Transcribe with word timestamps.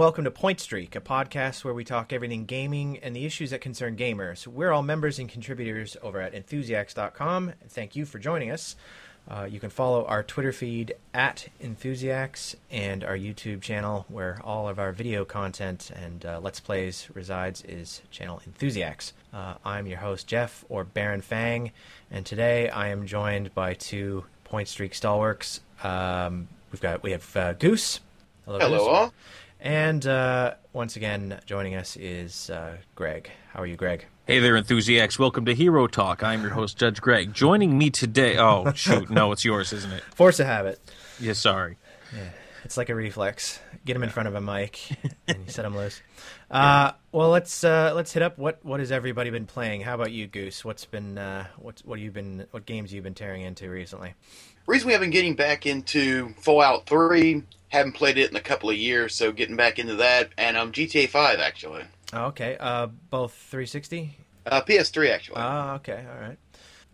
Hello 0.00 0.08
welcome 0.08 0.24
to 0.24 0.30
Point 0.30 0.60
Streak, 0.60 0.96
a 0.96 1.00
podcast 1.02 1.62
where 1.62 1.74
we 1.74 1.84
talk 1.84 2.10
everything 2.10 2.46
gaming 2.46 2.96
and 3.02 3.14
the 3.14 3.26
issues 3.26 3.50
that 3.50 3.60
concern 3.60 3.98
gamers. 3.98 4.46
We're 4.46 4.72
all 4.72 4.82
members 4.82 5.18
and 5.18 5.28
contributors 5.28 5.94
over 6.02 6.22
at 6.22 6.32
enthusiacs.com. 6.32 7.52
Thank 7.68 7.94
you 7.94 8.06
for 8.06 8.18
joining 8.18 8.50
us. 8.50 8.76
Uh, 9.28 9.44
you 9.44 9.60
can 9.60 9.68
follow 9.68 10.06
our 10.06 10.22
Twitter 10.22 10.52
feed 10.52 10.94
at 11.12 11.48
Enthusiacs 11.62 12.56
and 12.70 13.04
our 13.04 13.14
YouTube 13.14 13.60
channel, 13.60 14.06
where 14.08 14.40
all 14.42 14.70
of 14.70 14.78
our 14.78 14.92
video 14.92 15.26
content 15.26 15.90
and 15.94 16.24
uh, 16.24 16.40
Let's 16.42 16.60
Plays 16.60 17.08
resides, 17.12 17.62
is 17.64 18.00
channel 18.10 18.40
Enthusiacs. 18.46 19.12
Uh, 19.34 19.56
I'm 19.66 19.86
your 19.86 19.98
host, 19.98 20.26
Jeff, 20.26 20.64
or 20.70 20.82
Baron 20.82 21.20
Fang, 21.20 21.72
and 22.10 22.24
today 22.24 22.70
I 22.70 22.88
am 22.88 23.06
joined 23.06 23.54
by 23.54 23.74
two 23.74 24.24
Point 24.44 24.68
Streak 24.68 24.94
stalwarts. 24.94 25.60
Um, 25.84 26.48
we've 26.72 26.80
got 26.80 27.02
we 27.02 27.10
have 27.10 27.36
uh, 27.36 27.52
Goose. 27.52 28.00
Hello, 28.46 28.58
Goose. 28.58 28.80
all. 28.80 29.12
And 29.60 30.06
uh, 30.06 30.54
once 30.72 30.96
again, 30.96 31.38
joining 31.44 31.74
us 31.74 31.96
is 31.96 32.48
uh, 32.48 32.78
Greg. 32.94 33.30
How 33.52 33.60
are 33.60 33.66
you, 33.66 33.76
Greg? 33.76 34.06
Hey 34.26 34.38
there, 34.38 34.56
enthusiasts. 34.56 35.18
Welcome 35.18 35.44
to 35.44 35.54
Hero 35.54 35.86
Talk. 35.86 36.22
I'm 36.22 36.40
your 36.40 36.52
host, 36.52 36.78
Judge 36.78 37.00
Greg. 37.00 37.34
Joining 37.34 37.76
me 37.76 37.90
today. 37.90 38.38
Oh, 38.38 38.72
shoot. 38.72 39.10
No, 39.10 39.32
it's 39.32 39.44
yours, 39.44 39.72
isn't 39.74 39.92
it? 39.92 40.02
Force 40.14 40.40
a 40.40 40.46
habit. 40.46 40.80
Yeah, 41.18 41.34
sorry. 41.34 41.76
Yeah, 42.14 42.30
it's 42.64 42.78
like 42.78 42.88
a 42.88 42.94
reflex. 42.94 43.60
Get 43.84 43.96
him 43.96 44.02
in 44.02 44.08
front 44.08 44.28
of 44.28 44.34
a 44.34 44.40
mic 44.40 44.80
and 45.28 45.44
you 45.44 45.52
set 45.52 45.66
him 45.66 45.76
loose. 45.76 46.00
Uh, 46.50 46.92
well, 47.12 47.28
let's 47.28 47.62
uh, 47.62 47.92
let's 47.94 48.12
hit 48.14 48.22
up 48.22 48.38
what 48.38 48.64
what 48.64 48.80
has 48.80 48.90
everybody 48.90 49.28
been 49.28 49.46
playing. 49.46 49.82
How 49.82 49.94
about 49.94 50.12
you, 50.12 50.26
Goose? 50.26 50.64
What's 50.64 50.86
been 50.86 51.18
uh, 51.18 51.46
what 51.58 51.82
what 51.84 51.98
have 51.98 52.04
you 52.04 52.10
been 52.10 52.46
what 52.52 52.64
games 52.64 52.94
you've 52.94 53.04
been 53.04 53.14
tearing 53.14 53.42
into 53.42 53.68
recently? 53.68 54.14
Reason 54.70 54.86
we 54.86 54.92
have 54.92 55.00
been 55.00 55.10
getting 55.10 55.34
back 55.34 55.66
into 55.66 56.28
Fallout 56.34 56.86
3, 56.86 57.42
haven't 57.70 57.90
played 57.94 58.18
it 58.18 58.30
in 58.30 58.36
a 58.36 58.40
couple 58.40 58.70
of 58.70 58.76
years, 58.76 59.16
so 59.16 59.32
getting 59.32 59.56
back 59.56 59.80
into 59.80 59.96
that, 59.96 60.28
and 60.38 60.56
um, 60.56 60.70
GTA 60.70 61.08
5 61.08 61.40
actually. 61.40 61.82
Oh, 62.12 62.26
okay, 62.26 62.56
uh, 62.60 62.86
both 62.86 63.32
360. 63.32 64.16
Uh, 64.46 64.60
PS3 64.62 65.10
actually. 65.12 65.38
Ah, 65.38 65.74
okay, 65.74 66.06
all 66.08 66.20
right. 66.20 66.38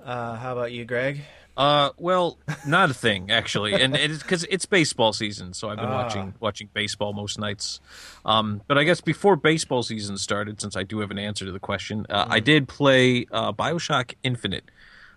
Uh, 0.02 0.36
how 0.36 0.54
about 0.54 0.72
you, 0.72 0.86
Greg? 0.86 1.20
Uh, 1.54 1.90
well, 1.98 2.38
not 2.66 2.90
a 2.90 2.94
thing 2.94 3.30
actually, 3.30 3.74
and 3.74 3.94
it's 3.94 4.22
because 4.22 4.44
it's 4.44 4.64
baseball 4.64 5.12
season, 5.12 5.52
so 5.52 5.68
I've 5.68 5.76
been 5.76 5.86
Ah. 5.86 6.02
watching 6.02 6.34
watching 6.40 6.70
baseball 6.72 7.12
most 7.12 7.38
nights. 7.38 7.80
Um, 8.24 8.62
but 8.68 8.78
I 8.78 8.84
guess 8.84 9.02
before 9.02 9.36
baseball 9.36 9.82
season 9.82 10.16
started, 10.16 10.62
since 10.62 10.76
I 10.76 10.82
do 10.82 11.00
have 11.00 11.10
an 11.10 11.18
answer 11.18 11.44
to 11.44 11.52
the 11.52 11.58
question, 11.60 12.06
uh, 12.08 12.24
I 12.28 12.40
did 12.40 12.68
play 12.68 13.26
uh, 13.30 13.52
Bioshock 13.52 14.14
Infinite, 14.22 14.70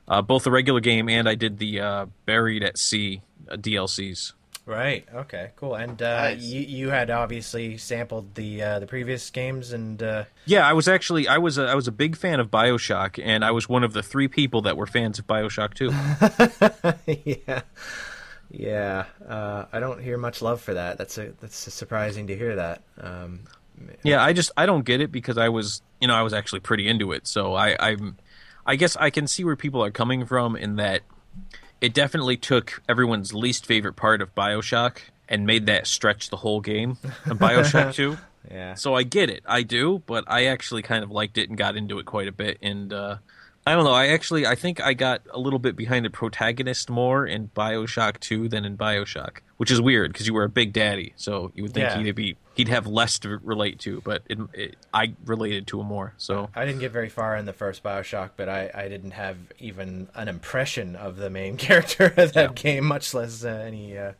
uh, 0.09 0.21
both 0.21 0.43
the 0.43 0.51
regular 0.51 0.79
game 0.81 1.07
and 1.09 1.29
I 1.29 1.35
did 1.35 1.57
the 1.59 1.79
uh, 1.79 2.05
Buried 2.25 2.63
at 2.63 2.77
Sea 2.77 3.21
uh, 3.49 3.55
DLCs. 3.55 4.33
Right. 4.65 5.07
Okay. 5.11 5.49
Cool. 5.55 5.73
And 5.73 5.99
uh, 5.99 6.21
Nice. 6.29 6.41
you 6.43 6.61
you 6.61 6.89
had 6.89 7.09
obviously 7.09 7.77
sampled 7.77 8.35
the 8.35 8.61
uh, 8.61 8.79
the 8.79 8.85
previous 8.85 9.27
games, 9.31 9.71
and 9.73 10.03
uh, 10.03 10.25
Yeah, 10.45 10.67
I 10.67 10.73
was 10.73 10.87
actually 10.87 11.27
I 11.27 11.39
was 11.39 11.57
a, 11.57 11.65
I 11.65 11.73
was 11.73 11.87
a 11.87 11.91
big 11.91 12.15
fan 12.15 12.39
of 12.39 12.51
BioShock, 12.51 13.19
and 13.23 13.43
I 13.43 13.49
was 13.49 13.67
one 13.67 13.83
of 13.83 13.93
the 13.93 14.03
three 14.03 14.27
people 14.27 14.61
that 14.61 14.77
were 14.77 14.85
fans 14.85 15.17
of 15.17 15.25
BioShock 15.25 15.73
too. 15.73 15.89
yeah, 17.47 17.61
yeah. 18.51 19.05
Uh, 19.27 19.65
I 19.73 19.79
don't 19.79 20.03
hear 20.03 20.19
much 20.19 20.39
love 20.41 20.61
for 20.61 20.75
that. 20.75 20.99
That's 20.99 21.17
a 21.17 21.31
that's 21.41 21.57
surprising 21.57 22.27
to 22.27 22.37
hear 22.37 22.55
that. 22.57 22.83
Um, 22.99 23.39
yeah, 24.03 24.23
I 24.23 24.33
just 24.33 24.51
I 24.55 24.67
don't 24.67 24.85
get 24.85 25.01
it 25.01 25.11
because 25.11 25.39
I 25.39 25.49
was 25.49 25.81
you 25.99 26.07
know 26.07 26.13
I 26.13 26.21
was 26.21 26.33
actually 26.33 26.59
pretty 26.59 26.87
into 26.87 27.11
it, 27.11 27.25
so 27.25 27.55
I 27.55 27.75
I'm 27.79 28.17
I 28.69 28.75
guess 28.75 28.95
I 28.97 29.09
can 29.09 29.25
see 29.25 29.43
where 29.43 29.55
people 29.55 29.83
are 29.83 29.89
coming 29.89 30.27
from 30.27 30.55
in 30.55 30.75
that 30.75 31.01
it 31.81 31.91
definitely 31.91 32.37
took 32.37 32.83
everyone's 32.87 33.33
least 33.33 33.65
favorite 33.65 33.95
part 33.95 34.21
of 34.21 34.35
BioShock 34.35 34.97
and 35.27 35.47
made 35.47 35.65
that 35.65 35.87
stretch 35.87 36.29
the 36.29 36.37
whole 36.37 36.61
game 36.61 36.97
of 37.25 37.39
BioShock 37.39 37.93
2. 37.95 38.15
yeah. 38.51 38.75
So 38.75 38.93
I 38.93 39.01
get 39.01 39.31
it. 39.31 39.41
I 39.47 39.63
do, 39.63 40.03
but 40.05 40.23
I 40.27 40.45
actually 40.45 40.83
kind 40.83 41.03
of 41.03 41.09
liked 41.09 41.39
it 41.39 41.49
and 41.49 41.57
got 41.57 41.75
into 41.77 41.97
it 41.97 42.05
quite 42.05 42.27
a 42.27 42.31
bit 42.31 42.59
and 42.61 42.93
uh 42.93 43.17
I 43.69 43.73
don't 43.75 43.83
know. 43.83 43.91
I 43.93 44.07
actually 44.07 44.47
I 44.47 44.55
think 44.55 44.81
I 44.81 44.95
got 44.95 45.21
a 45.29 45.37
little 45.37 45.59
bit 45.59 45.75
behind 45.75 46.03
the 46.03 46.09
protagonist 46.09 46.89
more 46.89 47.27
in 47.27 47.49
BioShock 47.49 48.19
2 48.19 48.49
than 48.49 48.65
in 48.65 48.75
BioShock, 48.75 49.41
which 49.57 49.69
is 49.69 49.79
weird 49.79 50.11
because 50.11 50.25
you 50.25 50.33
were 50.33 50.43
a 50.43 50.49
big 50.49 50.73
daddy, 50.73 51.13
so 51.17 51.51
you 51.53 51.61
would 51.61 51.73
think 51.75 51.87
Yeah. 51.87 52.01
he'd 52.01 52.15
be 52.15 52.35
he'd 52.55 52.69
have 52.69 52.87
less 52.87 53.19
to 53.19 53.37
relate 53.43 53.77
to, 53.81 54.01
but 54.01 54.23
it, 54.27 54.39
it, 54.55 54.75
I 54.91 55.13
related 55.23 55.67
to 55.67 55.79
him 55.79 55.85
more. 55.85 56.15
So 56.17 56.49
I 56.55 56.65
didn't 56.65 56.79
get 56.79 56.91
very 56.91 57.09
far 57.09 57.35
in 57.37 57.45
the 57.45 57.53
first 57.53 57.83
Bioshock, 57.83 58.31
but 58.37 58.49
I, 58.49 58.71
I 58.73 58.87
didn't 58.89 59.11
have 59.11 59.37
even 59.59 60.09
an 60.15 60.27
impression 60.29 60.95
of 60.95 61.17
the 61.17 61.29
main 61.29 61.55
character 61.67 62.11
of 62.17 62.33
that 62.33 62.55
game, 62.55 62.85
much 62.85 63.13
less 63.13 63.43
uh, 63.45 63.49
any 63.49 63.95
uh, 63.95 64.13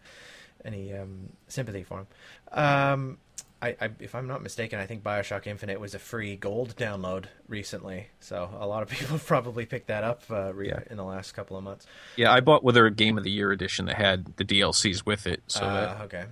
any 0.64 0.94
um, 0.94 1.30
sympathy 1.48 1.82
for 1.82 2.02
him. 2.02 2.08
Um, 2.52 3.18
I, 3.62 3.76
I, 3.82 3.90
if 4.00 4.16
I'm 4.16 4.26
not 4.28 4.42
mistaken, 4.42 4.80
I 4.80 4.86
think 4.86 5.04
Bioshock 5.04 5.46
Infinite 5.46 5.80
was 5.82 5.94
a 5.94 6.00
free 6.00 6.36
gold 6.38 6.76
download 6.78 7.26
recently, 7.48 8.08
so 8.22 8.50
a 8.58 8.66
lot 8.66 8.84
of 8.84 8.90
people 8.98 9.20
probably 9.20 9.66
picked 9.66 9.88
that 9.88 10.04
up 10.04 10.24
uh, 10.32 10.54
re- 10.54 10.70
Yeah. 10.70 10.80
in 10.90 10.96
the 10.98 11.04
last 11.04 11.34
couple 11.34 11.58
of 11.58 11.64
months. 11.64 11.86
yeah, 12.16 12.32
I 12.32 12.40
bought 12.40 12.64
whether 12.64 12.86
a 12.86 12.92
Game 12.92 13.18
of 13.18 13.24
the 13.24 13.32
Year 13.32 13.52
edition 13.52 13.86
that 13.88 13.96
had 13.96 14.38
the 14.38 14.46
DLCs 14.46 15.06
with 15.06 15.28
it. 15.28 15.42
So 15.48 15.62
Uh, 15.66 15.74
that 15.96 16.02
okay. 16.06 16.26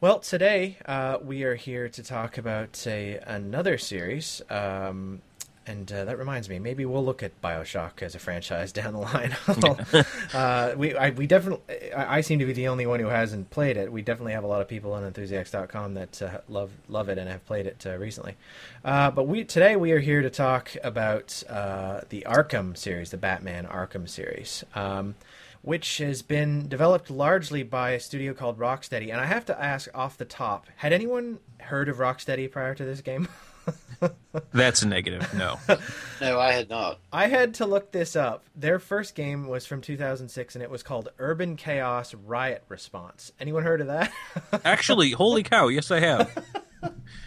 Well, 0.00 0.20
today 0.20 0.76
uh, 0.86 1.18
we 1.22 1.42
are 1.42 1.56
here 1.56 1.88
to 1.88 2.02
talk 2.02 2.38
about 2.38 2.76
say 2.76 3.18
another 3.26 3.78
series, 3.78 4.40
um, 4.48 5.22
and 5.68 5.90
uh, 5.92 6.04
that 6.06 6.18
reminds 6.18 6.48
me, 6.48 6.58
maybe 6.58 6.84
we'll 6.84 7.04
look 7.04 7.22
at 7.22 7.40
Bioshock 7.42 8.02
as 8.02 8.14
a 8.14 8.18
franchise 8.18 8.72
down 8.78 8.94
the 8.94 9.00
line. 9.00 9.36
uh, 10.34 10.74
we 10.76 10.96
I, 10.96 11.10
we 11.10 11.26
definitely 11.26 11.92
I, 11.92 12.18
I 12.18 12.20
seem 12.22 12.38
to 12.38 12.46
be 12.46 12.52
the 12.52 12.68
only 12.68 12.86
one 12.86 13.00
who 13.00 13.08
hasn't 13.08 13.50
played 13.50 13.76
it. 13.76 13.92
We 13.92 14.02
definitely 14.02 14.32
have 14.32 14.44
a 14.44 14.48
lot 14.48 14.60
of 14.60 14.68
people 14.68 14.92
on 14.92 15.04
Enthusiasts.com 15.04 15.94
that 15.94 16.22
uh, 16.22 16.40
love 16.48 16.72
love 16.88 17.08
it 17.08 17.18
and 17.18 17.28
have 17.28 17.44
played 17.46 17.66
it 17.66 17.84
uh, 17.86 17.96
recently. 17.98 18.36
Uh, 18.84 19.10
but 19.10 19.24
we 19.24 19.44
today 19.44 19.76
we 19.76 19.92
are 19.92 20.00
here 20.00 20.22
to 20.22 20.30
talk 20.30 20.72
about 20.82 21.42
uh, 21.48 22.00
the 22.08 22.26
Arkham 22.26 22.76
series, 22.76 23.10
the 23.10 23.18
Batman 23.18 23.66
Arkham 23.66 24.08
series. 24.08 24.64
Um, 24.74 25.14
which 25.62 25.98
has 25.98 26.22
been 26.22 26.68
developed 26.68 27.10
largely 27.10 27.62
by 27.62 27.90
a 27.90 28.00
studio 28.00 28.32
called 28.32 28.58
Rocksteady. 28.58 29.10
And 29.10 29.20
I 29.20 29.26
have 29.26 29.44
to 29.46 29.60
ask 29.60 29.90
off 29.92 30.16
the 30.16 30.24
top, 30.24 30.66
had 30.76 30.92
anyone 30.92 31.40
heard 31.60 31.88
of 31.88 31.96
Rocksteady 31.96 32.50
prior 32.50 32.74
to 32.76 32.84
this 32.84 33.00
game? 33.00 33.28
That's 34.52 34.82
a 34.82 34.88
negative. 34.88 35.32
No. 35.34 35.58
No, 36.20 36.40
I 36.40 36.50
had 36.50 36.68
not. 36.68 36.98
I 37.12 37.28
had 37.28 37.54
to 37.54 37.66
look 37.66 37.92
this 37.92 38.16
up. 38.16 38.42
Their 38.56 38.80
first 38.80 39.14
game 39.14 39.46
was 39.46 39.66
from 39.66 39.80
2006 39.80 40.56
and 40.56 40.64
it 40.64 40.68
was 40.68 40.82
called 40.82 41.10
Urban 41.20 41.54
Chaos 41.54 42.12
Riot 42.12 42.64
Response. 42.68 43.30
Anyone 43.38 43.62
heard 43.62 43.80
of 43.80 43.86
that? 43.86 44.10
Actually, 44.64 45.12
holy 45.12 45.44
cow, 45.44 45.68
yes 45.68 45.92
I 45.92 46.00
have. 46.00 46.44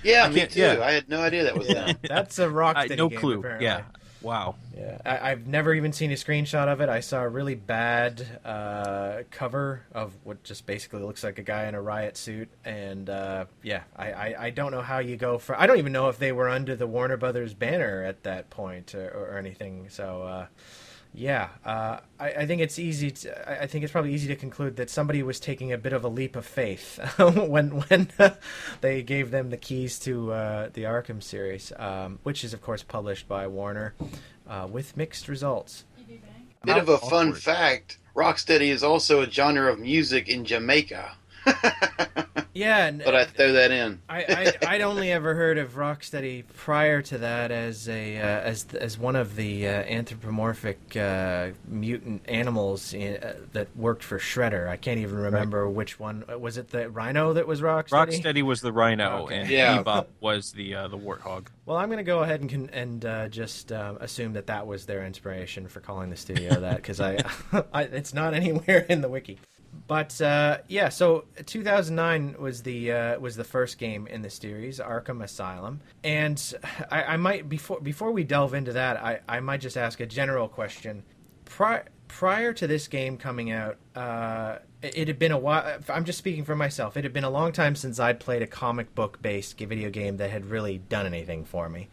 Yeah, 0.04 0.26
I 0.26 0.30
me 0.30 0.46
too. 0.46 0.60
yeah. 0.60 0.84
I 0.84 0.92
had 0.92 1.08
no 1.08 1.22
idea 1.22 1.46
that 1.46 1.58
was 1.58 1.68
them. 1.70 1.96
That's 2.08 2.38
a 2.38 2.44
I, 2.44 2.48
Rocksteady 2.48 2.98
no 2.98 3.08
game, 3.08 3.20
clue. 3.20 3.40
apparently. 3.40 3.66
Yeah. 3.66 3.84
Wow. 4.22 4.56
Yeah, 4.78 5.00
I, 5.06 5.32
I've 5.32 5.48
never 5.48 5.74
even 5.74 5.94
seen 5.94 6.12
a 6.12 6.16
screenshot 6.16 6.68
of 6.68 6.80
it. 6.82 6.90
I 6.90 7.00
saw 7.00 7.22
a 7.22 7.30
really 7.30 7.56
bad 7.56 8.26
uh, 8.46 9.24
cover 9.32 9.84
of 9.92 10.14
what 10.24 10.44
just 10.44 10.66
basically 10.66 11.02
looks 11.02 11.24
like 11.24 11.40
a 11.40 11.44
guy 11.44 11.66
in 11.66 11.76
a 11.76 11.82
riot 11.82 12.18
suit, 12.18 12.50
and 12.64 13.10
uh, 13.10 13.46
yeah, 13.64 13.82
I, 13.96 14.12
I, 14.12 14.36
I 14.46 14.50
don't 14.52 14.72
know 14.72 14.82
how 14.82 15.00
you 15.00 15.18
go 15.18 15.38
for. 15.38 15.60
I 15.60 15.66
don't 15.66 15.78
even 15.78 15.92
know 15.92 16.10
if 16.10 16.20
they 16.20 16.32
were 16.32 16.50
under 16.50 16.76
the 16.76 16.88
Warner 16.88 17.18
Brothers 17.18 17.54
banner 17.54 18.04
at 18.04 18.24
that 18.24 18.50
point 18.50 18.94
or, 18.94 19.10
or 19.10 19.38
anything. 19.38 19.90
So 19.90 20.24
uh, 20.24 20.46
yeah, 21.14 21.50
uh, 21.66 22.00
I, 22.20 22.32
I 22.32 22.46
think 22.46 22.62
it's 22.62 22.80
easy. 22.80 23.12
To, 23.12 23.64
I- 23.64 23.68
think 23.68 23.84
it's 23.84 23.92
probably 23.92 24.14
easy 24.14 24.28
to 24.30 24.36
conclude 24.36 24.78
that 24.78 24.90
somebody 24.90 25.22
was 25.24 25.40
taking 25.40 25.72
a 25.74 25.78
bit 25.78 25.94
of 25.94 26.04
a 26.04 26.08
leap 26.08 26.36
of 26.36 26.46
faith 26.46 27.00
when 27.20 27.70
when 27.82 28.10
they 28.82 29.04
gave 29.04 29.32
them 29.32 29.50
the 29.50 29.58
keys 29.58 30.00
to 30.00 30.32
uh, 30.32 30.70
the 30.74 30.84
Arkham 30.84 31.22
series, 31.22 31.74
um, 31.78 32.20
which 32.24 32.44
is 32.44 32.54
of 32.54 32.62
course 32.62 32.84
published 32.84 33.28
by 33.28 33.46
Warner, 33.48 33.94
uh, 34.48 34.68
with 34.72 34.96
mixed 34.96 35.28
results. 35.28 35.84
Bit 36.64 36.78
of 36.78 36.90
a 36.90 36.98
fun 36.98 37.34
fact: 37.34 37.98
Rocksteady 38.16 38.70
is 38.70 38.84
also 38.84 39.22
a 39.22 39.30
genre 39.30 39.72
of 39.72 39.80
music 39.80 40.30
in 40.30 40.46
Jamaica. 40.46 41.18
Yeah, 42.54 42.92
But 42.92 43.16
I 43.16 43.24
throw 43.24 43.54
that 43.54 43.72
in. 43.72 44.02
I, 44.10 44.54
I 44.64 44.74
I'd 44.76 44.82
only 44.82 45.10
ever 45.10 45.34
heard 45.36 45.58
of 45.58 45.76
Rocksteady 45.76 46.44
prior 46.58 47.02
to 47.04 47.18
that 47.20 47.50
as 47.50 47.88
a 47.88 48.18
uh, 48.18 48.22
as 48.24 48.66
as 48.74 48.98
one 48.98 49.16
of 49.16 49.38
the 49.38 49.68
uh, 49.68 49.72
anthropomorphic 49.72 50.98
uh, 50.98 51.52
mutant 51.66 52.24
animals 52.28 52.94
in, 52.94 53.24
uh, 53.24 53.36
that 53.54 53.76
worked 53.78 54.04
for 54.04 54.20
Shredder. 54.20 54.68
I 54.68 54.76
can't 54.76 55.00
even 55.00 55.16
remember 55.16 55.70
which 55.70 55.98
one 55.98 56.26
uh, 56.32 56.38
was 56.38 56.58
it. 56.58 56.68
The 56.72 56.90
Rhino 56.90 57.32
that 57.34 57.48
was 57.48 57.62
Rocksteady. 57.62 58.22
Rocksteady 58.22 58.42
was 58.44 58.60
the 58.60 58.74
rhino, 58.74 59.24
Okay. 59.24 59.40
and 59.40 59.50
Yeah. 59.50 59.82
Bebop 59.82 60.08
was 60.20 60.52
the 60.52 60.76
uh, 60.76 60.88
the 60.90 60.98
warthog. 60.98 61.48
Well, 61.66 61.78
I'm 61.78 61.88
going 61.88 61.98
to 62.00 62.04
go 62.04 62.20
ahead 62.22 62.42
and 62.42 62.50
con- 62.50 62.70
and 62.74 63.06
uh, 63.06 63.30
just 63.30 63.72
um, 63.72 63.98
assume 64.02 64.34
that 64.34 64.48
that 64.48 64.68
was 64.68 64.86
their 64.86 65.06
inspiration 65.06 65.70
for 65.70 65.80
calling 65.80 66.10
the 66.10 66.18
studio 66.18 66.60
that 66.60 66.76
because 66.76 67.00
I, 67.00 67.20
I 67.74 67.84
it's 67.84 68.14
not 68.14 68.34
anywhere 68.34 68.86
in 68.90 69.00
the 69.00 69.08
wiki. 69.10 69.40
But 69.92 70.22
uh, 70.22 70.60
yeah, 70.70 70.88
so 70.88 71.26
2009 71.46 72.38
was 72.40 72.64
the 72.64 72.94
uh, 72.94 73.20
was 73.20 73.36
the 73.36 73.44
first 73.44 73.78
game 73.78 74.08
in 74.08 74.22
the 74.22 74.30
series, 74.30 74.80
Arkham 74.80 75.22
Asylum, 75.22 75.82
and 76.02 76.42
I, 76.90 77.04
I 77.04 77.18
might 77.18 77.50
before 77.50 77.82
before 77.82 78.14
we 78.14 78.24
delve 78.24 78.54
into 78.54 78.72
that, 78.72 78.96
I, 79.04 79.20
I 79.28 79.42
might 79.42 79.60
just 79.60 79.76
ask 79.76 80.00
a 80.00 80.06
general 80.06 80.48
question. 80.48 81.04
Pri- 81.44 81.84
prior 82.08 82.54
to 82.54 82.68
this 82.68 82.88
game 82.88 83.18
coming 83.18 83.52
out, 83.52 83.80
uh, 83.94 84.60
it, 84.82 84.98
it 84.98 85.08
had 85.10 85.20
been 85.20 85.34
a 85.34 85.38
while. 85.38 85.80
I'm 85.90 86.06
just 86.06 86.20
speaking 86.20 86.46
for 86.46 86.56
myself. 86.56 86.96
It 86.96 87.04
had 87.04 87.12
been 87.12 87.26
a 87.26 87.30
long 87.30 87.52
time 87.52 87.76
since 87.76 88.00
I'd 88.00 88.22
played 88.22 88.42
a 88.42 88.48
comic 88.48 88.96
book 88.96 89.22
based 89.22 89.60
video 89.60 89.90
game 89.90 90.16
that 90.18 90.30
had 90.30 90.46
really 90.46 90.78
done 90.78 91.06
anything 91.06 91.44
for 91.44 91.68
me. 91.68 91.90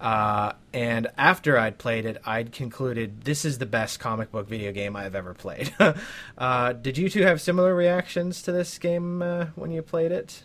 Uh, 0.00 0.52
and 0.72 1.08
after 1.16 1.58
I'd 1.58 1.78
played 1.78 2.04
it, 2.04 2.20
I'd 2.26 2.52
concluded 2.52 3.22
this 3.22 3.44
is 3.44 3.58
the 3.58 3.66
best 3.66 3.98
comic 3.98 4.30
book 4.30 4.48
video 4.48 4.72
game 4.72 4.94
I've 4.96 5.14
ever 5.14 5.32
played. 5.34 5.74
uh, 6.38 6.72
did 6.74 6.98
you 6.98 7.08
two 7.08 7.22
have 7.22 7.40
similar 7.40 7.74
reactions 7.74 8.42
to 8.42 8.52
this 8.52 8.76
game 8.78 9.22
uh, 9.22 9.46
when 9.54 9.70
you 9.70 9.82
played 9.82 10.12
it? 10.12 10.42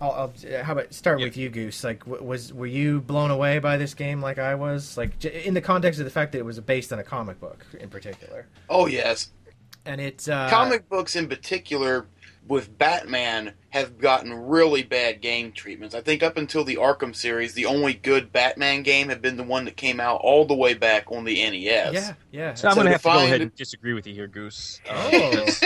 I'll, 0.00 0.10
I'll, 0.12 0.62
how 0.62 0.72
about 0.72 0.92
start 0.92 1.20
Yep. 1.20 1.26
with 1.26 1.36
you, 1.38 1.48
Goose? 1.48 1.82
Like, 1.82 2.06
was 2.06 2.52
were 2.52 2.66
you 2.66 3.00
blown 3.00 3.30
away 3.30 3.58
by 3.60 3.78
this 3.78 3.94
game 3.94 4.20
like 4.20 4.38
I 4.38 4.54
was? 4.54 4.96
Like, 4.96 5.18
j- 5.18 5.44
in 5.44 5.54
the 5.54 5.62
context 5.62 5.98
of 6.00 6.04
the 6.04 6.10
fact 6.10 6.32
that 6.32 6.38
it 6.38 6.44
was 6.44 6.60
based 6.60 6.92
on 6.92 6.98
a 6.98 7.02
comic 7.04 7.40
book 7.40 7.64
in 7.80 7.88
particular, 7.88 8.46
Oh 8.68 8.86
yes, 8.86 9.30
and 9.86 9.98
it's 10.00 10.28
uh, 10.28 10.50
comic 10.50 10.86
books 10.90 11.16
in 11.16 11.28
particular 11.28 12.06
with 12.48 12.76
Batman 12.78 13.54
have 13.70 13.98
gotten 13.98 14.32
really 14.32 14.82
bad 14.82 15.20
game 15.20 15.52
treatments. 15.52 15.94
I 15.94 16.00
think 16.00 16.22
up 16.22 16.36
until 16.36 16.64
the 16.64 16.76
Arkham 16.76 17.14
series, 17.14 17.54
the 17.54 17.66
only 17.66 17.94
good 17.94 18.32
Batman 18.32 18.82
game 18.82 19.08
had 19.08 19.20
been 19.20 19.36
the 19.36 19.42
one 19.42 19.64
that 19.64 19.76
came 19.76 20.00
out 20.00 20.20
all 20.22 20.44
the 20.44 20.54
way 20.54 20.74
back 20.74 21.10
on 21.10 21.24
the 21.24 21.34
NES. 21.34 21.92
Yeah, 21.92 22.14
yeah. 22.30 22.54
So 22.54 22.68
I'm 22.68 22.74
going 22.74 22.86
to 22.86 22.90
to 22.90 22.92
have 22.92 23.02
to 23.02 23.08
go 23.08 23.24
ahead 23.24 23.40
and 23.40 23.54
disagree 23.54 23.92
with 23.92 24.06
you 24.06 24.14
here, 24.14 24.28
Goose. 24.28 24.80
Oh. 24.88 25.46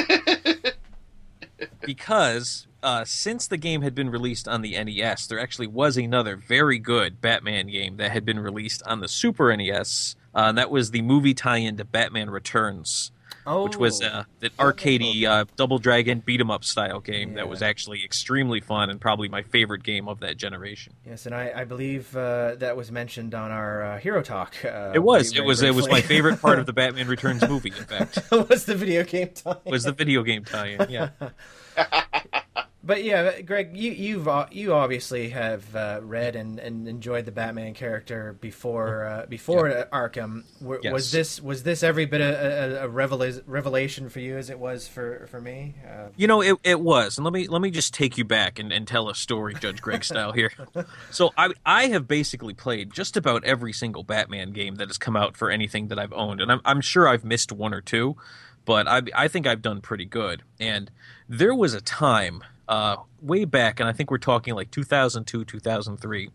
because 1.81 2.67
uh, 2.83 3.05
since 3.05 3.47
the 3.47 3.57
game 3.57 3.83
had 3.83 3.95
been 3.95 4.11
released 4.11 4.49
on 4.49 4.63
the 4.63 4.83
NES, 4.83 5.27
there 5.27 5.39
actually 5.39 5.67
was 5.67 5.97
another 5.97 6.37
very 6.37 6.79
good 6.79 7.21
Batman 7.21 7.69
game 7.69 7.97
that 7.99 8.11
had 8.11 8.25
been 8.25 8.41
released 8.41 8.83
on 8.87 9.01
the 9.01 9.09
Super 9.09 9.55
NES. 9.55 10.17
Uh, 10.35 10.47
and 10.49 10.59
that 10.59 10.71
was 10.71 10.91
the 10.91 11.03
movie 11.03 11.35
tie-in 11.35 11.77
to 11.77 11.85
Batman 11.85 12.31
Returns, 12.31 13.13
oh, 13.47 13.65
which 13.65 13.77
was 13.77 14.03
uh, 14.03 14.25
an 14.43 14.51
arcadey 14.59 15.25
uh, 15.25 15.45
Double 15.57 15.79
Dragon 15.79 16.21
beat 16.21 16.41
'em 16.41 16.51
up 16.51 16.65
style 16.65 17.01
game 17.01 17.31
Yeah. 17.31 17.37
that 17.37 17.49
was 17.49 17.63
actually 17.63 18.05
extremely 18.05 18.61
fun 18.61 18.91
and 18.91 19.01
probably 19.01 19.29
my 19.29 19.43
favorite 19.43 19.83
game 19.83 20.09
of 20.09 20.21
that 20.21 20.37
generation. 20.37 20.93
yes, 21.07 21.27
and 21.27 21.35
I, 21.35 21.53
I 21.57 21.65
believe 21.65 22.17
uh, 22.17 22.55
that 22.57 22.77
was 22.77 22.91
mentioned 22.93 23.35
on 23.35 23.51
our 23.51 23.83
uh, 23.83 23.99
Hero 23.99 24.23
Talk. 24.23 24.55
Uh, 24.65 24.93
It 24.95 25.01
was. 25.03 25.33
It 25.37 25.45
was. 25.45 25.63
It 25.63 25.75
was 25.75 25.89
my 25.89 26.01
favorite 26.01 26.41
part 26.41 26.59
of 26.59 26.67
the 26.67 26.73
Batman 26.81 27.09
Returns 27.09 27.47
movie. 27.49 27.73
In 27.77 27.85
fact, 27.85 28.19
was 28.31 28.65
the 28.67 28.75
video 28.75 29.05
game 29.05 29.29
time. 29.35 29.57
was 29.65 29.85
the 29.85 29.93
video 29.93 30.23
game 30.23 30.45
tie-in. 30.45 30.91
Yeah. 30.91 31.11
But 32.83 33.05
yeah, 33.05 33.43
Greg, 33.43 33.77
you 33.77 33.91
you've 33.93 34.27
you 34.53 34.73
obviously 34.73 35.29
have 35.31 35.77
uh, 35.77 36.01
read 36.03 36.35
and, 36.35 36.59
and 36.59 36.89
enjoyed 36.89 37.27
the 37.27 37.31
Batman 37.33 37.75
character 37.75 38.37
before 38.41 39.05
uh, 39.05 39.27
before 39.27 39.69
Arkham. 39.93 40.45
W- 40.61 40.81
Yes. 40.83 40.93
Was 40.93 41.13
this 41.13 41.43
was 41.43 41.63
this 41.63 41.83
every 41.83 42.07
bit 42.07 42.23
a, 42.23 42.81
a, 42.83 42.87
a 42.87 42.89
revela- 42.89 43.43
revelation 43.47 44.09
for 44.09 44.21
you 44.21 44.39
as 44.39 44.49
it 44.49 44.59
was 44.59 44.89
for 44.89 45.27
for 45.31 45.43
me? 45.43 45.75
Uh, 45.87 46.09
You 46.17 46.27
know, 46.27 46.41
it, 46.41 46.57
it 46.65 46.81
was, 46.81 47.19
and 47.19 47.25
let 47.27 47.35
me 47.35 47.49
let 47.49 47.61
me 47.61 47.71
just 47.71 47.93
take 47.93 48.17
you 48.17 48.25
back 48.25 48.59
and, 48.59 48.73
and 48.73 48.89
tell 48.89 49.11
a 49.11 49.15
story, 49.15 49.53
Judge 49.55 49.83
Greg 49.83 50.03
style 50.03 50.33
here. 50.33 50.51
So 51.11 51.33
I 51.37 51.51
I 51.67 51.89
have 51.89 52.09
basically 52.09 52.55
played 52.55 52.93
just 52.95 53.15
about 53.17 53.45
every 53.45 53.75
single 53.75 54.05
Batman 54.05 54.53
game 54.53 54.77
that 54.77 54.89
has 54.89 54.97
come 54.97 55.17
out 55.17 55.37
for 55.37 55.51
anything 55.51 55.89
that 55.89 55.99
I've 55.99 56.15
owned, 56.15 56.41
and 56.41 56.51
I'm 56.51 56.61
I'm 56.65 56.81
sure 56.81 57.07
I've 57.07 57.25
missed 57.25 57.53
one 57.53 57.75
or 57.75 57.83
two, 57.83 58.17
but 58.65 58.89
I 58.89 59.03
I 59.15 59.29
think 59.29 59.47
I've 59.47 59.61
done 59.61 59.83
pretty 59.83 60.07
good. 60.07 60.45
And 60.59 60.91
there 61.29 61.55
was 61.55 61.75
a 61.75 61.81
time 61.83 62.43
uh, 62.71 62.97
way 63.21 63.45
back, 63.45 63.81
and 63.81 63.89
I 63.89 63.93
think 63.93 64.11
we're 64.11 64.19
talking 64.19 64.55
like 64.55 64.71
2002 64.71 65.45
2003, 65.45 66.31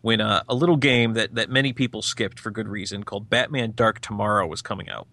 when 0.00 0.20
uh, 0.20 0.44
a 0.48 0.54
little 0.54 0.76
game 0.76 1.14
that 1.14 1.34
that 1.34 1.50
many 1.50 1.72
people 1.72 2.00
skipped 2.00 2.38
for 2.38 2.50
good 2.50 2.68
reason 2.68 3.02
called 3.02 3.28
Batman 3.28 3.72
Dark 3.74 4.00
Tomorrow 4.00 4.46
was 4.46 4.62
coming 4.62 4.88
out. 4.88 5.08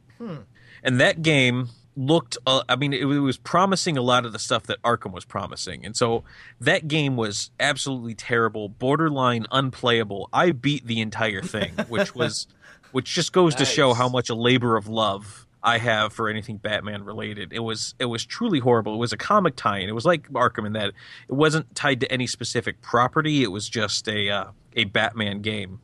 And 0.84 1.02
that 1.02 1.22
game 1.22 1.70
looked 1.98 2.38
uh, 2.48 2.62
i 2.70 2.78
mean 2.78 2.94
it, 2.94 3.04
was 3.04 3.36
promising 3.36 3.98
a 3.98 4.02
lot 4.02 4.26
of 4.26 4.32
the 4.32 4.40
stuff 4.40 4.64
that 4.68 4.82
arkham 4.84 5.12
was 5.12 5.26
promising. 5.26 5.86
And 5.86 5.98
so 5.98 6.24
that 6.62 6.88
game 6.88 7.18
was 7.18 7.52
absolutely 7.60 8.14
terrible 8.14 8.70
borderline 8.70 9.48
unplayable. 9.52 10.30
I 10.32 10.52
beat 10.52 10.86
the 10.86 11.02
entire 11.02 11.42
thing 11.42 11.74
which 11.90 12.16
was 12.16 12.48
which 12.92 13.14
just 13.14 13.34
goes 13.34 13.56
to 13.56 13.66
show 13.66 13.94
how 13.94 14.08
much 14.08 14.30
a 14.30 14.36
labor 14.36 14.78
of 14.78 14.88
love 14.88 15.46
i 15.64 15.78
have 15.78 16.14
for 16.14 16.30
anything 16.30 16.58
batman 16.58 17.04
related. 17.04 17.54
It 17.54 17.60
was 17.60 17.96
it 18.00 18.06
was 18.06 18.26
truly 18.26 18.60
horrible. 18.60 18.96
It 18.96 19.00
was 19.00 19.14
a 19.14 19.18
comic 19.18 19.56
tie-in. 19.56 19.90
It 19.90 19.96
was 19.96 20.06
like 20.06 20.30
arkham 20.30 20.66
in 20.66 20.74
that 20.74 20.90
it 21.28 21.34
wasn't 21.34 21.74
tied 21.76 22.00
to 22.02 22.12
any 22.12 22.28
specific 22.28 22.82
property. 22.82 23.44
It 23.44 23.52
was 23.52 23.70
just 23.70 24.08
a 24.08 24.30
uh, 24.30 24.46
a 24.76 24.86
batman 24.86 25.42
game. 25.42 25.82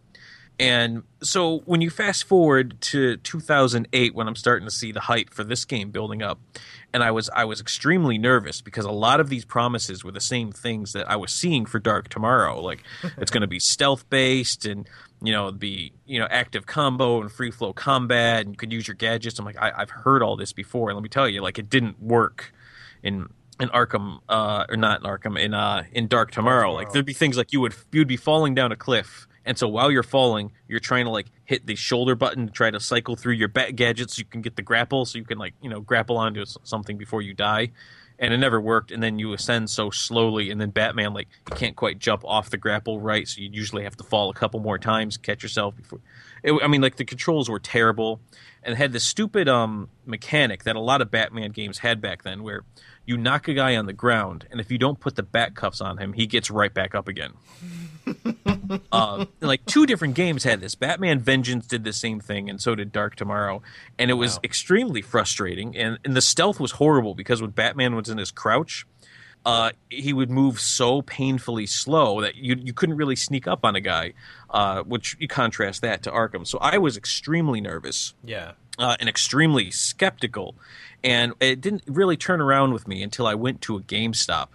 And 0.57 1.03
so 1.21 1.59
when 1.65 1.81
you 1.81 1.89
fast 1.89 2.23
forward 2.23 2.79
to 2.81 3.17
2008 3.17 4.15
when 4.15 4.27
I'm 4.27 4.35
starting 4.35 4.65
to 4.65 4.73
see 4.73 4.91
the 4.93 5.01
hype 5.01 5.33
for 5.33 5.43
this 5.43 5.65
game 5.65 5.91
building 5.91 6.23
up 6.23 6.39
and 6.93 7.03
I 7.03 7.11
was 7.11 7.29
I 7.35 7.43
was 7.43 7.59
extremely 7.59 8.17
nervous 8.17 8.61
because 8.61 8.85
a 8.85 8.91
lot 8.91 9.19
of 9.19 9.27
these 9.27 9.43
promises 9.43 10.05
were 10.05 10.13
the 10.13 10.21
same 10.21 10.53
things 10.53 10.93
that 10.93 11.11
I 11.11 11.17
was 11.17 11.33
seeing 11.33 11.65
for 11.65 11.77
Dark 11.77 12.07
Tomorrow. 12.07 12.61
Like 12.61 12.83
it's 13.17 13.31
going 13.31 13.41
to 13.41 13.47
be 13.47 13.59
stealth 13.59 14.09
based 14.09 14.65
and 14.65 14.87
you 15.25 15.33
know 15.33 15.51
be 15.51 15.93
you 16.05 16.19
know 16.19 16.27
active 16.29 16.65
combo 16.65 17.21
and 17.21 17.31
free 17.31 17.51
flow 17.51 17.73
combat 17.73 18.45
and 18.45 18.53
you 18.53 18.57
could 18.57 18.71
use 18.71 18.87
your 18.87 18.95
gadgets. 18.95 19.39
I'm 19.39 19.45
like 19.45 19.57
I, 19.61 19.71
I've 19.75 19.89
heard 19.89 20.21
all 20.21 20.35
this 20.35 20.53
before. 20.53 20.89
And 20.89 20.95
let 20.95 21.03
me 21.03 21.09
tell 21.09 21.27
you 21.27 21.41
like 21.41 21.57
it 21.59 21.69
didn't 21.69 22.01
work 22.01 22.53
in 23.03 23.27
in 23.59 23.69
Arkham 23.69 24.19
uh 24.29 24.65
or 24.69 24.77
not 24.77 25.01
in 25.01 25.07
Arkham 25.07 25.39
in 25.39 25.53
uh 25.53 25.83
in 25.91 26.07
Dark 26.07 26.31
Tomorrow. 26.31 26.73
Like 26.73 26.91
there'd 26.91 27.05
be 27.05 27.13
things 27.13 27.37
like 27.37 27.53
you 27.53 27.61
would 27.61 27.75
you'd 27.91 28.07
be 28.07 28.17
falling 28.17 28.53
down 28.55 28.71
a 28.71 28.75
cliff. 28.75 29.27
And 29.47 29.57
so 29.57 29.67
while 29.67 29.91
you're 29.91 30.03
falling 30.03 30.51
you're 30.67 30.79
trying 30.79 31.05
to 31.05 31.11
like 31.11 31.27
hit 31.43 31.65
the 31.65 31.75
shoulder 31.75 32.15
button 32.15 32.47
to 32.47 32.51
try 32.51 32.71
to 32.71 32.79
cycle 32.79 33.15
through 33.15 33.33
your 33.33 33.47
bat 33.47 33.75
gadgets 33.75 34.15
so 34.15 34.19
you 34.19 34.25
can 34.25 34.41
get 34.41 34.55
the 34.55 34.61
grapple 34.61 35.05
so 35.05 35.17
you 35.17 35.23
can 35.23 35.37
like 35.37 35.53
you 35.61 35.69
know 35.69 35.79
grapple 35.79 36.17
onto 36.17 36.45
something 36.63 36.97
before 36.97 37.21
you 37.21 37.33
die 37.33 37.71
and 38.19 38.33
it 38.33 38.37
never 38.37 38.59
worked 38.59 38.91
and 38.91 39.01
then 39.01 39.19
you 39.19 39.33
ascend 39.33 39.69
so 39.69 39.89
slowly 39.89 40.49
and 40.49 40.59
then 40.59 40.69
batman 40.69 41.13
like 41.13 41.27
you 41.49 41.55
can't 41.55 41.75
quite 41.75 41.99
jump 41.99 42.23
off 42.25 42.49
the 42.49 42.57
grapple 42.57 42.99
right 42.99 43.27
so 43.27 43.41
you 43.41 43.49
usually 43.51 43.83
have 43.83 43.95
to 43.95 44.03
fall 44.03 44.29
a 44.29 44.33
couple 44.33 44.59
more 44.59 44.77
times 44.77 45.17
catch 45.17 45.43
yourself 45.43 45.75
before 45.75 45.99
it, 46.43 46.53
i 46.63 46.67
mean 46.67 46.81
like 46.81 46.95
the 46.95 47.05
controls 47.05 47.49
were 47.49 47.59
terrible 47.59 48.19
and 48.63 48.75
had 48.77 48.91
this 48.91 49.03
stupid 49.03 49.47
um 49.49 49.89
mechanic 50.05 50.63
that 50.63 50.75
a 50.75 50.79
lot 50.79 51.01
of 51.01 51.11
batman 51.11 51.51
games 51.51 51.79
had 51.79 52.01
back 52.01 52.23
then 52.23 52.43
where 52.43 52.63
you 53.05 53.17
knock 53.17 53.47
a 53.47 53.53
guy 53.53 53.75
on 53.75 53.85
the 53.85 53.93
ground 53.93 54.47
and 54.51 54.59
if 54.59 54.71
you 54.71 54.77
don't 54.77 54.99
put 54.99 55.15
the 55.15 55.23
bat 55.23 55.55
cuffs 55.55 55.81
on 55.81 55.97
him 55.97 56.13
he 56.13 56.25
gets 56.25 56.49
right 56.49 56.73
back 56.73 56.95
up 56.95 57.07
again 57.07 57.33
uh, 58.91 59.25
like 59.41 59.65
two 59.65 59.85
different 59.85 60.13
games 60.15 60.43
had 60.43 60.61
this. 60.61 60.75
Batman 60.75 61.19
Vengeance 61.19 61.65
did 61.65 61.83
the 61.83 61.93
same 61.93 62.19
thing, 62.19 62.49
and 62.49 62.61
so 62.61 62.75
did 62.75 62.91
Dark 62.91 63.15
Tomorrow, 63.15 63.61
and 63.97 64.11
it 64.11 64.15
was 64.15 64.35
Wow. 64.35 64.41
extremely 64.43 65.01
frustrating. 65.01 65.75
And, 65.75 65.97
and 66.05 66.15
the 66.15 66.21
stealth 66.21 66.59
was 66.59 66.71
horrible 66.73 67.15
because 67.15 67.41
when 67.41 67.51
Batman 67.51 67.95
was 67.95 68.09
in 68.09 68.17
his 68.17 68.31
crouch, 68.31 68.85
uh, 69.45 69.71
he 69.89 70.13
would 70.13 70.29
move 70.29 70.59
so 70.59 71.01
painfully 71.01 71.65
slow 71.67 72.21
that 72.21 72.35
you 72.35 72.55
you 72.63 72.73
couldn't 72.73 72.97
really 72.97 73.15
sneak 73.15 73.47
up 73.47 73.63
on 73.63 73.75
a 73.75 73.81
guy. 73.81 74.13
Uh, 74.49 74.81
which 74.83 75.17
you 75.19 75.27
contrast 75.27 75.81
that 75.81 76.01
to 76.03 76.09
Arkham. 76.11 76.47
So 76.47 76.57
I 76.59 76.77
was 76.77 76.95
extremely 76.95 77.59
nervous 77.59 78.13
yeah. 78.23 78.51
uh, 78.79 78.95
and 78.99 79.09
extremely 79.09 79.69
skeptical. 79.69 80.55
And 81.05 81.33
it 81.39 81.61
didn't 81.61 81.83
really 81.87 82.17
turn 82.17 82.41
around 82.41 82.73
with 82.73 82.87
me 82.87 83.03
until 83.03 83.27
I 83.27 83.35
went 83.35 83.61
to 83.61 83.77
a 83.77 83.79
GameStop, 83.81 84.47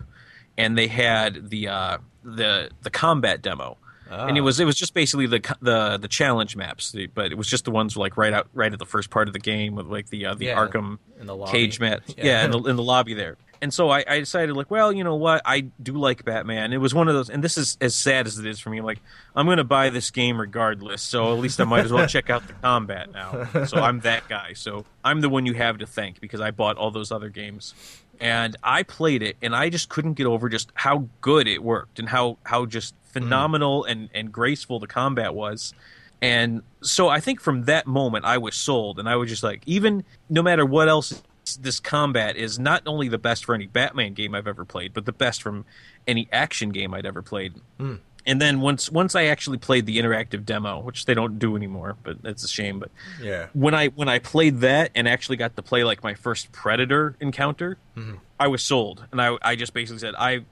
and 0.59 0.77
they 0.77 0.89
had 0.89 1.49
the 1.51 1.69
uh, 1.69 1.99
the 2.25 2.71
the 2.83 2.91
combat 2.91 3.41
demo, 3.41 3.79
and 4.11 4.37
it 4.37 4.41
Ah. 4.41 4.45
was 4.45 4.59
it 4.59 4.65
was 4.65 4.75
just 4.75 4.93
basically 4.93 5.27
the 5.27 5.41
the 5.63 5.97
the 5.97 6.09
challenge 6.09 6.57
maps, 6.57 6.93
but 7.15 7.31
it 7.31 7.39
was 7.39 7.47
just 7.47 7.65
the 7.67 7.71
ones 7.71 7.97
like 7.97 8.17
right 8.17 8.33
out 8.33 8.49
right 8.53 8.73
at 8.73 8.81
the 8.81 8.85
first 8.87 9.11
part 9.11 9.29
of 9.29 9.33
the 9.33 9.39
game 9.39 9.77
with 9.77 9.87
like 9.87 10.09
the 10.11 10.27
uh, 10.27 10.35
the 10.35 10.47
Yeah, 10.47 10.57
Arkham 10.57 10.99
the 11.21 11.45
cage 11.47 11.79
match, 11.79 12.03
Yeah. 12.19 12.25
yeah, 12.25 12.45
in, 12.47 12.51
the, 12.51 12.59
in 12.65 12.75
the 12.77 12.83
lobby 12.83 13.15
there. 13.15 13.37
And 13.63 13.75
so 13.75 13.91
I, 13.91 14.05
I 14.09 14.21
decided, 14.21 14.57
like, 14.57 14.71
well, 14.71 14.91
you 14.91 15.05
know 15.05 15.17
what? 15.17 15.43
I 15.45 15.67
do 15.83 15.93
like 15.93 16.25
Batman. 16.25 16.73
It 16.73 16.79
was 16.79 16.95
one 16.95 17.09
of 17.09 17.15
those, 17.15 17.29
and 17.29 17.45
this 17.45 17.59
is 17.59 17.77
as 17.81 17.95
sad 17.95 18.27
as 18.27 18.39
it 18.39 18.47
is 18.47 18.59
for 18.59 18.71
me. 18.71 18.79
I'm 18.79 18.87
like, 18.87 19.01
I'm 19.37 19.45
going 19.45 19.59
to 19.59 19.65
buy 19.65 19.91
this 19.91 20.11
game 20.11 20.41
regardless, 20.41 21.03
so 21.03 21.33
at 21.35 21.39
least 21.41 21.61
I 21.61 21.65
might 21.65 21.85
as 21.85 21.93
well 21.93 22.07
check 22.07 22.31
out 22.31 22.47
the 22.47 22.55
combat 22.55 23.13
now. 23.13 23.67
So 23.67 23.77
I'm 23.77 24.01
that 24.01 24.29
guy. 24.29 24.55
So 24.55 24.87
I'm 25.05 25.21
the 25.21 25.29
one 25.29 25.45
you 25.45 25.53
have 25.55 25.77
to 25.79 25.87
thank 25.87 26.21
because 26.21 26.41
I 26.41 26.53
bought 26.53 26.79
all 26.79 26.91
those 26.91 27.13
other 27.13 27.29
games. 27.29 27.75
And 28.19 28.57
I 28.63 28.83
played 28.83 29.23
it, 29.23 29.37
and 29.43 29.55
I 29.55 29.69
just 29.69 29.91
couldn't 29.91 30.15
get 30.15 30.27
over 30.27 30.49
just 30.49 30.71
how 30.75 31.09
good 31.21 31.47
it 31.47 31.63
worked 31.63 31.99
and 31.99 32.09
how, 32.09 32.39
how 32.45 32.65
just 32.67 32.95
mm. 32.95 33.13
phenomenal 33.13 33.85
and, 33.85 34.09
and 34.15 34.33
graceful 34.33 34.79
the 34.79 34.87
combat 34.87 35.35
was. 35.35 35.75
And 36.23 36.63
so 36.83 37.09
I 37.09 37.21
think 37.21 37.41
from 37.41 37.65
that 37.65 37.87
moment 37.87 38.25
I 38.27 38.39
was 38.39 38.55
sold, 38.55 38.99
and 38.99 39.09
I 39.09 39.17
was 39.17 39.31
just 39.31 39.43
like, 39.43 39.63
even 39.67 40.05
no 40.29 40.43
matter 40.43 40.67
what 40.67 40.89
else, 40.89 41.23
this 41.57 41.81
combat 41.81 42.37
is 42.37 42.59
not 42.59 42.83
only 42.87 43.09
the 43.09 43.19
best 43.19 43.45
for 43.45 43.55
any 43.55 43.67
Batman 43.67 44.15
game 44.15 44.35
I've 44.35 44.47
ever 44.47 44.65
played, 44.65 44.93
but 44.93 45.07
the 45.07 45.13
best 45.13 45.43
from 45.43 45.65
any 46.07 46.29
action 46.33 46.71
game 46.71 46.95
I'd 46.95 47.07
ever 47.07 47.23
played. 47.23 47.55
Hmm. 47.79 47.97
And 48.27 48.41
then 48.41 48.61
once 48.61 48.91
once 48.91 49.15
I 49.15 49.25
actually 49.25 49.59
played 49.59 49.87
the 49.87 49.99
interactive 49.99 50.45
demo, 50.45 50.81
which 50.81 51.07
they 51.07 51.15
don't 51.15 51.39
do 51.39 51.57
anymore, 51.57 51.97
but 52.03 52.19
it's 52.25 52.45
a 52.45 52.49
shame. 52.49 52.79
But 52.79 52.91
Yeah. 53.21 53.47
when 53.55 53.75
I 53.75 53.89
when 53.89 54.09
I 54.09 54.19
played 54.19 54.59
that 54.59 54.91
and 54.95 55.09
actually 55.09 55.37
got 55.37 55.57
to 55.57 55.63
play 55.63 55.85
like 55.85 56.03
my 56.03 56.15
first 56.15 56.53
Predator 56.53 57.17
encounter, 57.21 57.79
mm-hmm. 57.97 58.17
I 58.39 58.49
was 58.49 58.63
sold, 58.63 59.07
and 59.11 59.23
I 59.23 59.37
I 59.41 59.57
just 59.57 59.73
basically 59.73 60.01
said 60.01 60.15
I 60.19 60.45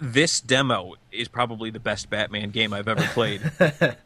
this 0.00 0.40
demo 0.40 0.94
is 1.12 1.28
probably 1.28 1.70
the 1.70 1.80
best 1.80 2.10
Batman 2.10 2.50
game 2.50 2.72
I've 2.72 2.88
ever 2.88 3.06
played. 3.14 3.40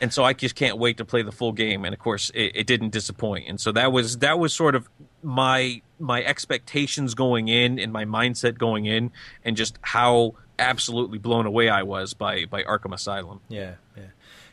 and 0.00 0.12
so 0.12 0.24
I 0.24 0.32
just 0.32 0.54
can't 0.54 0.78
wait 0.78 0.98
to 0.98 1.04
play 1.04 1.22
the 1.22 1.32
full 1.32 1.52
game. 1.52 1.84
And 1.84 1.92
of 1.92 2.00
course, 2.00 2.30
it, 2.34 2.52
it, 2.54 2.66
didn't 2.66 2.90
disappoint. 2.90 3.48
And 3.48 3.60
so 3.60 3.72
that 3.72 3.92
was 3.92 4.18
that 4.18 4.38
was 4.38 4.54
sort 4.54 4.74
of 4.74 4.88
my 5.26 5.82
my 5.98 6.22
expectations 6.22 7.14
going 7.14 7.48
in 7.48 7.80
and 7.80 7.92
my 7.92 8.04
mindset 8.04 8.58
going 8.58 8.86
in, 8.86 9.10
and 9.44 9.56
just 9.56 9.76
how 9.82 10.34
absolutely 10.56 11.18
blown 11.18 11.46
away 11.46 11.68
I 11.68 11.82
was 11.82 12.14
by 12.14 12.44
by 12.44 12.62
Arkham 12.62 12.94
Asylum. 12.94 13.40
Yeah, 13.48 13.74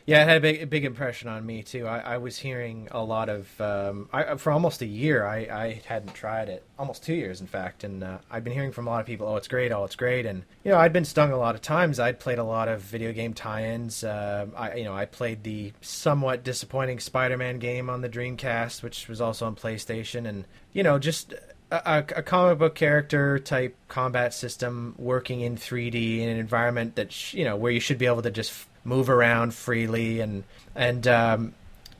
yeah. 0.06 0.22
It 0.22 0.28
had 0.28 0.36
a 0.38 0.40
big, 0.40 0.62
a 0.62 0.66
big 0.66 0.84
impression 0.84 1.28
on 1.28 1.44
me 1.44 1.62
too. 1.62 1.86
I, 1.86 1.98
I 1.98 2.18
was 2.18 2.38
hearing 2.38 2.88
a 2.90 3.02
lot 3.02 3.28
of 3.28 3.60
um, 3.60 4.08
I, 4.12 4.36
for 4.36 4.52
almost 4.52 4.82
a 4.82 4.86
year. 4.86 5.26
I, 5.26 5.36
I 5.38 5.82
hadn't 5.86 6.14
tried 6.14 6.48
it, 6.48 6.64
almost 6.78 7.04
two 7.04 7.14
years 7.14 7.40
in 7.40 7.46
fact, 7.46 7.84
and 7.84 8.02
uh, 8.02 8.18
I've 8.30 8.44
been 8.44 8.52
hearing 8.52 8.72
from 8.72 8.86
a 8.86 8.90
lot 8.90 9.00
of 9.00 9.06
people, 9.06 9.26
"Oh, 9.26 9.36
it's 9.36 9.48
great! 9.48 9.72
Oh, 9.72 9.84
it's 9.84 9.96
great!" 9.96 10.26
And 10.26 10.44
you 10.64 10.70
know, 10.70 10.78
I'd 10.78 10.92
been 10.92 11.04
stung 11.04 11.32
a 11.32 11.36
lot 11.36 11.54
of 11.54 11.62
times. 11.62 12.00
I'd 12.00 12.20
played 12.20 12.38
a 12.38 12.44
lot 12.44 12.68
of 12.68 12.80
video 12.80 13.12
game 13.12 13.34
tie-ins. 13.34 14.04
Uh, 14.04 14.46
I 14.56 14.74
you 14.74 14.84
know, 14.84 14.94
I 14.94 15.06
played 15.06 15.42
the 15.42 15.72
somewhat 15.80 16.44
disappointing 16.44 17.00
Spider-Man 17.00 17.58
game 17.58 17.90
on 17.90 18.00
the 18.00 18.08
Dreamcast, 18.08 18.82
which 18.82 19.08
was 19.08 19.20
also 19.20 19.46
on 19.46 19.56
PlayStation, 19.56 20.26
and 20.28 20.44
you 20.72 20.82
know, 20.82 20.98
just 20.98 21.34
a, 21.70 22.04
a, 22.16 22.22
comic 22.22 22.58
book 22.58 22.74
character 22.74 23.38
type 23.38 23.76
combat 23.88 24.34
system 24.34 24.94
working 24.98 25.40
in 25.40 25.56
3D 25.56 26.20
in 26.20 26.28
an 26.28 26.38
environment 26.38 26.96
that 26.96 27.12
sh- 27.12 27.34
you 27.34 27.44
know 27.44 27.56
where 27.56 27.72
you 27.72 27.80
should 27.80 27.98
be 27.98 28.06
able 28.06 28.22
to 28.22 28.30
just 28.30 28.66
move 28.84 29.08
around 29.10 29.54
freely 29.54 30.20
and 30.20 30.44
and 30.74 31.06
um, 31.06 31.54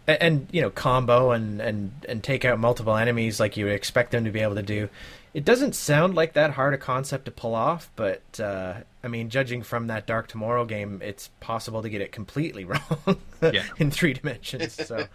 and 0.07 0.49
you 0.53 0.61
know 0.61 0.71
combo 0.71 1.31
and 1.31 1.61
and 1.61 1.93
and 2.09 2.23
take 2.23 2.45
out 2.45 2.59
multiple 2.59 2.97
enemies 2.97 3.41
like 3.41 3.57
you 3.57 3.65
would 3.65 3.75
expect 3.75 4.13
them 4.13 4.25
to 4.25 4.31
be 4.31 4.41
able 4.41 4.55
to 4.55 4.63
do. 4.63 4.89
It 5.33 5.45
doesn't 5.45 5.75
sound 5.75 6.15
like 6.15 6.35
that 6.35 6.53
hard 6.53 6.75
a 6.75 6.79
concept 6.79 7.25
to 7.25 7.33
pull 7.33 7.57
off, 7.57 7.91
but 7.97 8.23
uh, 8.39 8.75
I 9.03 9.09
mean, 9.09 9.31
judging 9.31 9.63
from 9.63 9.89
that 9.89 10.07
Dark 10.07 10.29
Tomorrow 10.29 10.65
game, 10.65 11.01
it's 11.03 11.29
possible 11.41 11.83
to 11.83 11.89
get 11.89 12.01
it 12.01 12.13
completely 12.13 12.65
wrong 12.67 13.17
in 13.77 13.91
three 13.91 14.13
dimensions. 14.13 14.75
So, 14.75 15.09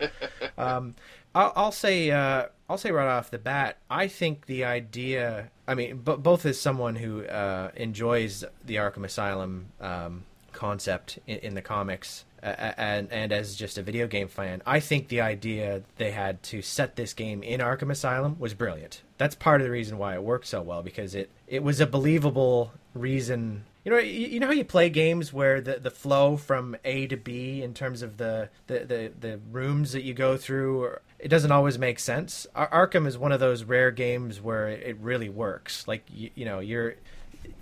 um, 0.58 0.96
I'll, 1.34 1.54
I'll, 1.56 1.72
say 1.72 2.12
uh, 2.12 2.48
I'll 2.70 2.78
say 2.78 2.92
right 2.92 3.08
off 3.08 3.32
the 3.32 3.38
bat, 3.38 3.78
I 3.90 4.08
think 4.08 4.46
the 4.46 4.66
idea. 4.66 5.52
I 5.66 5.76
mean, 5.76 6.00
b- 6.00 6.18
both 6.18 6.46
as 6.46 6.60
someone 6.60 6.98
who 6.98 7.26
uh, 7.26 7.72
enjoys 7.76 8.44
the 8.66 8.76
Arkham 8.76 9.06
Asylum 9.06 9.68
um, 9.80 10.26
concept 10.60 11.20
in, 11.26 11.38
in 11.40 11.54
the 11.56 11.62
comics 11.62 12.26
uh, 12.42 12.74
and 12.78 13.12
and 13.12 13.32
as 13.32 13.56
just 13.56 13.78
a 13.78 13.82
video 13.82 14.08
game 14.08 14.28
fan, 14.28 14.62
I 14.66 14.80
think 14.80 15.08
the 15.08 15.22
idea 15.22 15.84
they 15.98 16.12
had 16.12 16.42
to 16.44 16.62
set 16.62 16.96
this 16.96 17.14
game 17.14 17.44
in 17.44 17.60
Arkham 17.60 17.92
Asylum 17.92 18.38
was 18.40 18.54
brilliant. 18.54 19.02
That's 19.18 19.36
part 19.36 19.62
of 19.62 19.66
the 19.66 19.72
reason 19.72 19.98
why 19.98 20.14
it 20.14 20.24
worked 20.24 20.48
so 20.48 20.62
well 20.62 20.82
because 20.82 21.16
it 21.16 21.30
it 21.48 21.64
was 21.64 21.80
a 21.80 21.88
believable 21.88 22.72
reason. 22.94 23.66
You 23.84 23.94
know, 23.94 23.98
you, 23.98 24.40
know 24.42 24.48
how 24.48 24.54
you 24.54 24.66
play 24.66 24.90
games 24.90 25.32
where 25.32 25.62
the, 25.62 25.80
the 25.80 25.90
flow 25.90 26.36
from 26.36 26.76
A 26.84 27.08
to 27.08 27.16
B 27.16 27.64
in 27.64 27.74
terms 27.74 28.02
of 28.02 28.18
the, 28.18 28.50
the, 28.68 28.80
the, 28.80 29.12
the 29.18 29.40
rooms 29.52 29.94
that 29.94 30.04
you 30.04 30.14
go 30.14 30.36
through, 30.36 30.98
it 31.18 31.30
doesn't 31.30 31.52
always 31.52 31.80
make 31.80 31.98
sense. 31.98 32.46
Ar- 32.54 32.88
Arkham 32.88 33.08
is 33.08 33.18
one 33.18 33.32
of 33.32 33.40
those 33.40 33.64
rare 33.64 33.90
games 33.90 34.42
where 34.42 34.68
it 34.68 34.98
really 35.00 35.30
works. 35.30 35.88
Like 35.88 36.04
you, 36.10 36.30
you 36.36 36.46
know, 36.46 36.60
you're 36.60 36.96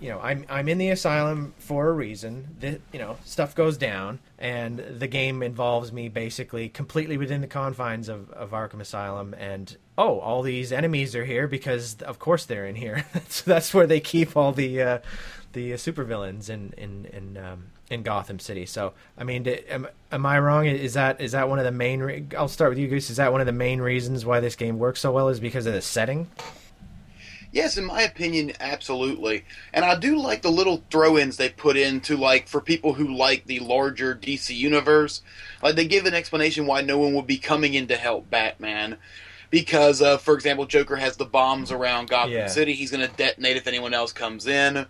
you 0.00 0.08
know, 0.08 0.20
I'm 0.20 0.44
I'm 0.48 0.68
in 0.68 0.78
the 0.78 0.90
asylum 0.90 1.54
for 1.58 1.88
a 1.88 1.92
reason. 1.92 2.56
The, 2.60 2.80
you 2.92 2.98
know, 2.98 3.16
stuff 3.24 3.54
goes 3.54 3.76
down, 3.76 4.20
and 4.38 4.78
the 4.78 5.06
game 5.06 5.42
involves 5.42 5.92
me 5.92 6.08
basically 6.08 6.68
completely 6.68 7.16
within 7.16 7.40
the 7.40 7.46
confines 7.46 8.08
of, 8.08 8.30
of 8.30 8.50
Arkham 8.50 8.80
Asylum. 8.80 9.34
And 9.34 9.76
oh, 9.96 10.20
all 10.20 10.42
these 10.42 10.72
enemies 10.72 11.14
are 11.14 11.24
here 11.24 11.48
because 11.48 11.96
of 12.02 12.18
course 12.18 12.44
they're 12.44 12.66
in 12.66 12.76
here. 12.76 13.06
so 13.28 13.50
that's 13.50 13.74
where 13.74 13.86
they 13.86 14.00
keep 14.00 14.36
all 14.36 14.52
the 14.52 14.82
uh, 14.82 14.98
the 15.52 15.72
supervillains 15.72 16.48
in 16.48 16.72
in 16.76 17.06
in 17.06 17.36
um, 17.36 17.64
in 17.90 18.02
Gotham 18.02 18.38
City. 18.38 18.66
So 18.66 18.92
I 19.16 19.24
mean, 19.24 19.46
am, 19.46 19.88
am 20.12 20.26
I 20.26 20.38
wrong? 20.38 20.66
Is 20.66 20.94
that 20.94 21.20
is 21.20 21.32
that 21.32 21.48
one 21.48 21.58
of 21.58 21.64
the 21.64 21.72
main? 21.72 22.00
Re- 22.00 22.26
I'll 22.36 22.48
start 22.48 22.70
with 22.70 22.78
you, 22.78 22.88
Goose. 22.88 23.10
Is 23.10 23.16
that 23.16 23.32
one 23.32 23.40
of 23.40 23.46
the 23.46 23.52
main 23.52 23.80
reasons 23.80 24.24
why 24.24 24.40
this 24.40 24.56
game 24.56 24.78
works 24.78 25.00
so 25.00 25.12
well? 25.12 25.28
Is 25.28 25.40
because 25.40 25.66
of 25.66 25.72
the 25.72 25.82
setting? 25.82 26.28
Yes, 27.50 27.78
in 27.78 27.84
my 27.86 28.02
opinion, 28.02 28.52
absolutely. 28.60 29.44
And 29.72 29.84
I 29.84 29.98
do 29.98 30.18
like 30.18 30.42
the 30.42 30.50
little 30.50 30.82
throw-ins 30.90 31.38
they 31.38 31.48
put 31.48 31.78
in 31.78 32.00
to 32.02 32.16
like 32.16 32.46
for 32.46 32.60
people 32.60 32.92
who 32.92 33.14
like 33.14 33.46
the 33.46 33.60
larger 33.60 34.14
DC 34.14 34.54
universe. 34.54 35.22
Like 35.62 35.74
they 35.74 35.86
give 35.86 36.04
an 36.04 36.14
explanation 36.14 36.66
why 36.66 36.82
no 36.82 36.98
one 36.98 37.14
would 37.14 37.26
be 37.26 37.38
coming 37.38 37.72
in 37.74 37.86
to 37.88 37.96
help 37.96 38.28
Batman. 38.28 38.98
Because, 39.50 40.02
uh, 40.02 40.18
for 40.18 40.34
example, 40.34 40.66
Joker 40.66 40.96
has 40.96 41.16
the 41.16 41.24
bombs 41.24 41.72
around 41.72 42.10
Gotham 42.10 42.32
yeah. 42.32 42.48
City. 42.48 42.74
He's 42.74 42.90
going 42.90 43.08
to 43.08 43.16
detonate 43.16 43.56
if 43.56 43.66
anyone 43.66 43.94
else 43.94 44.12
comes 44.12 44.46
in. 44.46 44.84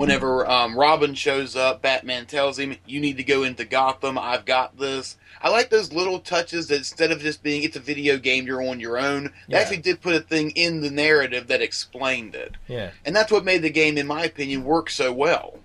Whenever 0.00 0.48
um, 0.48 0.78
Robin 0.78 1.14
shows 1.14 1.54
up, 1.54 1.82
Batman 1.82 2.24
tells 2.24 2.58
him, 2.58 2.74
"You 2.86 3.00
need 3.00 3.18
to 3.18 3.22
go 3.22 3.42
into 3.42 3.66
Gotham. 3.66 4.16
I've 4.16 4.46
got 4.46 4.78
this." 4.78 5.18
I 5.42 5.50
like 5.50 5.68
those 5.68 5.92
little 5.92 6.20
touches 6.20 6.68
that 6.68 6.78
instead 6.78 7.10
of 7.10 7.20
just 7.20 7.42
being 7.42 7.64
it's 7.64 7.76
a 7.76 7.80
video 7.80 8.16
game, 8.16 8.46
you're 8.46 8.66
on 8.66 8.80
your 8.80 8.96
own. 8.96 9.24
They 9.46 9.56
yeah. 9.56 9.58
actually 9.58 9.82
did 9.82 10.00
put 10.00 10.14
a 10.14 10.20
thing 10.20 10.52
in 10.52 10.80
the 10.80 10.90
narrative 10.90 11.48
that 11.48 11.60
explained 11.60 12.34
it. 12.34 12.56
Yeah, 12.66 12.92
and 13.04 13.14
that's 13.14 13.30
what 13.30 13.44
made 13.44 13.60
the 13.60 13.68
game, 13.68 13.98
in 13.98 14.06
my 14.06 14.24
opinion, 14.24 14.64
work 14.64 14.88
so 14.88 15.12
well. 15.12 15.58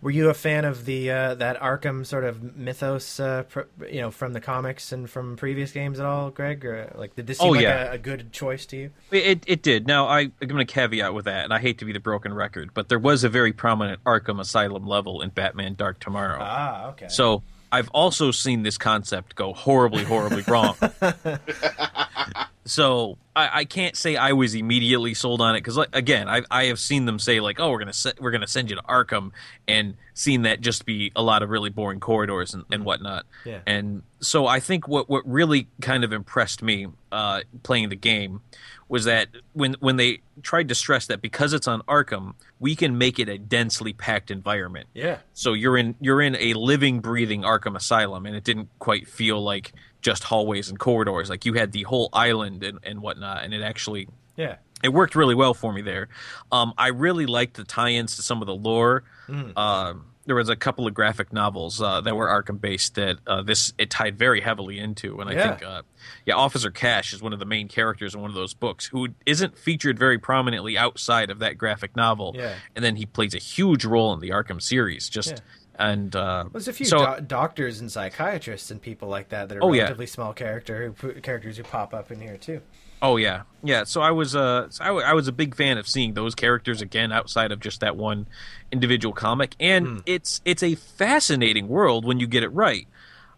Were 0.00 0.10
you 0.10 0.30
a 0.30 0.34
fan 0.34 0.64
of 0.64 0.84
the 0.84 1.10
uh, 1.10 1.34
that 1.34 1.60
Arkham 1.60 2.06
sort 2.06 2.24
of 2.24 2.56
mythos, 2.56 3.18
uh, 3.18 3.44
pr- 3.44 3.62
you 3.90 4.00
know, 4.00 4.10
from 4.10 4.32
the 4.32 4.40
comics 4.40 4.92
and 4.92 5.08
from 5.08 5.36
previous 5.36 5.72
games 5.72 5.98
at 5.98 6.06
all, 6.06 6.30
Greg? 6.30 6.64
Or 6.64 6.92
like, 6.96 7.16
did 7.16 7.26
this 7.26 7.38
seem 7.38 7.48
oh, 7.48 7.52
like 7.52 7.62
yeah. 7.62 7.90
a, 7.90 7.94
a, 7.94 7.98
good 7.98 8.32
choice 8.32 8.66
to 8.66 8.76
you? 8.76 8.90
It 9.10 9.42
it 9.46 9.62
did. 9.62 9.86
Now 9.86 10.06
I, 10.06 10.20
I'm 10.20 10.48
going 10.48 10.64
to 10.64 10.72
caveat 10.72 11.14
with 11.14 11.24
that, 11.24 11.44
and 11.44 11.52
I 11.52 11.58
hate 11.58 11.78
to 11.78 11.84
be 11.84 11.92
the 11.92 12.00
broken 12.00 12.32
record, 12.32 12.70
but 12.74 12.88
there 12.88 12.98
was 12.98 13.24
a 13.24 13.28
very 13.28 13.52
prominent 13.52 14.02
Arkham 14.04 14.40
Asylum 14.40 14.86
level 14.86 15.20
in 15.20 15.30
Batman 15.30 15.74
Dark 15.74 15.98
Tomorrow. 15.98 16.38
Ah, 16.40 16.88
okay. 16.90 17.08
So 17.08 17.42
I've 17.70 17.88
also 17.90 18.30
seen 18.30 18.62
this 18.62 18.78
concept 18.78 19.34
go 19.34 19.52
horribly, 19.52 20.04
horribly 20.04 20.42
wrong. 20.46 20.76
so 22.68 23.16
I, 23.34 23.60
I, 23.60 23.64
can't 23.64 23.96
say 23.96 24.16
I 24.16 24.32
was 24.32 24.54
immediately 24.54 25.14
sold 25.14 25.40
on 25.40 25.54
it 25.54 25.60
because, 25.60 25.76
like, 25.76 25.88
again, 25.94 26.28
I, 26.28 26.42
I 26.50 26.64
have 26.64 26.78
seen 26.78 27.06
them 27.06 27.18
say 27.18 27.40
like, 27.40 27.58
"Oh, 27.58 27.70
we're 27.70 27.78
gonna 27.78 27.92
se- 27.92 28.14
we're 28.20 28.30
gonna 28.30 28.46
send 28.46 28.68
you 28.68 28.76
to 28.76 28.82
Arkham," 28.82 29.32
and 29.66 29.94
seen 30.12 30.42
that 30.42 30.60
just 30.60 30.84
be 30.84 31.10
a 31.16 31.22
lot 31.22 31.42
of 31.42 31.48
really 31.48 31.70
boring 31.70 32.00
corridors 32.00 32.52
and, 32.52 32.64
and 32.70 32.84
whatnot. 32.84 33.24
Yeah. 33.44 33.60
And 33.66 34.02
so 34.20 34.46
I 34.46 34.60
think 34.60 34.86
what 34.86 35.08
what 35.08 35.26
really 35.26 35.68
kind 35.80 36.04
of 36.04 36.12
impressed 36.12 36.62
me 36.62 36.88
uh, 37.10 37.40
playing 37.62 37.88
the 37.88 37.96
game 37.96 38.42
was 38.88 39.04
that 39.04 39.28
when 39.52 39.76
when 39.80 39.96
they 39.96 40.20
tried 40.42 40.68
to 40.68 40.74
stress 40.74 41.06
that 41.06 41.22
because 41.22 41.52
it's 41.52 41.68
on 41.68 41.82
Arkham, 41.82 42.34
we 42.58 42.74
can 42.74 42.98
make 42.98 43.18
it 43.18 43.28
a 43.28 43.38
densely 43.38 43.92
packed 43.92 44.30
environment. 44.30 44.88
Yeah. 44.94 45.18
So 45.34 45.52
you're 45.52 45.76
in 45.76 45.94
you're 46.00 46.20
in 46.20 46.36
a 46.36 46.54
living, 46.54 47.00
breathing 47.00 47.42
Arkham 47.42 47.76
Asylum, 47.76 48.26
and 48.26 48.34
it 48.34 48.44
didn't 48.44 48.68
quite 48.78 49.06
feel 49.06 49.42
like 49.42 49.72
just 50.00 50.24
hallways 50.24 50.68
and 50.68 50.78
corridors. 50.78 51.30
Like 51.30 51.44
you 51.44 51.54
had 51.54 51.72
the 51.72 51.82
whole 51.84 52.08
island 52.12 52.62
and, 52.64 52.78
and 52.82 53.00
whatnot, 53.00 53.44
and 53.44 53.52
it 53.54 53.62
actually 53.62 54.08
yeah 54.36 54.56
it 54.82 54.90
worked 54.90 55.14
really 55.14 55.34
well 55.34 55.54
for 55.54 55.72
me 55.72 55.82
there. 55.82 56.08
Um, 56.52 56.72
I 56.78 56.88
really 56.88 57.26
liked 57.26 57.56
the 57.56 57.64
tie-ins 57.64 58.16
to 58.16 58.22
some 58.22 58.40
of 58.42 58.46
the 58.46 58.54
lore. 58.54 59.04
Mm. 59.28 59.56
Um, 59.58 60.04
there 60.28 60.36
was 60.36 60.50
a 60.50 60.56
couple 60.56 60.86
of 60.86 60.92
graphic 60.92 61.32
novels 61.32 61.80
uh, 61.80 62.02
that 62.02 62.14
were 62.14 62.26
Arkham 62.26 62.60
based 62.60 62.96
that 62.96 63.16
uh, 63.26 63.42
this 63.42 63.72
it 63.78 63.88
tied 63.88 64.18
very 64.18 64.42
heavily 64.42 64.78
into, 64.78 65.20
and 65.20 65.30
I 65.30 65.32
yeah. 65.32 65.48
think 65.48 65.62
uh, 65.62 65.82
yeah, 66.26 66.34
Officer 66.34 66.70
Cash 66.70 67.14
is 67.14 67.22
one 67.22 67.32
of 67.32 67.38
the 67.38 67.46
main 67.46 67.66
characters 67.66 68.14
in 68.14 68.20
one 68.20 68.30
of 68.30 68.36
those 68.36 68.52
books 68.52 68.84
who 68.86 69.08
isn't 69.24 69.56
featured 69.56 69.98
very 69.98 70.18
prominently 70.18 70.76
outside 70.76 71.30
of 71.30 71.38
that 71.38 71.56
graphic 71.56 71.96
novel, 71.96 72.34
yeah. 72.36 72.56
and 72.76 72.84
then 72.84 72.96
he 72.96 73.06
plays 73.06 73.34
a 73.34 73.38
huge 73.38 73.86
role 73.86 74.12
in 74.12 74.20
the 74.20 74.28
Arkham 74.28 74.60
series. 74.60 75.08
Just 75.08 75.30
yeah. 75.30 75.38
And 75.78 76.14
uh, 76.16 76.46
there's 76.50 76.66
a 76.66 76.72
few 76.72 76.86
so, 76.86 77.14
do- 77.14 77.22
doctors 77.22 77.80
and 77.80 77.90
psychiatrists 77.90 78.70
and 78.70 78.82
people 78.82 79.08
like 79.08 79.28
that 79.28 79.48
that 79.48 79.58
are 79.58 79.62
oh, 79.62 79.70
relatively 79.70 80.06
yeah. 80.06 80.10
small 80.10 80.32
character 80.32 80.92
who, 80.98 81.12
characters 81.20 81.56
who 81.56 81.62
pop 81.62 81.94
up 81.94 82.10
in 82.10 82.20
here 82.20 82.36
too. 82.36 82.62
Oh 83.00 83.16
yeah, 83.16 83.42
yeah. 83.62 83.84
So 83.84 84.00
I 84.00 84.10
was 84.10 84.34
uh, 84.34 84.68
so 84.70 84.82
I, 84.82 84.88
w- 84.88 85.06
I 85.06 85.14
was 85.14 85.28
a 85.28 85.32
big 85.32 85.54
fan 85.54 85.78
of 85.78 85.86
seeing 85.86 86.14
those 86.14 86.34
characters 86.34 86.82
again 86.82 87.12
outside 87.12 87.52
of 87.52 87.60
just 87.60 87.80
that 87.80 87.96
one 87.96 88.26
individual 88.72 89.14
comic, 89.14 89.54
and 89.60 89.86
mm. 89.86 90.02
it's 90.04 90.40
it's 90.44 90.64
a 90.64 90.74
fascinating 90.74 91.68
world 91.68 92.04
when 92.04 92.18
you 92.18 92.26
get 92.26 92.42
it 92.42 92.48
right. 92.48 92.88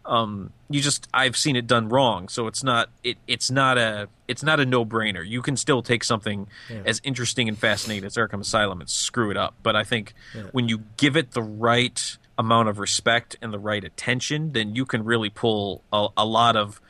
Um, 0.03 0.51
you 0.67 0.81
just 0.81 1.07
I've 1.13 1.37
seen 1.37 1.55
it 1.55 1.67
done 1.67 1.89
wrong, 1.89 2.27
so 2.27 2.47
it's 2.47 2.63
not 2.63 2.89
it 3.03 3.17
it's 3.27 3.51
not 3.51 3.77
a 3.77 4.09
it's 4.27 4.41
not 4.41 4.59
a 4.59 4.65
no 4.65 4.83
brainer. 4.83 5.27
You 5.27 5.43
can 5.43 5.55
still 5.55 5.83
take 5.83 6.03
something 6.03 6.47
yeah. 6.67 6.81
as 6.85 6.99
interesting 7.03 7.47
and 7.47 7.55
fascinating 7.55 8.05
as 8.05 8.15
Arkham 8.15 8.41
Asylum 8.41 8.81
and 8.81 8.89
screw 8.89 9.29
it 9.29 9.37
up, 9.37 9.53
but 9.61 9.75
I 9.75 9.83
think 9.83 10.15
yeah. 10.33 10.43
when 10.53 10.67
you 10.67 10.85
give 10.97 11.15
it 11.15 11.31
the 11.31 11.43
right 11.43 12.17
amount 12.37 12.69
of 12.69 12.79
respect 12.79 13.35
and 13.41 13.53
the 13.53 13.59
right 13.59 13.83
attention, 13.83 14.53
then 14.53 14.75
you 14.75 14.85
can 14.85 15.03
really 15.03 15.29
pull 15.29 15.83
a, 15.91 16.07
a 16.17 16.25
lot 16.25 16.55
of 16.55 16.81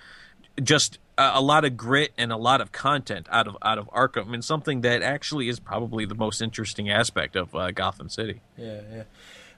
just 0.62 1.00
a, 1.18 1.42
lot 1.42 1.66
of 1.66 1.78
grit 1.78 2.12
and 2.18 2.32
a 2.32 2.38
lot 2.38 2.62
of 2.62 2.72
content 2.72 3.28
out 3.30 3.48
of 3.48 3.58
out 3.62 3.78
of 3.78 3.90
Arkham, 3.90 4.34
and 4.34 4.44
something 4.44 4.82
that 4.82 5.02
actually 5.02 5.50
is 5.50 5.60
probably 5.60 6.06
the 6.06 6.16
most 6.16 6.42
interesting 6.42 6.90
aspect 6.90 7.36
of 7.36 7.54
uh, 7.56 7.72
Gotham 7.72 8.10
City. 8.10 8.42
Yeah, 8.58 8.82
yeah. 8.94 9.04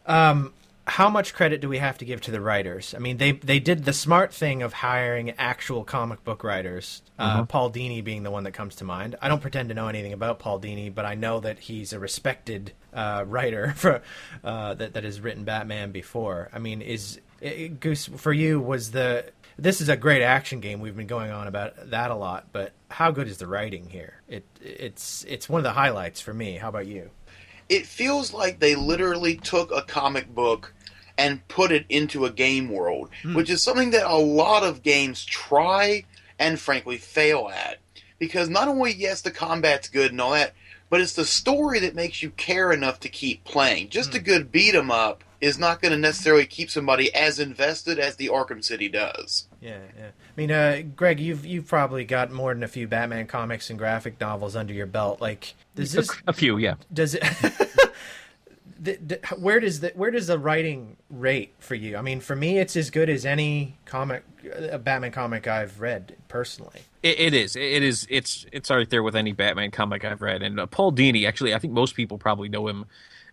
Um, 0.05 0.53
how 0.85 1.09
much 1.09 1.33
credit 1.33 1.61
do 1.61 1.69
we 1.69 1.77
have 1.77 1.97
to 1.99 2.05
give 2.05 2.19
to 2.21 2.31
the 2.31 2.41
writers? 2.41 2.93
I 2.93 2.99
mean, 2.99 3.17
they 3.17 3.33
they 3.33 3.59
did 3.59 3.85
the 3.85 3.93
smart 3.93 4.33
thing 4.33 4.61
of 4.61 4.73
hiring 4.73 5.31
actual 5.31 5.83
comic 5.83 6.23
book 6.23 6.43
writers. 6.43 7.01
Uh, 7.17 7.37
mm-hmm. 7.37 7.45
Paul 7.45 7.71
Dini 7.71 8.03
being 8.03 8.23
the 8.23 8.31
one 8.31 8.43
that 8.43 8.51
comes 8.51 8.75
to 8.75 8.83
mind. 8.83 9.15
I 9.21 9.29
don't 9.29 9.41
pretend 9.41 9.69
to 9.69 9.75
know 9.75 9.87
anything 9.87 10.13
about 10.13 10.39
Paul 10.39 10.59
Dini, 10.59 10.93
but 10.93 11.05
I 11.05 11.15
know 11.15 11.39
that 11.39 11.59
he's 11.59 11.93
a 11.93 11.99
respected 11.99 12.73
uh, 12.93 13.23
writer 13.25 13.73
for 13.77 14.01
uh, 14.43 14.73
that 14.73 14.93
that 14.93 15.03
has 15.03 15.21
written 15.21 15.45
Batman 15.45 15.91
before. 15.91 16.49
I 16.53 16.59
mean, 16.59 16.81
is 16.81 17.21
it, 17.39 17.79
Goose, 17.79 18.07
for 18.07 18.33
you 18.33 18.59
was 18.59 18.91
the 18.91 19.31
this 19.57 19.79
is 19.79 19.87
a 19.87 19.95
great 19.95 20.21
action 20.21 20.59
game. 20.59 20.81
We've 20.81 20.95
been 20.95 21.07
going 21.07 21.31
on 21.31 21.47
about 21.47 21.91
that 21.91 22.11
a 22.11 22.15
lot, 22.15 22.47
but 22.51 22.73
how 22.89 23.11
good 23.11 23.27
is 23.27 23.37
the 23.37 23.47
writing 23.47 23.89
here? 23.89 24.21
It 24.27 24.45
it's 24.61 25.23
it's 25.29 25.47
one 25.47 25.59
of 25.59 25.63
the 25.63 25.73
highlights 25.73 26.19
for 26.19 26.33
me. 26.33 26.57
How 26.57 26.69
about 26.69 26.87
you? 26.87 27.09
It 27.69 27.85
feels 27.85 28.33
like 28.33 28.59
they 28.59 28.75
literally 28.75 29.35
took 29.37 29.71
a 29.71 29.81
comic 29.81 30.33
book 30.33 30.73
and 31.17 31.47
put 31.47 31.71
it 31.71 31.85
into 31.89 32.25
a 32.25 32.31
game 32.31 32.69
world, 32.69 33.09
Hmm. 33.21 33.35
which 33.35 33.49
is 33.49 33.61
something 33.63 33.91
that 33.91 34.05
a 34.09 34.15
lot 34.17 34.63
of 34.63 34.83
games 34.83 35.23
try 35.25 36.05
and 36.39 36.59
frankly 36.59 36.97
fail 36.97 37.49
at. 37.53 37.77
Because 38.19 38.49
not 38.49 38.67
only 38.67 38.93
yes 38.93 39.21
the 39.21 39.31
combat's 39.31 39.87
good 39.89 40.11
and 40.11 40.19
all 40.21 40.31
that, 40.31 40.53
but 40.89 41.01
it's 41.01 41.13
the 41.13 41.25
story 41.25 41.79
that 41.79 41.95
makes 41.95 42.21
you 42.23 42.29
care 42.31 42.71
enough 42.71 42.99
to 43.01 43.09
keep 43.09 43.43
playing. 43.43 43.89
Just 43.89 44.11
Hmm. 44.11 44.17
a 44.17 44.19
good 44.19 44.51
beat 44.51 44.75
'em 44.75 44.91
up 44.91 45.23
is 45.41 45.59
not 45.59 45.81
going 45.81 45.91
to 45.91 45.97
necessarily 45.97 46.45
keep 46.45 46.69
somebody 46.71 47.13
as 47.13 47.37
invested 47.39 47.99
as 47.99 48.15
the 48.15 48.27
Arkham 48.29 48.63
City 48.63 48.87
does. 48.89 49.47
Yeah, 49.61 49.77
yeah. 49.97 50.09
I 50.35 50.41
mean, 50.41 50.51
uh, 50.51 50.81
Greg, 50.95 51.19
you've 51.19 51.45
you've 51.45 51.67
probably 51.67 52.05
got 52.05 52.31
more 52.31 52.53
than 52.53 52.63
a 52.63 52.67
few 52.67 52.87
Batman 52.87 53.27
comics 53.27 53.69
and 53.69 53.77
graphic 53.77 54.19
novels 54.19 54.55
under 54.55 54.73
your 54.73 54.87
belt. 54.87 55.21
Like, 55.21 55.53
does 55.75 55.91
this 55.91 56.09
A, 56.09 56.13
a 56.27 56.33
few, 56.33 56.57
yeah. 56.57 56.75
does 56.91 57.13
it? 57.13 57.21
the, 58.79 58.97
the, 58.97 59.19
where 59.37 59.59
does 59.59 59.79
the 59.81 59.91
where 59.95 60.09
does 60.09 60.25
the 60.27 60.39
writing 60.39 60.97
rate 61.11 61.53
for 61.59 61.75
you? 61.75 61.97
I 61.97 62.01
mean, 62.01 62.19
for 62.19 62.35
me, 62.35 62.57
it's 62.57 62.75
as 62.75 62.89
good 62.89 63.09
as 63.09 63.27
any 63.27 63.77
comic, 63.85 64.23
a 64.51 64.79
Batman 64.79 65.11
comic 65.11 65.47
I've 65.47 65.79
read 65.79 66.15
personally. 66.29 66.81
It, 67.03 67.19
it 67.19 67.33
is. 67.35 67.55
It 67.55 67.83
is. 67.83 68.07
It's 68.09 68.47
it's 68.51 68.71
right 68.71 68.89
there 68.89 69.03
with 69.03 69.15
any 69.15 69.33
Batman 69.33 69.69
comic 69.69 70.03
I've 70.03 70.23
read. 70.23 70.41
And 70.41 70.59
uh, 70.59 70.65
Paul 70.65 70.91
Dini, 70.91 71.27
actually, 71.27 71.53
I 71.53 71.59
think 71.59 71.73
most 71.73 71.95
people 71.95 72.17
probably 72.17 72.49
know 72.49 72.67
him 72.67 72.85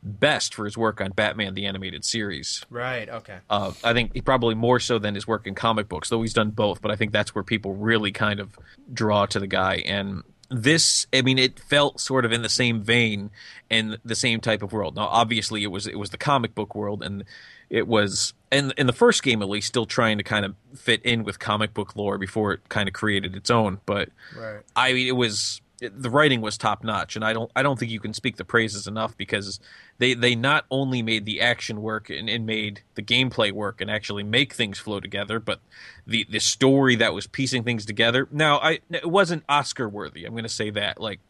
best 0.03 0.55
for 0.55 0.65
his 0.65 0.77
work 0.77 1.01
on 1.01 1.13
Batman 1.13 1.55
the 1.55 1.67
Animated 1.67 2.05
Series. 2.05 2.65
Right. 2.71 3.09
Okay. 3.09 3.39
Uh, 3.49 3.73
I 3.85 3.93
think 3.93 4.13
he 4.15 4.21
probably 4.21 4.55
more 4.55 4.81
so 4.81 4.99
than 4.99 5.15
his 5.15 5.27
work 5.27 5.47
in 5.47 5.55
comic 5.55 5.89
books, 5.89 6.09
though 6.09 6.23
he's 6.23 6.33
done 6.33 6.51
both. 6.51 6.81
But 6.81 6.91
I 6.91 6.97
think 6.97 7.13
that's 7.13 7.35
where 7.35 7.45
people 7.45 7.75
really 7.75 8.13
kind 8.13 8.41
of 8.41 8.59
draw 8.93 9.27
to 9.27 9.39
the 9.39 9.47
guy. 9.47 9.77
And 9.87 10.23
this, 10.51 11.07
I 11.13 11.23
mean, 11.23 11.39
it 11.39 11.61
felt 11.61 12.01
sort 12.01 12.25
of 12.25 12.33
in 12.33 12.43
the 12.43 12.49
same 12.49 12.83
vein 12.83 13.31
and 13.71 13.99
the 14.05 14.17
same 14.17 14.41
type 14.41 14.63
of 14.63 14.73
world. 14.73 14.97
Now, 14.97 15.07
obviously, 15.07 15.63
it 15.63 15.69
was 15.69 15.87
it 15.87 15.99
was 15.99 16.11
the 16.11 16.19
comic 16.19 16.55
book 16.55 16.75
world, 16.75 17.03
and 17.03 17.25
it 17.69 17.87
was 17.87 18.35
in 18.51 18.73
in 18.77 18.87
the 18.87 18.93
first 18.93 19.23
game 19.23 19.43
at 19.43 19.49
least 19.49 19.69
still 19.69 19.87
trying 19.87 20.19
to 20.19 20.25
kind 20.25 20.45
of 20.45 20.57
fit 20.75 21.03
in 21.05 21.23
with 21.23 21.39
comic 21.39 21.73
book 21.73 21.95
lore 21.95 22.19
before 22.19 22.55
it 22.55 22.69
kind 22.69 22.89
of 22.89 22.95
created 22.95 23.37
its 23.37 23.51
own. 23.51 23.81
But 23.87 24.09
Right. 24.37 24.63
I 24.75 24.93
mean, 24.93 25.07
it 25.07 25.17
was 25.17 25.61
it, 25.81 26.03
the 26.03 26.11
writing 26.11 26.41
was 26.41 26.59
top 26.59 26.85
notch, 26.85 27.17
and 27.17 27.25
I 27.25 27.33
don't 27.33 27.51
I 27.55 27.63
don't 27.63 27.79
think 27.79 27.91
you 27.91 28.01
can 28.01 28.15
speak 28.15 28.37
the 28.37 28.45
praises 28.45 28.87
enough 28.87 29.17
because 29.17 29.61
they 29.99 30.15
they 30.15 30.35
not 30.35 30.65
only 30.71 31.03
made 31.03 31.25
the 31.25 31.41
action 31.41 31.83
work 31.83 32.11
and, 32.11 32.29
and 32.29 32.47
made 32.47 32.83
the 32.95 33.03
gameplay 33.03 33.53
work 33.53 33.81
and 33.81 33.91
actually 33.91 34.23
make 34.23 34.53
things 34.53 34.79
flow 34.79 35.01
together, 35.01 35.41
but 35.41 35.61
the 36.07 36.27
the 36.31 36.41
story 36.41 36.97
that 36.97 37.15
was 37.15 37.27
piecing 37.27 37.65
things 37.65 37.87
together. 37.87 38.29
Now, 38.31 38.59
I 38.59 38.81
it 38.91 39.11
wasn't 39.11 39.45
Oscar 39.49 39.89
worthy. 39.89 40.25
I'm 40.25 40.33
going 40.33 40.43
to 40.45 40.49
say 40.49 40.71
that. 40.71 41.01
Like, 41.01 41.21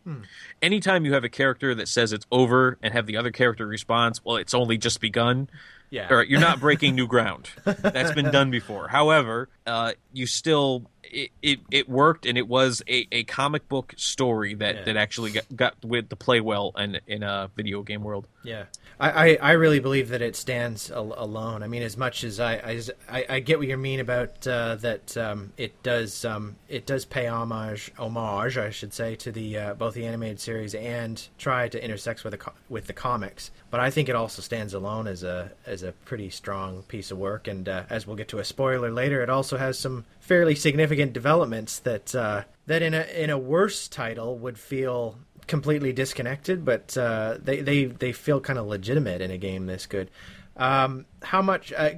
anytime 0.63 1.05
you 1.05 1.15
have 1.15 1.25
a 1.25 1.29
character 1.29 1.75
that 1.75 1.89
says 1.89 2.13
it's 2.13 2.27
over 2.31 2.79
and 2.83 2.93
have 2.93 3.07
the 3.07 3.17
other 3.17 3.31
character 3.31 3.67
response, 3.67 4.25
well, 4.25 4.37
it's 4.37 4.55
only 4.55 4.79
just 4.79 5.01
begun. 5.01 5.49
Yeah. 5.91 6.07
Or 6.09 6.23
you're 6.23 6.41
not 6.41 6.61
breaking 6.61 6.95
new 6.95 7.09
ground. 7.09 7.51
That's 7.65 8.13
been 8.13 8.31
done 8.31 8.53
before. 8.53 8.87
However, 8.87 9.49
uh, 9.67 9.93
you 10.13 10.27
still 10.27 10.89
it, 11.11 11.31
it, 11.43 11.61
it 11.71 11.89
worked 11.89 12.27
and 12.27 12.37
it 12.39 12.49
was 12.49 12.83
a, 12.89 13.07
a 13.13 13.25
comic 13.25 13.69
book 13.69 13.95
story 13.97 14.55
that, 14.55 14.75
Yeah. 14.77 14.85
that 14.85 14.97
actually 14.97 15.33
got, 15.33 15.45
got 15.57 15.85
with 15.85 16.09
to 16.11 16.17
play 16.17 16.41
well 16.41 16.73
in 16.79 17.01
in 17.07 17.23
a 17.23 17.51
video 17.57 17.83
game 17.83 18.03
world. 18.03 18.27
Yeah, 18.43 18.65
I, 18.99 19.11
I, 19.11 19.39
I 19.43 19.53
really 19.53 19.81
believe 19.81 20.09
that 20.09 20.23
it 20.23 20.35
stands 20.35 20.91
al- 20.91 21.15
alone. 21.19 21.63
I 21.63 21.67
mean, 21.67 21.83
as 21.83 21.97
much 21.99 22.25
as 22.25 22.41
I 22.41 22.55
I, 22.55 22.81
I- 23.09 23.27
I 23.29 23.41
get 23.41 23.59
what 23.59 23.69
you 23.69 23.77
mean 23.77 24.01
about 24.01 24.47
uh, 24.47 24.77
that, 24.77 25.17
um, 25.17 25.53
it 25.59 25.83
does 25.83 26.25
um, 26.25 26.57
it 26.69 26.87
does 26.87 27.05
pay 27.05 27.27
homage 27.27 27.93
homage 27.99 28.57
I 28.57 28.71
should 28.71 28.93
say 28.95 29.15
to 29.17 29.31
the 29.33 29.59
uh, 29.59 29.75
both 29.75 29.95
the 29.95 30.07
animated 30.07 30.41
series 30.41 30.75
and 30.75 31.23
try 31.39 31.69
to 31.69 31.83
intersect 31.85 32.25
with 32.25 32.31
the 32.33 32.39
co- 32.39 32.53
with 32.69 32.87
the 32.87 32.93
comics. 32.95 33.51
But 33.71 33.81
I 33.81 33.91
think 33.91 34.09
it 34.09 34.17
also 34.17 34.43
stands 34.43 34.73
alone 34.75 35.07
as 35.07 35.23
a 35.23 35.53
as 35.67 35.83
a 35.83 35.93
pretty 35.93 36.31
strong 36.31 36.83
piece 36.85 37.11
of 37.11 37.19
work. 37.19 37.47
And 37.47 37.69
uh, 37.69 37.83
as 37.91 38.07
we'll 38.07 38.17
get 38.17 38.29
to 38.29 38.39
a 38.39 38.45
spoiler 38.45 38.91
later, 38.91 39.23
it 39.23 39.29
also 39.31 39.59
has 39.59 39.79
some 39.79 40.05
fairly 40.31 40.55
significant 40.55 41.13
developments 41.13 41.81
that 41.81 42.15
uh, 42.15 42.45
that 42.67 42.83
in 42.83 42.95
a 42.95 43.03
in 43.21 43.31
a 43.31 43.37
worse 43.37 43.89
title 43.89 44.39
would 44.39 44.57
feel 44.57 45.19
completely 45.49 45.93
disconnected, 45.93 46.65
but 46.65 46.97
uh, 46.97 47.37
they 47.43 47.61
they 47.63 47.87
they 47.87 48.13
feel 48.13 48.41
kind 48.41 48.57
of 48.57 48.67
legitimate 48.67 49.21
in 49.21 49.33
a 49.33 49.37
game 49.37 49.67
this 49.67 49.87
good. 49.87 50.09
Um, 50.57 51.05
how 51.21 51.43
much, 51.43 51.73
uh, 51.73 51.91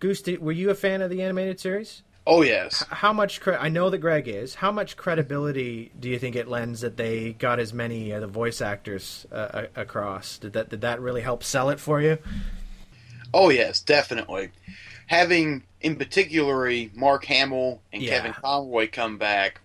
Goose? 0.00 0.22
Did, 0.22 0.40
were 0.40 0.52
you 0.52 0.70
a 0.70 0.74
fan 0.74 1.02
of 1.02 1.10
the 1.10 1.20
animated 1.20 1.60
series? 1.60 2.02
Oh 2.26 2.40
yes. 2.40 2.86
How 2.88 3.12
much? 3.12 3.42
Cre- 3.42 3.60
I 3.60 3.68
know 3.68 3.90
that 3.90 3.98
Greg 3.98 4.28
is. 4.28 4.54
How 4.54 4.72
much 4.72 4.96
credibility 4.96 5.92
do 6.00 6.08
you 6.08 6.18
think 6.18 6.36
it 6.36 6.48
lends 6.48 6.80
that 6.80 6.96
they 6.96 7.34
got 7.34 7.58
as 7.58 7.74
many 7.74 8.12
of 8.12 8.22
the 8.22 8.26
voice 8.26 8.62
actors 8.62 9.26
uh, 9.30 9.66
a- 9.76 9.82
across? 9.82 10.38
Did 10.38 10.54
that 10.54 10.70
did 10.70 10.80
that 10.80 11.02
really 11.02 11.20
help 11.20 11.44
sell 11.44 11.68
it 11.68 11.78
for 11.78 12.00
you? 12.00 12.16
Oh 13.34 13.50
yes, 13.50 13.80
definitely. 13.80 14.52
Having 15.06 15.64
in 15.80 15.96
particular 15.96 16.70
Mark 16.94 17.24
Hamill 17.26 17.82
and 17.92 18.02
Yeah. 18.02 18.10
Kevin 18.10 18.32
Conroy 18.32 18.88
come 18.90 19.18
back, 19.18 19.60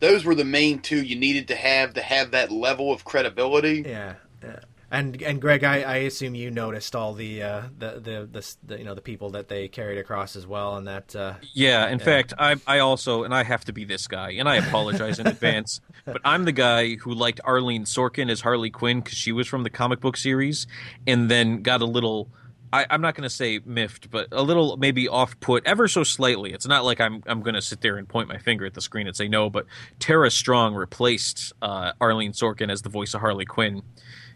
those 0.00 0.24
were 0.24 0.34
the 0.34 0.44
main 0.44 0.80
two 0.80 1.02
you 1.02 1.16
needed 1.16 1.48
to 1.48 1.56
have 1.56 1.94
to 1.94 2.02
have 2.02 2.32
that 2.32 2.52
level 2.52 2.92
of 2.92 3.04
credibility. 3.04 3.84
Yeah. 3.86 4.14
yeah. 4.42 4.60
And 4.90 5.20
and 5.22 5.40
Greg, 5.40 5.64
I, 5.64 5.80
I 5.80 5.96
assume 5.96 6.36
you 6.36 6.52
noticed 6.52 6.94
all 6.94 7.14
the, 7.14 7.42
uh, 7.42 7.62
the, 7.76 7.90
the 7.94 8.28
the 8.30 8.54
the 8.64 8.78
you 8.78 8.84
know 8.84 8.94
the 8.94 9.00
people 9.00 9.30
that 9.30 9.48
they 9.48 9.66
carried 9.66 9.98
across 9.98 10.36
as 10.36 10.46
well, 10.46 10.76
and 10.76 10.86
that 10.86 11.16
uh, 11.16 11.34
Yeah, 11.52 11.88
in 11.88 11.98
fact, 11.98 12.32
I 12.38 12.54
I 12.64 12.78
also 12.78 13.24
and 13.24 13.34
I 13.34 13.42
have 13.42 13.64
to 13.64 13.72
be 13.72 13.84
this 13.84 14.06
guy, 14.06 14.32
and 14.32 14.48
I 14.48 14.56
apologize 14.56 15.18
in 15.18 15.26
advance, 15.26 15.80
but 16.04 16.20
I'm 16.24 16.44
the 16.44 16.52
guy 16.52 16.94
who 16.94 17.12
liked 17.12 17.40
Arlene 17.42 17.86
Sorkin 17.86 18.30
as 18.30 18.42
Harley 18.42 18.70
Quinn 18.70 19.00
because 19.00 19.18
she 19.18 19.32
was 19.32 19.48
from 19.48 19.64
the 19.64 19.70
comic 19.70 19.98
book 19.98 20.16
series, 20.16 20.68
and 21.08 21.28
then 21.28 21.62
got 21.62 21.80
a 21.80 21.86
little. 21.86 22.28
I, 22.74 22.86
I'm 22.90 23.00
not 23.00 23.14
going 23.14 23.22
to 23.22 23.30
say 23.30 23.60
miffed, 23.64 24.10
but 24.10 24.26
a 24.32 24.42
little 24.42 24.76
maybe 24.76 25.06
off 25.06 25.38
put 25.38 25.64
ever 25.64 25.86
so 25.86 26.02
slightly. 26.02 26.52
It's 26.52 26.66
not 26.66 26.84
like 26.84 27.00
I'm 27.00 27.22
I'm 27.26 27.40
going 27.40 27.54
to 27.54 27.62
sit 27.62 27.80
there 27.82 27.96
and 27.96 28.08
point 28.08 28.28
my 28.28 28.38
finger 28.38 28.66
at 28.66 28.74
the 28.74 28.80
screen 28.80 29.06
and 29.06 29.14
say 29.14 29.28
no, 29.28 29.48
but 29.48 29.66
Tara 30.00 30.28
Strong 30.28 30.74
replaced 30.74 31.52
uh, 31.62 31.92
Arlene 32.00 32.32
Sorkin 32.32 32.72
as 32.72 32.82
the 32.82 32.88
voice 32.88 33.14
of 33.14 33.20
Harley 33.20 33.44
Quinn 33.44 33.82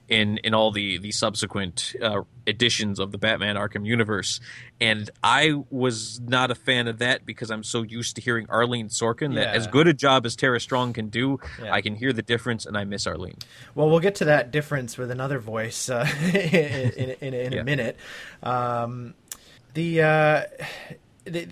in 0.09 0.39
in 0.39 0.55
all 0.55 0.71
the 0.73 0.99
the 0.99 1.13
subsequent 1.13 1.95
uh, 2.03 2.23
editions 2.47 2.99
of 2.99 3.13
the 3.13 3.19
Batman 3.19 3.57
Arkham 3.57 3.87
universe, 3.87 4.41
and 4.81 5.11
I 5.23 5.63
was 5.71 6.19
not 6.21 6.51
a 6.51 6.55
fan 6.55 6.89
of 6.89 6.99
that 6.99 7.27
because 7.27 7.51
I'm 7.51 7.63
so 7.63 7.83
used 7.83 8.17
to 8.17 8.23
hearing 8.23 8.47
Arlene 8.49 8.89
Sorkin 8.89 9.35
that 9.35 9.49
Yeah. 9.49 9.53
as 9.53 9.67
good 9.67 9.87
a 9.87 9.93
job 9.95 10.25
as 10.25 10.35
Tara 10.35 10.61
Strong 10.61 10.95
can 10.95 11.09
do, 11.09 11.39
Yeah. 11.63 11.73
I 11.75 11.81
can 11.83 11.95
hear 11.95 12.13
the 12.13 12.23
difference, 12.23 12.65
and 12.65 12.77
I 12.79 12.85
miss 12.85 13.07
Arlene. 13.07 13.37
Well, 13.75 13.91
we'll 13.91 14.01
get 14.01 14.15
to 14.17 14.25
that 14.27 14.51
difference 14.51 14.97
with 14.97 15.11
another 15.11 15.39
voice 15.39 15.91
uh, 15.91 16.09
in, 16.33 17.11
in, 17.21 17.35
in, 17.35 17.53
Yeah. 17.53 17.61
a 17.61 17.65
minute. 17.65 17.97
Um, 18.43 19.15
the, 19.75 20.03
uh, 20.03 20.43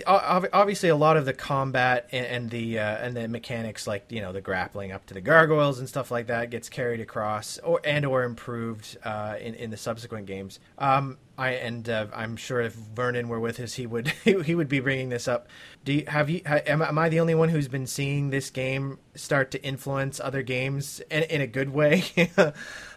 obviously 0.06 0.88
a 0.88 0.96
lot 0.96 1.16
of 1.16 1.24
the 1.24 1.32
combat 1.32 2.08
and, 2.12 2.50
the 2.50 2.78
uh, 2.78 2.82
and 2.82 3.16
the 3.16 3.28
mechanics, 3.28 3.86
like 3.86 4.10
you 4.10 4.20
know 4.20 4.32
the 4.32 4.40
grappling 4.40 4.92
up 4.92 5.06
to 5.06 5.14
the 5.14 5.20
gargoyles 5.20 5.78
and 5.78 5.88
stuff 5.88 6.10
like 6.10 6.28
that, 6.28 6.50
gets 6.50 6.68
carried 6.68 7.00
across 7.00 7.58
or 7.58 7.80
and 7.84 8.04
or 8.04 8.24
improved 8.24 8.96
uh, 9.04 9.36
in 9.40 9.54
in 9.54 9.70
the 9.70 9.76
subsequent 9.76 10.26
games. 10.26 10.60
Um, 10.78 11.18
I 11.38 11.50
and 11.50 11.88
uh, 11.88 12.06
I'm 12.14 12.36
sure 12.36 12.60
if 12.60 12.72
Vernon 12.72 13.28
were 13.28 13.40
with 13.40 13.60
us, 13.60 13.74
he 13.74 13.86
would 13.86 14.08
he 14.24 14.54
would 14.54 14.68
be 14.68 14.80
bringing 14.80 15.08
this 15.08 15.28
up. 15.28 15.48
Do 15.84 15.92
you 15.92 16.04
have 16.06 16.30
you? 16.30 16.40
Am, 16.44 16.82
am 16.82 16.98
I 16.98 17.08
the 17.08 17.20
only 17.20 17.34
one 17.34 17.48
who's 17.48 17.68
been 17.68 17.86
seeing 17.86 18.30
this 18.30 18.50
game 18.50 18.98
start 19.14 19.50
to 19.52 19.62
influence 19.62 20.20
other 20.20 20.42
games 20.42 21.00
in, 21.10 21.24
in 21.24 21.40
a 21.40 21.46
good 21.46 21.70
way? 21.70 22.04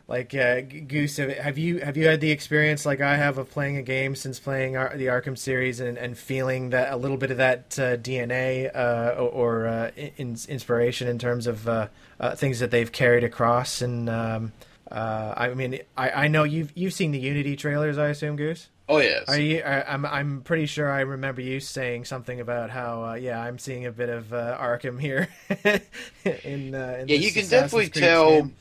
like 0.09 0.33
uh, 0.33 0.61
Goose, 0.61 1.17
have- 1.17 1.57
you 1.59 1.79
have 1.79 1.95
you 1.95 2.07
had 2.07 2.19
the 2.19 2.31
experience 2.31 2.83
like 2.83 2.99
I 2.99 3.15
have 3.15 3.37
of 3.37 3.51
playing 3.51 3.77
a 3.77 3.83
game 3.83 4.15
since 4.15 4.39
playing 4.39 4.75
Ar- 4.75 4.97
the 4.97 5.05
Arkham 5.05 5.37
series 5.37 5.79
and, 5.79 5.99
and 5.99 6.17
feeling 6.17 6.71
that 6.71 6.91
a 6.91 6.97
little 6.97 7.15
bit 7.15 7.29
of 7.29 7.37
that 7.37 7.77
uh, 7.77 7.95
DNA 7.95 8.75
uh, 8.75 9.13
or, 9.19 9.29
or 9.63 9.67
uh, 9.67 9.91
in, 9.95 10.35
inspiration 10.47 11.07
in 11.07 11.19
terms 11.19 11.45
of 11.45 11.67
uh, 11.67 11.87
uh, 12.19 12.35
things 12.35 12.59
that 12.59 12.71
they've 12.71 12.91
carried 12.91 13.23
across 13.23 13.81
and. 13.81 14.09
Um, 14.09 14.51
uh, 14.91 15.35
I 15.37 15.53
mean, 15.53 15.81
I, 15.95 16.09
I 16.09 16.27
know 16.29 16.43
you've 16.45 16.71
you've 16.75 16.93
seen 16.93 17.11
the 17.11 17.19
Unity 17.19 17.55
trailers, 17.55 17.99
I 17.99 18.07
assume, 18.07 18.37
Goose. 18.37 18.69
Oh 18.87 18.97
yes. 18.97 19.25
Are 19.29 19.39
you? 19.39 19.59
I, 19.59 19.93
I'm 19.93 20.03
I'm 20.03 20.41
pretty 20.41 20.65
sure 20.65 20.91
I 20.91 21.01
remember 21.01 21.41
you 21.41 21.59
saying 21.59 22.05
something 22.05 22.39
about 22.39 22.71
how 22.71 23.03
uh, 23.03 23.13
yeah 23.13 23.39
I'm 23.39 23.59
seeing 23.59 23.85
a 23.85 23.91
bit 23.91 24.09
of 24.09 24.33
uh, 24.33 24.57
Arkham 24.59 24.99
here. 24.99 25.27
in, 25.63 26.73
uh, 26.73 26.97
in 27.01 27.07
yeah, 27.07 27.17
you 27.17 27.31
can 27.31 27.47
definitely 27.47 27.89
tell. 27.89 28.31
game. 28.31 28.55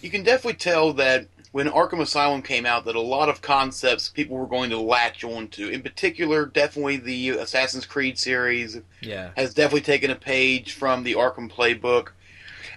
You 0.00 0.10
can 0.10 0.22
definitely 0.22 0.58
tell 0.58 0.92
that 0.94 1.26
when 1.52 1.66
Arkham 1.68 2.00
Asylum 2.00 2.42
came 2.42 2.66
out, 2.66 2.84
that 2.84 2.94
a 2.94 3.00
lot 3.00 3.28
of 3.28 3.40
concepts 3.40 4.08
people 4.08 4.36
were 4.36 4.46
going 4.46 4.70
to 4.70 4.78
latch 4.78 5.24
onto. 5.24 5.68
In 5.68 5.82
particular, 5.82 6.46
definitely 6.46 6.98
the 6.98 7.30
Assassin's 7.30 7.86
Creed 7.86 8.18
series 8.18 8.78
Yeah, 9.00 9.30
has 9.36 9.54
definitely 9.54 9.80
taken 9.80 10.10
a 10.10 10.14
page 10.14 10.72
from 10.72 11.04
the 11.04 11.14
Arkham 11.14 11.50
playbook. 11.50 12.08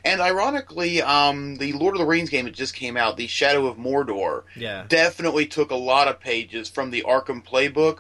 And 0.04 0.20
ironically, 0.20 1.02
um, 1.02 1.58
the 1.58 1.74
Lord 1.74 1.94
of 1.94 2.00
the 2.00 2.08
Rings 2.08 2.30
game 2.30 2.46
that 2.46 2.56
just 2.56 2.74
came 2.74 2.98
out, 2.98 3.18
The 3.18 3.28
Shadow 3.28 3.68
of 3.68 3.78
Mordor, 3.78 4.44
yeah, 4.56 4.86
definitely 4.88 5.46
took 5.46 5.70
a 5.70 5.76
lot 5.76 6.08
of 6.08 6.20
pages 6.20 6.70
from 6.70 6.90
the 6.90 7.04
Arkham 7.08 7.46
playbook. 7.46 8.00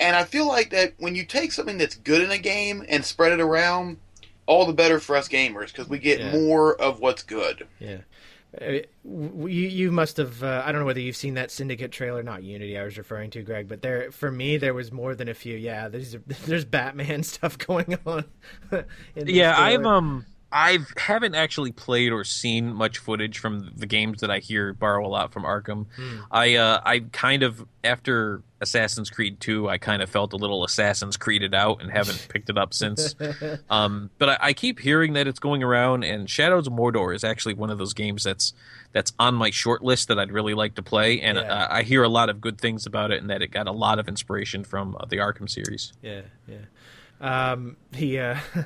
And 0.00 0.16
I 0.16 0.24
feel 0.24 0.48
like 0.48 0.70
that 0.70 0.94
when 0.98 1.14
you 1.14 1.24
take 1.24 1.52
something 1.52 1.76
that's 1.76 1.96
good 1.96 2.22
in 2.22 2.30
a 2.30 2.38
game 2.38 2.84
and 2.88 3.04
spread 3.04 3.32
it 3.32 3.40
around, 3.40 3.98
all 4.46 4.64
the 4.66 4.72
better 4.72 4.98
for 5.00 5.16
us 5.16 5.28
gamers 5.28 5.66
because 5.68 5.88
we 5.88 5.98
get 5.98 6.20
Yeah. 6.20 6.32
more 6.32 6.74
of 6.80 7.00
what's 7.00 7.22
good. 7.22 7.66
Yeah. 7.78 7.98
Uh, 8.60 8.72
you 9.04 9.46
you 9.46 9.90
must 9.90 10.16
have 10.16 10.42
uh, 10.42 10.62
I 10.64 10.72
don't 10.72 10.80
know 10.80 10.86
whether 10.86 11.00
you've 11.00 11.16
seen 11.16 11.34
that 11.34 11.50
Syndicate 11.50 11.92
trailer, 11.92 12.22
not 12.22 12.42
Unity 12.42 12.78
I 12.78 12.84
was 12.84 12.96
referring 12.96 13.30
to, 13.32 13.42
Greg, 13.42 13.68
but 13.68 13.82
there 13.82 14.10
for 14.12 14.30
me 14.30 14.56
there 14.56 14.74
was 14.74 14.92
more 14.92 15.14
than 15.14 15.28
a 15.28 15.34
few. 15.34 15.56
Yeah, 15.56 15.88
there's 15.88 16.16
there's 16.46 16.64
Batman 16.64 17.22
stuff 17.24 17.58
going 17.58 17.98
on. 18.06 18.24
Yeah, 19.16 19.58
I've 19.58 19.80
trailer. 19.80 19.94
um 19.94 20.26
I 20.56 20.78
haven't 20.96 21.34
actually 21.34 21.72
played 21.72 22.12
or 22.12 22.22
seen 22.22 22.72
much 22.72 22.98
footage 22.98 23.40
from 23.40 23.72
the 23.76 23.86
games 23.86 24.20
that 24.20 24.30
I 24.30 24.38
hear 24.38 24.72
borrow 24.72 25.04
a 25.04 25.08
lot 25.08 25.32
from 25.32 25.42
Arkham. 25.42 25.86
Hmm. 25.96 26.18
I 26.30 26.54
uh 26.54 26.80
I 26.84 27.00
kind 27.12 27.42
of 27.42 27.66
after 27.82 28.42
Assassin's 28.60 29.10
Creed 29.10 29.40
2, 29.40 29.68
I 29.68 29.76
kind 29.78 30.00
of 30.00 30.08
felt 30.08 30.32
a 30.32 30.36
little 30.36 30.64
Assassin's 30.64 31.18
Creeded 31.18 31.54
out 31.54 31.82
and 31.82 31.90
haven't 31.90 32.28
picked 32.32 32.48
it 32.48 32.56
up 32.56 32.72
since. 32.72 33.14
Um, 33.68 34.10
but 34.18 34.28
I, 34.28 34.38
I 34.40 34.52
keep 34.52 34.78
hearing 34.78 35.14
that 35.14 35.26
it's 35.26 35.38
going 35.40 35.62
around, 35.62 36.04
and 36.04 36.30
Shadows 36.30 36.66
of 36.68 36.72
Mordor 36.72 37.14
is 37.14 37.24
actually 37.24 37.54
one 37.54 37.70
of 37.70 37.78
those 37.78 37.92
games 37.92 38.22
that's 38.22 38.52
that's 38.92 39.12
on 39.18 39.34
my 39.34 39.50
short 39.50 39.82
list 39.82 40.06
that 40.08 40.18
I'd 40.20 40.30
really 40.30 40.54
like 40.54 40.76
to 40.76 40.82
play, 40.82 41.20
and 41.20 41.36
Yeah. 41.36 41.42
uh, 41.52 41.66
I 41.70 41.82
hear 41.82 42.04
a 42.04 42.08
lot 42.08 42.28
of 42.30 42.40
good 42.40 42.60
things 42.60 42.86
about 42.86 43.10
it, 43.10 43.20
and 43.20 43.28
that 43.30 43.42
it 43.42 43.48
got 43.48 43.66
a 43.66 43.72
lot 43.72 43.98
of 43.98 44.06
inspiration 44.08 44.62
from 44.64 44.96
uh, 45.00 45.04
the 45.06 45.16
Arkham 45.16 45.50
series. 45.50 45.92
Yeah, 46.00 46.22
yeah. 46.46 46.58
Um, 47.20 47.76
the 47.90 48.20
uh, 48.20 48.36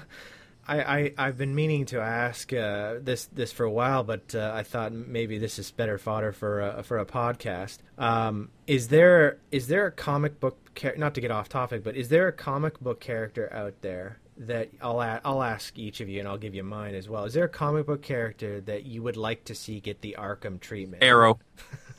I, 0.68 0.98
I 0.98 1.12
I've 1.18 1.38
been 1.38 1.54
meaning 1.54 1.86
to 1.86 2.00
ask 2.00 2.52
uh, 2.52 2.96
this 3.00 3.24
this 3.26 3.50
for 3.52 3.64
a 3.64 3.70
while, 3.70 4.04
but 4.04 4.34
uh, 4.34 4.52
I 4.54 4.62
thought 4.62 4.92
maybe 4.92 5.38
this 5.38 5.58
is 5.58 5.70
better 5.70 5.96
fodder 5.98 6.32
for 6.32 6.60
a, 6.60 6.82
for 6.82 6.98
a 6.98 7.06
podcast. 7.06 7.78
Um, 7.96 8.50
is 8.66 8.88
there 8.88 9.38
is 9.50 9.68
there 9.68 9.86
a 9.86 9.90
comic 9.92 10.38
book 10.40 10.74
char- 10.74 10.96
not 10.96 11.14
to 11.14 11.20
get 11.20 11.30
off 11.30 11.48
topic, 11.48 11.82
but 11.82 11.96
is 11.96 12.10
there 12.10 12.28
a 12.28 12.32
comic 12.32 12.78
book 12.80 13.00
character 13.00 13.52
out 13.52 13.74
there 13.80 14.18
that 14.36 14.68
I'll 14.80 15.00
a- 15.00 15.20
I'll 15.24 15.42
ask 15.42 15.76
each 15.78 16.00
of 16.00 16.08
you, 16.08 16.18
and 16.20 16.28
I'll 16.28 16.38
give 16.38 16.54
you 16.54 16.62
mine 16.62 16.94
as 16.94 17.08
well. 17.08 17.24
Is 17.24 17.34
there 17.34 17.44
a 17.44 17.48
comic 17.48 17.86
book 17.86 18.02
character 18.02 18.60
that 18.62 18.84
you 18.84 19.02
would 19.02 19.16
like 19.16 19.44
to 19.46 19.54
see 19.54 19.80
get 19.80 20.00
the 20.02 20.16
Arkham 20.18 20.60
treatment? 20.60 21.02
Arrow, 21.02 21.38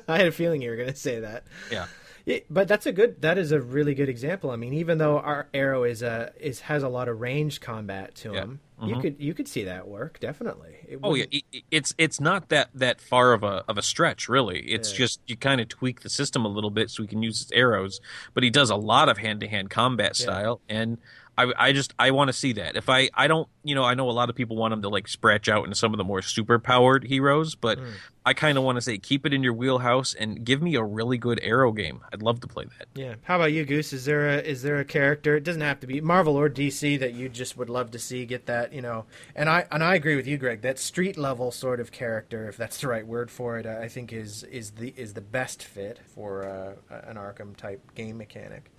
I 0.08 0.18
had 0.18 0.28
a 0.28 0.32
feeling 0.32 0.62
you 0.62 0.70
were 0.70 0.78
going 0.78 0.90
to 0.90 0.96
say 0.96 1.20
that. 1.20 1.44
yeah. 1.72 1.86
Yeah, 2.26 2.40
but 2.50 2.68
that's 2.70 2.86
a 2.86 2.94
good. 2.94 3.22
That 3.22 3.38
is 3.38 3.52
a 3.52 3.60
really 3.60 3.94
good 3.94 4.08
example. 4.08 4.50
I 4.52 4.56
mean, 4.56 4.74
even 4.74 4.98
though 4.98 5.20
our 5.20 5.48
arrow 5.54 5.84
is 5.84 6.02
a 6.02 6.32
is 6.40 6.62
has 6.62 6.82
a 6.82 6.88
lot 6.90 7.10
of 7.10 7.20
ranged 7.20 7.62
combat 7.62 8.16
to 8.16 8.32
Yeah. 8.32 8.42
him, 8.44 8.60
you 8.82 8.96
Mhm. 8.96 9.02
could 9.02 9.16
you 9.20 9.34
could 9.34 9.48
see 9.50 9.66
that 9.66 9.88
work 9.90 10.22
definitely. 10.22 10.78
It 10.88 11.00
Oh 11.04 11.16
yeah, 11.16 11.26
it- 11.32 11.44
it- 11.52 11.64
it's 11.70 11.94
it's 11.98 12.22
not 12.22 12.48
that 12.48 12.70
that 12.74 13.02
far 13.02 13.34
of 13.34 13.44
a 13.44 13.66
of 13.68 13.78
a 13.78 13.82
stretch 13.82 14.30
really. 14.30 14.60
It's 14.60 14.92
Yeah. 14.94 15.00
just 15.00 15.20
you 15.28 15.36
kind 15.36 15.60
of 15.60 15.68
tweak 15.68 16.00
the 16.02 16.10
system 16.10 16.46
a 16.46 16.50
little 16.50 16.70
bit 16.72 16.90
so 16.90 17.04
he 17.04 17.08
can 17.08 17.22
use 17.24 17.40
his 17.40 17.52
arrows, 17.52 18.00
but 18.34 18.44
he 18.44 18.50
does 18.50 18.70
a 18.70 18.76
lot 18.78 19.10
of 19.10 19.18
hand 19.18 19.42
to 19.42 19.48
hand 19.50 19.70
combat 19.70 20.18
Yeah. 20.18 20.24
style, 20.24 20.62
and 20.70 21.00
I 21.38 21.52
I 21.58 21.72
just 21.74 21.94
I 21.98 22.12
want 22.12 22.30
to 22.30 22.34
see 22.34 22.54
that. 22.54 22.76
If 22.76 22.90
I 22.90 23.10
I 23.14 23.28
don't 23.28 23.48
you 23.64 23.76
know 23.76 23.84
I 23.84 23.94
know 23.94 24.10
a 24.10 24.12
lot 24.12 24.30
of 24.30 24.36
people 24.36 24.56
want 24.56 24.72
them 24.72 24.82
to 24.84 24.90
like 24.90 25.08
scratch 25.08 25.50
out 25.50 25.64
into 25.64 25.76
some 25.76 25.94
of 25.94 25.98
the 25.98 26.04
more 26.04 26.22
super 26.22 26.60
powered 26.60 27.04
heroes, 27.06 27.56
but 27.56 27.80
Mm. 27.80 27.94
I 28.26 28.34
kind 28.34 28.58
of 28.58 28.64
want 28.64 28.78
to 28.78 28.82
say 28.82 28.98
keep 29.00 29.26
it 29.26 29.34
in 29.34 29.44
your 29.44 29.52
wheelhouse 29.52 30.14
and 30.14 30.46
give 30.46 30.62
me 30.62 30.76
a 30.76 30.84
really 30.84 31.18
good 31.18 31.42
arrow 31.44 31.74
game. 31.74 32.00
I'd 32.14 32.22
love 32.22 32.40
to 32.40 32.48
play 32.48 32.64
that. 32.80 32.88
Yeah. 32.96 33.16
How 33.24 33.36
about 33.36 33.52
you, 33.52 33.66
Goose? 33.66 33.92
Is 33.92 34.06
there 34.06 34.30
a 34.30 34.38
is 34.38 34.62
there 34.62 34.80
a 34.80 34.86
character? 34.86 35.36
It 35.36 35.44
doesn't 35.44 35.62
have 35.62 35.82
to 35.82 35.88
be 35.88 36.00
Marvel 36.00 36.38
or 36.38 36.50
DC 36.50 36.98
that 37.00 37.14
you 37.14 37.28
just 37.28 37.58
would 37.58 37.70
love 37.70 37.92
to 37.92 38.00
see 38.00 38.26
get 38.26 38.46
that. 38.46 38.72
You 38.72 38.82
know, 38.82 39.06
and 39.36 39.50
I 39.50 39.66
and 39.72 39.84
I 39.84 39.96
agree 39.96 40.16
with 40.16 40.26
you, 40.28 40.38
Greg. 40.38 40.62
That 40.62 40.80
street 40.80 41.18
level 41.18 41.52
sort 41.52 41.82
of 41.82 41.92
character, 41.92 42.48
if 42.48 42.56
that's 42.56 42.80
the 42.80 42.88
right 42.88 43.06
word 43.06 43.30
for 43.30 43.58
it, 43.58 43.66
I 43.66 43.90
think 43.90 44.14
is 44.14 44.44
is 44.44 44.72
the 44.72 44.94
is 44.96 45.16
the 45.16 45.22
best 45.22 45.62
fit 45.64 46.00
for 46.16 46.48
uh, 46.90 47.00
an 47.08 47.18
Arkham 47.18 47.58
type 47.58 47.94
game 47.94 48.18
mechanic. 48.18 48.72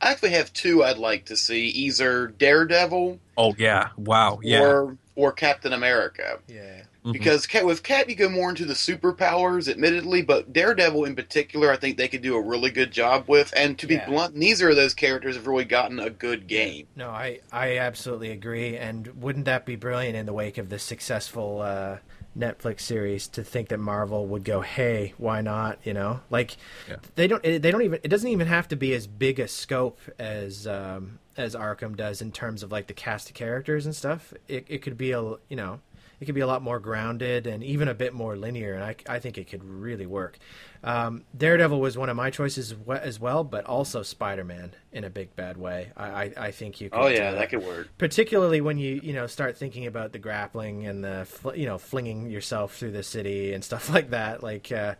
I 0.00 0.10
actually 0.12 0.30
have 0.30 0.52
two 0.52 0.82
I'd 0.84 0.98
like 0.98 1.26
to 1.26 1.36
see: 1.36 1.66
either 1.68 2.28
Daredevil 2.28 3.18
Oh 3.36 3.54
yeah, 3.58 3.88
wow, 3.96 4.38
yeah. 4.42 4.60
or 4.62 4.96
or 5.16 5.32
Captain 5.32 5.72
America. 5.72 6.38
Yeah. 6.48 6.82
Mhm. 7.04 7.12
Because 7.14 7.48
with 7.64 7.82
Cap, 7.82 8.10
you 8.10 8.14
go 8.14 8.28
more 8.28 8.50
into 8.50 8.66
the 8.66 8.74
superpowers, 8.74 9.68
admittedly, 9.68 10.20
but 10.20 10.52
Daredevil 10.52 11.04
in 11.06 11.16
particular, 11.16 11.70
I 11.70 11.76
think 11.76 11.96
they 11.96 12.08
could 12.08 12.20
do 12.20 12.36
a 12.36 12.40
really 12.42 12.70
good 12.70 12.90
job 12.90 13.24
with. 13.26 13.52
And 13.56 13.78
to 13.78 13.86
be 13.86 13.94
Yeah. 13.94 14.06
blunt, 14.06 14.36
neither 14.36 14.68
of 14.68 14.76
those 14.76 14.92
characters 14.92 15.36
have 15.36 15.46
really 15.46 15.64
gotten 15.64 15.98
a 15.98 16.10
good 16.10 16.46
game. 16.46 16.86
No, 16.96 17.08
I, 17.08 17.40
I 17.50 17.78
absolutely 17.78 18.30
agree. 18.30 18.76
And 18.76 19.06
wouldn't 19.22 19.46
that 19.46 19.64
be 19.64 19.76
brilliant 19.76 20.14
in 20.14 20.26
the 20.26 20.34
wake 20.34 20.58
of 20.58 20.68
the 20.68 20.78
successful 20.78 21.62
uh, 21.62 21.96
Netflix 22.40 22.80
series 22.80 23.28
to 23.28 23.44
think 23.44 23.68
that 23.68 23.78
Marvel 23.78 24.26
would 24.26 24.44
go, 24.44 24.60
hey, 24.60 25.14
why 25.18 25.40
not? 25.40 25.78
You 25.84 25.94
know, 25.94 26.20
like 26.30 26.56
Yeah. 26.88 26.96
they 27.14 27.26
don't. 27.26 27.42
They 27.42 27.58
don't 27.70 27.82
even. 27.82 28.00
It 28.02 28.08
doesn't 28.08 28.28
even 28.30 28.46
have 28.46 28.68
to 28.68 28.76
be 28.76 28.94
as 28.94 29.06
big 29.06 29.38
a 29.38 29.46
scope 29.48 30.00
as 30.18 30.66
um, 30.66 31.18
as 31.36 31.54
Arkham 31.54 31.96
does 31.96 32.20
in 32.22 32.32
terms 32.32 32.62
of 32.62 32.72
like 32.72 32.86
the 32.86 32.94
cast 32.94 33.28
of 33.28 33.34
characters 33.34 33.86
and 33.86 33.94
stuff. 33.94 34.32
It 34.48 34.64
it 34.68 34.78
could 34.82 34.96
be 34.98 35.12
a 35.12 35.20
you 35.22 35.56
know. 35.56 35.80
It 36.20 36.26
could 36.26 36.34
be 36.34 36.42
a 36.42 36.46
lot 36.46 36.60
more 36.60 36.78
grounded 36.78 37.46
and 37.46 37.64
even 37.64 37.88
a 37.88 37.94
bit 37.94 38.12
more 38.12 38.36
linear, 38.36 38.74
and 38.74 38.84
I, 38.84 38.94
I 39.08 39.18
think 39.20 39.38
it 39.38 39.48
could 39.48 39.64
really 39.64 40.04
work. 40.04 40.38
Um, 40.82 41.24
Daredevil 41.36 41.78
was 41.80 41.98
one 41.98 42.08
of 42.08 42.16
my 42.16 42.30
choices 42.30 42.74
as 42.88 43.20
well, 43.20 43.44
but 43.44 43.66
also 43.66 44.02
Spider 44.02 44.44
Man 44.44 44.72
in 44.92 45.04
a 45.04 45.10
big 45.10 45.36
bad 45.36 45.56
way. 45.56 45.92
I, 45.96 46.06
I, 46.06 46.32
I 46.36 46.50
think 46.50 46.80
you. 46.80 46.90
Could 46.90 46.98
Oh 46.98 47.06
yeah, 47.06 47.32
that 47.32 47.50
could 47.50 47.62
work. 47.64 47.88
particularly 47.98 48.60
when 48.60 48.78
you 48.78 49.00
you 49.02 49.12
know 49.12 49.26
start 49.26 49.56
thinking 49.58 49.86
about 49.86 50.12
the 50.12 50.18
grappling 50.18 50.86
and 50.86 51.04
the 51.04 51.26
fl- 51.28 51.54
you 51.54 51.66
know 51.66 51.78
flinging 51.78 52.30
yourself 52.30 52.76
through 52.76 52.92
the 52.92 53.02
city 53.02 53.52
and 53.52 53.62
stuff 53.62 53.90
like 53.94 54.10
that. 54.10 54.42
Like 54.42 54.72
uh, 54.72 54.94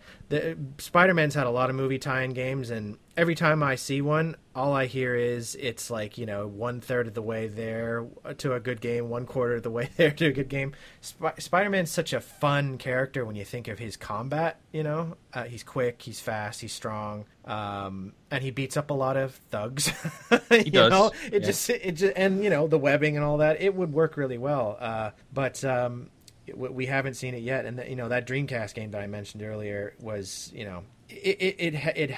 Spider 0.79 1.15
Man's 1.15 1.35
had 1.35 1.47
a 1.47 1.51
lot 1.51 1.71
of 1.71 1.77
movie 1.77 1.99
tie-in 1.99 2.35
games, 2.35 2.71
and 2.71 2.99
every 3.17 3.35
time 3.35 3.63
I 3.63 3.75
see 3.75 4.01
one, 4.01 4.37
all 4.55 4.73
I 4.73 4.87
hear 4.87 5.15
is 5.15 5.57
it's 5.59 5.91
like 5.91 6.19
you 6.19 6.27
know 6.27 6.47
one 6.47 6.81
third 6.81 7.07
of 7.09 7.15
the 7.15 7.23
way 7.23 7.49
there 7.49 8.07
to 8.39 8.55
a 8.55 8.61
good 8.61 8.81
game, 8.81 9.09
one 9.09 9.27
quarter 9.27 9.57
of 9.57 9.63
the 9.63 9.71
way 9.71 9.89
there 9.97 10.11
to 10.11 10.27
a 10.27 10.33
good 10.33 10.49
game. 10.49 10.75
Sp- 11.01 11.39
Spider 11.39 11.71
Man's 11.71 11.91
such 11.91 12.13
a 12.13 12.21
fun 12.21 12.79
character 12.79 13.25
when 13.25 13.35
you 13.35 13.45
think 13.45 13.67
of 13.67 13.79
his 13.79 13.97
combat. 13.97 14.61
You 14.73 14.83
know, 14.85 15.17
uh, 15.33 15.45
he's 15.45 15.63
quick, 15.71 16.03
he's 16.03 16.19
fast, 16.19 16.61
he's 16.61 16.73
strong. 16.73 17.27
Um, 17.45 18.13
and 18.29 18.43
he 18.43 18.51
beats 18.51 18.77
up 18.77 18.91
a 18.91 18.95
lot 18.95 19.17
of 19.17 19.37
thugs. 19.51 19.93
you 20.51 20.73
does, 20.73 20.91
know, 20.91 21.13
it 21.27 21.35
yeah. 21.35 21.39
just 21.39 21.71
it 21.71 21.93
just 21.93 22.13
and 22.17 22.43
you 22.43 22.51
know 22.51 22.67
the 22.67 22.77
webbing 22.79 23.17
and 23.17 23.25
all 23.25 23.39
that 23.39 23.63
it 23.63 23.73
would 23.73 23.93
work 23.93 24.17
really 24.17 24.39
well 24.39 24.77
uh, 24.81 25.11
but 25.33 25.65
um, 25.65 26.11
we 26.55 26.87
haven't 26.87 27.15
seen 27.15 27.35
it 27.35 27.43
yet 27.43 27.65
and 27.67 27.83
you 27.89 27.95
know 27.95 28.09
that 28.09 28.27
dreamcast 28.27 28.75
game 28.75 28.91
that 28.91 29.01
i 29.01 29.07
mentioned 29.07 29.43
earlier 29.43 29.95
was 30.01 30.51
you 30.55 30.65
know 30.65 30.83
it 31.11 31.57
it, 31.59 31.75
it, 31.75 31.97
it 31.97 32.17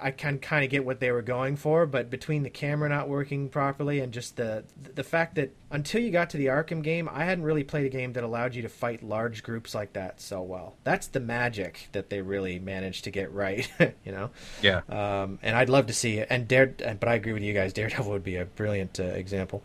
I 0.00 0.10
can 0.10 0.38
kind 0.38 0.64
of 0.64 0.70
get 0.70 0.84
what 0.84 1.00
they 1.00 1.10
were 1.10 1.22
going 1.22 1.56
for, 1.56 1.86
but 1.86 2.10
between 2.10 2.42
the 2.42 2.50
camera 2.50 2.88
not 2.88 3.08
working 3.08 3.48
properly 3.48 4.00
and 4.00 4.12
just 4.12 4.36
the 4.36 4.64
the 4.94 5.02
fact 5.02 5.34
that 5.36 5.54
until 5.70 6.00
you 6.00 6.10
got 6.10 6.30
to 6.30 6.36
the 6.36 6.46
Arkham 6.46 6.82
game, 6.82 7.08
I 7.10 7.24
hadn't 7.24 7.44
really 7.44 7.64
played 7.64 7.86
a 7.86 7.88
game 7.88 8.12
that 8.14 8.24
allowed 8.24 8.54
you 8.54 8.62
to 8.62 8.68
fight 8.68 9.02
large 9.02 9.42
groups 9.42 9.74
like 9.74 9.92
that 9.94 10.20
so 10.20 10.42
well. 10.42 10.76
That's 10.84 11.08
the 11.08 11.20
magic 11.20 11.88
that 11.92 12.10
they 12.10 12.22
really 12.22 12.58
managed 12.58 13.04
to 13.04 13.10
get 13.10 13.32
right, 13.32 13.70
you 14.04 14.12
know. 14.12 14.30
yeah. 14.60 14.82
Um, 14.88 15.38
and 15.42 15.56
I'd 15.56 15.68
love 15.68 15.86
to 15.86 15.94
see 15.94 16.18
it. 16.18 16.28
And 16.30 16.46
Dare, 16.46 16.66
but 16.66 17.08
I 17.08 17.14
agree 17.14 17.32
with 17.32 17.42
you 17.42 17.54
guys. 17.54 17.72
Daredevil 17.72 18.10
would 18.12 18.24
be 18.24 18.36
a 18.36 18.44
brilliant 18.44 19.00
uh, 19.00 19.04
example. 19.04 19.62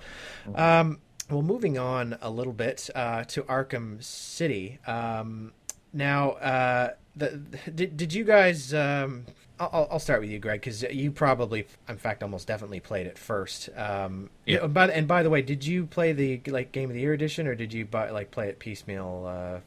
Um, 0.55 0.99
well, 1.29 1.41
moving 1.41 1.77
on 1.77 2.17
a 2.21 2.29
little 2.29 2.53
bit 2.53 2.89
uh, 2.95 3.25
to 3.25 3.43
Arkham 3.43 4.01
City. 4.01 4.79
Um, 4.87 5.51
now, 5.93 6.31
uh, 6.31 6.93
the, 7.17 7.71
did 7.71 7.97
did 7.97 8.13
you 8.13 8.23
guys? 8.23 8.73
Um, 8.73 9.25
I'll, 9.59 9.87
I'll 9.91 9.99
start 9.99 10.21
with 10.21 10.29
you, 10.29 10.37
Greg, 10.37 10.61
because 10.61 10.83
you 10.83 11.11
probably, 11.11 11.65
in 11.89 11.97
fact, 11.97 12.21
almost 12.21 12.47
definitely 12.47 12.79
played 12.79 13.07
it 13.07 13.17
first. 13.17 13.69
Um, 13.75 14.29
Yeah. 14.45 14.67
By, 14.67 14.89
and 14.89 15.07
by 15.07 15.23
the 15.23 15.29
way, 15.31 15.41
did 15.41 15.65
you 15.65 15.87
play 15.87 16.13
the 16.13 16.41
like 16.47 16.71
Game 16.71 16.89
of 16.89 16.93
the 16.93 17.01
Year 17.01 17.13
edition, 17.13 17.47
or 17.47 17.55
did 17.55 17.73
you 17.73 17.85
buy 17.85 18.11
like 18.11 18.29
play 18.29 18.49
it 18.49 18.59
piecemeal, 18.59 19.25
uh, 19.27 19.59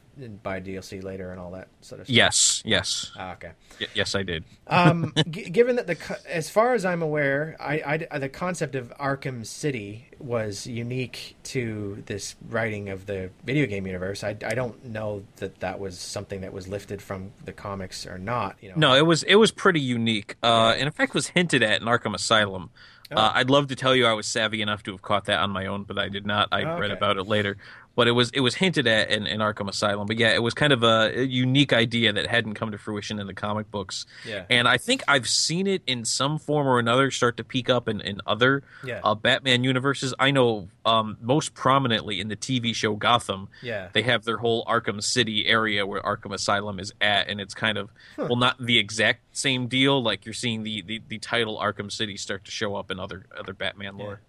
buy 0.43 0.59
DLC 0.61 1.03
later 1.03 1.31
and 1.31 1.39
all 1.39 1.51
that 1.51 1.67
sort 1.81 2.01
of 2.01 2.07
stuff? 2.07 2.15
Yes, 2.15 2.61
yes, 2.65 3.11
Ah, 3.17 3.33
okay. 3.33 3.51
Y- 3.79 3.87
yes, 3.95 4.13
I 4.15 4.23
did. 4.23 4.43
um, 4.67 5.13
g- 5.29 5.49
given 5.49 5.77
that 5.77 5.87
the, 5.87 5.95
co- 5.95 6.15
as 6.27 6.49
far 6.49 6.73
as 6.73 6.85
I'm 6.85 7.01
aware, 7.01 7.55
I, 7.59 8.07
I- 8.11 8.19
the 8.19 8.29
concept 8.29 8.75
of 8.75 8.93
Arkham 8.99 9.45
City 9.45 10.07
was 10.19 10.67
unique 10.67 11.35
to 11.43 12.03
this 12.05 12.35
writing 12.49 12.89
of 12.89 13.05
the 13.07 13.31
video 13.43 13.65
game 13.65 13.87
universe. 13.87 14.23
I, 14.23 14.29
I 14.45 14.53
don't 14.53 14.85
know 14.85 15.23
that 15.37 15.59
that 15.61 15.79
was 15.79 15.97
something 15.97 16.41
that 16.41 16.53
was 16.53 16.67
lifted 16.67 17.01
from 17.01 17.31
the 17.45 17.53
comics 17.53 18.05
or 18.05 18.17
not. 18.17 18.57
You 18.61 18.69
know, 18.69 18.75
No, 18.77 18.95
it 18.95 19.05
was 19.05 19.23
it 19.23 19.35
was 19.35 19.51
pretty 19.51 19.81
unique, 19.81 20.35
uh, 20.43 20.73
and 20.77 20.83
in 20.83 20.91
fact 20.91 21.13
was 21.13 21.27
hinted 21.27 21.63
at 21.63 21.81
in 21.81 21.87
Arkham 21.87 22.13
Asylum. 22.13 22.69
Oh. 23.13 23.17
Uh, 23.17 23.31
I'd 23.35 23.49
love 23.49 23.67
to 23.67 23.75
tell 23.75 23.93
you 23.93 24.05
I 24.05 24.13
was 24.13 24.25
savvy 24.25 24.61
enough 24.61 24.83
to 24.83 24.91
have 24.91 25.01
caught 25.01 25.25
that 25.25 25.39
on 25.39 25.49
my 25.49 25.65
own, 25.65 25.83
but 25.83 25.97
I 25.99 26.07
did 26.07 26.25
not. 26.25 26.47
I 26.53 26.63
Oh, 26.63 26.79
read 26.79 26.91
about 26.91 27.17
it 27.17 27.23
later. 27.23 27.57
But 27.95 28.07
it 28.07 28.11
was 28.11 28.29
it 28.31 28.39
was 28.39 28.55
hinted 28.55 28.87
at 28.87 29.09
in, 29.11 29.27
in 29.27 29.39
Arkham 29.39 29.67
Asylum. 29.69 30.07
But 30.07 30.17
yeah, 30.17 30.29
it 30.33 30.41
was 30.41 30.53
kind 30.53 30.71
of 30.73 30.83
a, 30.83 31.11
a 31.19 31.23
unique 31.23 31.73
idea 31.73 32.13
that 32.13 32.27
hadn't 32.27 32.53
come 32.53 32.71
to 32.71 32.77
fruition 32.77 33.19
in 33.19 33.27
the 33.27 33.33
comic 33.33 33.69
books. 33.69 34.05
Yeah. 34.25 34.45
And 34.49 34.67
I 34.67 34.77
think 34.77 35.03
I've 35.07 35.27
seen 35.27 35.67
it 35.67 35.81
in 35.87 36.05
some 36.05 36.39
form 36.39 36.67
or 36.67 36.79
another 36.79 37.11
start 37.11 37.37
to 37.37 37.43
peak 37.43 37.69
up 37.69 37.87
in, 37.87 38.01
in 38.01 38.21
other 38.25 38.63
Yeah. 38.83 39.01
uh, 39.03 39.15
Batman 39.15 39.63
universes. 39.63 40.13
I 40.19 40.31
know 40.31 40.69
um, 40.85 41.17
most 41.21 41.53
prominently 41.53 42.19
in 42.19 42.27
the 42.29 42.35
TV 42.35 42.73
show 42.73 42.95
Gotham, 42.95 43.49
Yeah. 43.61 43.89
they 43.93 44.01
have 44.03 44.23
their 44.23 44.37
whole 44.37 44.65
Arkham 44.65 45.03
City 45.03 45.45
area 45.47 45.85
where 45.85 46.01
Arkham 46.01 46.33
Asylum 46.33 46.79
is 46.79 46.93
at, 47.01 47.27
and 47.29 47.39
it's 47.41 47.53
kind 47.53 47.77
of 47.77 47.89
well, 48.17 48.35
not 48.35 48.57
the 48.63 48.77
exact 48.77 49.21
same 49.37 49.67
deal. 49.67 50.01
Like 50.01 50.25
you're 50.25 50.33
seeing 50.33 50.63
the, 50.63 50.81
the, 50.81 51.01
the 51.07 51.17
title 51.19 51.57
Arkham 51.59 51.91
City 51.91 52.17
start 52.17 52.45
to 52.45 52.51
show 52.51 52.75
up 52.75 52.89
in 52.89 52.99
other 52.99 53.25
other 53.37 53.53
Batman 53.53 53.97
lore. 53.97 54.21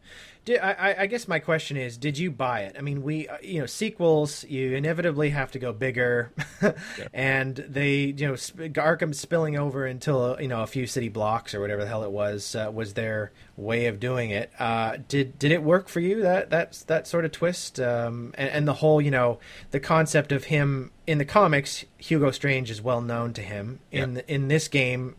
Did, 0.45 0.59
I, 0.61 0.97
I- 0.99 1.07
guess 1.07 1.29
my 1.29 1.39
question 1.39 1.77
is, 1.77 1.97
did 1.97 2.19
you 2.19 2.31
buy 2.31 2.63
it? 2.63 2.75
I 2.77 2.81
mean, 2.81 3.03
we, 3.03 3.29
uh, 3.29 3.37
you 3.43 3.61
know, 3.61 3.67
sequels, 3.67 4.45
you 4.45 4.75
inevitably 4.75 5.31
have 5.31 5.53
to 5.53 5.59
go 5.61 5.73
bigger, 5.73 6.33
and 7.13 7.57
they, 7.57 8.07
you 8.17 8.27
know, 8.27 8.35
Arkham 8.35 9.15
spilling 9.15 9.57
over 9.57 9.87
until 9.87 10.37
you 10.41 10.49
know 10.49 10.63
a 10.63 10.67
few 10.67 10.87
city 10.87 11.09
blocks 11.09 11.55
or 11.55 11.61
whatever 11.61 11.83
the 11.83 11.89
hell 11.89 12.03
it 12.03 12.11
was 12.11 12.57
uh, 12.57 12.71
was 12.75 12.95
their 12.95 13.31
way 13.57 13.87
of 13.87 14.01
doing 14.01 14.31
it. 14.31 14.51
Uh, 14.59 14.97
did 15.09 15.39
did 15.39 15.53
it 15.53 15.63
work 15.63 15.89
for 15.89 16.01
you 16.01 16.23
that 16.23 16.51
that 16.51 16.83
that 16.89 17.07
sort 17.07 17.25
of 17.25 17.31
twist 17.33 17.79
um, 17.79 18.35
and, 18.37 18.49
and 18.51 18.69
the 18.69 18.75
whole, 18.75 19.01
you 19.01 19.11
know, 19.11 19.39
the 19.71 19.81
concept 19.81 20.33
of 20.33 20.45
him 20.45 20.91
in 21.07 21.19
the 21.19 21.25
comics, 21.25 21.85
Hugo 21.99 22.31
Strange 22.31 22.71
is 22.71 22.83
well 22.83 23.01
known 23.01 23.33
to 23.35 23.43
him. 23.43 23.79
In 23.93 24.23
in 24.27 24.49
this 24.49 24.67
game, 24.69 25.15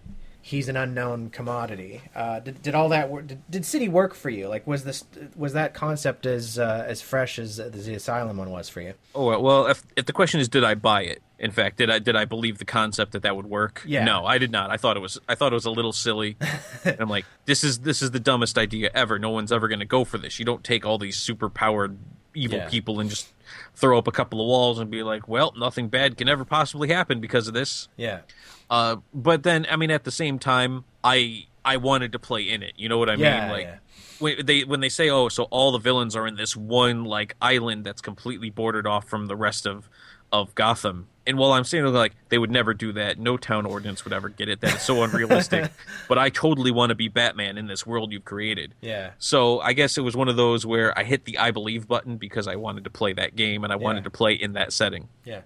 he's 0.46 0.68
an 0.68 0.76
unknown 0.76 1.30
commodity. 1.30 2.02
Uh, 2.14 2.42
did, 2.42 2.62
did 2.62 2.76
all 2.76 2.90
that 2.90 3.10
work? 3.10 3.26
Did, 3.28 3.42
did 3.50 3.66
City 3.66 3.88
work 3.88 4.14
for 4.14 4.30
you? 4.30 4.50
Like, 4.50 4.68
was 4.68 4.84
this 4.84 5.06
was 5.36 5.54
that 5.54 5.74
concept 5.74 6.26
as 6.26 6.60
uh, 6.60 6.84
as 6.88 7.02
fresh 7.02 7.40
as 7.40 7.56
the 7.58 7.94
Asylum 7.96 8.38
one 8.38 8.50
was 8.52 8.68
for 8.70 8.82
you? 8.82 8.94
Oh 9.16 9.40
well, 9.42 9.68
if 9.68 9.82
if 9.96 10.06
the 10.06 10.14
question 10.14 10.40
is, 10.42 10.50
did 10.50 10.64
I 10.64 10.76
buy 10.76 11.04
it? 11.04 11.24
In 11.40 11.52
fact, 11.52 11.78
did 11.78 11.90
I 11.90 12.00
did 12.00 12.16
I 12.16 12.26
believe 12.26 12.58
the 12.58 12.66
concept 12.66 13.14
that 13.14 13.24
that 13.24 13.36
would 13.36 13.48
work? 13.48 13.82
Yeah. 13.88 14.04
No, 14.04 14.26
I 14.26 14.38
did 14.38 14.52
not. 14.52 14.70
I 14.70 14.78
thought 14.78 14.98
it 14.98 15.02
was 15.02 15.18
I 15.30 15.36
thought 15.36 15.54
it 15.54 15.56
was 15.56 15.66
a 15.66 15.72
little 15.72 15.94
silly. 15.94 16.36
I'm 16.86 17.10
like, 17.10 17.26
this 17.46 17.64
is 17.64 17.80
this 17.80 18.02
is 18.02 18.12
the 18.12 18.20
dumbest 18.20 18.58
idea 18.58 18.92
ever. 18.94 19.18
No 19.18 19.30
one's 19.32 19.52
ever 19.52 19.68
going 19.70 19.80
to 19.80 19.86
go 19.86 20.04
for 20.04 20.18
this. 20.18 20.40
You 20.40 20.46
don't 20.46 20.64
take 20.64 20.86
all 20.86 20.98
these 20.98 21.16
super 21.18 21.50
powered 21.50 21.98
evil 22.36 22.58
Yeah. 22.58 22.70
people 22.70 23.00
and 23.00 23.10
just 23.10 23.32
throw 23.76 23.98
up 23.98 24.08
a 24.08 24.12
couple 24.12 24.42
of 24.42 24.48
walls 24.48 24.80
and 24.80 24.90
be 24.90 25.04
like, 25.04 25.28
well, 25.28 25.54
nothing 25.58 25.88
bad 25.88 26.18
can 26.18 26.28
ever 26.28 26.44
possibly 26.44 26.90
happen 26.90 27.20
because 27.20 27.48
of 27.48 27.54
this. 27.54 27.88
Yeah, 27.96 28.22
Uh, 28.70 28.98
but 29.14 29.44
then, 29.44 29.66
I 29.70 29.76
mean, 29.76 29.92
at 29.92 30.04
the 30.04 30.12
same 30.12 30.40
time, 30.40 30.86
I 31.04 31.46
I 31.66 31.78
wanted 31.78 32.12
to 32.14 32.20
play 32.20 32.44
in 32.50 32.64
it. 32.64 32.74
You 32.76 32.90
know 32.90 32.98
what 32.98 33.10
I 33.10 33.16
Yeah, 33.16 33.42
mean? 33.42 33.50
Like 33.52 33.64
yeah. 33.66 33.76
when 34.20 34.46
they 34.46 34.64
when 34.64 34.80
they 34.80 34.90
say, 34.90 35.10
"Oh, 35.10 35.30
so 35.30 35.44
all 35.46 35.72
the 35.72 35.78
villains 35.80 36.16
are 36.16 36.28
in 36.28 36.36
this 36.36 36.56
one 36.56 37.06
like 37.06 37.36
island 37.42 37.86
that's 37.86 38.02
completely 38.02 38.50
bordered 38.50 38.88
off 38.88 39.08
from 39.08 39.28
the 39.28 39.36
rest 39.36 39.66
of 39.66 39.90
of 40.32 40.54
Gotham." 40.56 41.08
And 41.26 41.38
while 41.38 41.54
I'm 41.54 41.64
saying 41.64 41.86
like 41.86 42.12
they 42.28 42.38
would 42.38 42.52
never 42.52 42.74
do 42.74 42.92
that, 42.94 43.18
no 43.18 43.38
town 43.38 43.66
ordinance 43.66 44.04
would 44.04 44.12
ever 44.12 44.28
get 44.28 44.50
it. 44.50 44.60
That 44.60 44.76
is 44.76 44.82
so 44.82 45.04
unrealistic. 45.04 45.72
but 46.10 46.18
I 46.18 46.28
totally 46.28 46.72
want 46.72 46.90
to 46.90 46.96
be 46.96 47.08
Batman 47.08 47.58
in 47.58 47.68
this 47.68 47.86
world 47.88 48.12
you've 48.12 48.26
created. 48.26 48.76
yeah, 48.82 49.12
So 49.20 49.62
I 49.62 49.72
guess 49.72 49.98
it 49.98 50.02
was 50.02 50.18
one 50.18 50.28
of 50.28 50.36
those 50.36 50.66
where 50.66 50.98
I 51.00 51.06
hit 51.06 51.24
the 51.24 51.38
I 51.38 51.52
believe 51.52 51.88
button 51.88 52.18
because 52.18 52.46
I 52.46 52.58
wanted 52.58 52.84
to 52.84 52.90
play 52.90 53.14
that 53.14 53.38
game 53.38 53.64
and 53.64 53.72
I 53.72 53.78
wanted 53.78 54.00
Yeah. 54.00 54.04
to 54.04 54.10
play 54.10 54.34
in 54.34 54.52
that 54.54 54.74
setting. 54.74 55.08
yeah. 55.24 55.42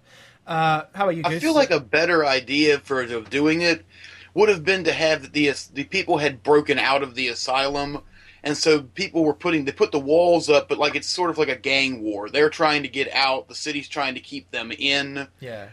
Uh, 0.47 0.83
how 0.95 1.03
about 1.03 1.15
you? 1.15 1.23
I 1.25 1.37
feel 1.39 1.53
like 1.53 1.71
a 1.71 1.79
better 1.79 2.25
idea 2.25 2.79
for 2.79 3.01
of 3.01 3.29
doing 3.29 3.61
it 3.61 3.85
would 4.33 4.49
have 4.49 4.63
been 4.63 4.83
to 4.85 4.93
have 4.93 5.33
the 5.33 5.51
the 5.73 5.83
people 5.83 6.17
had 6.19 6.41
broken 6.43 6.79
out 6.79 7.03
of 7.03 7.15
the 7.15 7.27
asylum, 7.27 8.01
and 8.43 8.55
so 8.57 8.81
people 8.81 9.23
were 9.25 9.33
putting 9.33 9.65
they 9.65 9.71
put 9.73 9.91
the 9.91 9.99
walls 9.99 10.49
up, 10.49 10.69
but 10.69 10.77
like 10.77 10.95
it's 10.95 11.07
sort 11.09 11.29
of 11.29 11.37
like 11.37 11.49
a 11.49 11.55
gang 11.57 12.01
war. 12.01 12.29
They're 12.29 12.49
trying 12.49 12.83
to 12.83 12.89
get 12.89 13.11
out, 13.13 13.47
the 13.49 13.55
city's 13.55 13.89
trying 13.89 14.13
to 14.15 14.21
keep 14.21 14.49
them 14.51 14.71
in. 14.71 15.27
yeah, 15.41 15.67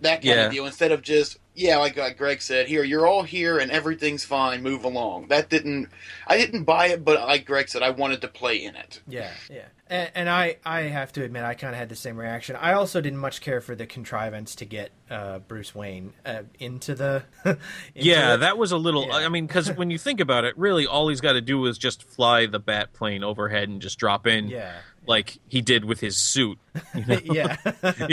That 0.00 0.16
kind 0.22 0.24
Yeah. 0.24 0.46
of 0.46 0.52
deal. 0.52 0.66
Instead 0.66 0.92
of 0.92 1.02
just 1.02 1.38
yeah, 1.56 1.76
like, 1.78 1.96
like 1.96 2.16
Greg 2.16 2.40
said, 2.40 2.68
here 2.68 2.84
you're 2.84 3.06
all 3.06 3.22
here 3.24 3.58
and 3.58 3.70
everything's 3.72 4.24
fine, 4.24 4.62
move 4.62 4.84
along. 4.84 5.26
That 5.28 5.50
didn't 5.50 5.88
I 6.26 6.36
didn't 6.38 6.64
buy 6.64 6.86
it, 6.88 7.04
but 7.04 7.20
like 7.26 7.44
Greg 7.46 7.68
said, 7.68 7.82
I 7.82 7.90
wanted 7.90 8.20
to 8.20 8.28
play 8.28 8.62
in 8.62 8.76
it. 8.76 9.00
yeah, 9.08 9.32
yeah. 9.50 9.66
And, 9.90 10.10
and 10.14 10.28
I, 10.30 10.56
I 10.64 10.82
have 10.82 11.12
to 11.14 11.24
admit, 11.24 11.42
I 11.42 11.54
kind 11.54 11.74
of 11.74 11.78
had 11.78 11.88
the 11.88 11.96
same 11.96 12.16
reaction. 12.16 12.54
I 12.56 12.74
also 12.74 13.00
didn't 13.00 13.18
much 13.18 13.40
care 13.40 13.60
for 13.60 13.74
the 13.74 13.86
contrivance 13.86 14.54
to 14.56 14.64
get 14.64 14.92
uh, 15.10 15.40
Bruce 15.40 15.74
Wayne 15.74 16.12
uh, 16.24 16.42
into 16.60 16.94
the. 16.94 17.24
into 17.44 17.58
yeah, 17.94 18.34
it. 18.34 18.36
that 18.38 18.56
was 18.56 18.70
a 18.70 18.76
little. 18.78 19.08
Yeah. 19.08 19.16
I 19.16 19.28
mean, 19.28 19.46
because 19.48 19.72
when 19.72 19.90
you 19.90 19.98
think 19.98 20.20
about 20.20 20.44
it, 20.44 20.56
really, 20.56 20.86
all 20.86 21.08
he's 21.08 21.20
got 21.20 21.32
to 21.32 21.40
do 21.40 21.66
is 21.66 21.76
just 21.76 22.04
fly 22.04 22.46
the 22.46 22.60
bat 22.60 22.92
plane 22.92 23.24
overhead 23.24 23.68
and 23.68 23.82
just 23.82 23.98
drop 23.98 24.26
in, 24.28 24.46
Yeah. 24.48 24.72
like 25.06 25.38
he 25.48 25.60
did 25.60 25.84
with 25.84 25.98
his 26.00 26.16
suit. 26.16 26.58
You 26.94 27.04
know, 27.06 27.18
yeah. 27.24 27.56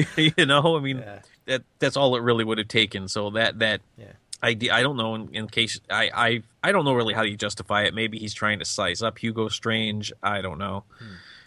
you 0.17 0.45
know? 0.47 0.77
I 0.77 0.81
mean, 0.81 0.97
Yeah. 0.97 1.19
that 1.45 1.61
that's 1.77 1.95
all 1.95 2.15
it 2.15 2.23
really 2.23 2.43
would 2.43 2.57
have 2.57 2.67
taken. 2.67 3.07
So 3.07 3.29
that 3.31 3.59
that 3.59 3.81
Yeah. 3.99 4.13
idea, 4.41 4.73
I 4.73 4.81
don't 4.81 4.97
know. 4.97 5.13
In, 5.13 5.29
in 5.35 5.47
case 5.47 5.79
I, 5.91 6.09
I 6.11 6.41
I 6.63 6.71
don't 6.71 6.85
know 6.85 6.93
really 6.93 7.13
how 7.13 7.21
you 7.21 7.37
justify 7.37 7.83
it. 7.83 7.93
Maybe 7.93 8.17
he's 8.17 8.33
trying 8.33 8.57
to 8.59 8.65
size 8.65 9.03
up 9.03 9.19
Hugo 9.19 9.47
Strange. 9.47 10.11
I 10.23 10.41
don't 10.41 10.57
know. 10.57 10.83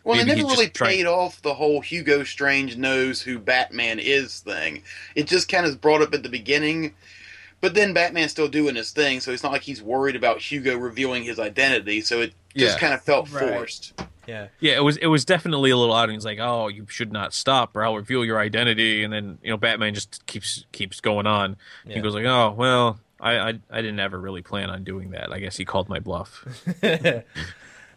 Well, 0.05 0.17
Maybe 0.17 0.31
they 0.31 0.37
never 0.39 0.49
really 0.49 0.69
tried- 0.71 0.89
paid 0.89 1.07
off 1.07 1.43
the 1.43 1.55
whole 1.55 1.81
Hugo 1.81 2.25
Strange 2.25 2.77
knows 2.77 3.21
who 3.21 3.39
Batman 3.39 3.99
is 3.99 4.41
thing. 4.41 4.83
It 5.15 5.27
just 5.27 5.49
kind 5.49 5.67
of 5.67 5.81
brought 5.81 6.01
up 6.03 6.15
at 6.15 6.23
the 6.23 6.29
beginning, 6.31 6.95
but 7.61 7.75
then 7.75 7.93
Batman's 7.93 8.31
still 8.31 8.49
doing 8.49 8.77
his 8.77 8.91
thing, 8.93 9.21
so 9.21 9.31
it's 9.33 9.43
not 9.43 9.53
like 9.53 9.63
he's 9.63 9.83
worried 9.83 10.17
about 10.17 10.39
Hugo 10.41 10.77
revealing 10.77 11.23
his 11.25 11.39
identity. 11.39 12.01
So 12.01 12.21
it 12.23 12.33
just 12.57 12.77
Yeah. 12.77 12.81
kind 12.81 12.95
of 12.95 13.03
felt 13.03 13.31
Right. 13.31 13.49
forced. 13.53 13.93
yeah. 14.27 14.49
Yeah, 14.61 14.77
it 14.77 14.85
was 14.85 14.97
it 14.99 15.07
was 15.09 15.25
definitely 15.25 15.71
a 15.71 15.77
little 15.77 15.93
odd. 15.95 16.05
And 16.09 16.13
he's 16.13 16.25
like, 16.25 16.39
"Oh, 16.41 16.69
you 16.69 16.87
should 16.89 17.13
not 17.13 17.35
stop, 17.35 17.77
or 17.77 17.85
I'll 17.85 17.97
reveal 17.97 18.25
your 18.25 18.39
identity." 18.41 19.03
And 19.05 19.13
then 19.13 19.39
you 19.43 19.51
know, 19.51 19.57
Batman 19.57 19.93
just 19.95 20.25
keeps 20.27 20.65
keeps 20.73 21.01
going 21.01 21.27
on. 21.27 21.57
Yeah. 21.85 21.97
He 21.97 22.01
goes 22.01 22.15
like, 22.15 22.25
"Oh, 22.27 22.55
well, 22.57 23.01
I, 23.21 23.39
I 23.39 23.49
I 23.71 23.83
didn't 23.83 24.01
ever 24.01 24.19
really 24.19 24.43
plan 24.43 24.71
on 24.71 24.83
doing 24.85 25.11
that. 25.11 25.31
I 25.33 25.41
guess 25.41 25.57
he 25.57 25.65
called 25.65 25.89
my 25.89 25.99
bluff." 25.99 26.45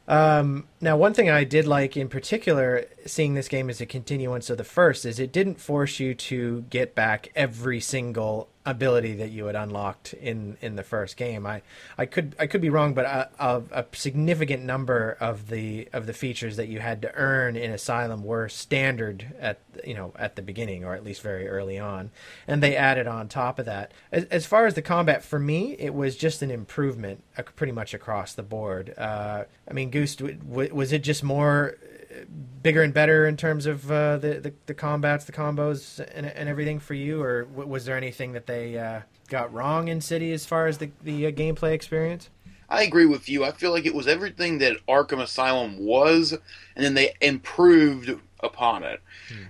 Um, 0.07 0.67
now, 0.81 0.97
one 0.97 1.13
thing 1.13 1.29
I 1.29 1.43
did 1.43 1.65
like 1.65 1.95
in 1.95 2.09
particular, 2.09 2.85
seeing 3.05 3.35
this 3.35 3.47
game 3.47 3.69
as 3.69 3.79
a 3.79 3.85
continuance 3.85 4.49
of 4.49 4.57
the 4.57 4.63
first, 4.63 5.05
is 5.05 5.19
it 5.19 5.31
didn't 5.31 5.61
force 5.61 5.99
you 5.99 6.13
to 6.13 6.65
get 6.69 6.93
back 6.93 7.31
every 7.35 7.79
single 7.79 8.49
ability 8.65 9.15
that 9.15 9.29
you 9.29 9.45
had 9.45 9.55
unlocked 9.55 10.13
in 10.13 10.57
in 10.61 10.75
the 10.75 10.83
first 10.83 11.17
game. 11.17 11.45
I 11.45 11.61
I 11.97 12.05
could 12.05 12.35
I 12.39 12.47
could 12.47 12.61
be 12.61 12.69
wrong, 12.69 12.93
but 12.93 13.05
a, 13.05 13.29
a, 13.39 13.63
a 13.71 13.85
significant 13.93 14.63
number 14.63 15.17
of 15.19 15.49
the 15.49 15.89
of 15.91 16.05
the 16.05 16.13
features 16.13 16.55
that 16.57 16.67
you 16.67 16.79
had 16.79 17.01
to 17.01 17.13
earn 17.15 17.55
in 17.55 17.71
Asylum 17.71 18.23
were 18.23 18.47
standard 18.47 19.33
at 19.39 19.59
you 19.85 19.93
know 19.93 20.13
at 20.17 20.35
the 20.35 20.41
beginning 20.41 20.85
or 20.85 20.93
at 20.93 21.03
least 21.03 21.21
very 21.21 21.47
early 21.47 21.77
on, 21.77 22.11
and 22.47 22.63
they 22.63 22.75
added 22.75 23.07
on 23.07 23.27
top 23.27 23.59
of 23.59 23.65
that. 23.65 23.91
As, 24.11 24.25
as 24.25 24.45
far 24.45 24.65
as 24.65 24.75
the 24.75 24.81
combat, 24.81 25.23
for 25.23 25.39
me, 25.39 25.75
it 25.77 25.93
was 25.93 26.15
just 26.15 26.41
an 26.41 26.51
improvement 26.51 27.23
uh, 27.37 27.43
pretty 27.55 27.73
much 27.73 27.93
across 27.93 28.33
the 28.33 28.43
board. 28.43 28.93
Uh, 28.97 29.43
I 29.69 29.73
mean, 29.73 29.89
Goose, 29.89 30.17
was 30.19 30.93
it 30.93 31.03
just 31.03 31.23
more 31.23 31.75
uh, 31.81 32.02
bigger 32.61 32.83
and 32.83 32.93
better 32.93 33.27
in 33.27 33.37
terms 33.37 33.65
of 33.65 33.91
uh, 33.91 34.17
the, 34.17 34.39
the 34.39 34.53
the 34.65 34.73
combats, 34.73 35.25
the 35.25 35.31
combos, 35.31 35.99
and, 36.13 36.25
and 36.25 36.49
everything 36.49 36.79
for 36.79 36.93
you, 36.93 37.21
or 37.21 37.43
w- 37.43 37.67
was 37.67 37.85
there 37.85 37.97
anything 37.97 38.33
that 38.33 38.47
they 38.47 38.77
uh, 38.77 39.01
got 39.29 39.53
wrong 39.53 39.87
in 39.87 40.01
City 40.01 40.31
as 40.33 40.45
far 40.45 40.67
as 40.67 40.77
the 40.77 40.91
the 41.03 41.27
uh, 41.27 41.31
gameplay 41.31 41.73
experience? 41.73 42.29
I 42.69 42.83
agree 42.83 43.05
with 43.05 43.29
you. 43.29 43.43
I 43.43 43.51
feel 43.51 43.71
like 43.71 43.85
it 43.85 43.93
was 43.93 44.07
everything 44.07 44.57
that 44.59 44.77
Arkham 44.87 45.21
Asylum 45.21 45.85
was, 45.85 46.31
and 46.75 46.83
then 46.83 46.95
they 46.95 47.13
improved 47.21 48.19
upon 48.39 48.83
it, 48.83 48.99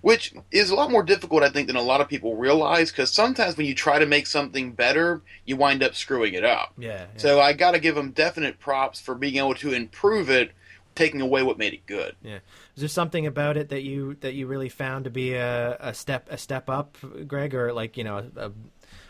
which 0.02 0.34
is 0.52 0.70
a 0.70 0.76
lot 0.76 0.92
more 0.92 1.04
difficult, 1.04 1.42
I 1.42 1.50
think, 1.50 1.68
than 1.68 1.76
a 1.76 1.82
lot 1.82 2.02
of 2.02 2.08
people 2.08 2.36
realize. 2.36 2.92
Because 2.92 3.12
sometimes 3.12 3.56
when 3.56 3.66
you 3.66 3.76
try 3.76 3.98
to 3.98 4.06
make 4.06 4.28
something 4.28 4.74
better, 4.74 5.22
you 5.46 5.56
wind 5.56 5.84
up 5.84 5.96
screwing 5.96 6.34
it 6.34 6.44
up. 6.44 6.74
Yeah. 6.78 7.06
So 7.16 7.40
I 7.40 7.54
got 7.54 7.72
to 7.72 7.80
give 7.80 7.96
them 7.96 8.12
definite 8.12 8.60
props 8.60 9.00
for 9.00 9.16
being 9.16 9.38
able 9.38 9.56
to 9.56 9.74
improve 9.74 10.30
it, 10.30 10.52
taking 10.96 11.22
away 11.22 11.44
what 11.44 11.58
made 11.58 11.74
it 11.74 11.86
good. 11.86 12.16
Yeah. 12.22 12.40
Is 12.76 12.82
there 12.82 12.90
something 12.90 13.26
about 13.26 13.58
it 13.58 13.70
that 13.70 13.84
you 13.84 14.16
that 14.22 14.34
you 14.34 14.48
really 14.48 14.70
found 14.70 15.06
to 15.06 15.10
be 15.10 15.34
a, 15.34 15.78
a 15.80 15.94
step 15.94 16.28
a 16.32 16.38
step 16.38 16.70
up, 16.70 16.98
Greg, 17.28 17.54
or 17.56 17.74
like 17.74 17.98
you 17.98 18.04
know 18.04 18.30
a, 18.36 18.48
a 18.48 18.52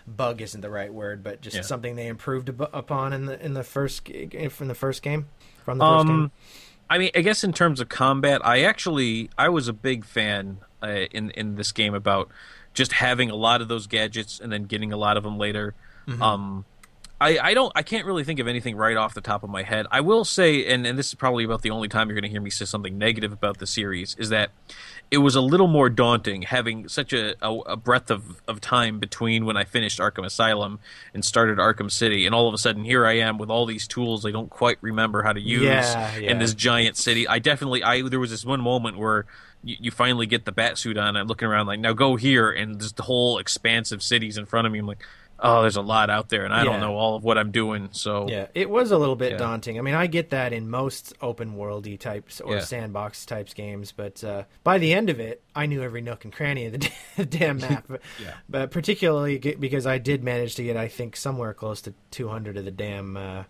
bug 0.08 0.41
isn't 0.41 0.62
the 0.62 0.69
right 0.69 0.93
word, 0.93 1.24
but 1.24 1.41
just 1.41 1.56
Yeah. 1.56 1.62
something 1.62 1.96
they 1.96 2.08
improved 2.08 2.50
ab- 2.50 2.69
upon 2.74 3.13
in 3.13 3.26
the 3.26 3.43
in 3.43 3.54
the 3.54 3.63
first 3.63 4.08
from 4.50 4.67
the 4.67 4.76
first 4.76 5.02
game 5.02 5.28
from 5.63 5.78
the 5.78 5.86
first 5.86 6.08
game? 6.08 6.15
Um, 6.15 6.32
I 6.89 6.98
mean, 6.98 7.12
I 7.15 7.22
guess 7.22 7.43
in 7.43 7.54
terms 7.54 7.80
of 7.80 7.89
combat, 7.89 8.46
I 8.46 8.63
actually 8.63 9.30
I 9.38 9.50
was 9.50 9.67
a 9.67 9.74
big 9.74 10.06
fan 10.06 10.58
uh, 10.82 11.06
in 11.12 11.32
in 11.32 11.56
this 11.56 11.72
game 11.72 11.93
about 11.93 12.30
just 12.74 12.93
having 12.93 13.30
a 13.30 13.36
lot 13.36 13.62
of 13.62 13.67
those 13.67 13.88
gadgets 13.88 14.39
and 14.39 14.52
then 14.52 14.63
getting 14.63 14.91
a 14.91 14.98
lot 14.98 15.15
of 15.17 15.24
them 15.24 15.38
later. 15.38 15.74
Mm-hmm. 16.08 16.22
Um, 16.22 16.65
I, 17.23 17.39
I 17.41 17.53
don't 17.53 17.71
I 17.75 17.83
can't 17.83 18.05
really 18.05 18.23
think 18.23 18.39
of 18.39 18.47
anything 18.47 18.75
right 18.75 18.97
off 18.97 19.13
the 19.13 19.21
top 19.21 19.43
of 19.43 19.49
my 19.49 19.63
head. 19.63 19.86
I 19.91 20.01
will 20.01 20.25
say, 20.25 20.65
and, 20.71 20.86
and 20.86 20.99
this 20.99 21.07
is 21.07 21.15
probably 21.15 21.43
about 21.43 21.62
the 21.62 21.69
only 21.69 21.88
time 21.88 22.09
you're 22.09 22.15
going 22.15 22.23
to 22.23 22.29
hear 22.29 22.41
me 22.41 22.49
say 22.49 22.65
something 22.65 22.97
negative 22.97 23.31
about 23.31 23.59
the 23.59 23.67
series, 23.67 24.15
is 24.19 24.29
that 24.29 24.51
it 25.09 25.19
was 25.19 25.36
a 25.36 25.41
little 25.41 25.67
more 25.67 25.89
daunting 25.89 26.41
having 26.41 26.88
such 26.88 27.13
a, 27.13 27.36
a, 27.41 27.53
a 27.59 27.75
breadth 27.77 28.12
of, 28.12 28.41
of 28.47 28.59
time 28.59 28.99
between 28.99 29.45
when 29.45 29.55
I 29.55 29.63
finished 29.63 29.99
Arkham 29.99 30.25
Asylum 30.25 30.79
and 31.13 31.23
started 31.23 31.59
Arkham 31.59 31.89
City, 31.89 32.25
and 32.25 32.36
all 32.36 32.47
of 32.47 32.53
a 32.53 32.57
sudden 32.57 32.83
here 32.83 33.05
I 33.05 33.13
am 33.13 33.38
with 33.38 33.49
all 33.49 33.65
these 33.65 33.88
tools 33.88 34.25
I 34.25 34.31
don't 34.31 34.49
quite 34.49 34.77
remember 34.81 35.23
how 35.23 35.33
to 35.33 35.41
use 35.41 35.63
Yeah, 35.63 36.17
yeah. 36.17 36.31
in 36.31 36.39
this 36.39 36.53
giant 36.53 36.97
city. 36.97 37.27
I 37.27 37.39
definitely 37.39 37.83
I 37.83 38.01
there 38.01 38.19
was 38.19 38.31
this 38.31 38.43
one 38.45 38.62
moment 38.62 38.97
where 38.97 39.25
you, 39.63 39.77
you 39.79 39.91
finally 39.91 40.25
get 40.25 40.45
the 40.45 40.51
bat 40.51 40.77
suit 40.77 40.97
on. 40.97 41.09
and 41.09 41.17
I'm 41.17 41.27
looking 41.27 41.47
around 41.47 41.67
like 41.67 41.79
now 41.79 41.93
go 41.93 42.15
here, 42.15 42.51
and 42.51 42.79
just 42.79 42.97
the 42.97 43.03
whole 43.03 43.38
expansive 43.38 44.03
cities 44.03 44.38
in 44.38 44.45
front 44.45 44.67
of 44.67 44.73
me. 44.73 44.79
I'm 44.79 44.88
like, 44.88 45.03
oh, 45.43 45.62
there's 45.62 45.75
a 45.75 45.82
lot 45.82 46.10
out 46.10 46.29
there, 46.29 46.45
and 46.45 46.53
I 46.53 46.60
Yeah. 46.60 46.63
don't 46.71 46.79
know 46.79 46.95
all 46.95 47.15
of 47.15 47.23
what 47.23 47.38
I'm 47.38 47.51
doing. 47.51 47.89
So 47.91 48.27
Yeah, 48.29 48.47
it 48.56 48.69
was 48.69 48.89
a 48.91 48.97
little 48.97 49.15
bit 49.15 49.34
Yeah. 49.34 49.38
daunting. 49.38 49.77
I 49.77 49.82
mean, 49.82 49.93
I 49.93 50.08
get 50.08 50.29
that 50.32 50.53
in 50.53 50.69
most 50.69 51.13
open 51.21 51.56
worldy 51.56 51.99
types 51.99 52.41
or 52.41 52.56
Yeah. 52.56 52.62
sandbox 52.62 53.25
types 53.25 53.53
games, 53.53 53.91
but 53.91 54.23
uh, 54.23 54.43
by 54.63 54.77
the 54.77 54.93
end 54.93 55.10
of 55.10 55.19
it, 55.19 55.43
I 55.56 55.65
knew 55.65 55.84
every 55.84 56.01
nook 56.01 56.23
and 56.23 56.34
cranny 56.34 56.65
of 56.65 56.73
the 56.73 56.89
damn 57.25 57.58
map. 57.60 57.86
Yeah. 58.19 58.34
But 58.49 58.71
particularly 58.71 59.38
because 59.38 59.86
I 59.86 59.97
did 59.97 60.23
manage 60.23 60.56
to 60.56 60.63
get, 60.63 60.77
I 60.77 60.88
think, 60.88 61.15
somewhere 61.15 61.53
close 61.53 61.82
to 61.82 61.93
200 62.12 62.58
of 62.58 62.65
the 62.65 62.71
damn 62.71 63.17
uh, 63.17 63.43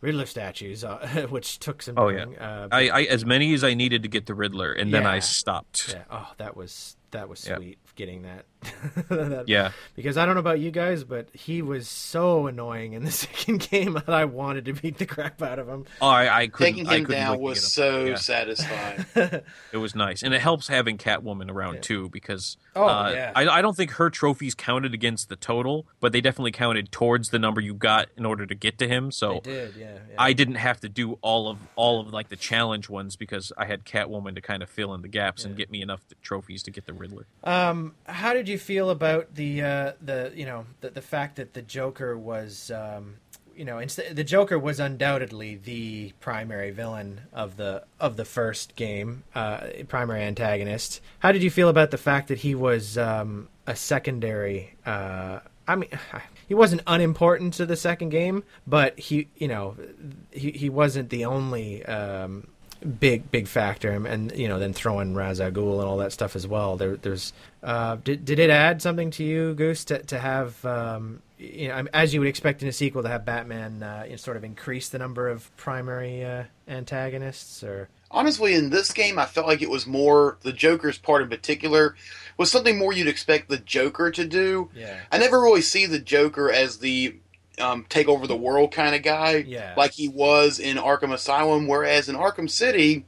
Riddler 0.00 0.24
statues, 0.26 0.82
uh, 0.82 1.26
which 1.30 1.58
took 1.58 1.82
some. 1.82 1.94
Oh, 1.98 2.08
yeah. 2.08 2.24
Uh, 2.40 2.68
I, 2.72 2.88
I 2.88 3.02
as 3.02 3.26
many 3.26 3.52
as 3.52 3.62
I 3.62 3.74
needed 3.74 4.02
to 4.04 4.08
get 4.08 4.24
the 4.24 4.34
Riddler, 4.34 4.72
and 4.72 4.94
then 4.94 5.04
I 5.04 5.18
stopped. 5.18 5.90
yeah. 5.92 6.04
Oh, 6.10 6.32
that 6.38 6.56
was 6.56 6.96
that 7.12 7.28
was 7.28 7.46
Yeah. 7.46 7.56
sweet 7.56 7.78
getting 7.96 8.22
that. 8.22 8.44
That- 9.08 9.44
Yeah. 9.48 9.72
Because 9.96 10.16
I 10.16 10.24
don't 10.26 10.34
know 10.34 10.40
about 10.40 10.60
you 10.60 10.70
guys, 10.70 11.02
but 11.04 11.28
he 11.34 11.60
was 11.62 11.88
so 11.88 12.46
annoying 12.46 12.92
in 12.92 13.04
the 13.04 13.10
second 13.26 13.68
game 13.70 13.94
that 13.94 14.08
I 14.08 14.24
wanted 14.26 14.64
to 14.66 14.72
beat 14.74 14.98
the 14.98 15.06
crap 15.06 15.40
out 15.42 15.58
of 15.58 15.68
him. 15.68 15.86
Oh, 16.00 16.08
I, 16.08 16.42
I 16.42 16.46
couldn't. 16.48 16.74
Taking 16.74 16.88
I 16.88 16.96
him 16.98 17.04
couldn't 17.06 17.20
down 17.22 17.40
was 17.40 17.58
him. 17.58 17.68
so 17.68 18.04
Yeah. 18.04 18.14
satisfying. 18.16 19.04
It 19.72 19.76
was 19.76 19.94
nice, 19.94 20.22
and 20.22 20.34
it 20.34 20.40
helps 20.40 20.68
having 20.68 20.98
Catwoman 20.98 21.50
around 21.50 21.74
Yeah. 21.74 21.80
too 21.80 22.08
because 22.10 22.56
Oh, 22.76 22.84
uh, 22.86 23.10
yeah. 23.14 23.32
I, 23.34 23.48
I 23.48 23.62
don't 23.62 23.76
think 23.76 23.92
her 23.92 24.10
trophies 24.10 24.54
counted 24.54 24.94
against 24.94 25.28
the 25.28 25.36
total, 25.36 25.86
but 26.00 26.12
they 26.12 26.20
definitely 26.20 26.52
counted 26.52 26.92
towards 26.92 27.30
the 27.30 27.38
number 27.38 27.60
you 27.60 27.74
got 27.74 28.08
in 28.16 28.24
order 28.26 28.46
to 28.46 28.54
get 28.54 28.78
to 28.78 28.86
him. 28.88 29.10
So 29.10 29.36
I 29.36 29.38
did, 29.40 29.74
yeah. 29.76 29.92
yeah. 29.94 29.98
I 30.18 30.32
didn't 30.32 30.54
have 30.56 30.80
to 30.80 30.88
do 30.88 31.18
all 31.22 31.48
of 31.48 31.58
all 31.76 32.00
of 32.00 32.12
like 32.12 32.28
the 32.28 32.36
challenge 32.36 32.88
ones 32.88 33.16
because 33.16 33.52
I 33.56 33.64
had 33.64 33.84
Catwoman 33.84 34.34
to 34.36 34.40
kind 34.40 34.62
of 34.62 34.68
fill 34.70 34.94
in 34.94 35.02
the 35.02 35.08
gaps 35.08 35.44
and 35.44 35.56
get 35.56 35.70
me 35.70 35.82
enough 35.82 36.02
trophies 36.22 36.62
to 36.64 36.70
get 36.70 36.86
the 36.86 36.92
Riddler. 37.00 37.26
Um, 37.42 37.94
how 38.06 38.32
did 38.32 38.48
you 38.48 38.58
feel 38.58 38.90
about 38.90 39.34
the 39.34 39.62
uh, 39.62 39.92
the 40.00 40.32
you 40.34 40.44
know 40.44 40.66
the 40.80 40.90
the 40.90 41.02
fact 41.02 41.36
that 41.36 41.54
the 41.54 41.62
Joker 41.62 42.16
was 42.16 42.70
um, 42.70 43.16
you 43.56 43.64
know 43.64 43.78
instead 43.78 44.14
the 44.14 44.24
Joker 44.24 44.58
was 44.58 44.78
undoubtedly 44.78 45.56
the 45.56 46.12
primary 46.20 46.70
villain 46.70 47.22
of 47.32 47.56
the 47.56 47.84
of 47.98 48.16
the 48.16 48.24
first 48.24 48.76
game, 48.76 49.24
uh, 49.34 49.66
primary 49.88 50.22
antagonist. 50.22 51.00
How 51.18 51.32
did 51.32 51.42
you 51.42 51.50
feel 51.50 51.68
about 51.68 51.90
the 51.90 51.98
fact 51.98 52.28
that 52.28 52.38
he 52.38 52.54
was 52.54 52.96
um, 52.96 53.48
a 53.66 53.74
secondary? 53.74 54.76
Uh, 54.86 55.40
I 55.66 55.76
mean, 55.76 55.90
he 56.48 56.54
wasn't 56.54 56.82
unimportant 56.86 57.54
to 57.54 57.66
the 57.66 57.76
second 57.76 58.10
game, 58.10 58.44
but 58.66 58.98
he 58.98 59.28
you 59.36 59.48
know 59.48 59.76
he 60.30 60.50
he 60.52 60.68
wasn't 60.68 61.10
the 61.10 61.24
only. 61.24 61.84
Um, 61.86 62.48
big 62.80 63.30
big 63.30 63.46
factor 63.46 63.90
and, 63.90 64.32
you 64.32 64.48
know 64.48 64.58
then 64.58 64.72
throwing 64.72 65.14
Ra's 65.14 65.40
al 65.40 65.48
and 65.48 65.58
all 65.58 65.98
that 65.98 66.12
stuff 66.12 66.34
as 66.36 66.46
well. 66.46 66.76
There 66.76 66.96
there's 66.96 67.32
uh 67.62 67.96
did, 67.96 68.24
did 68.24 68.38
it 68.38 68.50
add 68.50 68.80
something 68.80 69.10
to 69.12 69.24
you 69.24 69.54
goose 69.54 69.84
to, 69.86 70.02
to 70.04 70.18
have 70.18 70.64
um 70.64 71.22
you 71.38 71.68
know 71.68 71.84
as 71.92 72.14
you 72.14 72.20
would 72.20 72.28
expect 72.28 72.62
in 72.62 72.68
a 72.68 72.72
sequel 72.72 73.02
to 73.02 73.08
have 73.08 73.24
batman 73.24 73.82
uh 73.82 74.02
you 74.04 74.10
know, 74.10 74.16
sort 74.16 74.36
of 74.36 74.44
increase 74.44 74.88
the 74.88 74.98
number 74.98 75.28
of 75.28 75.54
primary 75.56 76.24
uh 76.24 76.44
antagonists 76.68 77.62
or? 77.62 77.88
Honestly, 78.12 78.54
in 78.54 78.70
this 78.70 78.92
game, 78.92 79.20
I 79.20 79.26
felt 79.26 79.46
like 79.46 79.62
it 79.62 79.70
was 79.70 79.86
more 79.86 80.36
the 80.42 80.52
Joker's 80.52 80.98
part 80.98 81.22
in 81.22 81.28
particular 81.28 81.94
was 82.36 82.50
something 82.50 82.76
more 82.76 82.92
you'd 82.92 83.06
expect 83.06 83.48
the 83.48 83.58
Joker 83.58 84.10
to 84.10 84.24
do. 84.24 84.68
yeah. 84.74 84.98
I 85.12 85.18
never 85.18 85.40
really 85.40 85.62
see 85.62 85.86
the 85.86 86.00
Joker 86.00 86.50
as 86.50 86.78
the 86.78 87.16
um, 87.60 87.86
take 87.88 88.08
over 88.08 88.26
the 88.26 88.36
world 88.36 88.72
kind 88.72 88.94
of 88.94 89.02
guy, 89.02 89.44
Yeah. 89.46 89.74
like 89.76 89.92
he 89.92 90.08
was 90.08 90.58
in 90.58 90.76
Arkham 90.76 91.12
Asylum. 91.12 91.66
Whereas 91.66 92.08
in 92.08 92.16
Arkham 92.16 92.48
City, 92.50 93.04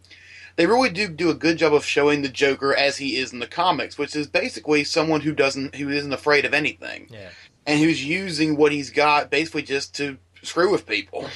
they 0.56 0.66
really 0.66 0.90
do 0.90 1.08
do 1.08 1.30
a 1.30 1.34
good 1.34 1.56
job 1.58 1.72
of 1.74 1.84
showing 1.84 2.22
the 2.22 2.28
Joker 2.28 2.74
as 2.76 2.98
he 2.98 3.16
is 3.16 3.32
in 3.32 3.38
the 3.38 3.46
comics, 3.46 3.96
which 3.98 4.14
is 4.14 4.26
basically 4.26 4.84
someone 4.84 5.22
who 5.22 5.32
doesn't 5.32 5.74
who 5.76 5.88
isn't 5.88 6.12
afraid 6.12 6.44
of 6.44 6.52
anything 6.54 7.08
yeah 7.10 7.30
and 7.66 7.78
who's 7.80 8.04
using 8.04 8.56
what 8.56 8.72
he's 8.72 8.90
got 8.90 9.30
basically 9.30 9.62
just 9.62 9.94
to 9.94 10.18
screw 10.42 10.70
with 10.70 10.86
people. 10.86 11.28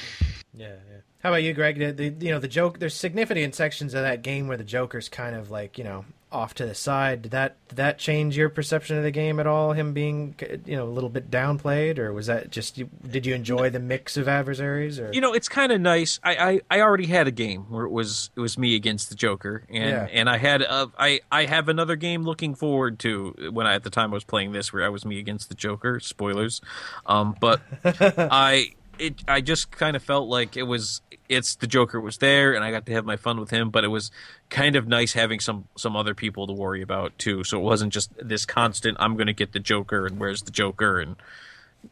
Yeah, 0.53 0.67
yeah. 0.67 0.97
How 1.23 1.29
about 1.29 1.43
you, 1.43 1.53
Greg? 1.53 1.79
The, 1.79 1.91
the 1.91 2.25
you 2.25 2.31
know 2.31 2.39
the 2.39 2.47
joke. 2.47 2.79
There's 2.79 2.93
significant 2.93 3.55
sections 3.55 3.93
of 3.93 4.01
that 4.03 4.21
game 4.21 4.47
where 4.47 4.57
the 4.57 4.63
Joker's 4.63 5.09
kind 5.09 5.35
of 5.35 5.49
like 5.49 5.77
you 5.77 5.83
know 5.83 6.05
off 6.29 6.53
to 6.55 6.65
the 6.65 6.75
side. 6.75 7.21
Did 7.21 7.31
that 7.31 7.55
did 7.69 7.77
that 7.77 7.97
change 7.97 8.35
your 8.35 8.49
perception 8.49 8.97
of 8.97 9.03
the 9.03 9.11
game 9.11 9.39
at 9.39 9.47
all? 9.47 9.71
Him 9.73 9.93
being 9.93 10.35
you 10.65 10.75
know 10.75 10.83
a 10.85 10.89
little 10.91 11.09
bit 11.09 11.31
downplayed, 11.31 11.97
or 11.99 12.11
was 12.11 12.27
that 12.27 12.51
just 12.51 12.81
did 13.09 13.25
you 13.25 13.33
enjoy 13.33 13.69
the 13.69 13.79
mix 13.79 14.17
of 14.17 14.27
adversaries? 14.27 14.99
Or 14.99 15.09
You 15.13 15.21
know, 15.21 15.33
it's 15.33 15.47
kind 15.47 15.71
of 15.71 15.79
nice. 15.79 16.19
I, 16.23 16.35
I, 16.35 16.61
I 16.77 16.81
already 16.81 17.05
had 17.05 17.27
a 17.27 17.31
game 17.31 17.61
where 17.69 17.85
it 17.85 17.91
was 17.91 18.29
it 18.35 18.41
was 18.41 18.57
me 18.57 18.75
against 18.75 19.09
the 19.09 19.15
Joker, 19.15 19.63
and 19.69 19.89
Yeah. 19.89 20.07
and 20.11 20.29
I 20.29 20.37
had 20.37 20.61
a, 20.61 20.91
I 20.99 21.21
I 21.31 21.45
have 21.45 21.69
another 21.69 21.95
game 21.95 22.23
looking 22.23 22.55
forward 22.55 22.99
to 22.99 23.33
when 23.53 23.65
I 23.65 23.75
at 23.75 23.83
the 23.83 23.89
time 23.89 24.11
I 24.11 24.15
was 24.15 24.23
playing 24.25 24.51
this 24.51 24.73
where 24.73 24.83
I 24.83 24.89
was 24.89 25.05
me 25.05 25.19
against 25.19 25.47
the 25.49 25.55
Joker. 25.55 25.99
Spoilers, 26.01 26.59
um, 27.05 27.35
but 27.39 27.61
I 27.85 28.73
it 28.99 29.23
I 29.27 29.41
just 29.41 29.71
kind 29.71 29.95
of 29.95 30.03
felt 30.03 30.27
like 30.27 30.57
it 30.57 30.63
was 30.63 31.01
it's 31.29 31.55
the 31.55 31.67
Joker 31.67 31.99
was 31.99 32.17
there, 32.17 32.53
and 32.53 32.63
I 32.63 32.71
got 32.71 32.85
to 32.85 32.93
have 32.93 33.05
my 33.05 33.17
fun 33.17 33.39
with 33.39 33.49
him. 33.49 33.69
But 33.69 33.83
it 33.83 33.89
was 33.89 34.11
kind 34.49 34.75
of 34.75 34.87
nice 34.87 35.13
having 35.13 35.39
some 35.39 35.67
some 35.75 35.95
other 35.95 36.13
people 36.13 36.47
to 36.47 36.53
worry 36.53 36.81
about 36.81 37.17
too. 37.17 37.43
So 37.43 37.59
it 37.59 37.63
wasn't 37.63 37.93
just 37.93 38.11
this 38.17 38.45
constant. 38.45 38.97
I'm 38.99 39.15
going 39.15 39.27
to 39.27 39.33
get 39.33 39.53
the 39.53 39.59
Joker, 39.59 40.05
and 40.05 40.19
where's 40.19 40.43
the 40.43 40.51
Joker, 40.51 40.99
and 40.99 41.15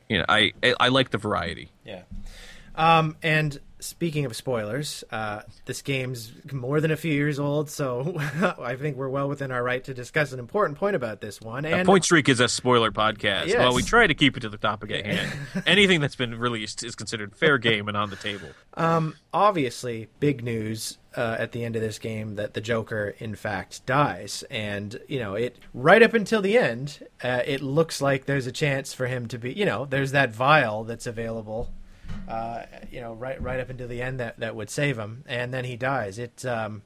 you 0.10 0.20
know 0.20 0.26
I 0.30 0.54
I, 0.64 0.76
I 0.80 0.88
like 0.90 1.12
the 1.12 1.18
variety. 1.18 1.70
Yeah. 1.86 2.04
Um, 2.76 3.16
and 3.24 3.60
speaking 3.86 4.26
of 4.26 4.36
spoilers, 4.36 5.04
uh, 5.12 5.42
this 5.66 5.82
game's 5.82 6.32
more 6.52 6.82
than 6.82 6.92
a 6.92 6.98
few 6.98 7.14
years 7.14 7.40
old, 7.40 7.70
so 7.70 8.18
I 8.60 8.76
think 8.76 8.98
we're 8.98 9.10
well 9.10 9.30
within 9.30 9.52
our 9.52 9.64
right 9.64 9.84
to 9.84 9.94
discuss 9.94 10.32
an 10.32 10.40
important 10.40 10.78
point 10.78 10.96
about 10.96 11.22
this 11.22 11.40
one. 11.42 11.66
And 11.66 11.86
Point 11.86 12.04
Streak 12.04 12.28
is 12.30 12.40
a 12.40 12.48
spoiler 12.48 12.92
podcast. 12.92 13.48
Yes. 13.48 13.58
Well, 13.58 13.74
we 13.74 13.84
try 13.84 14.08
to 14.08 14.14
keep 14.14 14.38
it 14.38 14.42
to 14.42 14.50
the 14.50 14.58
topic 14.58 14.92
at 14.92 15.06
hand. 15.06 15.32
Anything 15.66 16.02
that's 16.02 16.16
been 16.16 16.38
released 16.38 16.84
is 16.84 16.96
considered 16.96 17.36
fair 17.36 17.58
game 17.58 17.88
and 17.88 17.96
on 17.96 18.10
the 18.10 18.16
table. 18.16 18.50
Um, 18.74 19.16
obviously, 19.34 20.10
big 20.20 20.44
news 20.44 20.98
uh, 21.16 21.38
at 21.40 21.52
the 21.52 21.64
end 21.64 21.76
of 21.76 21.82
this 21.82 22.00
game 22.00 22.36
that 22.36 22.54
the 22.54 22.62
Joker, 22.62 23.16
in 23.20 23.36
fact, 23.36 23.86
dies, 23.86 24.44
and 24.50 25.00
you 25.08 25.20
know 25.20 25.36
it 25.36 25.58
right 25.74 26.04
up 26.04 26.14
until 26.14 26.42
the 26.42 26.58
end. 26.58 27.06
Uh, 27.24 27.42
it 27.46 27.62
looks 27.62 28.02
like 28.02 28.26
there's 28.26 28.48
a 28.48 28.52
chance 28.52 28.94
for 28.94 29.08
him 29.08 29.28
to 29.28 29.38
be, 29.38 29.54
you 29.54 29.66
know, 29.66 29.86
there's 29.86 30.12
that 30.12 30.34
vial 30.34 30.84
that's 30.84 31.08
available. 31.08 31.72
Uh, 32.28 32.64
you 32.92 33.02
know, 33.02 33.14
right 33.14 33.40
right 33.42 33.60
up 33.60 33.70
until 33.70 33.88
the 33.88 34.02
end 34.02 34.20
that, 34.20 34.40
that 34.40 34.56
would 34.56 34.70
save 34.70 34.98
him, 34.98 35.24
and 35.28 35.54
then 35.54 35.64
he 35.64 35.76
dies. 35.76 36.18
It's 36.18 36.44
um, 36.44 36.82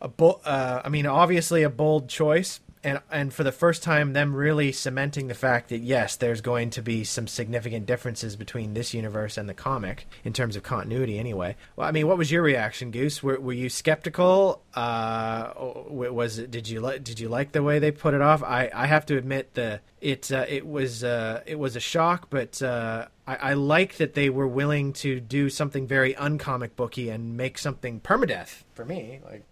a 0.00 0.06
bo- 0.06 0.40
uh, 0.44 0.82
I 0.84 0.88
mean, 0.88 1.04
obviously 1.04 1.64
a 1.64 1.70
bold 1.70 2.08
choice, 2.08 2.60
and 2.84 3.00
and 3.10 3.32
for 3.32 3.42
the 3.42 3.52
first 3.52 3.82
time, 3.82 4.12
them 4.12 4.34
really 4.34 4.70
cementing 4.70 5.26
the 5.28 5.34
fact 5.34 5.70
that 5.70 5.78
yes, 5.78 6.16
there's 6.16 6.40
going 6.40 6.70
to 6.70 6.82
be 6.82 7.02
some 7.02 7.26
significant 7.26 7.86
differences 7.86 8.36
between 8.36 8.74
this 8.74 8.94
universe 8.94 9.36
and 9.36 9.48
the 9.48 9.54
comic 9.54 10.06
in 10.22 10.32
terms 10.32 10.54
of 10.54 10.62
continuity. 10.62 11.18
Anyway, 11.18 11.56
well, 11.76 11.88
I 11.88 11.90
mean, 11.90 12.06
what 12.06 12.18
was 12.18 12.30
your 12.30 12.42
reaction, 12.42 12.90
Goose? 12.90 13.22
Were, 13.22 13.40
were 13.40 13.52
you 13.52 13.68
skeptical? 13.68 14.62
Uh, 14.74 15.52
was 15.88 16.38
it? 16.38 16.50
Did 16.50 16.68
you 16.68 16.80
like? 16.80 17.02
Did 17.02 17.18
you 17.18 17.28
like 17.28 17.52
the 17.52 17.62
way 17.62 17.78
they 17.78 17.90
put 17.90 18.14
it 18.14 18.20
off? 18.20 18.42
I, 18.42 18.70
I 18.74 18.86
have 18.86 19.06
to 19.06 19.16
admit 19.16 19.54
the 19.54 19.80
it 20.00 20.30
uh, 20.30 20.44
it 20.48 20.66
was 20.66 21.02
uh, 21.02 21.42
it 21.46 21.58
was 21.58 21.76
a 21.76 21.80
shock, 21.80 22.28
but 22.28 22.60
uh, 22.60 23.06
I, 23.26 23.36
I 23.36 23.52
like 23.54 23.96
that 23.96 24.14
they 24.14 24.28
were 24.28 24.46
willing 24.46 24.92
to 24.94 25.18
do 25.18 25.48
something 25.48 25.86
very 25.86 26.14
uncomic 26.14 26.76
booky 26.76 27.08
and 27.08 27.36
make 27.36 27.56
something 27.56 28.00
permadeath 28.00 28.64
for 28.74 28.84
me. 28.84 29.20
Like, 29.24 29.44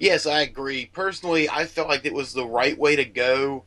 Yes, 0.00 0.24
I 0.26 0.40
agree. 0.40 0.86
Personally, 0.86 1.48
I 1.50 1.66
felt 1.66 1.88
like 1.88 2.06
it 2.06 2.14
was 2.14 2.32
the 2.32 2.46
right 2.46 2.76
way 2.76 2.96
to 2.96 3.04
go. 3.04 3.64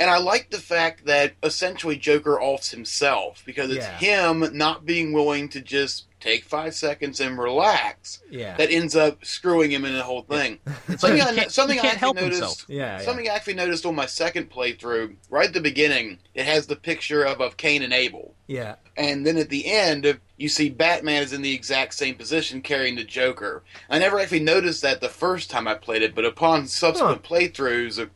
And 0.00 0.10
I 0.10 0.18
like 0.18 0.50
the 0.50 0.58
fact 0.58 1.04
that 1.06 1.34
essentially 1.44 1.96
Joker 1.96 2.40
offs 2.42 2.72
himself 2.72 3.44
because 3.46 3.70
it's 3.70 3.86
Yeah. 3.86 3.98
him 3.98 4.56
not 4.56 4.84
being 4.84 5.12
willing 5.12 5.48
to 5.50 5.60
just 5.60 6.06
take 6.20 6.44
five 6.44 6.74
seconds 6.74 7.20
and 7.20 7.38
relax 7.38 8.22
yeah, 8.30 8.56
that 8.56 8.70
ends 8.70 8.94
up 8.94 9.24
screwing 9.24 9.70
him 9.70 9.84
in 9.84 9.94
the 9.94 10.02
whole 10.02 10.22
thing. 10.22 10.58
Something, 10.98 11.20
I, 11.20 11.34
can't, 11.34 11.52
something 11.52 11.78
I 11.78 11.82
actually 11.82 11.98
help 11.98 12.16
noticed. 12.16 12.66
yeah, 12.68 12.98
yeah. 12.98 13.04
Something 13.04 13.28
I 13.28 13.34
actually 13.34 13.54
noticed 13.54 13.86
on 13.86 13.94
my 13.94 14.06
second 14.06 14.50
playthrough, 14.50 15.16
right 15.30 15.48
at 15.48 15.54
the 15.54 15.60
beginning, 15.60 16.18
it 16.34 16.44
has 16.44 16.66
the 16.66 16.76
picture 16.76 17.24
of, 17.24 17.40
of 17.40 17.56
Cain 17.56 17.82
and 17.82 17.92
Abel. 17.92 18.34
yeah, 18.46 18.76
And 18.96 19.26
then 19.26 19.36
at 19.36 19.48
the 19.48 19.66
end, 19.66 20.18
you 20.36 20.48
see 20.48 20.68
Batman 20.68 21.22
is 21.22 21.32
in 21.32 21.42
the 21.42 21.54
exact 21.54 21.94
same 21.94 22.14
position 22.14 22.62
carrying 22.62 22.96
the 22.96 23.04
Joker. 23.04 23.62
I 23.88 23.98
never 23.98 24.18
actually 24.18 24.40
noticed 24.40 24.82
that 24.82 25.00
the 25.00 25.08
first 25.08 25.50
time 25.50 25.66
I 25.68 25.74
played 25.74 26.02
it, 26.02 26.14
but 26.14 26.24
upon 26.24 26.66
subsequent 26.66 27.22
playthroughs, 27.22 28.08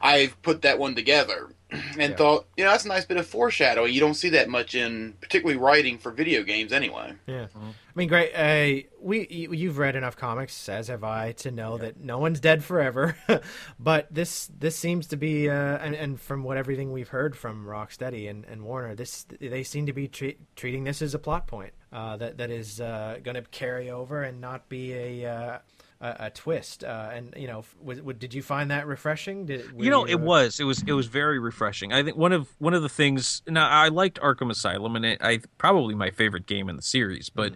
I've 0.00 0.40
put 0.42 0.62
that 0.62 0.78
one 0.78 0.94
together. 0.94 1.50
and 1.98 2.10
Yeah. 2.10 2.16
thought, 2.16 2.46
you 2.56 2.64
know, 2.64 2.70
that's 2.70 2.84
a 2.84 2.88
nice 2.88 3.04
bit 3.04 3.16
of 3.16 3.26
foreshadowing. 3.26 3.92
You 3.92 4.00
don't 4.00 4.14
see 4.14 4.30
that 4.30 4.48
much 4.48 4.74
in 4.74 5.14
particularly 5.20 5.58
writing 5.58 5.98
for 5.98 6.10
video 6.10 6.42
games 6.42 6.72
anyway. 6.72 7.14
Yeah, 7.26 7.46
I 7.54 7.72
mean, 7.94 8.08
great. 8.08 8.32
Uh, 8.34 8.88
we 9.00 9.26
you, 9.28 9.52
you've 9.52 9.78
read 9.78 9.96
enough 9.96 10.16
comics, 10.16 10.68
as 10.68 10.88
have 10.88 11.04
I, 11.04 11.32
to 11.32 11.50
know 11.50 11.78
that 11.78 12.00
no 12.00 12.18
one's 12.18 12.40
dead 12.40 12.64
forever. 12.64 13.16
but 13.78 14.12
this 14.12 14.50
this 14.58 14.76
seems 14.76 15.06
to 15.08 15.16
be, 15.16 15.48
uh, 15.48 15.54
and, 15.54 15.94
and 15.94 16.20
from 16.20 16.42
what 16.42 16.56
everything 16.56 16.92
we've 16.92 17.08
heard 17.08 17.36
from 17.36 17.66
Rocksteady 17.66 18.28
and, 18.28 18.44
and 18.46 18.62
Warner, 18.62 18.94
this 18.94 19.26
they 19.40 19.62
seem 19.62 19.86
to 19.86 19.92
be 19.92 20.08
treat, 20.08 20.38
treating 20.56 20.84
this 20.84 21.02
as 21.02 21.14
a 21.14 21.18
plot 21.18 21.46
point 21.46 21.72
uh, 21.92 22.16
that 22.16 22.38
that 22.38 22.50
is 22.50 22.80
uh, 22.80 23.18
going 23.22 23.36
to 23.36 23.42
carry 23.42 23.90
over 23.90 24.22
and 24.22 24.40
not 24.40 24.68
be 24.68 24.92
a. 24.92 25.30
Uh, 25.32 25.58
a, 26.04 26.26
a 26.26 26.30
twist, 26.30 26.84
uh, 26.84 27.10
and 27.12 27.34
you 27.36 27.46
know, 27.46 27.64
was, 27.82 28.00
was, 28.02 28.16
did 28.16 28.34
you 28.34 28.42
find 28.42 28.70
that 28.70 28.86
refreshing? 28.86 29.46
Did 29.46 29.66
you 29.76 29.90
know 29.90 30.04
it 30.04 30.14
uh, 30.14 30.18
was. 30.18 30.60
It 30.60 30.64
was 30.64 30.82
it 30.86 30.92
was 30.92 31.06
very 31.06 31.38
refreshing. 31.38 31.92
I 31.92 32.02
think 32.02 32.16
one 32.16 32.32
of 32.32 32.48
one 32.58 32.74
of 32.74 32.82
the 32.82 32.88
things 32.88 33.42
now 33.46 33.68
i 33.68 33.88
liked 33.88 34.20
arkham 34.20 34.50
asylum 34.50 34.96
and 34.96 35.04
it, 35.04 35.18
i 35.22 35.40
probably 35.58 35.94
my 35.94 36.10
favorite 36.10 36.46
game 36.46 36.68
in 36.68 36.76
the 36.76 36.82
series 36.82 37.30
but 37.30 37.52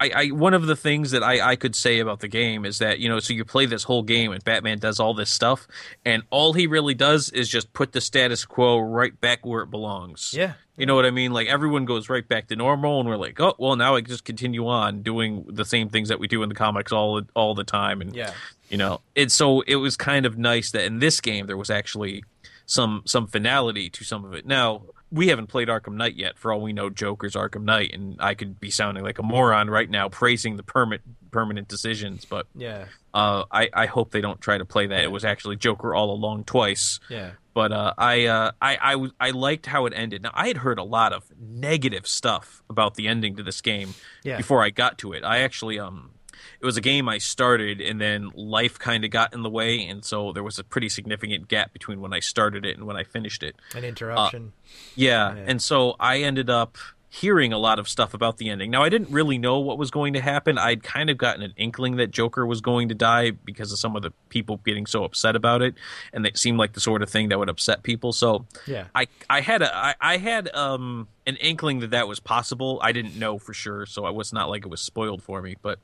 I, 0.00 0.10
I 0.14 0.26
one 0.26 0.54
of 0.54 0.66
the 0.66 0.76
things 0.76 1.10
that 1.10 1.22
I, 1.22 1.50
I 1.50 1.56
could 1.56 1.74
say 1.74 1.98
about 1.98 2.20
the 2.20 2.28
game 2.28 2.64
is 2.64 2.78
that 2.78 2.98
you 2.98 3.08
know 3.08 3.18
so 3.18 3.32
you 3.32 3.44
play 3.44 3.66
this 3.66 3.84
whole 3.84 4.02
game 4.02 4.32
and 4.32 4.42
batman 4.44 4.78
does 4.78 5.00
all 5.00 5.14
this 5.14 5.30
stuff 5.30 5.66
and 6.04 6.22
all 6.30 6.52
he 6.52 6.66
really 6.66 6.94
does 6.94 7.30
is 7.30 7.48
just 7.48 7.72
put 7.72 7.92
the 7.92 8.00
status 8.00 8.44
quo 8.44 8.78
right 8.78 9.18
back 9.20 9.44
where 9.44 9.62
it 9.62 9.70
belongs. 9.70 10.32
Yeah, 10.36 10.54
you 10.78 10.86
know 10.86 10.94
what 10.94 11.04
I 11.04 11.10
mean? 11.10 11.32
Like 11.32 11.48
everyone 11.48 11.84
goes 11.84 12.08
right 12.08 12.26
back 12.26 12.46
to 12.48 12.56
normal, 12.56 13.00
and 13.00 13.08
we're 13.08 13.16
like, 13.16 13.40
oh, 13.40 13.54
well, 13.58 13.76
now 13.76 13.96
I 13.96 14.00
just 14.00 14.24
continue 14.24 14.66
on 14.68 15.02
doing 15.02 15.44
the 15.48 15.64
same 15.64 15.88
things 15.88 16.08
that 16.08 16.20
we 16.20 16.28
do 16.28 16.42
in 16.42 16.48
the 16.48 16.54
comics 16.54 16.92
all 16.92 17.20
all 17.34 17.54
the 17.54 17.64
time, 17.64 18.00
and 18.00 18.14
yeah, 18.14 18.32
you 18.68 18.76
know, 18.76 19.00
it. 19.14 19.32
So 19.32 19.62
it 19.62 19.76
was 19.76 19.96
kind 19.96 20.24
of 20.24 20.38
nice 20.38 20.70
that 20.70 20.84
in 20.84 21.00
this 21.00 21.20
game 21.20 21.46
there 21.46 21.56
was 21.56 21.70
actually 21.70 22.24
some 22.66 23.02
some 23.04 23.26
finality 23.26 23.90
to 23.90 24.04
some 24.04 24.24
of 24.24 24.34
it. 24.34 24.46
Now 24.46 24.82
we 25.10 25.28
haven't 25.28 25.46
played 25.48 25.68
Arkham 25.68 25.94
Knight 25.94 26.16
yet. 26.16 26.36
For 26.38 26.52
all 26.52 26.60
we 26.60 26.72
know, 26.72 26.90
Joker's 26.90 27.34
Arkham 27.34 27.62
Knight, 27.64 27.90
and 27.94 28.16
I 28.20 28.34
could 28.34 28.60
be 28.60 28.70
sounding 28.70 29.02
like 29.04 29.18
a 29.18 29.22
moron 29.22 29.68
right 29.70 29.88
now 29.88 30.08
praising 30.08 30.56
the 30.56 30.62
permit 30.62 31.00
permanent 31.30 31.68
decisions, 31.68 32.24
but 32.24 32.46
yeah, 32.54 32.86
uh, 33.14 33.44
I 33.50 33.68
I 33.72 33.86
hope 33.86 34.10
they 34.12 34.20
don't 34.20 34.40
try 34.40 34.56
to 34.58 34.64
play 34.64 34.86
that. 34.86 35.02
It 35.04 35.10
was 35.12 35.24
actually 35.24 35.56
Joker 35.56 35.94
all 35.94 36.10
along 36.10 36.44
twice. 36.44 37.00
yeah. 37.08 37.32
But 37.54 37.72
uh, 37.72 37.92
I, 37.98 38.26
uh, 38.26 38.52
I, 38.62 38.76
I, 38.94 39.08
I 39.18 39.30
liked 39.32 39.66
how 39.66 39.86
it 39.86 39.92
ended. 39.96 40.22
Now 40.22 40.30
I 40.32 40.46
had 40.46 40.58
heard 40.58 40.78
a 40.78 40.84
lot 40.84 41.12
of 41.12 41.24
negative 41.40 42.06
stuff 42.06 42.62
about 42.70 42.94
the 42.94 43.08
ending 43.08 43.34
to 43.34 43.42
this 43.42 43.60
game 43.60 43.94
Yeah. 44.22 44.36
before 44.36 44.62
I 44.62 44.70
got 44.70 44.96
to 44.98 45.12
it. 45.12 45.24
I 45.24 45.38
actually, 45.40 45.76
um, 45.76 46.12
it 46.60 46.64
was 46.66 46.76
a 46.76 46.80
game 46.80 47.08
I 47.08 47.18
started 47.18 47.80
and 47.80 48.00
then 48.00 48.30
life 48.34 48.78
kind 48.78 49.04
of 49.04 49.10
got 49.10 49.32
in 49.34 49.42
the 49.42 49.50
way, 49.50 49.86
and 49.86 50.04
so 50.04 50.32
there 50.32 50.42
was 50.42 50.58
a 50.58 50.64
pretty 50.64 50.88
significant 50.88 51.48
gap 51.48 51.72
between 51.72 52.00
when 52.00 52.12
I 52.12 52.20
started 52.20 52.64
it 52.64 52.76
and 52.76 52.86
when 52.86 52.96
I 52.96 53.04
finished 53.04 53.42
it. 53.42 53.56
An 53.74 53.84
interruption. 53.84 54.52
Yeah, 54.94 55.34
Yeah. 55.34 55.44
and 55.46 55.62
so 55.62 55.96
I 56.00 56.18
ended 56.22 56.50
up 56.50 56.76
hearing 57.10 57.54
a 57.54 57.58
lot 57.58 57.78
of 57.78 57.88
stuff 57.88 58.12
about 58.12 58.36
the 58.36 58.50
ending. 58.50 58.70
Now 58.70 58.82
I 58.82 58.90
didn't 58.90 59.10
really 59.10 59.38
know 59.38 59.58
what 59.60 59.78
was 59.78 59.90
going 59.90 60.12
to 60.12 60.20
happen. 60.20 60.58
I'd 60.58 60.82
kind 60.82 61.08
of 61.08 61.16
gotten 61.16 61.42
an 61.42 61.54
inkling 61.56 61.96
that 61.96 62.10
Joker 62.10 62.44
was 62.44 62.60
going 62.60 62.90
to 62.90 62.94
die 62.94 63.30
because 63.30 63.72
of 63.72 63.78
some 63.78 63.96
of 63.96 64.02
the 64.02 64.12
people 64.28 64.58
getting 64.58 64.84
so 64.84 65.04
upset 65.04 65.34
about 65.34 65.62
it, 65.62 65.74
and 66.12 66.26
it 66.26 66.36
seemed 66.36 66.58
like 66.58 66.74
the 66.74 66.80
sort 66.80 67.02
of 67.02 67.08
thing 67.08 67.30
that 67.30 67.38
would 67.38 67.48
upset 67.48 67.82
people. 67.82 68.12
So 68.12 68.44
yeah, 68.66 68.88
I 68.94 69.06
I 69.30 69.40
had 69.40 69.62
a 69.62 69.74
I, 69.74 69.94
I 70.02 70.16
had 70.18 70.54
um 70.54 71.08
an 71.26 71.36
inkling 71.36 71.80
that 71.80 71.90
that 71.92 72.08
was 72.08 72.20
possible. 72.20 72.78
I 72.82 72.92
didn't 72.92 73.18
know 73.18 73.38
for 73.38 73.54
sure, 73.54 73.86
so 73.86 74.04
I 74.04 74.10
was 74.10 74.30
not 74.34 74.50
like 74.50 74.66
it 74.66 74.68
was 74.68 74.82
spoiled 74.82 75.22
for 75.22 75.40
me, 75.40 75.56
but. 75.62 75.78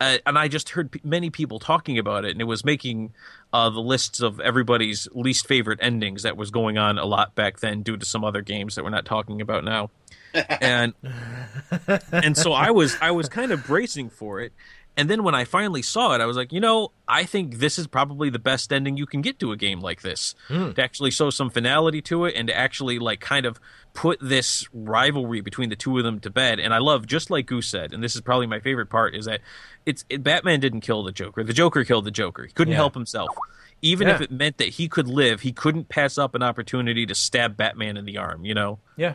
Uh, 0.00 0.16
and 0.24 0.38
I 0.38 0.48
just 0.48 0.70
heard 0.70 0.92
p- 0.92 1.00
many 1.04 1.28
people 1.28 1.58
talking 1.58 1.98
about 1.98 2.24
it, 2.24 2.30
and 2.32 2.40
it 2.40 2.44
was 2.44 2.64
making 2.64 3.12
uh, 3.52 3.68
the 3.68 3.80
lists 3.80 4.20
of 4.20 4.40
everybody's 4.40 5.06
least 5.12 5.46
favorite 5.46 5.78
endings 5.82 6.22
that 6.22 6.36
was 6.36 6.50
going 6.50 6.78
on 6.78 6.98
a 6.98 7.04
lot 7.04 7.34
back 7.34 7.60
then, 7.60 7.82
due 7.82 7.96
to 7.98 8.06
some 8.06 8.24
other 8.24 8.40
games 8.40 8.74
that 8.74 8.84
we're 8.84 8.90
not 8.90 9.04
talking 9.04 9.40
about 9.40 9.62
now. 9.62 9.90
and 10.60 10.94
and 12.12 12.36
so 12.36 12.52
I 12.52 12.70
was 12.70 12.96
I 13.00 13.10
was 13.10 13.28
kind 13.28 13.50
of 13.50 13.66
bracing 13.66 14.10
for 14.10 14.40
it. 14.40 14.52
And 14.96 15.08
then 15.08 15.22
when 15.22 15.34
I 15.34 15.44
finally 15.44 15.80
saw 15.82 16.14
it, 16.14 16.20
I 16.20 16.26
was 16.26 16.36
like, 16.36 16.52
you 16.52 16.60
know, 16.60 16.90
I 17.08 17.24
think 17.24 17.54
this 17.58 17.78
is 17.78 17.86
probably 17.86 18.28
the 18.28 18.38
best 18.38 18.72
ending 18.72 18.96
you 18.98 19.06
can 19.06 19.22
get 19.22 19.38
to 19.38 19.52
a 19.52 19.56
game 19.56 19.80
like 19.80 20.02
this. 20.02 20.34
To 20.48 20.74
actually 20.78 21.10
show 21.10 21.30
some 21.30 21.48
finality 21.48 22.02
to 22.02 22.24
it 22.26 22.34
and 22.36 22.48
to 22.48 22.56
actually 22.56 22.98
like 22.98 23.20
kind 23.20 23.46
of 23.46 23.58
put 23.94 24.18
this 24.20 24.68
rivalry 24.74 25.40
between 25.40 25.70
the 25.70 25.76
two 25.76 25.96
of 25.96 26.04
them 26.04 26.20
to 26.20 26.30
bed. 26.30 26.60
And 26.60 26.74
I 26.74 26.78
love 26.78 27.06
just 27.06 27.30
like 27.30 27.46
Goose 27.46 27.66
said, 27.68 27.94
and 27.94 28.02
this 28.02 28.14
is 28.14 28.20
probably 28.20 28.46
my 28.46 28.60
favorite 28.60 28.90
part, 28.90 29.14
is 29.14 29.24
that 29.24 29.40
it's 29.86 30.04
it, 30.10 30.22
Batman 30.22 30.60
didn't 30.60 30.80
kill 30.82 31.02
the 31.02 31.12
Joker. 31.12 31.44
The 31.44 31.52
Joker 31.54 31.84
killed 31.84 32.04
the 32.04 32.10
Joker. 32.10 32.44
He 32.46 32.52
couldn't 32.52 32.72
Yeah. 32.72 32.78
help 32.78 32.94
himself. 32.94 33.30
Even 33.82 34.08
if 34.08 34.20
it 34.20 34.30
meant 34.30 34.58
that 34.58 34.68
he 34.70 34.88
could 34.88 35.08
live, 35.08 35.40
he 35.40 35.52
couldn't 35.52 35.88
pass 35.88 36.18
up 36.18 36.34
an 36.34 36.42
opportunity 36.42 37.06
to 37.06 37.14
stab 37.14 37.56
Batman 37.56 37.96
in 37.96 38.04
the 38.04 38.18
arm, 38.18 38.44
you 38.44 38.52
know? 38.52 38.78
Yeah, 38.96 39.14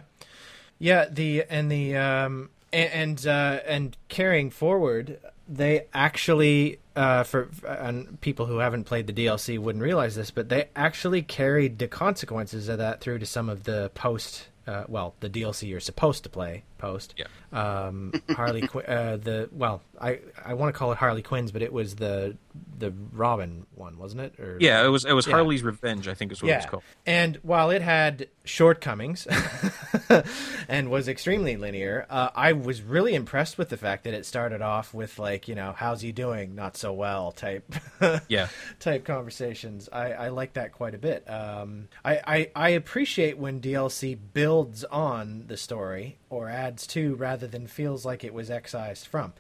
yeah. 0.80 1.06
The 1.08 1.44
and 1.50 1.72
the 1.72 1.96
um 1.98 2.50
and 2.74 2.92
and, 2.92 3.28
uh, 3.28 3.60
and 3.68 3.96
carrying 4.10 4.50
forward, 4.50 5.20
they 5.48 5.86
actually 5.94 6.80
uh, 6.96 7.24
for 7.24 7.50
and 7.68 8.20
people 8.22 8.46
who 8.46 8.58
haven't 8.60 8.86
played 8.86 9.08
the 9.08 9.14
DLC 9.14 9.60
wouldn't 9.60 9.84
realize 9.84 10.16
this, 10.16 10.32
but 10.32 10.50
they 10.50 10.70
actually 10.76 11.22
carried 11.22 11.80
the 11.80 11.88
consequences 11.88 12.70
of 12.70 12.78
that 12.78 13.02
through 13.02 13.20
to 13.20 13.26
some 13.26 13.50
of 13.50 13.64
the 13.64 13.92
post. 13.94 14.48
Uh, 14.68 14.84
well, 14.88 15.14
the 15.20 15.30
DLC 15.30 15.70
you're 15.70 15.80
supposed 15.80 16.24
to 16.24 16.30
play 16.30 16.64
post. 16.80 17.14
Yeah. 17.18 17.28
Um, 17.52 18.14
Harley 18.32 18.62
Qu- 18.68 18.80
uh, 18.80 19.18
the 19.18 19.48
well, 19.52 19.82
I 20.02 20.20
I 20.44 20.54
want 20.54 20.74
to 20.74 20.78
call 20.78 20.92
it 20.92 20.98
Harley 20.98 21.22
Quinn's, 21.22 21.52
but 21.52 21.62
it 21.62 21.72
was 21.74 21.96
the 21.96 22.38
the 22.78 22.92
Robin 23.12 23.66
one, 23.76 23.98
wasn't 23.98 24.22
it? 24.22 24.40
Or 24.40 24.58
Yeah, 24.60 24.84
it 24.86 24.90
was 24.90 25.06
it 25.06 25.14
was 25.14 25.28
Yeah. 25.28 25.34
Harley's 25.34 25.64
Revenge, 25.64 26.08
I 26.08 26.14
think 26.14 26.32
is 26.32 26.42
what 26.42 26.52
it 26.52 26.56
was 26.58 26.66
called. 26.66 26.84
And 27.06 27.38
while 27.44 27.70
it 27.70 27.82
had 27.82 28.28
shortcomings 28.44 29.28
and 30.68 30.90
was 30.90 31.08
extremely 31.08 31.58
linear, 31.58 32.06
uh, 32.10 32.30
I 32.36 32.54
was 32.54 32.82
really 32.82 33.16
impressed 33.16 33.58
with 33.58 33.70
the 33.70 33.78
fact 33.78 34.04
that 34.04 34.14
it 34.14 34.26
started 34.26 34.62
off 34.62 34.94
with 34.94 35.20
like, 35.20 35.48
you 35.48 35.56
know, 35.56 35.74
how's 35.76 36.02
he 36.02 36.12
doing? 36.12 36.56
Not 36.56 36.78
so 36.78 36.94
well 36.94 37.32
type 37.32 37.74
Yeah. 38.28 38.48
type 38.80 39.06
conversations. 39.06 39.90
I, 39.92 40.12
I 40.14 40.28
like 40.30 40.54
that 40.54 40.72
quite 40.72 40.96
a 40.96 41.00
bit. 41.00 41.30
Um, 41.30 41.88
I, 42.04 42.20
I, 42.26 42.52
I 42.56 42.70
appreciate 42.70 43.38
when 43.38 43.62
DLC 43.62 44.18
builds 44.34 44.84
on 44.86 45.46
the 45.48 45.58
story 45.58 46.18
or 46.30 46.50
adds 46.50 46.86
to 46.88 47.16
rather 47.16 47.48
than 47.48 47.68
feels 47.68 48.06
like 48.06 48.24
it 48.24 48.34
was 48.34 48.50
excised 48.50 49.08
from. 49.08 49.34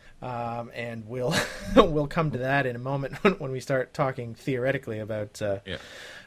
Um, 0.45 0.71
and 0.73 1.07
we'll 1.07 1.33
we'll 1.75 2.07
come 2.07 2.31
to 2.31 2.37
that 2.39 2.65
in 2.65 2.75
a 2.75 2.79
moment 2.79 3.15
when, 3.23 3.33
when 3.33 3.51
we 3.51 3.59
start 3.59 3.93
talking 3.93 4.35
theoretically 4.35 4.99
about 4.99 5.41
uh, 5.41 5.59
Yeah. 5.65 5.77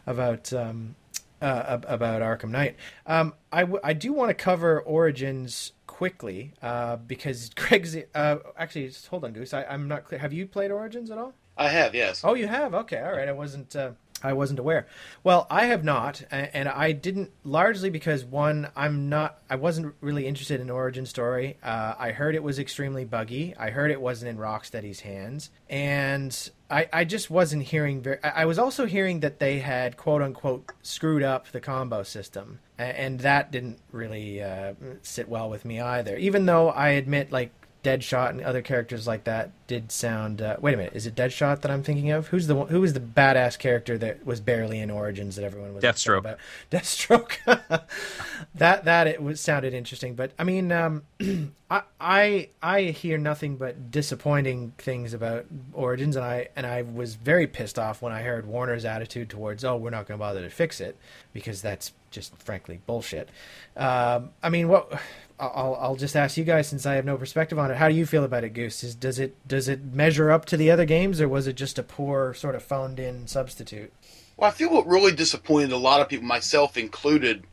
about 0.07 0.53
um, 0.53 0.97
uh, 1.41 1.79
about 1.87 2.21
Arkham 2.23 2.51
Knight. 2.51 2.77
Um, 3.07 3.33
I, 3.53 3.61
w- 3.61 3.81
I 3.85 3.93
do 3.93 4.13
want 4.13 4.31
to 4.31 4.35
cover 4.35 4.81
Origins 4.81 5.73
quickly 5.87 6.53
uh, 6.63 6.97
because 6.97 7.51
Greg's 7.57 7.97
uh, 8.15 8.37
actually 8.57 8.89
just 8.89 9.07
hold 9.07 9.25
on, 9.25 9.33
Goose. 9.33 9.55
I, 9.55 9.65
I'm 9.65 9.87
not 9.89 10.05
clear. 10.05 10.19
Have 10.21 10.33
you 10.33 10.47
played 10.47 10.71
Origins 10.71 11.11
at 11.11 11.19
all? 11.19 11.35
I 11.57 11.69
have, 11.69 11.95
yes. 11.95 12.23
Oh, 12.25 12.35
you 12.35 12.47
have. 12.47 12.73
Okay, 12.75 13.01
all 13.01 13.13
right. 13.13 13.29
I 13.29 13.33
wasn't. 13.33 13.75
I 14.23 14.33
wasn't 14.33 14.59
aware. 14.59 14.87
Well, 15.23 15.47
I 15.51 15.67
have 15.67 15.85
not, 15.85 16.23
and 16.31 16.69
I 16.69 16.93
didn't 16.93 17.31
largely 17.45 17.89
because 17.91 18.25
one, 18.25 18.69
I'm 18.75 19.09
not. 19.09 19.39
I 19.49 19.57
wasn't 19.57 19.95
really 20.01 20.27
interested 20.27 20.61
in 20.61 20.71
origin 20.71 21.07
story. 21.07 21.57
Uh, 21.63 21.95
I 21.99 22.11
heard 22.11 22.35
it 22.35 22.43
was 22.43 22.59
extremely 22.59 23.05
buggy. 23.05 23.55
I 23.57 23.71
heard 23.71 23.91
it 23.91 24.01
wasn't 24.01 24.31
in 24.31 24.39
Rocksteady's 24.39 25.01
hands, 25.01 25.51
and 25.71 26.51
I, 26.71 26.89
I 26.93 27.05
just 27.05 27.31
wasn't 27.31 27.63
hearing 27.65 28.03
very. 28.03 28.23
I 28.23 28.45
was 28.45 28.59
also 28.59 28.87
hearing 28.87 29.21
that 29.21 29.39
they 29.39 29.61
had 29.61 29.97
quote 29.97 30.23
unquote 30.23 30.73
screwed 30.83 31.23
up 31.23 31.49
the 31.53 31.61
combo 31.61 32.03
system, 32.03 32.59
and 32.77 33.21
that 33.21 33.53
didn't 33.53 33.79
really 33.93 34.43
uh, 34.43 34.75
sit 35.03 35.29
well 35.29 35.49
with 35.49 35.65
me 35.65 35.81
either. 35.81 36.17
Even 36.17 36.47
though 36.47 36.71
I 36.71 36.91
admit, 36.91 37.31
like 37.31 37.53
Deadshot 37.85 38.31
and 38.31 38.41
other 38.41 38.61
characters 38.61 39.07
like 39.07 39.25
that 39.25 39.51
did 39.69 39.93
sound. 39.93 40.43
Uh, 40.43 40.57
wait 40.61 40.75
a 40.75 40.77
minute, 40.77 40.95
is 40.95 41.07
it 41.07 41.15
Deadshot 41.15 41.61
that 41.61 41.71
I'm 41.71 41.83
thinking 41.83 42.11
of? 42.11 42.29
Who's 42.29 42.47
the 42.47 42.55
one, 42.55 42.69
who 42.69 42.81
was 42.81 42.93
the 42.93 43.01
badass 43.01 43.59
character 43.59 43.97
that 43.99 44.27
was 44.27 44.41
barely 44.41 44.81
in 44.81 44.91
Origins 44.91 45.37
that 45.37 45.45
everyone 45.45 45.75
was 45.75 45.85
Deathstroke. 45.85 46.19
about? 46.19 46.39
Deathstroke. 46.71 47.37
that 48.55 48.85
that 48.85 49.07
it 49.07 49.23
was 49.23 49.41
sounded 49.41 49.75
interesting, 49.75 50.15
but 50.15 50.33
I 50.39 50.45
mean, 50.45 50.73
um, 50.73 51.05
I 51.71 51.83
I 52.01 52.49
I 52.63 52.83
hear 52.85 53.17
nothing 53.17 53.57
but 53.57 53.91
disappointing 53.91 54.73
things 54.79 55.15
about 55.15 55.47
Origins, 55.73 56.17
and 56.17 56.25
I 56.25 56.49
and 56.57 56.67
I 56.67 56.83
was 56.83 57.15
very 57.15 57.47
pissed 57.47 57.79
off 57.79 58.03
when 58.03 58.13
I 58.13 58.23
heard 58.23 58.47
Warner's 58.47 58.85
attitude 58.85 59.31
towards, 59.31 59.65
oh, 59.65 59.77
we're 59.77 59.91
not 59.91 60.07
going 60.09 60.19
to 60.19 60.23
bother 60.23 60.43
to 60.43 60.51
fix 60.51 60.81
it 60.81 60.97
because 61.33 61.63
that's 61.63 61.93
just 62.11 62.37
frankly 62.43 62.81
bullshit. 62.87 63.29
Um, 63.77 64.31
I 64.43 64.49
mean, 64.49 64.69
what? 64.69 65.01
I'll 65.41 65.79
I'll 65.81 65.97
just 65.97 66.17
ask 66.17 66.37
you 66.37 66.45
guys 66.45 66.69
since 66.69 66.85
I 66.85 66.95
have 66.95 67.05
no 67.05 67.17
perspective 67.17 67.59
on 67.59 67.71
it. 67.71 67.77
How 67.77 67.89
do 67.89 67.95
you 67.95 68.07
feel 68.07 68.25
about 68.25 68.45
it, 68.45 68.55
Goose? 68.55 68.83
Is, 68.83 68.95
does 68.95 69.19
it 69.19 69.37
does 69.47 69.69
it 69.69 69.85
measure 69.85 70.31
up 70.31 70.45
to 70.47 70.57
the 70.57 70.71
other 70.71 70.85
games, 70.85 71.21
or 71.21 71.29
was 71.29 71.47
it 71.47 71.55
just 71.55 71.79
a 71.79 71.83
poor 71.83 72.35
sort 72.35 72.55
of 72.55 72.63
phoned 72.63 72.99
in 72.99 73.27
substitute? 73.27 73.93
Well, 74.37 74.51
I 74.51 74.53
feel 74.53 74.71
what 74.73 74.87
really 74.87 75.13
disappointed 75.13 75.73
a 75.73 75.77
lot 75.77 76.01
of 76.01 76.09
people, 76.09 76.27
myself 76.27 76.77
included, 76.77 77.45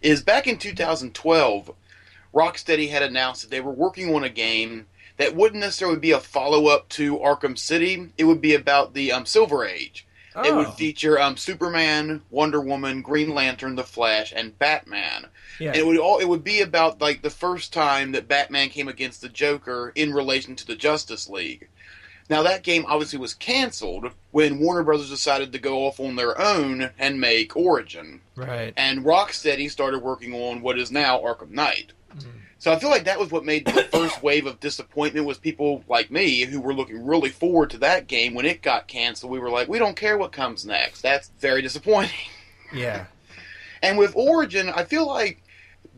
is 0.00 0.22
back 0.22 0.46
in 0.46 0.58
2012, 0.58 1.74
Rocksteady 2.34 2.90
had 2.90 3.02
announced 3.02 3.42
that 3.42 3.50
they 3.50 3.60
were 3.60 3.72
working 3.72 4.14
on 4.14 4.24
a 4.24 4.30
game 4.30 4.86
that 5.18 5.36
wouldn't 5.36 5.60
necessarily 5.60 5.98
be 5.98 6.10
a 6.10 6.20
follow 6.20 6.68
up 6.68 6.88
to 6.90 7.18
Arkham 7.18 7.58
City. 7.58 8.10
It 8.16 8.24
would 8.24 8.40
be 8.40 8.54
about 8.54 8.94
the 8.94 9.12
um, 9.12 9.26
Silver 9.26 9.64
Age. 9.64 10.06
It 10.44 10.54
would 10.54 10.66
Oh. 10.68 10.70
feature 10.72 11.20
um, 11.20 11.36
Superman, 11.36 12.22
Wonder 12.30 12.60
Woman, 12.60 13.02
Green 13.02 13.34
Lantern, 13.34 13.76
The 13.76 13.84
Flash, 13.84 14.32
and 14.34 14.58
Batman. 14.58 15.26
Yeah. 15.60 15.68
And 15.68 15.76
it 15.76 15.86
would 15.86 15.98
all 15.98 16.18
it 16.18 16.28
would 16.28 16.42
be 16.44 16.60
about 16.60 17.00
like 17.00 17.22
the 17.22 17.30
first 17.30 17.72
time 17.72 18.12
that 18.12 18.28
Batman 18.28 18.68
came 18.70 18.88
against 18.88 19.20
the 19.20 19.28
Joker 19.28 19.92
in 19.94 20.12
relation 20.12 20.56
to 20.56 20.66
the 20.66 20.76
Justice 20.76 21.28
League. 21.28 21.68
Now 22.30 22.42
that 22.44 22.62
game 22.62 22.86
obviously 22.88 23.18
was 23.18 23.34
canceled 23.34 24.10
when 24.30 24.58
Warner 24.58 24.82
Brothers 24.84 25.10
decided 25.10 25.52
to 25.52 25.58
go 25.58 25.86
off 25.86 26.00
on 26.00 26.16
their 26.16 26.40
own 26.40 26.90
and 26.98 27.20
make 27.20 27.54
Origin. 27.56 28.20
right. 28.36 28.72
And 28.76 29.04
Rocksteady 29.04 29.70
started 29.70 29.98
working 30.02 30.32
on 30.32 30.62
what 30.62 30.78
is 30.78 30.90
now 30.90 31.18
Arkham 31.20 31.50
Knight. 31.50 31.92
Mhm. 32.16 32.26
So 32.62 32.72
I 32.72 32.78
feel 32.78 32.90
like 32.90 33.06
that 33.06 33.18
was 33.18 33.32
what 33.32 33.44
made 33.44 33.64
the 33.64 33.82
first 33.90 34.22
wave 34.22 34.46
of 34.46 34.60
disappointment 34.60 35.26
was 35.26 35.36
people 35.36 35.82
like 35.88 36.12
me 36.12 36.44
who 36.44 36.60
were 36.60 36.72
looking 36.72 37.04
really 37.04 37.28
forward 37.28 37.70
to 37.70 37.78
that 37.78 38.06
game 38.06 38.34
when 38.34 38.46
it 38.46 38.62
got 38.62 38.86
canceled. 38.86 39.32
We 39.32 39.40
were 39.40 39.50
like, 39.50 39.66
we 39.66 39.80
don't 39.80 39.96
care 39.96 40.16
what 40.16 40.30
comes 40.30 40.64
next. 40.64 41.00
That's 41.02 41.32
very 41.40 41.60
disappointing. 41.60 42.14
Yeah. 42.72 43.06
And 43.82 43.98
with 43.98 44.16
Origin, 44.16 44.70
I 44.70 44.84
feel 44.84 45.06
like 45.06 45.42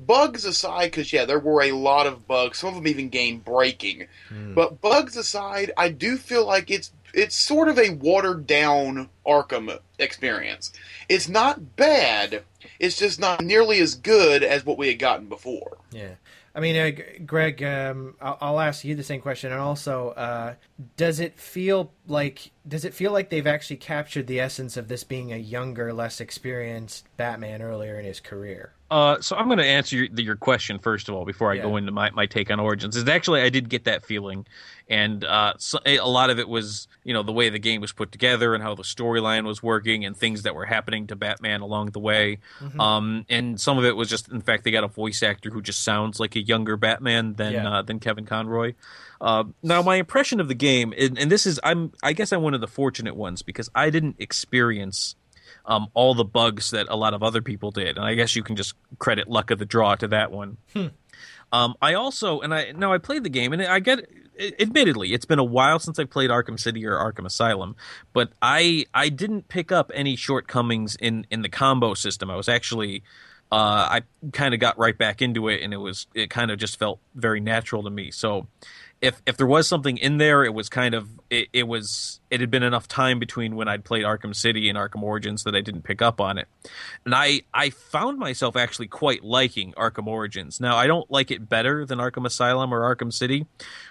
bugs 0.06 0.44
aside, 0.44 0.86
because 0.86 1.12
yeah, 1.12 1.24
there 1.24 1.38
were 1.38 1.62
a 1.62 1.70
lot 1.70 2.08
of 2.08 2.26
bugs. 2.26 2.58
Some 2.58 2.70
of 2.70 2.74
them 2.74 2.88
even 2.88 3.10
game 3.10 3.38
breaking. 3.38 4.08
Hmm. 4.28 4.54
But 4.54 4.80
bugs 4.80 5.16
aside, 5.16 5.70
I 5.76 5.90
do 5.90 6.16
feel 6.16 6.44
like 6.44 6.72
it's 6.72 6.90
it's 7.12 7.36
sort 7.36 7.68
of 7.68 7.78
a 7.78 7.90
watered 7.90 8.48
down 8.48 9.08
Arkham 9.24 9.78
experience. 10.00 10.72
It's 11.08 11.28
not 11.28 11.76
bad. 11.76 12.42
It's 12.80 12.98
just 12.98 13.20
not 13.20 13.42
nearly 13.42 13.78
as 13.78 13.94
good 13.94 14.42
as 14.42 14.66
what 14.66 14.78
we 14.78 14.88
had 14.88 14.98
gotten 14.98 15.28
before. 15.28 15.78
Yeah. 15.92 16.14
I 16.54 16.60
mean, 16.60 16.76
uh, 16.76 17.22
Greg, 17.26 17.62
um, 17.64 18.14
I'll, 18.20 18.38
I'll 18.40 18.60
ask 18.60 18.84
you 18.84 18.94
the 18.94 19.02
same 19.02 19.20
question, 19.20 19.50
and 19.50 19.60
also, 19.60 20.10
uh, 20.10 20.54
does 20.96 21.18
it 21.18 21.38
feel 21.38 21.92
like 22.06 22.52
does 22.66 22.84
it 22.84 22.94
feel 22.94 23.10
like 23.10 23.30
they've 23.30 23.46
actually 23.46 23.78
captured 23.78 24.28
the 24.28 24.38
essence 24.38 24.76
of 24.76 24.86
this 24.86 25.02
being 25.02 25.32
a 25.32 25.36
younger, 25.36 25.92
less 25.92 26.20
experienced 26.20 27.08
Batman 27.16 27.60
earlier 27.60 27.98
in 27.98 28.04
his 28.04 28.20
career? 28.20 28.73
Uh, 28.90 29.18
so 29.20 29.34
I'm 29.34 29.46
going 29.46 29.58
to 29.58 29.64
answer 29.64 29.96
your, 29.96 30.06
your 30.16 30.36
question 30.36 30.78
first 30.78 31.08
of 31.08 31.14
all 31.14 31.24
before 31.24 31.50
I 31.50 31.54
Yeah. 31.54 31.62
go 31.62 31.76
into 31.76 31.90
my, 31.90 32.10
my 32.10 32.26
take 32.26 32.50
on 32.50 32.60
Origins. 32.60 32.96
Is 32.96 33.08
actually 33.08 33.40
I 33.40 33.48
did 33.48 33.68
get 33.68 33.84
that 33.84 34.04
feeling, 34.04 34.46
and 34.88 35.24
uh, 35.24 35.54
so, 35.58 35.78
a 35.86 35.98
lot 36.00 36.28
of 36.30 36.38
it 36.38 36.48
was 36.48 36.86
you 37.02 37.14
know 37.14 37.22
the 37.22 37.32
way 37.32 37.48
the 37.48 37.58
game 37.58 37.80
was 37.80 37.92
put 37.92 38.12
together 38.12 38.54
and 38.54 38.62
how 38.62 38.74
the 38.74 38.82
storyline 38.82 39.44
was 39.46 39.62
working 39.62 40.04
and 40.04 40.14
things 40.16 40.42
that 40.42 40.54
were 40.54 40.66
happening 40.66 41.06
to 41.08 41.16
Batman 41.16 41.62
along 41.62 41.90
the 41.92 41.98
way. 41.98 42.38
Mhm. 42.60 42.78
Um, 42.78 43.26
and 43.30 43.58
some 43.60 43.78
of 43.78 43.84
it 43.84 43.96
was 43.96 44.08
just 44.10 44.28
in 44.28 44.42
fact 44.42 44.64
they 44.64 44.70
got 44.70 44.84
a 44.84 44.88
voice 44.88 45.22
actor 45.22 45.50
who 45.50 45.62
just 45.62 45.82
sounds 45.82 46.20
like 46.20 46.36
a 46.36 46.40
younger 46.42 46.76
Batman 46.76 47.34
than 47.34 47.52
Yeah. 47.54 47.70
uh, 47.78 47.82
than 47.82 48.00
Kevin 48.00 48.26
Conroy. 48.26 48.74
Uh, 49.20 49.44
now 49.62 49.80
my 49.80 49.96
impression 49.96 50.40
of 50.40 50.48
the 50.48 50.54
game, 50.54 50.92
and, 50.98 51.18
and 51.18 51.32
this 51.32 51.46
is 51.46 51.58
I'm 51.64 51.92
I 52.02 52.12
guess 52.12 52.32
I'm 52.32 52.42
one 52.42 52.52
of 52.54 52.60
the 52.60 52.68
fortunate 52.68 53.16
ones 53.16 53.40
because 53.42 53.70
I 53.74 53.88
didn't 53.88 54.16
experience 54.18 55.16
um, 55.66 55.88
all 55.94 56.14
the 56.14 56.24
bugs 56.24 56.70
that 56.70 56.86
a 56.88 56.96
lot 56.96 57.14
of 57.14 57.22
other 57.22 57.42
people 57.42 57.70
did, 57.70 57.96
and 57.96 58.04
I 58.04 58.14
guess 58.14 58.36
you 58.36 58.42
can 58.42 58.56
just 58.56 58.74
credit 58.98 59.28
luck 59.28 59.50
of 59.50 59.58
the 59.58 59.64
draw 59.64 59.94
to 59.96 60.08
that 60.08 60.30
one. 60.30 60.58
Hmm. 60.72 60.88
Um, 61.52 61.74
I 61.80 61.94
also, 61.94 62.40
and 62.40 62.52
I 62.52 62.72
now 62.72 62.92
I 62.92 62.98
played 62.98 63.22
the 63.22 63.30
game, 63.30 63.52
and 63.52 63.62
I 63.62 63.78
get, 63.78 64.08
admittedly, 64.58 65.12
it's 65.12 65.24
been 65.24 65.38
a 65.38 65.44
while 65.44 65.78
since 65.78 65.98
I 65.98 66.04
played 66.04 66.30
Arkham 66.30 66.58
City 66.58 66.84
or 66.84 66.96
Arkham 66.96 67.26
Asylum, 67.26 67.76
but 68.12 68.32
I 68.42 68.86
I 68.92 69.08
didn't 69.08 69.48
pick 69.48 69.70
up 69.70 69.90
any 69.94 70.16
shortcomings 70.16 70.96
in 70.96 71.26
in 71.30 71.42
the 71.42 71.48
combo 71.48 71.94
system. 71.94 72.30
I 72.30 72.36
was 72.36 72.48
actually. 72.48 73.02
Uh, 73.52 74.00
I 74.00 74.02
kind 74.32 74.52
of 74.52 74.58
got 74.58 74.78
right 74.78 74.98
back 74.98 75.22
into 75.22 75.48
it, 75.48 75.62
and 75.62 75.72
it 75.72 75.76
was 75.76 76.08
it 76.12 76.28
kind 76.28 76.50
of 76.50 76.58
just 76.58 76.76
felt 76.76 76.98
very 77.14 77.38
natural 77.38 77.84
to 77.84 77.90
me. 77.90 78.10
So, 78.10 78.48
if 79.04 79.20
if 79.26 79.36
there 79.36 79.46
was 79.46 79.68
something 79.68 79.98
in 79.98 80.16
there, 80.16 80.44
it 80.44 80.54
was 80.54 80.70
kind 80.70 80.94
of 80.94 81.08
it, 81.28 81.48
it 81.52 81.68
was 81.68 82.20
it 82.30 82.40
had 82.40 82.50
been 82.50 82.62
enough 82.62 82.88
time 82.88 83.18
between 83.18 83.54
when 83.54 83.68
I'd 83.68 83.84
played 83.84 84.02
Arkham 84.04 84.34
City 84.34 84.70
and 84.70 84.78
Arkham 84.78 85.02
Origins 85.02 85.44
that 85.44 85.54
I 85.54 85.60
didn't 85.60 85.82
pick 85.82 86.00
up 86.00 86.22
on 86.22 86.38
it, 86.38 86.48
and 87.04 87.14
I 87.14 87.42
I 87.52 87.68
found 87.68 88.18
myself 88.18 88.56
actually 88.56 88.86
quite 88.86 89.22
liking 89.22 89.74
Arkham 89.74 90.06
Origins. 90.06 90.58
Now 90.58 90.78
I 90.78 90.86
don't 90.86 91.10
like 91.10 91.30
it 91.30 91.50
better 91.50 91.84
than 91.84 91.98
Arkham 91.98 92.24
Asylum 92.24 92.72
or 92.72 92.80
Arkham 92.80 93.12
City, 93.12 93.46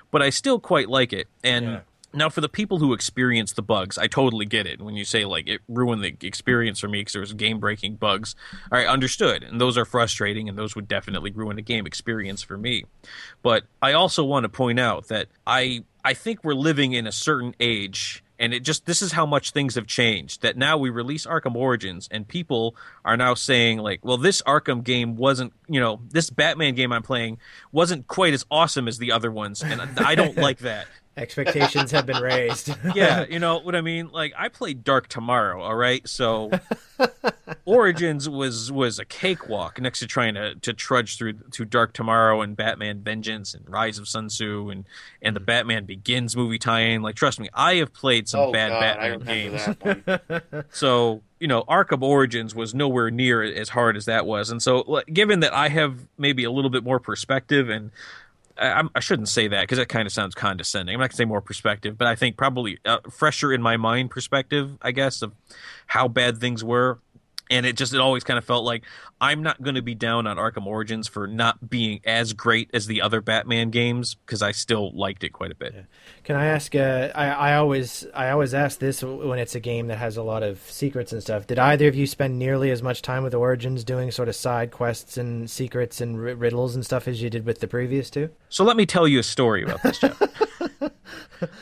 but 0.09 0.23
I 0.23 0.31
still 0.31 0.59
quite 0.59 0.89
like 0.89 1.13
it. 1.13 1.27
And 1.43 1.65
Yeah. 1.65 1.79
Now 2.13 2.29
for 2.29 2.41
the 2.41 2.49
people 2.49 2.79
who 2.79 2.93
experience 2.93 3.53
the 3.53 3.61
bugs, 3.61 3.97
I 3.97 4.07
totally 4.07 4.45
get 4.45 4.67
it. 4.67 4.81
When 4.81 4.95
you 4.95 5.05
say 5.05 5.25
like 5.25 5.47
it 5.47 5.61
ruined 5.67 6.03
the 6.03 6.15
experience 6.25 6.79
for 6.79 6.87
me 6.87 7.01
because 7.01 7.13
there 7.13 7.21
was 7.21 7.33
game 7.33 7.59
breaking 7.59 7.95
bugs, 7.95 8.35
all 8.71 8.77
right, 8.77 8.87
understood. 8.87 9.43
And 9.43 9.59
those 9.59 9.77
are 9.77 9.85
frustrating, 9.85 10.47
and 10.47 10.57
those 10.57 10.75
would 10.75 10.87
definitely 10.87 11.31
ruin 11.31 11.57
a 11.57 11.61
game 11.61 11.85
experience 11.85 12.41
for 12.41 12.57
me. 12.57 12.85
But 13.41 13.63
I 13.81 13.93
also 13.93 14.23
want 14.23 14.43
to 14.43 14.49
point 14.49 14.79
out 14.79 15.07
that 15.07 15.27
I 15.47 15.83
I 16.03 16.13
think 16.13 16.43
we're 16.43 16.53
living 16.53 16.93
in 16.93 17.07
a 17.07 17.11
certain 17.11 17.55
age 17.59 18.23
and 18.39 18.53
it 18.53 18.61
just 18.61 18.85
this 18.85 19.01
is 19.01 19.13
how 19.13 19.25
much 19.25 19.51
things 19.51 19.75
have 19.75 19.87
changed 19.87 20.41
that 20.41 20.57
now 20.57 20.77
we 20.77 20.89
release 20.89 21.25
Arkham 21.25 21.55
Origins 21.55 22.09
and 22.11 22.27
people 22.27 22.75
are 23.05 23.15
now 23.15 23.33
saying 23.33 23.77
like 23.79 24.03
well 24.03 24.17
this 24.17 24.41
Arkham 24.41 24.83
game 24.83 25.15
wasn't 25.15 25.53
you 25.67 25.79
know 25.79 26.01
this 26.09 26.29
Batman 26.29 26.75
game 26.75 26.91
I'm 26.91 27.03
playing 27.03 27.37
wasn't 27.71 28.07
quite 28.07 28.33
as 28.33 28.45
awesome 28.51 28.87
as 28.87 28.97
the 28.97 29.11
other 29.11 29.31
ones 29.31 29.63
and 29.63 29.81
I 29.99 30.15
don't 30.15 30.37
like 30.37 30.59
that 30.59 30.87
Expectations 31.15 31.91
have 31.91 32.07
been 32.07 32.21
raised. 32.21 32.75
yeah, 32.95 33.25
you 33.29 33.37
know 33.37 33.59
what 33.59 33.75
I 33.75 33.81
mean. 33.81 34.09
Like 34.11 34.33
I 34.35 34.49
played 34.49 34.83
Dark 34.83 35.07
Tomorrow, 35.07 35.61
all 35.61 35.75
right. 35.75 36.07
So 36.07 36.49
Origins 37.65 38.27
was 38.27 38.71
was 38.71 38.97
a 38.97 39.05
cakewalk 39.05 39.79
next 39.79 39.99
to 39.99 40.07
trying 40.07 40.33
to 40.33 40.55
to 40.55 40.73
trudge 40.73 41.17
through 41.17 41.33
to 41.51 41.65
Dark 41.65 41.93
Tomorrow 41.93 42.41
and 42.41 42.55
Batman 42.55 43.01
Vengeance 43.01 43.53
and 43.53 43.69
Rise 43.69 43.99
of 43.99 44.07
Sun 44.07 44.29
Tzu 44.29 44.69
and 44.71 44.85
and 45.21 45.35
the 45.35 45.39
Batman 45.39 45.85
Begins 45.85 46.35
movie 46.35 46.57
tie-in. 46.57 47.03
Like 47.03 47.15
trust 47.15 47.39
me, 47.39 47.47
I 47.53 47.75
have 47.75 47.93
played 47.93 48.27
some 48.27 48.39
oh 48.39 48.51
bad 48.51 48.69
God, 48.69 48.79
Batman 49.19 50.09
games. 50.39 50.63
So 50.71 51.21
you 51.39 51.47
know, 51.47 51.63
Arkham 51.63 52.01
Origins 52.01 52.55
was 52.55 52.73
nowhere 52.73 53.11
near 53.11 53.43
as 53.43 53.69
hard 53.69 53.97
as 53.97 54.05
that 54.05 54.25
was, 54.25 54.49
and 54.49 54.63
so 54.63 54.79
like, 54.87 55.07
given 55.07 55.41
that 55.41 55.53
I 55.53 55.69
have 55.69 56.07
maybe 56.17 56.43
a 56.43 56.51
little 56.51 56.71
bit 56.71 56.83
more 56.83 56.99
perspective, 56.99 57.69
and 57.69 57.91
I, 58.57 58.67
I'm- 58.67 58.89
shouldn't 58.99 59.29
say 59.29 59.47
that 59.47 59.61
because 59.61 59.77
that 59.77 59.89
kind 59.89 60.05
of 60.05 60.11
sounds 60.11 60.35
condescending. 60.35 60.93
I'm 60.93 60.99
not 60.99 61.09
gonna 61.09 61.17
say 61.17 61.25
more 61.25 61.41
perspective, 61.41 61.97
but 61.97 62.07
I 62.07 62.15
think 62.15 62.37
probably 62.37 62.79
uh, 62.85 62.99
fresher 63.11 63.51
in 63.51 63.61
my 63.61 63.77
mind 63.77 64.11
perspective, 64.11 64.77
I 64.81 64.91
guess, 64.91 65.21
of 65.21 65.33
how 65.87 66.07
bad 66.07 66.37
things 66.39 66.63
were. 66.63 66.99
And 67.53 67.65
it 67.67 67.77
just 67.77 67.93
it 67.93 67.99
always 67.99 68.23
kind 68.23 68.37
of 68.39 68.45
felt 68.45 68.65
like 68.65 68.83
I'm 69.21 69.43
not 69.43 69.61
going 69.61 69.75
to 69.75 69.81
be 69.81 69.93
down 69.93 70.25
on 70.25 70.37
Arkham 70.37 70.65
Origins 70.65 71.07
for 71.07 71.27
not 71.27 71.69
being 71.69 72.01
as 72.03 72.33
great 72.33 72.71
as 72.73 72.87
the 72.87 73.01
other 73.01 73.21
Batman 73.21 73.69
games 73.69 74.15
because 74.15 74.41
I 74.41 74.51
still 74.51 74.91
liked 74.91 75.23
it 75.23 75.29
quite 75.29 75.51
a 75.51 75.55
bit. 75.55 75.85
Can 76.23 76.35
I 76.35 76.47
ask? 76.47 76.73
Uh, 76.75 77.09
I 77.13 77.27
I 77.27 77.55
always 77.55 78.07
I 78.13 78.31
always 78.31 78.53
ask 78.53 78.79
this 78.79 79.03
when 79.03 79.37
it's 79.37 79.53
a 79.53 79.59
game 79.59 79.87
that 79.87 79.97
has 79.99 80.17
a 80.17 80.23
lot 80.23 80.41
of 80.41 80.59
secrets 80.69 81.13
and 81.13 81.21
stuff. 81.21 81.45
Did 81.45 81.59
either 81.59 81.87
of 81.87 81.95
you 81.95 82.07
spend 82.07 82.39
nearly 82.39 82.71
as 82.71 82.81
much 82.81 83.01
time 83.03 83.23
with 83.23 83.35
Origins 83.35 83.83
doing 83.83 84.09
sort 84.09 84.29
of 84.29 84.35
side 84.35 84.71
quests 84.71 85.15
and 85.17 85.49
secrets 85.49 86.01
and 86.01 86.19
ri- 86.19 86.33
riddles 86.33 86.73
and 86.73 86.83
stuff 86.83 87.07
as 87.07 87.21
you 87.21 87.29
did 87.29 87.45
with 87.45 87.59
the 87.59 87.67
previous 87.67 88.09
two? 88.09 88.29
So 88.49 88.63
let 88.63 88.77
me 88.77 88.85
tell 88.87 89.07
you 89.07 89.19
a 89.19 89.23
story 89.23 89.63
about 89.63 89.83
this, 89.83 89.99
Jeff. 89.99 90.21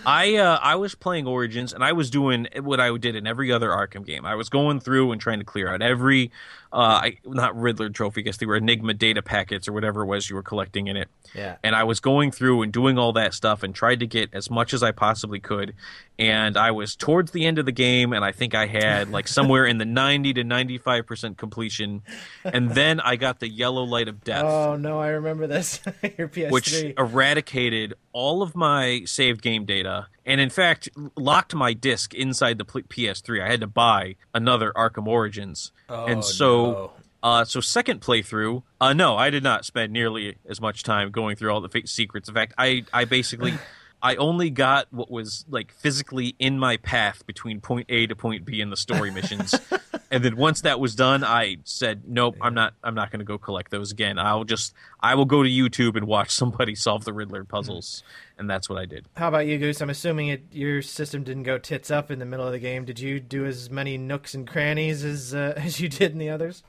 I 0.06 0.36
uh, 0.36 0.60
I 0.62 0.76
was 0.76 0.96
playing 0.96 1.28
Origins 1.28 1.74
and 1.74 1.84
I 1.84 1.92
was 1.94 2.10
doing 2.10 2.48
what 2.62 2.80
I 2.80 2.96
did 2.98 3.16
in 3.16 3.28
every 3.28 3.52
other 3.52 3.70
Arkham 3.70 4.06
game. 4.06 4.26
I 4.26 4.36
was 4.36 4.50
going 4.50 4.80
through 4.80 5.12
and 5.12 5.22
trying 5.22 5.40
to 5.40 5.46
clear 5.46 5.70
out 5.70 5.82
every, 5.82 6.32
uh, 6.74 7.02
I, 7.04 7.18
not 7.26 7.56
Riddler 7.60 7.90
trophy, 7.90 8.22
I 8.22 8.24
guess 8.24 8.38
they 8.38 8.46
were 8.46 8.56
Enigma 8.56 8.94
data 8.94 9.22
packets 9.22 9.68
or 9.68 9.74
whatever 9.74 10.04
it 10.04 10.06
was 10.06 10.30
you 10.30 10.36
were 10.36 10.44
collecting 10.44 10.88
in 10.88 10.96
it. 10.96 11.10
Yeah. 11.36 11.58
And 11.64 11.76
I 11.76 11.84
was 11.84 12.00
going 12.00 12.32
through 12.32 12.62
and 12.62 12.72
doing 12.72 12.98
all 12.98 13.14
that 13.14 13.34
stuff 13.34 13.64
and 13.64 13.76
tried 13.76 14.00
to 14.02 14.08
get 14.08 14.30
as 14.34 14.50
much 14.50 14.74
as 14.74 14.82
I 14.82 14.92
possibly 14.92 15.40
could. 15.40 15.74
And 16.18 16.56
I 16.56 16.72
was 16.72 16.96
towards 16.96 17.32
the 17.32 17.46
end 17.46 17.58
of 17.58 17.66
the 17.66 17.72
game, 17.72 18.14
and 18.14 18.24
I 18.24 18.32
think 18.32 18.54
I 18.56 18.68
had 18.68 19.10
like 19.10 19.28
somewhere 19.30 19.66
in 19.66 19.80
the 19.80 19.86
90 19.86 20.34
to 20.34 20.44
95% 20.44 21.38
completion. 21.38 22.04
And 22.46 22.72
then 22.72 23.00
I 23.00 23.16
got 23.16 23.40
the 23.40 23.50
yellow 23.50 23.84
light 23.84 24.08
of 24.08 24.24
death 24.24 24.46
Oh 24.46 24.76
no, 24.76 25.00
I 25.00 25.10
remember 25.10 25.48
this. 25.48 25.82
Your 26.18 26.28
PS3. 26.28 26.52
which 26.52 26.74
eradicated 26.98 27.96
all 28.14 28.42
of 28.42 28.56
my 28.56 29.04
saved 29.06 29.42
game 29.42 29.66
data 29.66 30.08
and 30.26 30.42
in 30.42 30.50
fact 30.50 30.90
locked 31.16 31.56
my 31.56 31.74
disc 31.74 32.14
inside 32.14 32.58
the 32.58 32.66
PS3. 32.66 33.44
I 33.44 33.50
had 33.50 33.62
to 33.62 33.68
buy 33.68 34.16
another 34.34 34.72
Arkham 34.76 35.08
Origins. 35.08 35.72
Oh, 35.90 36.06
and 36.06 36.24
so 36.24 36.72
no. 36.72 36.92
uh 37.24 37.46
so 37.46 37.62
second 37.62 38.02
playthrough, 38.02 38.64
uh 38.80 38.94
no, 38.94 39.18
I 39.18 39.30
did 39.30 39.44
not 39.44 39.66
spend 39.66 39.94
nearly 39.94 40.38
as 40.48 40.62
much 40.62 40.84
time 40.84 41.12
going 41.12 41.36
through 41.36 41.52
all 41.52 41.62
the 41.62 41.70
fake 41.70 41.88
secrets. 41.88 42.30
In 42.30 42.36
fact, 42.36 42.54
I 42.58 42.86
I 42.94 43.06
basically 43.06 43.54
I 44.02 44.16
only 44.16 44.50
got 44.50 44.88
what 44.92 45.12
was 45.12 45.46
like 45.50 45.72
physically 45.72 46.36
in 46.40 46.58
my 46.58 46.78
path 46.78 47.26
between 47.28 47.62
point 47.62 47.86
A 47.90 48.08
to 48.08 48.16
point 48.16 48.46
B 48.46 48.60
in 48.60 48.70
the 48.70 48.78
story 48.78 49.12
missions. 49.12 49.54
and 50.12 50.26
then 50.26 50.36
once 50.36 50.62
that 50.62 50.80
was 50.80 50.94
done, 50.94 51.24
I 51.24 51.58
said, 51.64 52.04
"Nope, 52.06 52.36
I'm 52.42 52.54
not. 52.54 52.74
I'm 52.84 52.94
not 52.94 53.12
going 53.12 53.20
to 53.20 53.26
go 53.26 53.38
collect 53.38 53.72
those 53.72 53.92
again. 53.92 54.20
I'll 54.20 54.44
just, 54.44 54.74
I 55.00 55.16
will 55.16 55.26
go 55.26 55.42
to 55.42 55.50
YouTube 55.50 55.96
and 55.96 56.06
watch 56.06 56.30
somebody 56.42 56.76
solve 56.76 57.06
the 57.06 57.14
Riddler 57.14 57.46
puzzles." 57.46 58.04
And 58.38 58.50
that's 58.50 58.70
what 58.70 58.78
I 58.78 58.86
did. 58.86 59.06
How 59.16 59.30
about 59.30 59.48
you, 59.48 59.58
Goose? 59.58 59.82
I'm 59.82 59.90
assuming 59.90 60.28
it, 60.28 60.44
your 60.52 60.82
system 60.82 61.24
didn't 61.24 61.44
go 61.44 61.58
tits 61.58 61.90
up 61.90 62.12
in 62.12 62.20
the 62.20 62.26
middle 62.26 62.46
of 62.46 62.52
the 62.52 62.60
game. 62.60 62.86
Did 62.86 63.00
you 63.00 63.20
do 63.20 63.46
as 63.46 63.70
many 63.70 63.98
nooks 63.98 64.34
and 64.34 64.46
crannies 64.46 65.06
as 65.06 65.34
uh, 65.34 65.54
as 65.58 65.80
you 65.80 65.88
did 65.88 66.12
in 66.12 66.18
the 66.18 66.30
others? 66.30 66.62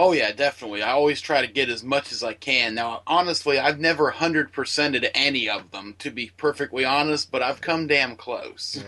Oh 0.00 0.12
yeah, 0.12 0.30
definitely. 0.30 0.80
I 0.80 0.92
always 0.92 1.20
try 1.20 1.40
to 1.40 1.52
get 1.52 1.68
as 1.68 1.82
much 1.82 2.12
as 2.12 2.22
I 2.22 2.32
can. 2.32 2.76
Now, 2.76 3.02
honestly, 3.04 3.58
I've 3.58 3.80
never 3.80 4.10
hundred 4.10 4.52
percented 4.52 5.10
any 5.12 5.48
of 5.48 5.72
them, 5.72 5.96
to 5.98 6.12
be 6.12 6.30
perfectly 6.36 6.84
honest, 6.84 7.32
but 7.32 7.42
I've 7.42 7.60
come 7.60 7.88
damn 7.88 8.14
close. 8.14 8.80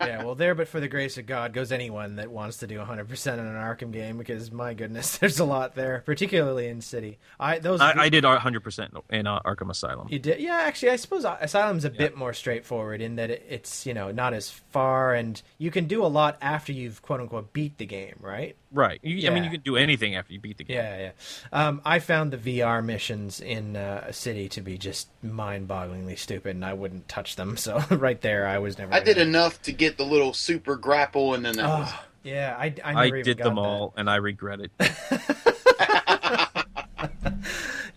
yeah, 0.00 0.24
well, 0.24 0.34
there, 0.34 0.54
but 0.54 0.66
for 0.66 0.80
the 0.80 0.88
grace 0.88 1.18
of 1.18 1.26
God, 1.26 1.52
goes 1.52 1.70
anyone 1.70 2.16
that 2.16 2.30
wants 2.30 2.56
to 2.58 2.66
do 2.66 2.78
100% 2.78 3.32
in 3.34 3.38
an 3.38 3.54
Arkham 3.54 3.92
game 3.92 4.16
because 4.16 4.50
my 4.50 4.72
goodness, 4.72 5.18
there's 5.18 5.40
a 5.40 5.44
lot 5.44 5.74
there, 5.74 6.02
particularly 6.06 6.68
in 6.68 6.80
City. 6.80 7.18
I 7.38 7.58
those 7.58 7.82
I, 7.82 8.04
I 8.04 8.08
did 8.08 8.24
100 8.24 8.64
percent 8.64 8.94
in 9.10 9.26
uh, 9.26 9.40
Arkham 9.40 9.68
Asylum. 9.68 10.08
You 10.08 10.20
did, 10.20 10.40
yeah. 10.40 10.62
Actually, 10.62 10.92
I 10.92 10.96
suppose 10.96 11.26
Asylum's 11.26 11.84
a 11.84 11.90
bit 11.90 12.16
more 12.16 12.32
straightforward 12.32 13.02
in 13.02 13.16
that 13.16 13.30
it, 13.30 13.44
it's 13.46 13.84
you 13.84 13.92
know 13.92 14.10
not 14.10 14.32
as 14.32 14.48
far, 14.50 15.12
and 15.12 15.42
you 15.58 15.70
can 15.70 15.84
do 15.84 16.02
a 16.02 16.08
lot 16.08 16.38
after 16.40 16.72
you've 16.72 17.02
quote 17.02 17.20
unquote 17.20 17.52
beat 17.52 17.76
the 17.76 17.84
game, 17.84 18.16
right? 18.20 18.56
Right. 18.72 19.00
You, 19.02 19.28
I 19.28 19.34
mean, 19.34 19.44
you 19.44 19.50
can 19.50 19.62
do 19.62 19.76
anything 19.76 20.14
after 20.14 20.32
you 20.32 20.40
beat 20.40 20.58
the 20.58 20.64
game. 20.64 20.76
Yeah, 20.76 20.98
yeah. 20.98 21.10
Um, 21.52 21.80
I 21.84 21.98
found 21.98 22.32
the 22.32 22.36
VR 22.38 22.84
missions 22.84 23.40
in 23.40 23.76
uh, 23.76 24.12
City 24.12 24.48
to 24.50 24.60
be 24.60 24.78
just 24.78 25.08
mind-bogglingly 25.22 26.16
stupid, 26.18 26.54
and 26.54 26.64
I 26.64 26.74
wouldn't 26.74 27.08
touch 27.08 27.36
them. 27.36 27.56
So 27.56 27.78
right 27.90 28.20
there, 28.20 28.46
I 28.46 28.58
was 28.58 28.78
never. 28.78 28.94
I 28.94 29.00
did 29.00 29.18
enough 29.18 29.60
to 29.62 29.72
get 29.72 29.96
the 29.96 30.04
little 30.04 30.32
super 30.32 30.76
grapple, 30.76 31.34
and 31.34 31.44
then 31.44 31.56
that 31.56 31.66
was 31.66 31.88
Oh, 31.90 32.04
yeah, 32.22 32.54
I, 32.58 32.74
I, 32.84 32.92
I 32.92 33.06
even 33.06 33.22
did 33.24 33.38
got 33.38 33.44
them 33.44 33.54
that. 33.56 33.60
all, 33.62 33.94
and 33.96 34.08
I 34.08 34.16
regret 34.16 34.60
it. 34.60 34.70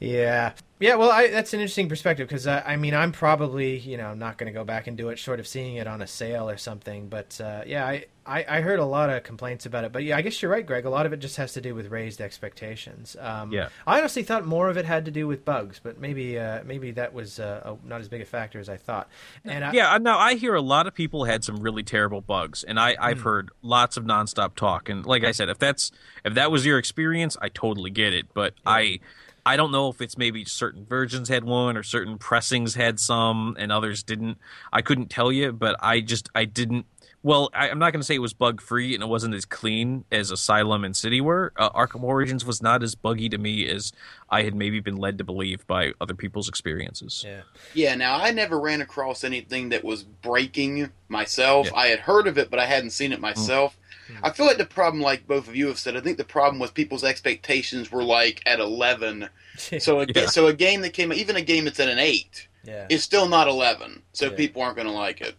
Yeah, 0.04 0.51
yeah. 0.82 0.95
Well, 0.95 1.12
I, 1.12 1.30
that's 1.30 1.54
an 1.54 1.62
interesting 1.62 1.88
perspective 1.88 2.28
because 2.28 2.45
uh, 2.45 2.62
I 2.66 2.76
mean, 2.76 2.93
I'm 2.93 3.14
probably 3.14 3.78
you 3.78 3.95
know 3.95 4.14
not 4.14 4.38
going 4.38 4.51
to 4.51 4.58
go 4.58 4.66
back 4.66 4.88
and 4.88 4.97
do 4.97 5.10
it, 5.10 5.18
short 5.18 5.39
of 5.39 5.47
seeing 5.47 5.78
it 5.78 5.88
on 5.88 6.01
a 6.01 6.08
sale 6.08 6.49
or 6.49 6.58
something. 6.58 7.08
But 7.08 7.39
uh, 7.39 7.62
yeah, 7.66 7.86
I, 7.86 8.06
I 8.26 8.45
I 8.58 8.62
heard 8.62 8.80
a 8.80 8.86
lot 8.86 9.10
of 9.10 9.24
complaints 9.24 9.66
about 9.66 9.86
it. 9.86 9.93
But 9.93 10.04
yeah, 10.04 10.18
I 10.18 10.22
guess 10.22 10.41
you're 10.41 10.51
right, 10.51 10.66
Greg. 10.66 10.84
A 10.84 10.89
lot 10.89 11.06
of 11.06 11.14
it 11.14 11.22
just 11.22 11.38
has 11.38 11.54
to 11.54 11.62
do 11.62 11.74
with 11.74 11.89
raised 11.89 12.20
expectations. 12.20 13.16
Um, 13.18 13.54
Yeah. 13.54 13.70
I 13.88 13.99
honestly 13.99 14.24
thought 14.24 14.45
more 14.45 14.70
of 14.70 14.76
it 14.76 14.84
had 14.84 15.06
to 15.06 15.12
do 15.12 15.26
with 15.26 15.45
bugs, 15.45 15.80
but 15.82 16.01
maybe 16.01 16.38
uh, 16.38 16.64
maybe 16.66 16.91
that 16.91 17.14
was 17.14 17.39
uh, 17.39 17.62
a, 17.64 17.88
not 17.88 18.01
as 18.01 18.10
big 18.10 18.22
a 18.22 18.26
factor 18.26 18.60
as 18.60 18.68
I 18.68 18.76
thought. 18.76 19.08
And 19.45 19.64
I, 19.64 19.72
yeah, 19.72 19.97
now 19.99 20.20
I 20.20 20.36
hear 20.36 20.54
a 20.54 20.62
lot 20.62 20.86
of 20.86 20.93
people 20.93 21.24
had 21.24 21.45
some 21.45 21.62
really 21.62 21.84
terrible 21.84 22.20
bugs, 22.20 22.66
and 22.66 22.78
I, 22.78 22.97
I've 22.99 23.22
heard 23.22 23.51
lots 23.62 23.95
of 23.95 24.04
nonstop 24.04 24.56
talk. 24.56 24.89
And 24.89 25.06
like 25.06 25.24
I 25.24 25.32
said, 25.32 25.47
if 25.47 25.60
that's 25.60 25.93
if 26.26 26.34
that 26.34 26.51
was 26.51 26.66
your 26.66 26.78
experience, 26.78 27.38
I 27.41 27.47
totally 27.47 27.89
get 27.89 28.14
it. 28.14 28.34
But 28.34 28.56
I 28.66 28.99
I 29.46 29.58
don't 29.58 29.72
know 29.72 29.89
if 29.89 30.02
it's 30.02 30.18
maybe 30.18 30.46
certain 30.46 30.86
versions 30.86 31.30
had 31.30 31.44
one 31.44 31.76
or 31.76 31.84
certain 31.84 32.18
pressings 32.18 32.76
had 32.76 33.00
some 33.00 33.56
and 33.60 33.72
others 33.72 34.04
didn't. 34.04 34.38
I 34.72 34.82
couldn't 34.82 35.10
tell 35.10 35.32
you, 35.32 35.52
but 35.52 35.76
I 35.80 36.00
just 36.00 36.30
I 36.34 36.46
didn't. 36.46 36.86
Well, 37.26 37.50
I, 37.54 37.70
I'm 37.70 37.80
not 37.80 37.94
going 37.94 38.02
to 38.02 38.06
say 38.06 38.16
it 38.16 38.20
was 38.20 38.34
bug 38.34 38.60
free 38.60 38.94
and 38.94 39.02
it 39.02 39.08
wasn't 39.08 39.34
as 39.34 39.46
clean 39.46 40.04
as 40.12 40.30
Asylum 40.30 40.84
and 40.84 40.94
City 40.94 41.22
were. 41.22 41.54
Uh, 41.56 41.70
Arkham 41.70 42.04
Origins 42.04 42.44
was 42.44 42.62
not 42.62 42.84
as 42.84 42.96
buggy 42.96 43.30
to 43.30 43.38
me 43.38 43.66
as 43.70 43.94
I 44.30 44.44
had 44.44 44.54
maybe 44.54 44.82
been 44.82 44.98
led 44.98 45.18
to 45.20 45.24
believe 45.24 45.66
by 45.66 45.94
other 46.02 46.16
people's 46.16 46.50
experiences. 46.50 47.24
yeah. 47.26 47.41
Yeah, 47.74 47.96
now 47.96 48.18
I 48.18 48.32
never 48.32 48.60
ran 48.60 48.82
across 48.82 49.24
anything 49.24 49.70
that 49.70 49.86
was 49.86 50.04
breaking 50.04 50.91
myself. 51.08 51.68
Yeah. 51.68 51.78
I 51.78 51.88
had 51.88 52.00
heard 52.00 52.28
of 52.28 52.38
it, 52.38 52.50
but 52.50 52.60
I 52.60 52.66
hadn't 52.66 52.89
seen 52.89 53.14
it 53.14 53.22
myself. 53.22 53.78
I 54.22 54.30
feel 54.32 54.45
like 54.45 54.57
the 54.57 54.66
problem, 54.66 55.01
like 55.01 55.26
both 55.28 55.47
of 55.47 55.55
you 55.55 55.68
have 55.68 55.80
said, 55.80 55.95
I 55.97 56.01
think 56.01 56.18
the 56.18 56.24
problem 56.24 56.59
was 56.59 56.72
people's 56.72 57.03
expectations 57.03 57.91
were 57.91 58.03
like 58.03 58.41
at 58.45 58.59
eleven. 58.59 59.30
So 59.80 60.01
a, 60.01 60.07
Yeah. 60.14 60.26
so 60.26 60.47
a 60.47 60.53
game 60.53 60.82
that 60.82 60.93
came, 60.93 61.14
even 61.14 61.36
a 61.36 61.41
game 61.41 61.66
that's 61.66 61.80
at 61.80 61.88
an 61.88 61.99
eight, 61.99 62.47
yeah. 62.64 62.88
is 62.89 63.03
still 63.03 63.28
not 63.28 63.47
eleven. 63.47 64.01
So 64.14 64.26
Yeah. 64.32 64.36
people 64.36 64.61
aren't 64.64 64.76
going 64.78 64.88
to 64.88 64.93
like 64.93 65.22
it. 65.22 65.36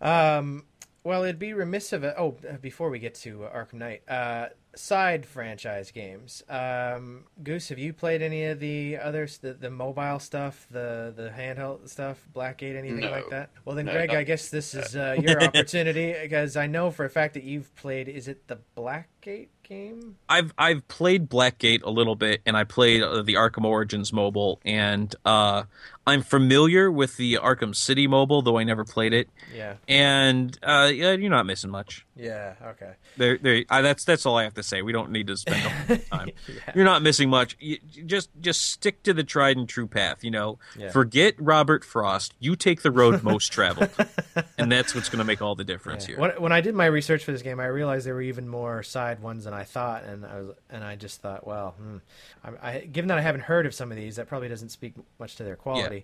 Um, 0.00 0.64
well, 1.04 1.22
it'd 1.22 1.38
be 1.38 1.52
remiss 1.52 1.92
of 1.92 2.04
it. 2.04 2.14
Oh, 2.18 2.36
uh, 2.48 2.56
before 2.56 2.90
we 2.90 2.98
get 2.98 3.14
to 3.16 3.44
uh, 3.44 3.54
Arkham 3.54 3.74
Knight, 3.74 4.02
uh, 4.08 4.48
side 4.76 5.26
franchise 5.26 5.90
games. 5.90 6.42
Um, 6.48 7.24
Goose, 7.42 7.68
have 7.70 7.78
you 7.78 7.92
played 7.92 8.22
any 8.22 8.44
of 8.44 8.60
the 8.60 8.98
others, 8.98 9.38
the 9.38 9.54
the 9.54 9.70
mobile 9.70 10.18
stuff, 10.18 10.66
the 10.70 11.12
the 11.16 11.30
handheld 11.30 11.88
stuff, 11.88 12.26
Blackgate, 12.34 12.76
anything 12.76 13.00
No. 13.00 13.10
like 13.10 13.28
that? 13.30 13.50
Well, 13.64 13.74
then, 13.74 13.86
No, 13.86 13.92
Greg, 13.92 14.12
no. 14.12 14.18
I 14.18 14.22
guess 14.22 14.48
this 14.50 14.74
is 14.74 14.94
uh, 14.94 15.16
your 15.22 15.42
opportunity 15.42 16.14
because 16.22 16.56
I 16.56 16.66
know 16.66 16.90
for 16.90 17.04
a 17.04 17.10
fact 17.10 17.34
that 17.34 17.42
you've 17.44 17.74
played. 17.76 18.08
Is 18.08 18.28
it 18.28 18.46
the 18.46 18.58
Blackgate 18.76 19.48
game? 19.62 20.16
I've 20.28 20.52
I've 20.58 20.86
played 20.88 21.28
Blackgate 21.28 21.82
a 21.82 21.90
little 21.90 22.14
bit, 22.16 22.42
and 22.46 22.56
I 22.56 22.64
played 22.64 23.02
uh, 23.02 23.22
the 23.22 23.34
Arkham 23.34 23.64
Origins 23.64 24.12
mobile, 24.12 24.60
and 24.64 25.14
uh, 25.24 25.64
I'm 26.08 26.22
familiar 26.22 26.90
with 26.90 27.16
the 27.16 27.34
Arkham 27.34 27.74
City 27.74 28.06
mobile, 28.06 28.40
though 28.40 28.58
I 28.58 28.64
never 28.64 28.84
played 28.84 29.12
it. 29.12 29.28
Yeah. 29.54 29.74
And 29.88 30.56
uh, 30.62 30.90
yeah, 30.94 31.12
you're 31.12 31.30
not 31.30 31.46
missing 31.46 31.70
much. 31.70 32.06
Yeah. 32.14 32.54
Okay. 32.64 32.92
There, 33.16 33.38
there. 33.38 33.64
I, 33.68 33.82
that's 33.82 34.04
that's 34.04 34.24
all 34.24 34.36
I 34.38 34.44
have 34.44 34.54
to 34.54 34.62
say. 34.62 34.82
We 34.82 34.92
don't 34.92 35.10
need 35.10 35.26
to 35.26 35.36
spend 35.36 35.66
a 35.66 35.68
whole 35.68 35.96
time. 36.10 36.30
Yeah. 36.48 36.72
You're 36.76 36.84
not 36.84 37.02
missing 37.02 37.28
much. 37.28 37.56
You, 37.58 37.78
just 38.06 38.30
just 38.40 38.70
stick 38.70 39.02
to 39.02 39.12
the 39.12 39.24
tried 39.24 39.56
and 39.56 39.68
true 39.68 39.88
path. 39.88 40.22
You 40.22 40.30
know, 40.30 40.58
Yeah. 40.78 40.90
forget 40.90 41.34
Robert 41.38 41.84
Frost. 41.84 42.34
You 42.38 42.54
take 42.54 42.82
the 42.82 42.92
road 42.92 43.22
most 43.24 43.52
traveled, 43.52 43.90
and 44.58 44.70
that's 44.70 44.94
what's 44.94 45.08
going 45.08 45.18
to 45.18 45.24
make 45.24 45.42
all 45.42 45.56
the 45.56 45.64
difference 45.64 46.04
Yeah. 46.04 46.14
here. 46.14 46.20
When, 46.20 46.30
when 46.40 46.52
I 46.52 46.60
did 46.60 46.74
my 46.76 46.86
research 46.86 47.24
for 47.24 47.32
this 47.32 47.42
game, 47.42 47.58
I 47.58 47.66
realized 47.66 48.06
there 48.06 48.14
were 48.14 48.22
even 48.22 48.48
more 48.48 48.82
side 48.84 49.18
ones 49.20 49.44
than 49.44 49.54
I 49.54 49.64
thought, 49.64 50.04
and 50.04 50.24
I 50.24 50.40
was 50.40 50.50
and 50.70 50.84
I 50.84 50.94
just 50.94 51.20
thought, 51.20 51.46
well, 51.46 51.72
hmm. 51.78 51.96
I, 52.44 52.70
I, 52.70 52.78
given 52.80 53.08
that 53.08 53.18
I 53.18 53.22
haven't 53.22 53.42
heard 53.42 53.66
of 53.66 53.74
some 53.74 53.90
of 53.90 53.96
these, 53.96 54.16
that 54.16 54.28
probably 54.28 54.48
doesn't 54.48 54.68
speak 54.68 54.94
much 55.18 55.34
to 55.36 55.42
their 55.44 55.56
quality. 55.56 55.95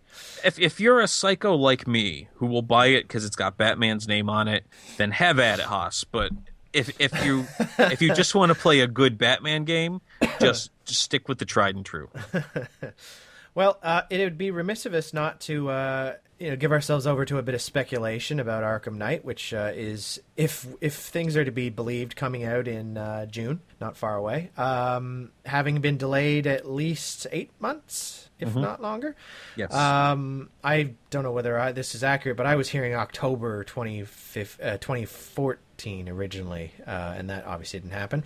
If 0.45 0.59
if 0.59 0.81
you're 0.81 1.01
a 1.01 1.09
psycho 1.09 1.55
like 1.55 1.87
me 1.87 2.29
who 2.35 2.47
will 2.47 2.63
buy 2.63 2.87
it 2.87 3.03
because 3.03 3.25
it's 3.25 3.37
got 3.37 3.57
Batman's 3.57 4.09
name 4.09 4.31
on 4.31 4.49
it, 4.49 4.65
then 4.97 5.11
have 5.11 5.39
at 5.39 5.59
it, 5.59 5.67
Haas. 5.67 6.05
But 6.05 6.33
if 6.73 6.99
if 7.01 7.25
you 7.25 7.47
if 7.79 8.01
you 8.01 8.15
just 8.15 8.35
want 8.35 8.51
to 8.51 8.55
play 8.55 8.81
a 8.81 8.87
good 8.87 9.19
Batman 9.19 9.65
game, 9.65 10.01
just 10.41 10.71
just 10.85 11.03
stick 11.03 11.29
with 11.29 11.39
the 11.39 11.45
tried 11.45 11.77
and 11.77 11.85
true. 11.85 12.09
Well, 13.55 13.79
uh, 13.83 14.03
it 14.09 14.19
would 14.19 14.39
be 14.39 14.51
remiss 14.51 14.87
of 14.87 14.95
us 14.95 15.13
not 15.13 15.41
to 15.43 15.69
uh, 15.69 16.15
you 16.39 16.51
know 16.51 16.57
give 16.57 16.73
ourselves 16.73 17.07
over 17.07 17.25
to 17.27 17.39
a 17.39 17.43
bit 17.43 17.55
of 17.55 17.63
speculation 17.63 18.41
about 18.41 18.65
Arkham 18.65 18.95
Knight, 18.95 19.25
which 19.25 19.53
uh, 19.53 19.73
is 19.75 20.21
if 20.37 20.67
if 20.81 20.95
things 20.95 21.37
are 21.37 21.45
to 21.45 21.53
be 21.53 21.71
believed, 21.71 22.17
coming 22.17 22.45
out 22.45 22.67
in 22.67 22.97
uh, 22.97 23.27
June, 23.27 23.61
not 23.81 23.97
far 23.97 24.17
away. 24.17 24.51
Um, 24.57 25.33
having 25.45 25.81
been 25.81 25.99
delayed 25.99 26.47
at 26.47 26.69
least 26.69 27.27
eight 27.31 27.51
months, 27.61 28.31
if 28.41 28.57
not 28.57 28.83
longer. 28.83 29.15
Yes. 29.57 29.73
Um, 29.73 30.51
I 30.65 30.95
don't 31.11 31.23
know 31.23 31.33
whether 31.33 31.59
I, 31.59 31.73
this 31.73 31.95
is 31.95 32.03
accurate, 32.03 32.37
but 32.37 32.47
I 32.47 32.57
was 32.57 32.69
hearing 32.69 32.95
October 32.95 33.65
25, 33.65 34.59
uh, 34.63 34.79
2014 34.79 36.09
originally, 36.09 36.73
uh, 36.87 37.15
and 37.17 37.31
that 37.31 37.47
obviously 37.47 37.81
didn't 37.81 37.93
happen. 37.93 38.25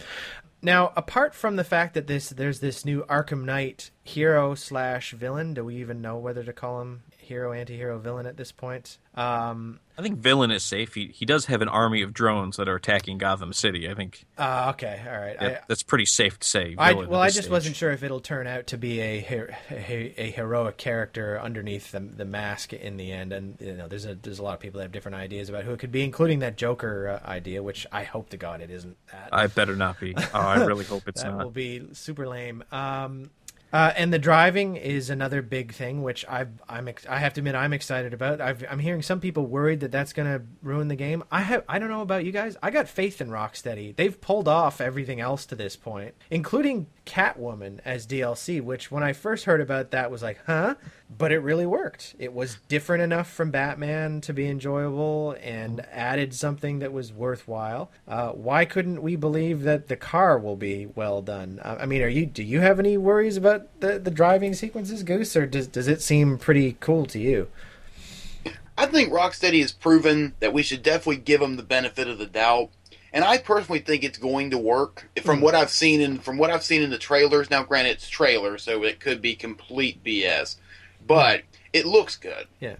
Now, 0.62 0.92
apart 0.96 1.34
from 1.34 1.56
the 1.56 1.64
fact 1.64 1.94
that 1.94 2.06
this 2.06 2.30
there's 2.30 2.60
this 2.60 2.84
new 2.84 3.04
Arkham 3.04 3.44
Knight 3.44 3.90
hero 4.02 4.54
slash 4.54 5.12
villain, 5.12 5.54
do 5.54 5.64
we 5.64 5.76
even 5.76 6.00
know 6.00 6.16
whether 6.16 6.42
to 6.42 6.52
call 6.52 6.80
him 6.80 7.02
hero, 7.26 7.52
anti-hero, 7.52 7.98
villain 7.98 8.26
at 8.26 8.36
this 8.36 8.52
point? 8.52 8.98
Um, 9.14 9.80
I 9.98 10.02
think 10.02 10.18
villain 10.18 10.50
is 10.50 10.62
safe. 10.62 10.94
He 10.94 11.06
he 11.06 11.24
does 11.24 11.46
have 11.46 11.62
an 11.62 11.68
army 11.68 12.02
of 12.02 12.12
drones 12.12 12.56
that 12.58 12.68
are 12.68 12.76
attacking 12.76 13.18
Gotham 13.18 13.52
City. 13.52 13.88
I 13.88 13.94
think 13.94 14.24
uh, 14.36 14.72
okay, 14.74 15.02
all 15.06 15.18
right. 15.18 15.36
I, 15.40 15.60
that's 15.68 15.82
pretty 15.82 16.04
safe 16.04 16.38
to 16.38 16.46
say. 16.46 16.74
I, 16.76 16.92
well, 16.92 17.20
I 17.20 17.28
just 17.28 17.42
stage. 17.42 17.50
wasn't 17.50 17.76
sure 17.76 17.92
if 17.92 18.02
it'll 18.02 18.20
turn 18.20 18.46
out 18.46 18.66
to 18.68 18.78
be 18.78 19.00
a 19.00 19.46
a, 19.70 20.14
a 20.18 20.30
heroic 20.32 20.76
character 20.76 21.40
underneath 21.40 21.92
the, 21.92 22.00
the 22.00 22.26
mask 22.26 22.74
in 22.74 22.98
the 22.98 23.10
end, 23.10 23.32
and 23.32 23.56
you 23.58 23.72
know, 23.72 23.88
there's 23.88 24.04
a 24.04 24.14
there's 24.14 24.38
a 24.38 24.42
lot 24.42 24.54
of 24.54 24.60
people 24.60 24.78
that 24.78 24.84
have 24.84 24.92
different 24.92 25.16
ideas 25.16 25.48
about 25.48 25.64
who 25.64 25.72
it 25.72 25.78
could 25.78 25.92
be, 25.92 26.04
including 26.04 26.40
that 26.40 26.56
Joker 26.56 27.20
uh, 27.24 27.26
idea, 27.28 27.62
which 27.62 27.86
I 27.90 28.04
hope 28.04 28.28
to 28.30 28.36
God 28.36 28.60
it 28.60 28.70
isn't 28.70 28.96
that. 29.10 29.30
I 29.32 29.46
better 29.46 29.76
not 29.76 29.98
be. 29.98 30.14
Oh, 30.16 30.26
I 30.34 30.64
really 30.64 30.84
hope 30.84 31.08
it's 31.08 31.22
that 31.22 31.30
not. 31.30 31.44
will 31.44 31.50
be 31.50 31.88
super 31.92 32.28
lame. 32.28 32.62
Um, 32.70 33.30
uh, 33.72 33.92
and 33.96 34.12
the 34.12 34.18
driving 34.18 34.76
is 34.76 35.10
another 35.10 35.42
big 35.42 35.72
thing, 35.72 36.02
which 36.02 36.24
I've, 36.28 36.50
I'm 36.68 36.88
ex- 36.88 37.06
I 37.06 37.18
have 37.18 37.34
to 37.34 37.40
admit 37.40 37.54
I'm 37.54 37.72
excited 37.72 38.14
about. 38.14 38.40
I've, 38.40 38.64
I'm 38.70 38.78
hearing 38.78 39.02
some 39.02 39.20
people 39.20 39.46
worried 39.46 39.80
that 39.80 39.90
that's 39.90 40.12
going 40.12 40.28
to 40.32 40.44
ruin 40.62 40.88
the 40.88 40.96
game. 40.96 41.24
I 41.32 41.40
have 41.40 41.64
I 41.68 41.78
don't 41.78 41.88
know 41.88 42.02
about 42.02 42.24
you 42.24 42.32
guys. 42.32 42.56
I 42.62 42.70
got 42.70 42.88
faith 42.88 43.20
in 43.20 43.28
Rocksteady. 43.28 43.96
They've 43.96 44.20
pulled 44.20 44.46
off 44.46 44.80
everything 44.80 45.20
else 45.20 45.46
to 45.46 45.54
this 45.54 45.74
point, 45.74 46.14
including 46.30 46.86
Catwoman 47.06 47.80
as 47.84 48.06
DLC. 48.06 48.62
Which 48.62 48.90
when 48.90 49.02
I 49.02 49.12
first 49.12 49.44
heard 49.44 49.60
about 49.60 49.90
that 49.90 50.10
was 50.10 50.22
like, 50.22 50.38
huh? 50.46 50.76
But 51.18 51.32
it 51.32 51.38
really 51.38 51.66
worked. 51.66 52.16
It 52.18 52.32
was 52.32 52.58
different 52.68 53.02
enough 53.02 53.30
from 53.30 53.50
Batman 53.50 54.20
to 54.22 54.32
be 54.32 54.48
enjoyable 54.48 55.36
and 55.40 55.86
added 55.92 56.34
something 56.34 56.80
that 56.80 56.92
was 56.92 57.12
worthwhile. 57.12 57.90
Uh, 58.08 58.30
why 58.30 58.64
couldn't 58.64 59.02
we 59.02 59.16
believe 59.16 59.62
that 59.62 59.88
the 59.88 59.96
car 59.96 60.38
will 60.38 60.56
be 60.56 60.86
well 60.86 61.22
done? 61.22 61.60
Uh, 61.62 61.78
I 61.80 61.86
mean, 61.86 62.02
are 62.02 62.08
you 62.08 62.26
do 62.26 62.42
you 62.42 62.60
have 62.60 62.78
any 62.78 62.96
worries 62.96 63.36
about 63.36 63.55
the, 63.80 63.98
the 63.98 64.10
driving 64.10 64.54
sequences, 64.54 65.02
Goose, 65.02 65.36
or 65.36 65.46
does 65.46 65.66
does 65.66 65.88
it 65.88 66.02
seem 66.02 66.38
pretty 66.38 66.76
cool 66.80 67.06
to 67.06 67.18
you? 67.18 67.48
I 68.78 68.86
think 68.86 69.10
Rocksteady 69.10 69.60
has 69.62 69.72
proven 69.72 70.34
that 70.40 70.52
we 70.52 70.62
should 70.62 70.82
definitely 70.82 71.22
give 71.22 71.40
them 71.40 71.56
the 71.56 71.62
benefit 71.62 72.08
of 72.08 72.18
the 72.18 72.26
doubt. 72.26 72.70
And 73.12 73.24
I 73.24 73.38
personally 73.38 73.78
think 73.78 74.04
it's 74.04 74.18
going 74.18 74.50
to 74.50 74.58
work 74.58 75.08
from 75.22 75.38
hmm. 75.38 75.44
what 75.44 75.54
I've 75.54 75.70
seen 75.70 76.00
in 76.00 76.18
from 76.18 76.36
what 76.36 76.50
I've 76.50 76.62
seen 76.62 76.82
in 76.82 76.90
the 76.90 76.98
trailers. 76.98 77.50
Now, 77.50 77.62
granted, 77.62 77.92
it's 77.92 78.08
trailer, 78.08 78.58
so 78.58 78.84
it 78.84 79.00
could 79.00 79.22
be 79.22 79.34
complete 79.34 80.04
BS, 80.04 80.56
but 81.06 81.42
it 81.72 81.86
looks 81.86 82.16
good. 82.16 82.46
Yeah. 82.60 82.76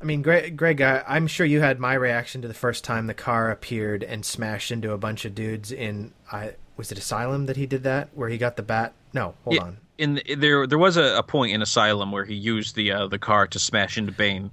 I 0.00 0.04
mean, 0.04 0.22
Greg, 0.22 0.56
Greg 0.56 0.80
I, 0.80 1.04
I'm 1.06 1.28
sure 1.28 1.46
you 1.46 1.60
had 1.60 1.78
my 1.78 1.94
reaction 1.94 2.42
to 2.42 2.48
the 2.48 2.54
first 2.54 2.82
time 2.82 3.06
the 3.06 3.14
car 3.14 3.50
appeared 3.50 4.02
and 4.02 4.24
smashed 4.24 4.72
into 4.72 4.92
a 4.92 4.98
bunch 4.98 5.24
of 5.24 5.34
dudes 5.34 5.70
in. 5.72 6.12
I 6.30 6.54
was 6.76 6.90
it 6.90 6.98
Asylum 6.98 7.46
that 7.46 7.56
he 7.56 7.66
did 7.66 7.82
that, 7.84 8.08
where 8.14 8.28
he 8.28 8.38
got 8.38 8.56
the 8.56 8.62
bat. 8.62 8.94
No, 9.12 9.34
hold 9.44 9.56
Yeah, 9.56 9.62
on. 9.62 9.78
In 10.02 10.14
the, 10.14 10.34
there, 10.34 10.66
there 10.66 10.78
was 10.78 10.96
a, 10.96 11.16
a 11.18 11.22
point 11.22 11.52
in 11.52 11.62
Asylum 11.62 12.10
where 12.12 12.24
he 12.24 12.34
used 12.34 12.74
the 12.74 12.92
uh, 12.92 13.06
the 13.06 13.18
car 13.18 13.46
to 13.46 13.58
smash 13.58 13.96
into 13.98 14.12
Bane, 14.12 14.50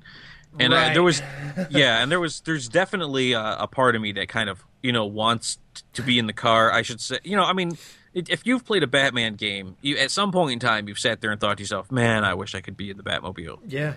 and 0.60 0.74
uh, 0.74 0.76
Right. 0.76 0.94
there 0.94 1.04
was 1.04 1.22
yeah 1.70 2.02
and 2.02 2.12
there 2.12 2.20
was 2.20 2.42
there's 2.42 2.68
definitely 2.70 3.34
a, 3.34 3.58
a 3.62 3.68
part 3.68 3.96
of 3.96 4.02
me 4.02 4.12
that 4.14 4.30
kind 4.30 4.50
of 4.50 4.64
you 4.82 4.92
know 4.92 5.06
wants 5.06 5.58
t- 5.74 5.84
to 5.94 6.02
be 6.04 6.18
in 6.20 6.26
the 6.28 6.34
car 6.34 6.72
i 6.72 6.82
should 6.82 7.02
say 7.02 7.20
you 7.24 7.36
know 7.36 7.44
i 7.44 7.52
mean 7.54 7.78
if 8.14 8.46
you've 8.46 8.64
played 8.66 8.82
a 8.84 8.88
batman 8.88 9.36
game 9.36 9.76
you 9.82 9.98
at 9.98 10.10
some 10.10 10.32
point 10.32 10.54
in 10.54 10.60
time 10.60 10.88
you've 10.88 11.00
sat 11.00 11.20
there 11.22 11.32
and 11.32 11.42
thought 11.42 11.58
to 11.58 11.64
yourself 11.64 11.92
man 11.92 12.24
i 12.24 12.34
wish 12.34 12.56
i 12.56 12.62
could 12.62 12.78
be 12.78 12.90
in 12.90 12.96
the 12.98 13.04
batmobile 13.04 13.60
Yeah. 13.68 13.96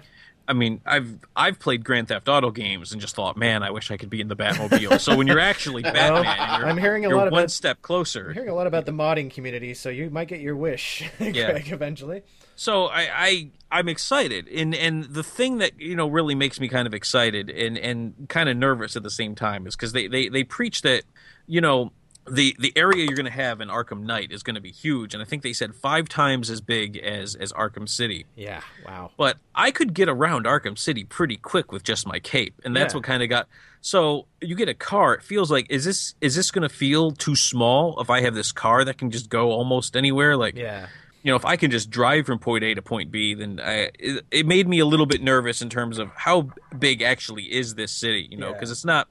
I 0.49 0.53
mean 0.53 0.81
i've 0.87 1.19
i've 1.37 1.59
played 1.59 1.85
grand 1.85 2.09
theft 2.09 2.29
auto 2.29 2.51
games 2.51 2.93
and 2.93 3.01
just 3.01 3.15
thought 3.15 3.37
man 3.37 3.63
i 3.63 3.71
wish 3.71 3.91
i 3.91 3.97
could 3.97 4.11
be 4.11 4.21
in 4.21 4.29
the 4.29 4.37
batmobile. 4.37 4.99
So 5.01 5.17
when 5.17 5.27
you're 5.27 5.39
actually 5.39 5.83
batman 5.83 6.61
you're, 6.61 6.69
I'm 6.69 6.77
hearing 6.79 7.05
a 7.05 7.09
you're 7.09 7.17
lot 7.19 7.31
one 7.31 7.43
about- 7.43 7.51
step 7.51 7.83
closer. 7.83 8.29
I'm 8.29 8.35
hearing 8.35 8.49
a 8.49 8.55
lot 8.55 8.67
about 8.67 8.87
the 8.87 8.93
modding 8.93 9.31
community, 9.33 9.75
so 9.75 9.89
you 9.89 10.11
might 10.11 10.29
get 10.29 10.41
your 10.41 10.57
wish, 10.57 11.03
Greg, 11.19 11.71
eventually. 11.73 12.23
so 12.57 12.87
I, 12.87 13.09
I 13.15 13.51
I'm 13.71 13.89
excited, 13.89 14.49
and 14.49 14.75
and 14.75 15.05
the 15.05 15.23
thing 15.23 15.59
that 15.59 15.81
you 15.81 15.95
know 15.97 16.09
really 16.09 16.35
makes 16.35 16.61
me 16.61 16.69
kind 16.69 16.87
of 16.87 16.95
excited 16.95 17.49
and 17.51 17.79
and 17.79 18.29
kind 18.29 18.49
of 18.49 18.57
nervous 18.57 18.97
at 18.97 19.03
the 19.03 19.11
same 19.11 19.35
time 19.35 19.67
is 19.67 19.75
because 19.77 19.93
they, 19.93 20.07
they 20.09 20.29
they 20.29 20.45
preach 20.45 20.83
that 20.83 21.05
you 21.47 21.61
know 21.61 21.93
the 22.31 22.55
the 22.59 22.73
area 22.77 23.05
you're 23.05 23.17
going 23.17 23.27
to 23.27 23.31
have 23.33 23.61
in 23.61 23.69
Arkham 23.69 24.03
Knight 24.05 24.31
is 24.33 24.43
going 24.43 24.55
to 24.55 24.61
be 24.61 24.71
huge, 24.71 25.13
and 25.15 25.23
I 25.23 25.27
think 25.27 25.43
they 25.43 25.53
said 25.53 25.75
five 25.75 26.09
times 26.09 26.51
as 26.51 26.61
big 26.61 26.97
as 26.97 27.35
as 27.35 27.53
Arkham 27.53 27.89
City. 27.89 28.27
Yeah. 28.37 28.61
Wow. 28.87 29.11
But 29.17 29.39
I 29.55 29.71
could 29.73 29.93
get 29.95 30.09
around 30.09 30.45
Arkham 30.47 30.79
City 30.79 31.05
pretty 31.05 31.37
quick 31.37 31.73
with 31.73 31.83
just 31.83 32.07
my 32.07 32.19
cape, 32.21 32.55
and 32.65 32.77
that's 32.77 32.95
Yeah. 32.95 32.99
what 32.99 33.05
kind 33.05 33.23
of 33.23 33.29
got. 33.29 33.49
So 33.81 34.27
you 34.41 34.55
get 34.55 34.69
a 34.69 34.75
car. 34.75 35.15
It 35.15 35.23
feels 35.25 35.51
like 35.51 35.67
is 35.69 35.85
this 35.85 36.15
is 36.21 36.37
this 36.37 36.51
going 36.53 36.63
to 36.69 36.75
feel 36.75 37.11
too 37.11 37.35
small 37.35 38.01
if 38.01 38.09
I 38.11 38.21
have 38.23 38.35
this 38.35 38.53
car 38.53 38.85
that 38.85 38.99
can 38.99 39.11
just 39.11 39.29
go 39.29 39.51
almost 39.51 39.97
anywhere? 39.97 40.37
Like 40.37 40.55
Yeah. 40.57 40.87
you 41.25 41.33
know, 41.33 41.37
if 41.37 41.45
I 41.45 41.57
can 41.57 41.71
just 41.73 41.91
drive 41.91 42.27
from 42.27 42.39
point 42.39 42.63
A 42.63 42.75
to 42.75 42.83
point 42.83 43.11
B, 43.11 43.35
then 43.35 43.59
I, 43.61 43.91
it, 43.99 44.25
it 44.31 44.47
made 44.47 44.69
me 44.69 44.79
a 44.79 44.87
little 44.87 45.07
bit 45.07 45.23
nervous 45.23 45.61
in 45.63 45.69
terms 45.71 45.99
of 45.99 46.11
how 46.15 46.51
big 46.79 47.03
actually 47.03 47.53
is 47.53 47.75
this 47.75 47.91
city, 47.93 48.29
you 48.31 48.37
know, 48.37 48.49
Yeah. 48.49 48.53
because 48.55 48.71
it's 48.71 48.85
not 48.85 49.09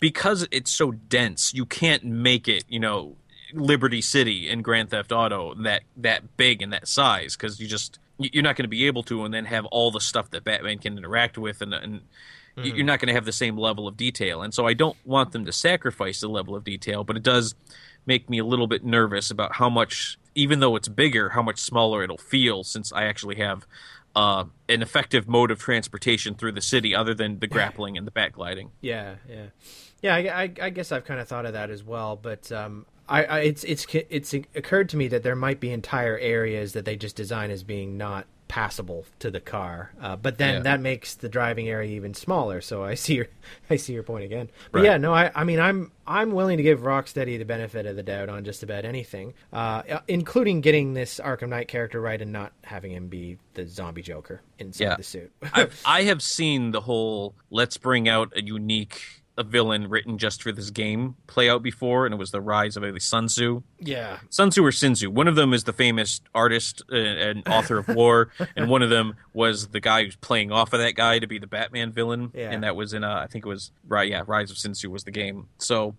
because 0.00 0.46
it's 0.50 0.70
so 0.70 0.92
dense, 0.92 1.54
you 1.54 1.64
can't 1.66 2.04
make 2.04 2.48
it, 2.48 2.64
you 2.68 2.80
know, 2.80 3.16
Liberty 3.52 4.02
City 4.02 4.48
in 4.48 4.62
Grand 4.62 4.90
Theft 4.90 5.12
Auto 5.12 5.54
that 5.62 5.82
that 5.96 6.36
big 6.36 6.60
and 6.60 6.72
that 6.72 6.88
size 6.88 7.36
because 7.36 7.60
you 7.60 7.66
just 7.66 7.98
you- 8.18 8.30
you're 8.32 8.42
not 8.42 8.56
going 8.56 8.64
to 8.64 8.68
be 8.68 8.86
able 8.86 9.02
to, 9.04 9.24
and 9.24 9.32
then 9.32 9.44
have 9.44 9.64
all 9.66 9.90
the 9.90 10.00
stuff 10.00 10.30
that 10.30 10.44
Batman 10.44 10.78
can 10.78 10.98
interact 10.98 11.38
with, 11.38 11.62
and 11.62 11.72
and 11.74 12.00
you- 12.56 12.62
mm-hmm. 12.62 12.76
you're 12.76 12.86
not 12.86 13.00
going 13.00 13.08
to 13.08 13.14
have 13.14 13.24
the 13.24 13.32
same 13.32 13.56
level 13.56 13.86
of 13.86 13.96
detail. 13.96 14.42
And 14.42 14.52
so 14.52 14.66
I 14.66 14.74
don't 14.74 14.96
want 15.04 15.32
them 15.32 15.44
to 15.44 15.52
sacrifice 15.52 16.20
the 16.20 16.28
level 16.28 16.54
of 16.54 16.64
detail, 16.64 17.04
but 17.04 17.16
it 17.16 17.22
does 17.22 17.54
make 18.06 18.28
me 18.28 18.38
a 18.38 18.44
little 18.44 18.66
bit 18.66 18.84
nervous 18.84 19.30
about 19.30 19.56
how 19.56 19.70
much, 19.70 20.18
even 20.34 20.60
though 20.60 20.76
it's 20.76 20.88
bigger, 20.88 21.30
how 21.30 21.42
much 21.42 21.58
smaller 21.58 22.02
it'll 22.02 22.18
feel 22.18 22.62
since 22.62 22.92
I 22.92 23.04
actually 23.04 23.36
have 23.36 23.66
uh, 24.14 24.44
an 24.68 24.82
effective 24.82 25.28
mode 25.28 25.50
of 25.50 25.58
transportation 25.58 26.34
through 26.34 26.52
the 26.52 26.60
city 26.60 26.94
other 26.94 27.14
than 27.14 27.40
the 27.40 27.46
grappling 27.46 27.98
and 27.98 28.06
the 28.06 28.10
bat 28.10 28.32
gliding. 28.32 28.70
Yeah, 28.80 29.16
yeah, 29.28 29.46
yeah. 30.02 30.14
I, 30.14 30.42
I, 30.42 30.52
I 30.62 30.70
guess 30.70 30.92
I've 30.92 31.04
kind 31.04 31.20
of 31.20 31.28
thought 31.28 31.46
of 31.46 31.52
that 31.54 31.70
as 31.70 31.82
well, 31.82 32.16
but 32.16 32.50
um, 32.52 32.86
I, 33.08 33.24
I 33.24 33.40
it's 33.40 33.64
it's 33.64 33.86
it's 33.92 34.32
occurred 34.32 34.88
to 34.90 34.96
me 34.96 35.08
that 35.08 35.22
there 35.22 35.36
might 35.36 35.60
be 35.60 35.70
entire 35.70 36.18
areas 36.18 36.72
that 36.72 36.84
they 36.84 36.96
just 36.96 37.16
design 37.16 37.50
as 37.50 37.62
being 37.62 37.96
not 37.96 38.26
passable 38.48 39.06
to 39.18 39.30
the 39.30 39.40
car, 39.40 39.92
uh, 40.00 40.16
but 40.16 40.38
then 40.38 40.54
Yeah. 40.56 40.60
that 40.60 40.80
makes 40.80 41.14
the 41.14 41.28
driving 41.28 41.68
area 41.68 41.90
even 41.92 42.14
smaller. 42.14 42.60
So 42.60 42.84
I 42.84 42.94
see 42.94 43.14
your 43.14 43.26
I 43.70 43.76
see 43.76 43.92
your 43.94 44.02
point 44.02 44.24
again. 44.24 44.50
But 44.70 44.80
Right. 44.80 44.84
yeah, 44.86 44.96
no, 44.98 45.12
I 45.14 45.30
I 45.34 45.44
mean 45.44 45.58
I'm 45.60 45.90
I'm 46.06 46.32
willing 46.32 46.58
to 46.58 46.62
give 46.62 46.80
Rocksteady 46.80 47.38
the 47.38 47.44
benefit 47.44 47.86
of 47.86 47.96
the 47.96 48.02
doubt 48.02 48.28
on 48.28 48.44
just 48.44 48.62
about 48.62 48.84
anything, 48.84 49.32
uh, 49.52 49.82
including 50.08 50.60
getting 50.60 50.92
this 50.94 51.18
Arkham 51.18 51.48
Knight 51.48 51.68
character 51.68 52.00
right 52.00 52.20
and 52.20 52.30
not 52.32 52.52
having 52.64 52.92
him 52.92 53.08
be 53.08 53.38
the 53.54 53.66
zombie 53.66 54.02
Joker 54.02 54.42
inside 54.58 54.84
Yeah. 54.84 54.96
the 54.96 55.02
suit. 55.02 55.32
I, 55.42 55.68
I 55.86 56.02
have 56.02 56.22
seen 56.22 56.72
the 56.72 56.82
whole 56.82 57.34
let's 57.50 57.76
bring 57.78 58.08
out 58.08 58.32
a 58.36 58.42
unique 58.42 59.22
a 59.36 59.42
villain 59.42 59.88
written 59.88 60.16
just 60.16 60.42
for 60.42 60.52
this 60.52 60.70
game 60.70 61.16
play 61.26 61.48
out 61.48 61.62
before, 61.62 62.06
and 62.06 62.14
it 62.14 62.18
was 62.18 62.30
the 62.30 62.40
rise 62.40 62.76
of 62.76 62.84
I 62.84 62.96
Sun 62.98 63.26
Tzu. 63.26 63.62
yeah, 63.78 64.18
Sun 64.30 64.50
Tzu 64.50 64.64
or 64.64 64.72
Sin 64.72 64.94
Tzu. 64.94 65.10
One 65.10 65.28
of 65.28 65.34
them 65.34 65.52
is 65.52 65.64
the 65.64 65.72
famous 65.72 66.20
artist 66.34 66.82
and 66.88 67.46
author 67.48 67.78
of 67.78 67.88
War, 67.88 68.30
and 68.56 68.68
one 68.68 68.82
of 68.82 68.90
them 68.90 69.16
was 69.32 69.68
the 69.68 69.80
guy 69.80 70.04
who's 70.04 70.16
playing 70.16 70.52
off 70.52 70.72
of 70.72 70.80
that 70.80 70.94
guy 70.94 71.18
to 71.18 71.26
be 71.26 71.38
the 71.38 71.46
Batman 71.46 71.92
villain. 71.92 72.30
Yeah. 72.34 72.50
And 72.50 72.62
that 72.62 72.76
was 72.76 72.92
in, 72.92 73.02
uh, 73.02 73.20
I 73.22 73.26
think 73.26 73.44
it 73.44 73.48
was 73.48 73.72
right, 73.88 74.08
yeah, 74.08 74.22
Rise 74.26 74.50
of 74.50 74.58
Sin 74.58 74.72
Tzu 74.72 74.90
was 74.90 75.04
the 75.04 75.10
game. 75.10 75.48
So 75.58 75.96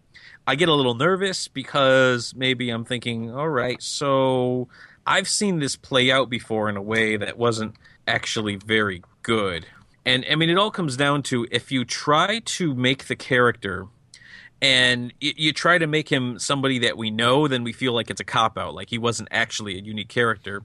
I 0.48 0.56
get 0.56 0.70
a 0.70 0.74
little 0.74 0.96
nervous 0.96 1.48
because 1.48 2.34
maybe 2.36 2.70
I'm 2.70 2.86
thinking, 2.86 3.34
all 3.34 3.50
right, 3.50 3.82
so 3.82 4.68
I've 5.06 5.28
seen 5.28 5.60
this 5.60 5.76
play 5.76 6.12
out 6.12 6.30
before 6.30 6.70
in 6.70 6.78
a 6.78 6.82
way 6.82 7.18
that 7.18 7.38
wasn't 7.38 7.76
actually 8.08 8.56
very 8.56 9.04
good. 9.24 9.66
And 10.06 10.26
I 10.30 10.36
mean, 10.36 10.50
it 10.50 10.58
all 10.58 10.72
comes 10.72 10.96
down 10.96 11.24
to 11.24 11.48
if 11.52 11.72
you 11.72 11.84
try 11.84 12.40
to 12.40 12.76
make 12.76 13.06
the 13.06 13.16
character 13.16 13.88
and 14.62 15.14
you, 15.20 15.52
try 15.52 15.78
to 15.78 15.88
make 15.88 16.10
him 16.10 16.40
somebody 16.40 16.80
that 16.80 16.98
we 16.98 17.12
know, 17.12 17.48
then 17.48 17.64
we 17.64 17.74
feel 17.74 17.94
like 17.94 18.10
it's 18.10 18.22
a 18.22 18.26
cop 18.26 18.58
out, 18.58 18.74
like 18.74 18.90
he 18.90 18.98
wasn't 18.98 19.30
actually 19.32 19.78
a 19.78 19.82
unique 19.82 20.10
character. 20.10 20.64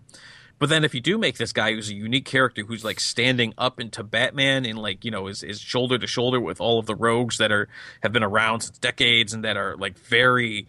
But 0.59 0.68
then 0.68 0.84
if 0.84 0.95
you 0.95 1.01
do 1.01 1.16
make 1.16 1.38
this 1.38 1.55
guy 1.55 1.72
who's 1.72 1.88
a 1.88 1.95
unique 1.95 2.26
character 2.26 2.62
who's 2.62 2.84
like 2.84 3.01
standing 3.01 3.55
up 3.57 3.80
into 3.80 4.03
Batman 4.03 4.66
and 4.66 4.78
like, 4.78 5.07
you 5.07 5.11
know, 5.11 5.26
is, 5.26 5.43
is 5.43 5.59
shoulder 5.59 5.99
to 5.99 6.07
shoulder 6.07 6.38
with 6.38 6.61
all 6.61 6.78
of 6.78 6.84
the 6.84 6.95
rogues 6.95 7.38
that 7.38 7.51
are 7.51 7.68
have 8.03 8.12
been 8.12 8.22
around 8.22 8.61
since 8.61 8.78
decades 8.78 9.32
and 9.32 9.43
that 9.45 9.57
are 9.57 9.74
like 9.76 9.99
very 9.99 10.66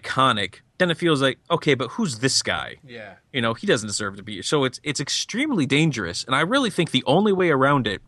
iconic, 0.00 0.56
then 0.78 0.90
it 0.90 0.96
feels 0.96 1.22
like, 1.22 1.38
okay, 1.50 1.74
but 1.74 1.90
who's 1.90 2.18
this 2.18 2.42
guy? 2.42 2.76
yeah. 2.86 3.14
You 3.32 3.40
know, 3.40 3.54
he 3.54 3.66
doesn't 3.66 3.86
deserve 3.86 4.16
to 4.16 4.22
be. 4.22 4.42
So 4.42 4.64
it's 4.64 4.80
it's 4.82 5.00
extremely 5.00 5.66
dangerous, 5.66 6.24
and 6.24 6.34
I 6.34 6.40
really 6.40 6.70
think 6.70 6.90
the 6.90 7.04
only 7.06 7.32
way 7.32 7.50
around 7.50 7.86
it 7.86 8.02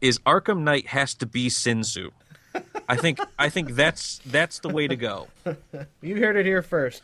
is 0.00 0.18
Arkham 0.20 0.60
Knight 0.60 0.88
has 0.88 1.14
to 1.14 1.26
be 1.26 1.48
Sin 1.48 1.82
Tzu. 1.82 2.10
I 2.88 2.96
think 2.96 3.18
I 3.38 3.48
think 3.50 3.72
that's 3.72 4.20
that's 4.26 4.60
the 4.60 4.68
way 4.68 4.88
to 4.88 4.96
go. 4.96 5.28
You 6.00 6.16
heard 6.16 6.36
it 6.36 6.46
here 6.46 6.62
first. 6.62 7.02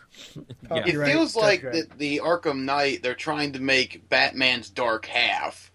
Yeah. 0.70 0.84
It 0.86 0.92
feels 0.92 1.34
that's 1.34 1.36
like 1.36 1.64
right. 1.64 1.72
that 1.72 1.98
the 1.98 2.20
Arkham 2.24 2.64
Knight 2.64 3.02
they're 3.02 3.14
trying 3.14 3.52
to 3.52 3.60
make 3.60 4.08
Batman's 4.08 4.70
dark 4.70 5.06
half. 5.06 5.72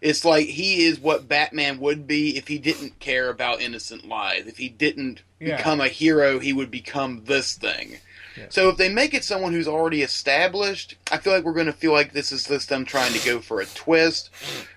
It's 0.00 0.24
like 0.24 0.46
he 0.46 0.86
is 0.86 0.98
what 0.98 1.28
Batman 1.28 1.78
would 1.80 2.06
be 2.06 2.36
if 2.36 2.48
he 2.48 2.58
didn't 2.58 2.98
care 3.00 3.28
about 3.28 3.60
innocent 3.60 4.08
lives. 4.08 4.46
If 4.46 4.56
he 4.58 4.68
didn't 4.68 5.20
Yeah. 5.38 5.56
become 5.56 5.80
a 5.80 5.88
hero, 5.88 6.38
he 6.38 6.52
would 6.52 6.70
become 6.70 7.24
this 7.26 7.54
thing. 7.54 7.98
Yeah. 8.36 8.46
So 8.48 8.68
if 8.70 8.76
they 8.76 8.88
make 8.88 9.12
it 9.12 9.24
someone 9.24 9.52
who's 9.52 9.68
already 9.68 10.02
established, 10.02 10.94
I 11.10 11.18
feel 11.18 11.32
like 11.32 11.44
we're 11.44 11.52
going 11.52 11.66
to 11.66 11.72
feel 11.72 11.92
like 11.92 12.12
this 12.12 12.32
is 12.32 12.44
just 12.44 12.68
them 12.68 12.84
trying 12.84 13.12
to 13.12 13.24
go 13.26 13.40
for 13.40 13.60
a 13.60 13.66
twist. 13.66 14.30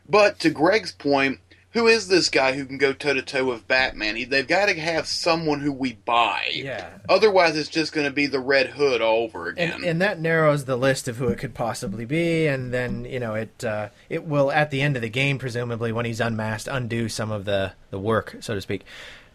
But 0.10 0.40
to 0.40 0.50
Greg's 0.50 0.92
point, 0.92 1.40
who 1.74 1.88
is 1.88 2.08
this 2.08 2.30
guy 2.30 2.54
who 2.54 2.66
can 2.66 2.78
go 2.78 2.94
toe 2.94 3.14
to 3.14 3.22
toe 3.22 3.46
with 3.46 3.68
Batman? 3.68 4.16
He, 4.16 4.26
they've 4.26 4.48
got 4.48 4.68
to 4.68 4.80
have 4.80 5.08
someone 5.08 5.60
who 5.60 5.72
we 5.72 5.94
buy. 5.94 6.50
Yeah. 6.54 6.90
Otherwise, 7.10 7.58
it's 7.58 7.70
just 7.70 7.94
going 7.94 8.06
to 8.08 8.14
be 8.14 8.28
the 8.28 8.40
Red 8.40 8.68
Hood 8.68 9.02
all 9.02 9.24
over 9.24 9.48
again. 9.50 9.72
and, 9.74 9.84
and 9.84 10.02
that 10.02 10.20
narrows 10.20 10.66
the 10.66 10.76
list 10.76 11.08
of 11.08 11.18
who 11.18 11.28
it 11.30 11.38
could 11.40 11.54
possibly 11.54 12.06
be 12.06 12.48
and 12.48 12.74
then 12.74 13.06
you 13.06 13.20
know 13.20 13.34
it 13.36 13.64
uh, 13.64 13.90
it 14.10 14.24
will 14.24 14.52
at 14.52 14.72
the 14.72 14.82
end 14.82 14.96
of 14.96 15.02
the 15.02 15.10
game 15.10 15.38
presumably 15.38 15.92
when 15.92 16.06
he's 16.06 16.20
unmasked 16.20 16.68
undo 16.72 17.10
some 17.10 17.32
of 17.32 17.46
the 17.46 17.74
the 17.90 18.00
work 18.00 18.36
so 18.40 18.54
to 18.54 18.62
speak 18.62 18.84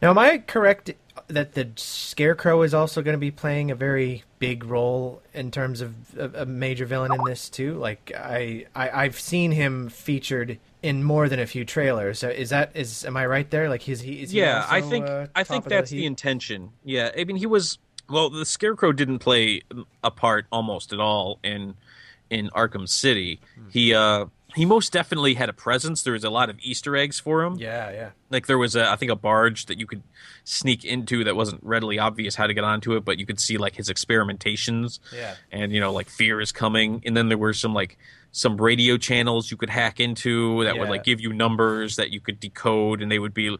now 0.02 0.10
am 0.10 0.18
i 0.18 0.38
correct 0.38 0.90
that 1.26 1.52
the 1.54 1.68
scarecrow 1.76 2.62
is 2.62 2.72
also 2.72 3.02
going 3.02 3.14
to 3.14 3.18
be 3.18 3.30
playing 3.30 3.70
a 3.70 3.74
very 3.74 4.22
big 4.38 4.64
role 4.64 5.20
in 5.34 5.50
terms 5.50 5.80
of 5.80 5.94
a, 6.16 6.42
a 6.42 6.46
major 6.46 6.86
villain 6.86 7.12
in 7.12 7.24
this 7.24 7.48
too 7.48 7.74
like 7.74 8.12
I, 8.16 8.66
I 8.74 8.90
i've 9.04 9.18
seen 9.18 9.50
him 9.50 9.88
featured 9.88 10.58
in 10.80 11.02
more 11.02 11.28
than 11.28 11.40
a 11.40 11.46
few 11.46 11.64
trailers 11.64 12.20
so 12.20 12.28
is 12.28 12.50
that 12.50 12.70
is 12.74 13.04
am 13.04 13.16
i 13.16 13.26
right 13.26 13.50
there 13.50 13.68
like 13.68 13.82
he's 13.82 14.00
he 14.00 14.22
is 14.22 14.30
he 14.30 14.38
yeah, 14.38 14.66
I 14.68 14.80
think 14.80 15.06
uh, 15.06 15.26
I 15.34 15.44
think 15.44 15.64
that's 15.64 15.90
the 15.90 15.98
heap? 15.98 16.06
intention. 16.06 16.70
Yeah, 16.84 17.10
I 17.16 17.24
mean 17.24 17.36
he 17.36 17.46
was 17.46 17.78
well. 18.08 18.30
The 18.30 18.44
Scarecrow 18.44 18.92
didn't 18.92 19.18
play 19.18 19.62
a 20.02 20.10
part 20.10 20.46
almost 20.50 20.92
at 20.92 21.00
all 21.00 21.38
in 21.42 21.74
in 22.30 22.48
Arkham 22.50 22.88
City. 22.88 23.40
Hmm. 23.54 23.68
He 23.70 23.94
uh 23.94 24.26
he 24.54 24.64
most 24.64 24.92
definitely 24.92 25.34
had 25.34 25.48
a 25.48 25.52
presence. 25.52 26.02
There 26.02 26.14
was 26.14 26.24
a 26.24 26.30
lot 26.30 26.48
of 26.48 26.58
Easter 26.60 26.96
eggs 26.96 27.20
for 27.20 27.42
him. 27.42 27.56
yeah 27.58 27.90
yeah 27.90 28.10
Like 28.30 28.46
there 28.46 28.58
was 28.58 28.74
a 28.76 28.90
I 28.90 28.96
think 28.96 29.12
a 29.12 29.16
barge 29.16 29.66
that 29.66 29.78
you 29.78 29.86
could 29.86 30.02
sneak 30.44 30.84
into 30.84 31.24
that 31.24 31.36
wasn't 31.36 31.62
readily 31.62 31.98
obvious 31.98 32.34
how 32.34 32.46
to 32.46 32.54
get 32.54 32.64
onto 32.64 32.94
it, 32.96 33.04
but 33.04 33.18
you 33.18 33.26
could 33.26 33.38
see 33.40 33.58
like 33.58 33.74
his 33.76 33.88
experimentations 33.90 34.98
yeah 35.12 35.34
and 35.52 35.72
you 35.72 35.80
know 35.80 35.92
like 35.92 36.08
fear 36.08 36.40
is 36.40 36.52
coming 36.52 37.02
and 37.04 37.16
then 37.16 37.28
there 37.28 37.38
were 37.38 37.52
some 37.52 37.74
like 37.74 37.98
some 38.32 38.56
radio 38.56 38.96
channels 38.96 39.50
you 39.50 39.56
could 39.56 39.70
hack 39.70 40.00
into 40.00 40.64
that 40.64 40.78
would 40.78 40.88
like 40.88 41.04
give 41.04 41.20
you 41.20 41.32
numbers 41.32 41.96
that 41.96 42.10
you 42.10 42.20
could 42.20 42.38
decode 42.40 43.00
and 43.02 43.10
they 43.10 43.18
would 43.18 43.34
be 43.34 43.56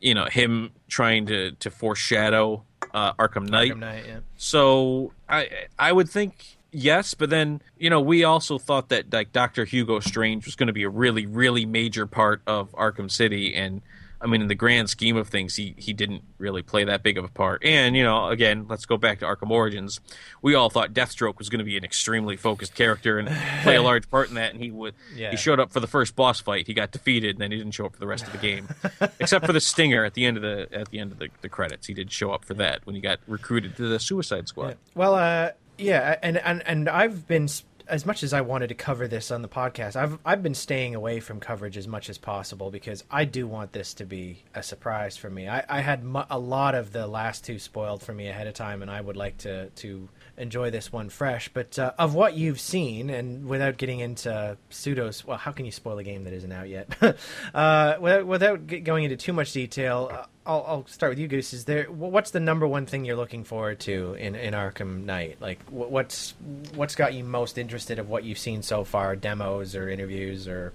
you 0.00 0.14
know 0.14 0.24
him 0.26 0.70
trying 0.88 1.26
to 1.26 1.52
to 1.52 1.70
foreshadow 1.70 2.62
uh, 2.94 3.12
Arkham 3.14 3.48
Knight. 3.48 3.72
Arkham 3.72 3.78
Knight, 3.78 4.04
yeah. 4.06 4.20
So 4.36 5.12
I 5.28 5.48
I 5.78 5.92
would 5.92 6.08
think 6.08 6.56
yes, 6.72 7.14
but 7.14 7.30
then 7.30 7.62
you 7.78 7.90
know 7.90 8.00
we 8.00 8.24
also 8.24 8.58
thought 8.58 8.88
that 8.90 9.12
like 9.12 9.32
Doctor 9.32 9.64
Hugo 9.64 10.00
Strange 10.00 10.46
was 10.46 10.56
going 10.56 10.68
to 10.68 10.72
be 10.72 10.84
a 10.84 10.88
really 10.88 11.26
really 11.26 11.66
major 11.66 12.06
part 12.06 12.42
of 12.46 12.72
Arkham 12.72 13.10
City, 13.10 13.54
and 13.54 13.82
I 14.22 14.26
mean, 14.26 14.42
in 14.42 14.48
the 14.48 14.54
grand 14.54 14.90
scheme 14.90 15.16
of 15.16 15.28
things, 15.28 15.56
he 15.56 15.74
he 15.78 15.94
didn't 15.94 16.22
really 16.36 16.62
play 16.62 16.84
that 16.84 17.02
big 17.02 17.16
of 17.16 17.24
a 17.24 17.28
part. 17.28 17.64
And 17.64 17.96
you 17.96 18.04
know, 18.04 18.28
again, 18.28 18.66
let's 18.68 18.84
go 18.84 18.98
back 18.98 19.20
to 19.20 19.24
Arkham 19.24 19.50
Origins. 19.50 20.00
We 20.42 20.54
all 20.54 20.68
thought 20.68 20.92
Deathstroke 20.92 21.38
was 21.38 21.48
going 21.48 21.60
to 21.60 21.64
be 21.64 21.78
an 21.78 21.84
extremely 21.84 22.36
focused 22.36 22.74
character 22.74 23.18
and 23.18 23.28
play 23.62 23.76
a 23.76 23.82
large 23.82 24.10
part 24.10 24.28
in 24.28 24.34
that, 24.34 24.52
and 24.52 24.62
he 24.62 24.70
would. 24.70 24.94
Yeah. 25.14 25.30
He 25.30 25.38
showed 25.38 25.58
up 25.58 25.72
for 25.72 25.80
the 25.80 25.86
first 25.86 26.16
boss 26.16 26.40
fight. 26.40 26.66
He 26.66 26.74
got 26.74 26.90
defeated, 26.90 27.36
and 27.36 27.40
then 27.40 27.50
he 27.50 27.56
didn't 27.56 27.72
show 27.72 27.86
up 27.86 27.94
for 27.94 28.00
the 28.00 28.06
rest 28.06 28.26
of 28.26 28.32
the 28.32 28.38
game, 28.38 28.68
except 29.20 29.46
for 29.46 29.54
the 29.54 29.60
stinger 29.60 30.04
at 30.04 30.12
the 30.12 30.26
end 30.26 30.36
of 30.36 30.42
the 30.42 30.68
at 30.70 30.90
the 30.90 30.98
end 30.98 31.12
of 31.12 31.18
the, 31.18 31.28
the 31.40 31.48
credits. 31.48 31.86
He 31.86 31.94
did 31.94 32.12
show 32.12 32.32
up 32.32 32.44
for 32.44 32.54
that 32.54 32.84
when 32.84 32.94
he 32.94 33.00
got 33.00 33.20
recruited 33.26 33.74
to 33.76 33.88
the 33.88 33.98
Suicide 33.98 34.48
Squad. 34.48 34.76
Well, 34.94 35.14
uh, 35.14 35.52
yeah, 35.80 36.16
and, 36.22 36.36
and 36.38 36.62
and 36.66 36.88
I've 36.88 37.26
been 37.26 37.48
as 37.88 38.06
much 38.06 38.22
as 38.22 38.32
I 38.32 38.40
wanted 38.40 38.68
to 38.68 38.74
cover 38.74 39.08
this 39.08 39.30
on 39.30 39.42
the 39.42 39.48
podcast. 39.48 39.96
I've 39.96 40.18
I've 40.24 40.42
been 40.42 40.54
staying 40.54 40.94
away 40.94 41.20
from 41.20 41.40
coverage 41.40 41.76
as 41.76 41.88
much 41.88 42.08
as 42.08 42.18
possible 42.18 42.70
because 42.70 43.04
I 43.10 43.24
do 43.24 43.46
want 43.46 43.72
this 43.72 43.94
to 43.94 44.04
be 44.06 44.44
a 44.54 44.62
surprise 44.62 45.16
for 45.16 45.28
me. 45.28 45.48
I, 45.48 45.64
I 45.68 45.80
had 45.80 46.04
mu- 46.04 46.22
a 46.30 46.38
lot 46.38 46.74
of 46.74 46.92
the 46.92 47.06
last 47.06 47.44
two 47.44 47.58
spoiled 47.58 48.02
for 48.02 48.12
me 48.12 48.28
ahead 48.28 48.46
of 48.46 48.54
time, 48.54 48.82
and 48.82 48.90
I 48.90 49.00
would 49.00 49.16
like 49.16 49.38
to 49.38 49.70
to 49.70 50.08
enjoy 50.40 50.70
this 50.70 50.92
one 50.92 51.08
fresh. 51.08 51.48
But 51.48 51.78
uh, 51.78 51.92
of 51.98 52.14
what 52.14 52.34
you've 52.34 52.60
seen, 52.60 53.10
and 53.10 53.46
without 53.46 53.76
getting 53.76 54.00
into 54.00 54.56
pseudos, 54.70 55.24
well, 55.24 55.36
how 55.36 55.52
can 55.52 55.66
you 55.66 55.72
spoil 55.72 55.98
a 55.98 56.04
game 56.04 56.24
that 56.24 56.32
isn't 56.32 56.52
out 56.52 56.68
yet? 56.68 56.96
uh, 57.54 57.96
without 58.00 58.26
without 58.26 58.84
going 58.84 59.04
into 59.04 59.16
too 59.16 59.32
much 59.32 59.52
detail. 59.52 60.10
Uh, 60.12 60.24
I'll, 60.46 60.64
I'll 60.66 60.86
start 60.86 61.10
with 61.10 61.18
you, 61.18 61.28
Goose. 61.28 61.52
Is 61.52 61.66
there 61.66 61.84
what's 61.84 62.30
the 62.30 62.40
number 62.40 62.66
one 62.66 62.86
thing 62.86 63.04
you're 63.04 63.16
looking 63.16 63.44
forward 63.44 63.78
to 63.80 64.14
in, 64.14 64.34
in 64.34 64.54
Arkham 64.54 65.04
Knight? 65.04 65.36
Like, 65.40 65.62
wh- 65.66 65.90
what's 65.90 66.34
what's 66.74 66.94
got 66.94 67.14
you 67.14 67.24
most 67.24 67.58
interested 67.58 67.98
of 67.98 68.08
what 68.08 68.24
you've 68.24 68.38
seen 68.38 68.62
so 68.62 68.82
far, 68.82 69.14
demos 69.16 69.76
or 69.76 69.88
interviews 69.88 70.48
or 70.48 70.72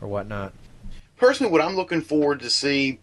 or 0.00 0.08
whatnot? 0.08 0.52
personally, 1.18 1.52
what 1.52 1.60
I'm 1.60 1.76
looking 1.76 2.00
forward 2.00 2.40
to 2.40 2.50
see 2.50 3.00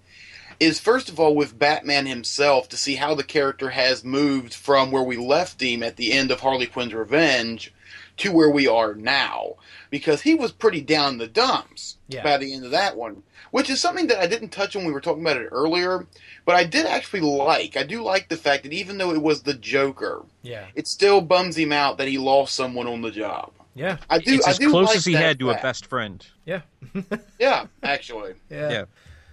is 0.59 0.79
first 0.79 1.09
of 1.09 1.19
all 1.19 1.35
with 1.35 1.57
Batman 1.59 2.05
himself 2.05 2.69
to 2.69 2.77
see 2.77 2.95
how 2.95 3.15
the 3.15 3.23
character 3.23 3.69
has 3.71 4.03
moved 4.03 4.53
from 4.53 4.91
where 4.91 5.03
we 5.03 5.17
left 5.17 5.61
him 5.61 5.83
at 5.83 5.95
the 5.97 6.13
end 6.13 6.31
of 6.31 6.39
Harley 6.41 6.65
Quinn's 6.67 6.93
Revenge 6.93 7.73
to 8.17 8.31
where 8.31 8.49
we 8.49 8.65
are 8.65 8.93
now, 8.93 9.55
because 9.89 10.21
he 10.21 10.33
was 10.35 10.51
pretty 10.53 10.79
down 10.79 11.13
in 11.13 11.17
the 11.17 11.27
dumps 11.27 11.97
Yeah. 12.07 12.23
by 12.23 12.37
the 12.37 12.53
end 12.53 12.63
of 12.63 12.71
that 12.71 12.95
one, 12.95 13.23
which 13.51 13.69
is 13.69 13.81
something 13.81 14.07
that 14.07 14.19
I 14.19 14.27
didn't 14.27 14.49
touch 14.49 14.73
when 14.75 14.85
we 14.85 14.93
were 14.93 15.01
talking 15.01 15.21
about 15.21 15.35
it 15.35 15.49
earlier, 15.51 16.07
but 16.45 16.55
I 16.55 16.63
did 16.63 16.85
actually 16.85 17.19
like. 17.21 17.75
I 17.75 17.83
do 17.83 18.01
like 18.03 18.29
the 18.29 18.37
fact 18.37 18.63
that 18.63 18.71
even 18.71 18.97
though 18.97 19.11
it 19.11 19.21
was 19.21 19.41
the 19.43 19.53
Joker, 19.53 20.23
Yeah, 20.43 20.67
it 20.75 20.87
still 20.87 21.19
bums 21.19 21.57
him 21.57 21.73
out 21.73 21.97
that 21.97 22.07
he 22.07 22.17
lost 22.17 22.55
someone 22.55 22.87
on 22.87 23.01
the 23.01 23.11
job. 23.11 23.51
yeah, 23.73 23.97
I 24.09 24.19
do. 24.19 24.35
it's 24.35 24.47
I 24.47 24.51
as 24.51 24.59
do 24.59 24.69
close 24.71 24.87
like 24.87 24.97
as 24.97 25.05
he 25.05 25.11
had 25.13 25.37
to 25.39 25.49
a 25.49 25.55
best 25.55 25.85
friend. 25.87 26.25
yeah, 26.45 26.61
Yeah, 27.39 27.65
actually. 27.83 28.35
yeah. 28.49 28.69
Yeah. 28.71 28.85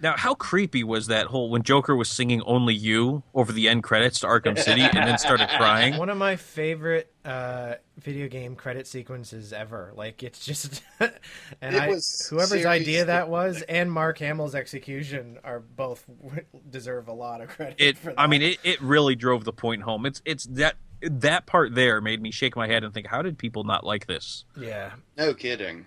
Now, 0.02 0.16
how 0.16 0.34
creepy 0.34 0.82
was 0.82 1.06
that 1.06 1.26
whole 1.28 1.48
when 1.48 1.62
Joker 1.62 1.94
was 1.94 2.10
singing 2.10 2.42
"Only 2.42 2.74
You" 2.74 3.22
over 3.34 3.52
the 3.52 3.68
end 3.68 3.84
credits 3.84 4.20
to 4.20 4.26
Arkham 4.26 4.58
City 4.58 4.82
and 4.82 4.92
then 4.92 5.16
started 5.16 5.48
crying? 5.56 5.96
One 5.96 6.08
of 6.08 6.18
my 6.18 6.34
favorite 6.34 7.12
uh, 7.24 7.74
video 7.98 8.26
game 8.26 8.56
credit 8.56 8.88
sequences 8.88 9.52
ever. 9.52 9.92
Like 9.94 10.22
it's 10.24 10.44
just, 10.44 10.82
and 11.00 11.76
It 11.76 11.82
I, 11.82 11.88
was 11.88 12.26
whoever's 12.28 12.66
idea 12.66 13.04
that 13.04 13.28
was, 13.28 13.62
and 13.62 13.92
Mark 13.92 14.18
Hamill's 14.18 14.56
execution 14.56 15.38
are 15.44 15.60
both 15.60 16.04
deserve 16.70 17.06
a 17.06 17.12
lot 17.12 17.40
of 17.40 17.48
credit. 17.50 17.76
It, 17.78 17.98
for 17.98 18.10
that. 18.10 18.20
I 18.20 18.26
mean, 18.26 18.42
it, 18.42 18.58
it 18.64 18.82
really 18.82 19.14
drove 19.14 19.44
the 19.44 19.52
point 19.52 19.82
home. 19.82 20.04
It's 20.04 20.20
it's 20.24 20.44
that 20.46 20.76
that 21.00 21.46
part 21.46 21.74
there 21.74 22.00
made 22.00 22.20
me 22.20 22.30
shake 22.30 22.56
my 22.56 22.66
head 22.66 22.84
and 22.84 22.92
think, 22.92 23.06
how 23.06 23.22
did 23.22 23.38
people 23.38 23.64
not 23.64 23.84
like 23.84 24.06
this? 24.06 24.44
yeah. 24.58 24.92
No 25.16 25.34
kidding. 25.34 25.86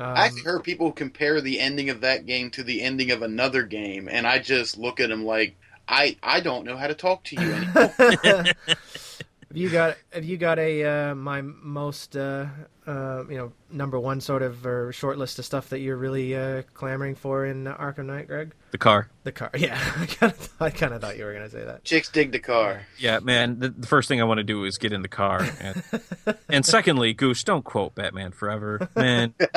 Um, 0.00 0.16
I 0.16 0.24
actually 0.24 0.42
heard 0.42 0.64
people 0.64 0.92
compare 0.92 1.42
the 1.42 1.60
ending 1.60 1.90
of 1.90 2.00
that 2.00 2.24
game 2.24 2.50
to 2.52 2.62
the 2.62 2.80
ending 2.80 3.10
of 3.10 3.20
another 3.20 3.64
game, 3.64 4.08
and 4.10 4.26
I 4.26 4.38
just 4.38 4.78
look 4.78 4.98
at 4.98 5.10
them 5.10 5.26
like, 5.26 5.56
I 5.86 6.16
I 6.22 6.40
don't 6.40 6.64
know 6.64 6.78
how 6.78 6.86
to 6.86 6.94
talk 6.94 7.22
to 7.24 7.36
you 7.36 7.52
anymore. 7.52 8.44
Have 9.50 9.56
you 9.56 9.68
got 9.68 9.96
have 10.12 10.24
you 10.24 10.36
got 10.36 10.60
a 10.60 10.84
uh, 10.84 11.14
my 11.16 11.40
most 11.42 12.16
uh, 12.16 12.46
uh, 12.86 13.24
you 13.28 13.36
know 13.36 13.52
number 13.68 13.98
one 13.98 14.20
sort 14.20 14.42
of 14.42 14.64
or 14.64 14.92
short 14.92 15.18
list 15.18 15.40
of 15.40 15.44
stuff 15.44 15.70
that 15.70 15.80
you're 15.80 15.96
really 15.96 16.36
uh, 16.36 16.62
clamoring 16.72 17.16
for 17.16 17.44
in 17.44 17.64
Arkham 17.64 18.06
Knight, 18.06 18.28
Greg? 18.28 18.52
The 18.70 18.78
car. 18.78 19.08
The 19.24 19.32
car, 19.32 19.50
yeah. 19.58 19.76
I 19.98 20.06
kind 20.06 20.32
of 20.32 20.48
I 20.60 20.70
kind 20.70 20.94
of 20.94 21.00
thought 21.00 21.18
you 21.18 21.24
were 21.24 21.32
gonna 21.32 21.50
say 21.50 21.64
that. 21.64 21.82
Chicks 21.82 22.08
dig 22.08 22.30
the 22.30 22.38
car. 22.38 22.82
Yeah, 22.96 23.18
man. 23.18 23.58
The, 23.58 23.70
the 23.70 23.88
first 23.88 24.06
thing 24.06 24.20
I 24.20 24.24
want 24.24 24.38
to 24.38 24.44
do 24.44 24.64
is 24.64 24.78
get 24.78 24.92
in 24.92 25.02
the 25.02 25.08
car, 25.08 25.44
and, 25.60 25.82
and 26.48 26.64
secondly, 26.64 27.12
Goose, 27.12 27.42
don't 27.42 27.64
quote 27.64 27.96
Batman 27.96 28.30
Forever, 28.30 28.88
man. 28.94 29.34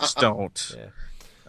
Just 0.00 0.16
don't. 0.16 0.74
Yeah. 0.74 0.86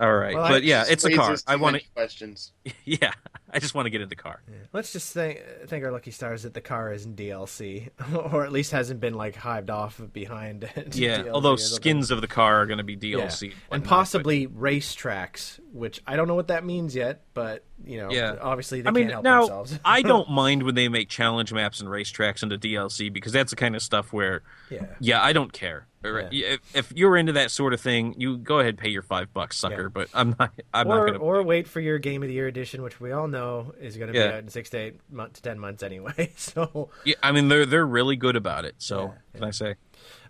All 0.02 0.16
right, 0.16 0.36
Well, 0.36 0.50
but 0.50 0.64
yeah, 0.64 0.84
it's 0.88 1.04
a 1.06 1.14
car. 1.14 1.36
I 1.48 1.56
want 1.58 1.74
many 1.74 1.84
to. 1.84 1.92
questions. 1.92 2.52
Yeah, 2.86 3.12
I 3.54 3.60
just 3.60 3.74
want 3.76 3.86
to 3.88 3.89
get 3.89 4.02
in 4.02 4.10
the 4.10 4.16
car. 4.16 4.41
Let's 4.74 4.91
just 4.93 5.14
thank 5.14 5.41
thank 5.68 5.84
our 5.84 5.91
lucky 5.91 6.12
stars 6.12 6.43
that 6.43 6.54
the 6.54 6.62
car 6.62 6.91
isn't 6.93 7.16
DLC, 7.16 7.89
or 8.34 8.45
at 8.45 8.52
least 8.52 8.72
hasn't 8.72 9.00
been 9.00 9.14
like 9.14 9.36
hived 9.36 9.70
off 9.70 10.00
behind. 10.14 10.70
Yeah, 10.93 11.24
DLC 11.24 11.30
although 11.32 11.56
skins 11.56 12.12
of 12.12 12.22
the 12.22 12.28
car 12.28 12.62
are 12.62 12.66
going 12.66 12.78
to 12.78 12.84
be 12.84 12.93
Yeah. 12.93 13.18
DLC, 13.26 13.43
and 13.52 13.54
whatnot, 13.82 13.88
possibly 13.89 14.47
racetracks, 14.47 15.60
which 15.72 16.02
I 16.08 16.16
don't 16.16 16.28
know 16.28 16.36
what 16.36 16.47
that 16.47 16.66
means 16.66 16.95
yet, 16.95 17.22
but 17.34 17.64
you 17.86 17.97
know, 17.97 18.12
Yeah. 18.12 18.36
obviously 18.41 18.82
they 18.82 18.89
I 18.89 18.91
mean, 18.91 19.04
can't 19.04 19.14
help 19.14 19.24
now 19.24 19.39
themselves. 19.41 19.80
I 19.86 20.02
don't 20.02 20.30
mind 20.30 20.64
when 20.64 20.76
they 20.76 20.89
make 20.89 21.10
challenge 21.10 21.54
maps 21.54 21.80
and 21.80 21.89
racetracks 21.89 22.43
into 22.43 22.58
DLC 22.58 23.12
because 23.12 23.32
that's 23.32 23.52
the 23.52 23.56
kind 23.56 23.76
of 23.76 23.82
stuff 23.82 24.12
where, 24.12 24.43
yeah. 24.70 24.86
yeah, 25.00 25.24
I 25.24 25.32
don't 25.34 25.54
care. 25.54 25.88
Or- 26.04 26.30
If, 26.32 26.60
if 26.76 26.91
you're 26.93 27.16
into 27.18 27.34
that 27.34 27.52
sort 27.52 27.74
of 27.74 27.82
thing, 27.82 28.16
you 28.18 28.38
go 28.38 28.60
ahead 28.60 28.70
and 28.70 28.78
pay 28.78 28.89
your 28.89 29.02
five 29.02 29.34
bucks, 29.34 29.58
sucker. 29.58 29.84
Yeah. 29.84 29.88
But 29.93 30.08
I'm 30.14 30.34
not. 30.39 30.52
I'm 30.74 30.88
not 30.88 31.06
gonna. 31.08 31.18
or 31.20 31.43
wait 31.43 31.68
for 31.68 31.82
your 31.82 32.00
Game 32.00 32.22
of 32.24 32.28
the 32.30 32.34
Year 32.36 32.47
edition, 32.47 32.82
which 32.84 33.02
we 33.02 33.12
all 33.12 33.28
know 33.28 33.39
is 33.80 33.98
going 33.98 34.08
to 34.08 34.14
be 34.14 34.20
Yeah. 34.20 34.34
out 34.36 34.40
in 34.40 34.50
six 34.50 34.70
to 34.72 34.78
eight 34.78 35.00
months 35.12 35.40
to 35.40 35.50
ten 35.50 35.60
months 35.60 35.84
anyway. 35.84 36.32
So, 36.38 36.90
Yeah, 37.06 37.16
I 37.24 37.32
mean, 37.32 37.48
they're 37.48 37.66
they're 37.66 37.86
really 37.86 38.16
good 38.16 38.36
about 38.36 38.66
it. 38.66 38.76
So 38.78 39.14
can 39.34 39.44
I 39.44 39.52
say? 39.52 39.76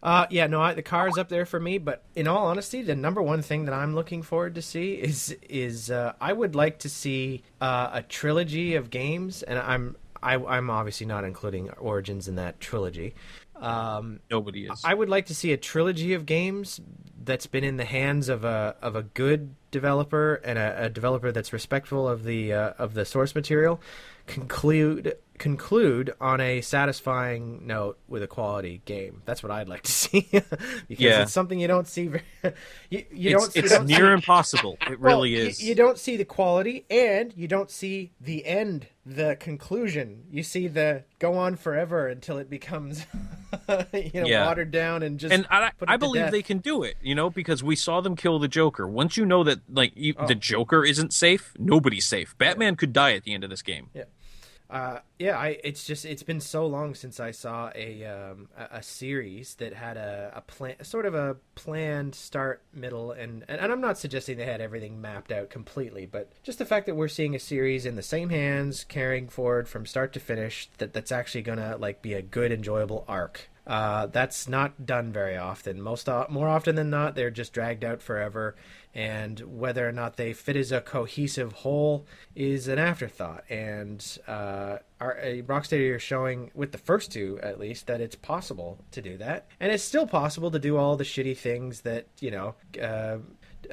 uh, 0.02 0.26
yeah, 0.30 0.48
no, 0.48 0.62
I, 0.62 0.74
the 0.74 0.82
car 0.82 1.08
is 1.08 1.18
up 1.18 1.30
there 1.30 1.46
for 1.46 1.60
me. 1.60 1.78
But 1.78 2.04
in 2.16 2.28
all 2.28 2.48
honesty, 2.48 2.82
the 2.82 2.96
number 2.96 3.22
one 3.22 3.42
thing 3.42 3.66
that 3.66 3.74
I'm 3.74 3.94
looking 3.96 4.22
forward 4.24 4.56
to 4.56 4.62
see 4.62 4.94
is 4.94 5.36
is 5.50 5.92
uh, 5.92 6.14
I 6.22 6.34
would 6.34 6.56
like 6.56 6.80
to 6.80 6.90
see 6.90 7.44
uh, 7.62 7.90
a 7.94 8.02
trilogy 8.02 8.76
of 8.76 8.90
games, 8.90 9.44
and 9.44 9.60
I'm 9.60 9.96
I, 10.22 10.36
I'm 10.36 10.70
obviously 10.70 11.06
not 11.06 11.24
including 11.24 11.70
Origins 11.72 12.28
in 12.28 12.36
that 12.36 12.60
trilogy. 12.60 13.14
Um, 13.56 14.20
Nobody 14.32 14.66
is. 14.68 14.82
I 14.86 14.94
would 14.94 15.10
like 15.10 15.26
to 15.28 15.36
see 15.36 15.52
a 15.52 15.58
trilogy 15.58 16.14
of 16.14 16.26
games 16.26 16.80
that's 17.24 17.46
been 17.48 17.64
in 17.66 17.78
the 17.78 17.86
hands 17.86 18.30
of 18.30 18.44
a 18.46 18.76
of 18.82 18.96
a 18.96 19.04
good 19.04 19.54
developer 19.72 20.36
and 20.44 20.58
a, 20.60 20.86
a 20.86 20.90
developer 20.90 21.32
that's 21.32 21.54
respectful 21.54 22.08
of 22.08 22.24
the 22.24 22.54
uh, 22.54 22.74
of 22.78 22.94
the 22.94 23.06
source 23.06 23.36
material 23.36 23.80
conclude 24.28 25.16
conclude 25.40 26.14
on 26.22 26.40
a 26.42 26.62
satisfying 26.62 27.66
note 27.66 27.98
with 28.08 28.22
a 28.22 28.28
quality 28.28 28.82
game. 28.86 29.22
That's 29.26 29.42
what 29.42 29.52
I'd 29.52 29.68
like 29.70 29.84
to 29.84 29.92
see 30.04 30.28
because 30.32 30.46
Yeah. 30.90 31.22
it's 31.24 31.32
something 31.34 31.60
you 31.60 31.68
don't 31.68 31.88
see. 31.88 32.08
Very, 32.08 32.24
you 32.90 33.06
you 33.12 33.36
it's 33.38 33.46
don't 33.46 33.56
you 33.56 33.62
it's 33.64 33.72
don't 33.72 33.88
near 33.88 34.12
impossible. 34.12 34.78
It 34.90 35.00
well, 35.00 35.18
really 35.18 35.30
you- 35.32 35.44
is. 35.48 35.64
You, 35.64 35.76
don't 35.76 35.98
see 35.98 36.18
the 36.18 36.26
quality, 36.26 36.86
and 36.90 37.34
you 37.36 37.48
don't 37.48 37.72
see 37.72 38.12
the 38.22 38.46
end, 38.46 38.88
the 39.16 39.36
conclusion. 39.40 40.24
You 40.32 40.44
see 40.44 40.68
the 40.68 41.04
go 41.20 41.34
on 41.36 41.56
forever 41.56 42.08
until 42.08 42.38
it 42.38 42.50
becomes, 42.50 43.06
you 43.94 44.12
know, 44.22 44.28
Yeah. 44.28 44.46
watered 44.46 44.72
down 44.72 45.04
and 45.04 45.20
just. 45.20 45.34
and 45.34 45.48
I, 45.50 45.72
I 45.88 45.98
believe 45.98 46.32
they 46.32 46.42
can 46.44 46.60
do 46.60 46.84
it, 46.84 46.96
you 47.02 47.16
know, 47.16 47.30
because 47.30 47.64
we 47.64 47.76
saw 47.76 48.02
them 48.02 48.16
kill 48.16 48.40
the 48.40 48.48
Joker. 48.48 48.88
Once 48.88 49.18
you 49.18 49.26
know 49.26 49.44
that, 49.44 49.60
like, 49.70 49.94
you, 49.96 50.14
Oh. 50.18 50.28
the 50.28 50.36
Joker 50.36 50.86
isn't 50.86 51.14
safe, 51.14 51.54
nobody's 51.58 52.06
safe. 52.06 52.38
Batman 52.38 52.76
could 52.76 52.94
die 52.94 53.14
at 53.14 53.24
the 53.24 53.34
end 53.34 53.44
of 53.44 53.50
this 53.50 53.62
game. 53.62 53.90
Uh, 54.70 55.00
yeah, 55.18 55.36
I. 55.36 55.58
It's 55.64 55.84
just 55.84 56.06
it's 56.06 56.22
been 56.22 56.40
so 56.40 56.68
long 56.68 56.94
since 56.94 57.20
I 57.20 57.32
saw 57.32 57.72
a 57.74 58.06
um, 58.06 58.50
a, 58.56 58.78
a 58.78 58.84
series 58.84 59.56
that 59.56 59.74
had 59.74 59.98
a, 59.98 60.32
a 60.36 60.42
plan, 60.42 60.76
sort 60.84 61.08
of 61.08 61.16
a 61.16 61.38
planned 61.56 62.14
start, 62.14 62.62
middle, 62.72 63.12
and, 63.12 63.44
and 63.48 63.60
and 63.60 63.72
I'm 63.72 63.82
not 63.82 63.98
suggesting 63.98 64.38
they 64.38 64.46
had 64.46 64.62
everything 64.62 65.02
mapped 65.02 65.32
out 65.32 65.50
completely, 65.50 66.06
but 66.06 66.32
just 66.44 66.60
the 66.60 66.66
fact 66.66 66.86
that 66.86 66.96
we're 66.96 67.08
seeing 67.08 67.34
a 67.34 67.40
series 67.40 67.88
in 67.88 67.96
the 67.96 68.04
same 68.04 68.30
hands, 68.30 68.84
carrying 68.84 69.28
forward 69.28 69.68
from 69.68 69.88
start 69.88 70.14
to 70.14 70.20
finish, 70.20 70.70
that 70.78 70.94
that's 70.94 71.12
actually 71.12 71.42
gonna 71.42 71.76
like 71.80 72.04
be 72.04 72.14
a 72.14 72.22
good, 72.22 72.52
enjoyable 72.52 73.06
arc. 73.08 73.50
Uh, 73.70 74.08
that's 74.08 74.48
not 74.48 74.88
done 74.88 75.14
very 75.14 75.38
often. 75.38 75.80
Most 75.80 76.10
o- 76.10 76.26
more 76.28 76.48
often 76.48 76.74
than 76.74 76.90
not, 76.90 77.14
they're 77.14 77.30
just 77.30 77.54
dragged 77.54 77.84
out 77.84 78.02
forever, 78.02 78.56
and 78.96 79.40
whether 79.42 79.88
or 79.88 79.92
not 79.92 80.18
they 80.18 80.34
fit 80.34 80.56
as 80.56 80.72
a 80.72 80.82
cohesive 80.82 81.52
whole 81.54 82.08
is 82.36 82.68
an 82.68 82.80
afterthought. 82.80 83.44
And 83.48 84.04
uh, 84.28 84.78
our, 85.00 85.20
uh, 85.20 85.44
Rocksteady 85.44 85.94
are 85.94 86.00
showing 86.00 86.50
with 86.56 86.72
the 86.72 86.80
first 86.80 87.12
two, 87.12 87.40
at 87.44 87.60
least, 87.60 87.86
that 87.86 88.02
it's 88.02 88.16
possible 88.16 88.80
to 88.90 89.04
do 89.04 89.18
that, 89.18 89.46
and 89.60 89.72
it's 89.72 89.84
still 89.84 90.08
possible 90.08 90.50
to 90.50 90.58
do 90.58 90.76
all 90.76 90.96
the 90.96 91.04
shitty 91.04 91.38
things 91.38 91.82
that 91.82 92.08
you 92.20 92.32
know. 92.32 92.56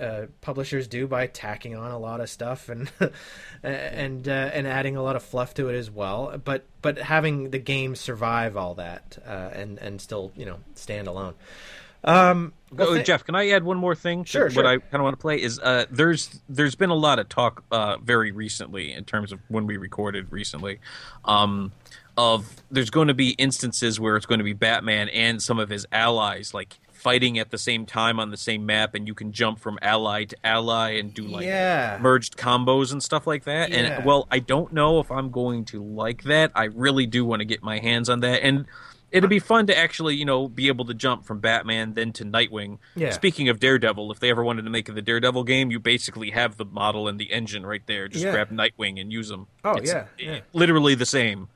Uh, 0.01 0.27
publishers 0.41 0.87
do 0.89 1.07
by 1.07 1.27
tacking 1.27 1.75
on 1.77 1.91
a 1.91 1.99
lot 1.99 2.21
of 2.21 2.29
stuff 2.29 2.69
and 2.69 2.91
and 3.63 4.29
uh, 4.29 4.51
and 4.53 4.67
adding 4.67 4.97
a 4.97 5.03
lot 5.03 5.17
of 5.17 5.23
fluff 5.23 5.55
to 5.55 5.69
it 5.69 5.75
as 5.77 5.91
well. 5.91 6.39
But 6.45 6.65
but 6.83 6.99
having 6.99 7.51
the 7.51 7.59
game 7.59 7.95
survive 7.97 8.57
all 8.57 8.75
that 8.75 9.19
uh, 9.27 9.51
and 9.53 9.79
and 9.79 10.01
still 10.01 10.33
you 10.37 10.45
know 10.47 10.59
stand 10.75 11.09
alone. 11.09 11.35
Um, 12.05 12.53
well, 12.71 12.91
Oh, 12.91 12.95
th- 12.95 13.07
Jeff, 13.07 13.25
can 13.25 13.35
I 13.35 13.49
add 13.49 13.65
one 13.65 13.79
more 13.79 13.95
thing? 13.97 14.23
to 14.25 14.31
Sure, 14.31 14.45
What 14.45 14.53
sure. 14.53 14.67
I 14.67 14.77
kind 14.79 14.95
of 14.95 15.03
want 15.03 15.15
to 15.15 15.21
play 15.21 15.41
is 15.43 15.59
uh, 15.59 15.87
there's 15.91 16.41
there's 16.49 16.75
been 16.77 16.91
a 16.91 16.95
lot 16.95 17.19
of 17.19 17.29
talk 17.29 17.65
uh, 17.73 17.97
very 17.99 18.31
recently 18.31 18.93
in 18.93 19.05
terms 19.05 19.33
of 19.33 19.41
when 19.49 19.67
we 19.67 19.77
recorded 19.77 20.31
recently, 20.31 20.79
um, 21.25 21.73
of 22.17 22.63
there's 22.71 22.91
going 22.91 23.09
to 23.09 23.15
be 23.15 23.31
instances 23.31 23.99
where 23.99 24.17
it's 24.17 24.27
going 24.27 24.39
to 24.39 24.45
be 24.45 24.53
Batman 24.53 25.09
and 25.09 25.43
some 25.43 25.59
of 25.59 25.69
his 25.69 25.85
allies 25.91 26.55
like 26.55 26.79
fighting 27.07 27.39
at 27.39 27.51
the 27.53 27.59
same 27.59 27.87
time 27.87 28.19
on 28.19 28.33
the 28.33 28.37
same 28.37 28.67
map, 28.67 28.97
and 28.97 29.07
you 29.07 29.15
can 29.15 29.31
jump 29.31 29.61
from 29.61 29.79
ally 29.81 30.25
to 30.25 30.37
ally 30.43 30.91
and 30.99 31.15
do 31.15 31.23
like 31.23 31.45
Yeah. 31.47 31.99
merged 32.01 32.37
combos 32.37 32.91
and 32.91 33.01
stuff 33.01 33.29
like 33.29 33.45
that. 33.45 33.71
Yeah. 33.71 33.77
And 33.77 34.05
well, 34.05 34.27
I 34.29 34.41
don't 34.41 34.73
know 34.73 34.99
if 34.99 35.09
I'm 35.13 35.31
going 35.31 35.65
to 35.67 35.81
like 35.85 36.25
that. 36.25 36.51
I 36.57 36.65
really 36.65 37.07
do 37.07 37.25
want 37.25 37.41
to 37.41 37.45
get 37.45 37.63
my 37.63 37.79
hands 37.79 38.09
on 38.09 38.21
that 38.21 38.43
and. 38.43 38.67
It'd 39.13 39.31
be 39.31 39.39
fun 39.39 39.69
to 39.69 39.79
actually, 39.79 40.17
you 40.17 40.25
know, 40.25 40.49
be 40.49 40.67
able 40.67 40.85
to 40.87 40.93
jump 40.93 41.25
from 41.25 41.39
Batman 41.39 41.95
then 41.95 42.13
to 42.15 42.25
Nightwing. 42.25 42.79
Yeah. 42.97 43.13
Speaking 43.13 43.49
of 43.49 43.61
Daredevil, 43.61 44.11
if 44.11 44.19
they 44.19 44.31
ever 44.31 44.43
wanted 44.43 44.63
to 44.65 44.71
make 44.71 44.93
the 44.93 45.01
Daredevil 45.01 45.45
game, 45.45 45.71
you 45.71 45.79
basically 45.79 46.31
have 46.33 46.57
the 46.57 46.65
model 46.65 47.07
and 47.07 47.19
the 47.19 47.33
engine 47.33 47.65
right 47.65 47.81
there. 47.87 48.09
Just 48.09 48.25
Yeah. 48.25 48.33
grab 48.33 48.51
Nightwing 48.51 49.01
and 49.01 49.13
use 49.13 49.29
them. 49.29 49.47
Oh, 49.65 49.77
It's 49.77 49.91
yeah, 49.93 50.07
yeah. 50.19 50.41
literally 50.53 50.97
the 50.97 51.07
same. 51.07 51.49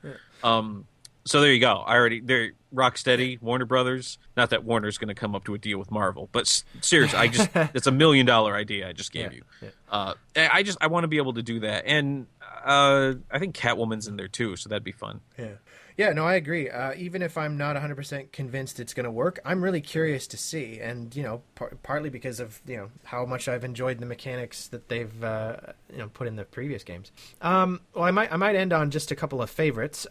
Um, 0.43 0.85
so 1.25 1.41
there 1.41 1.51
you 1.51 1.59
go. 1.59 1.77
I 1.85 1.95
already 1.95 2.19
they're 2.19 2.51
Rocksteady, 2.73 3.41
Warner 3.41 3.65
Brothers. 3.65 4.17
Not 4.37 4.51
that 4.51 4.63
Warner's 4.63 4.97
going 4.97 5.09
to 5.09 5.13
come 5.13 5.35
up 5.35 5.43
to 5.45 5.53
a 5.53 5.57
deal 5.57 5.77
with 5.77 5.91
Marvel, 5.91 6.29
but 6.31 6.41
s- 6.41 6.63
seriously, 6.81 7.17
I 7.19 7.27
just 7.27 7.49
it's 7.55 7.87
a 7.87 7.91
million 7.91 8.25
dollar 8.25 8.55
idea 8.55 8.87
I 8.87 8.93
just 8.93 9.11
gave 9.11 9.31
Yeah, 9.33 9.37
you. 9.37 9.43
yeah. 9.61 9.69
Uh, 9.89 10.13
I 10.35 10.63
just 10.63 10.77
I 10.81 10.87
want 10.87 11.03
to 11.03 11.07
be 11.09 11.17
able 11.17 11.33
to 11.33 11.43
do 11.43 11.59
that, 11.61 11.85
and 11.85 12.27
uh, 12.65 13.13
I 13.29 13.39
think 13.39 13.55
Catwoman's 13.55 14.07
in 14.07 14.15
there 14.15 14.27
too, 14.27 14.55
so 14.55 14.69
that'd 14.69 14.83
be 14.83 14.91
fun. 14.93 15.21
Yeah. 15.37 15.53
Yeah, 15.97 16.13
no, 16.13 16.25
I 16.25 16.35
agree. 16.35 16.69
Uh, 16.69 16.93
even 16.95 17.21
if 17.21 17.37
I'm 17.37 17.57
not 17.57 17.75
100% 17.75 18.31
convinced 18.31 18.79
it's 18.79 18.93
going 18.93 19.03
to 19.03 19.11
work, 19.11 19.39
I'm 19.45 19.61
really 19.61 19.81
curious 19.81 20.25
to 20.27 20.37
see. 20.37 20.79
And, 20.79 21.13
you 21.15 21.21
know, 21.21 21.41
par- 21.53 21.73
partly 21.83 22.09
because 22.09 22.39
of, 22.39 22.59
you 22.65 22.77
know, 22.77 22.89
how 23.03 23.25
much 23.25 23.47
I've 23.49 23.63
enjoyed 23.65 23.99
the 23.99 24.05
mechanics 24.05 24.67
that 24.69 24.87
they've, 24.87 25.23
uh, 25.23 25.57
you 25.91 25.97
know, 25.99 26.07
put 26.07 26.27
in 26.27 26.37
the 26.37 26.45
previous 26.45 26.83
games. 26.85 27.11
Um, 27.41 27.81
well, 27.93 28.05
I 28.05 28.11
might, 28.11 28.31
I 28.31 28.37
might 28.37 28.55
end 28.55 28.71
on 28.73 28.89
just 28.89 29.11
a 29.11 29.15
couple 29.15 29.41
of 29.41 29.49
favorites. 29.49 30.07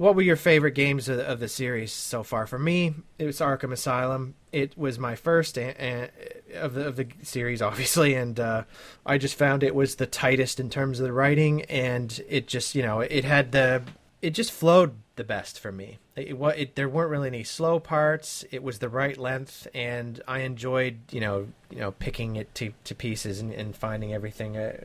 What 0.00 0.14
were 0.14 0.22
your 0.22 0.36
favorite 0.36 0.70
games 0.70 1.10
of, 1.10 1.18
of 1.18 1.40
the 1.40 1.48
series 1.48 1.92
so 1.92 2.22
far? 2.22 2.46
For 2.46 2.58
me, 2.58 2.94
it 3.18 3.26
was 3.26 3.40
Arkham 3.40 3.70
Asylum. 3.70 4.34
It 4.50 4.78
was 4.78 4.98
my 4.98 5.14
first 5.14 5.58
of 5.58 6.72
the 6.72 6.86
of 6.86 6.96
the 6.96 7.06
series, 7.22 7.60
obviously, 7.70 8.14
and 8.14 8.40
uh, 8.40 8.64
I 9.04 9.18
just 9.18 9.34
found 9.34 9.62
it 9.62 9.74
was 9.74 9.96
the 9.96 10.06
tightest 10.06 10.58
in 10.58 10.70
terms 10.70 11.00
of 11.00 11.04
the 11.04 11.12
writing, 11.12 11.64
and 11.64 12.18
it 12.30 12.48
just 12.48 12.74
you 12.74 12.82
know 12.82 13.00
it 13.00 13.26
had 13.26 13.52
the 13.52 13.82
it 14.22 14.30
just 14.30 14.52
flowed 14.52 14.96
the 15.16 15.24
best 15.24 15.58
for 15.58 15.72
me. 15.72 15.98
It, 16.16 16.36
wa 16.36 16.48
it 16.48 16.74
there 16.74 16.88
weren't 16.88 17.10
really 17.10 17.28
any 17.28 17.44
slow 17.44 17.78
parts. 17.80 18.44
It 18.50 18.62
was 18.62 18.78
the 18.78 18.88
right 18.88 19.16
length, 19.16 19.66
and 19.74 20.20
I 20.28 20.40
enjoyed 20.40 20.98
you 21.10 21.20
know 21.20 21.48
you 21.70 21.78
know 21.78 21.92
picking 21.92 22.36
it 22.36 22.54
to, 22.56 22.72
to 22.84 22.94
pieces 22.94 23.40
and, 23.40 23.52
and 23.52 23.74
finding 23.74 24.12
everything. 24.12 24.56
Uh, 24.56 24.84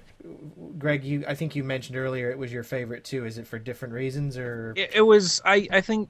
Greg, 0.78 1.04
you 1.04 1.26
I 1.28 1.36
think 1.36 1.56
you 1.56 1.64
mentioned 1.64 1.98
earlier 1.98 2.32
it 2.32 2.38
was 2.38 2.52
your 2.52 2.64
favorite 2.64 3.04
too. 3.04 3.26
Is 3.26 3.38
it 3.38 3.48
for 3.48 3.60
different 3.60 3.94
reasons 3.94 4.38
or? 4.38 4.74
It, 4.76 4.92
it 4.96 5.02
was 5.02 5.42
I 5.44 5.68
I 5.72 5.82
think 5.82 6.10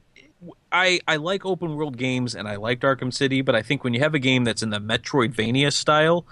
I 0.76 1.00
I 1.08 1.16
like 1.16 1.46
open 1.46 1.78
world 1.78 1.98
games 1.98 2.36
and 2.36 2.50
I 2.50 2.58
liked 2.58 2.84
Arkham 2.84 3.14
City, 3.14 3.42
but 3.42 3.56
I 3.56 3.62
think 3.62 3.86
when 3.86 3.94
you 3.94 4.02
have 4.02 4.14
a 4.14 4.20
game 4.20 4.44
that's 4.44 4.62
in 4.62 4.72
the 4.72 4.80
Metroidvania 4.80 5.72
style, 5.72 6.26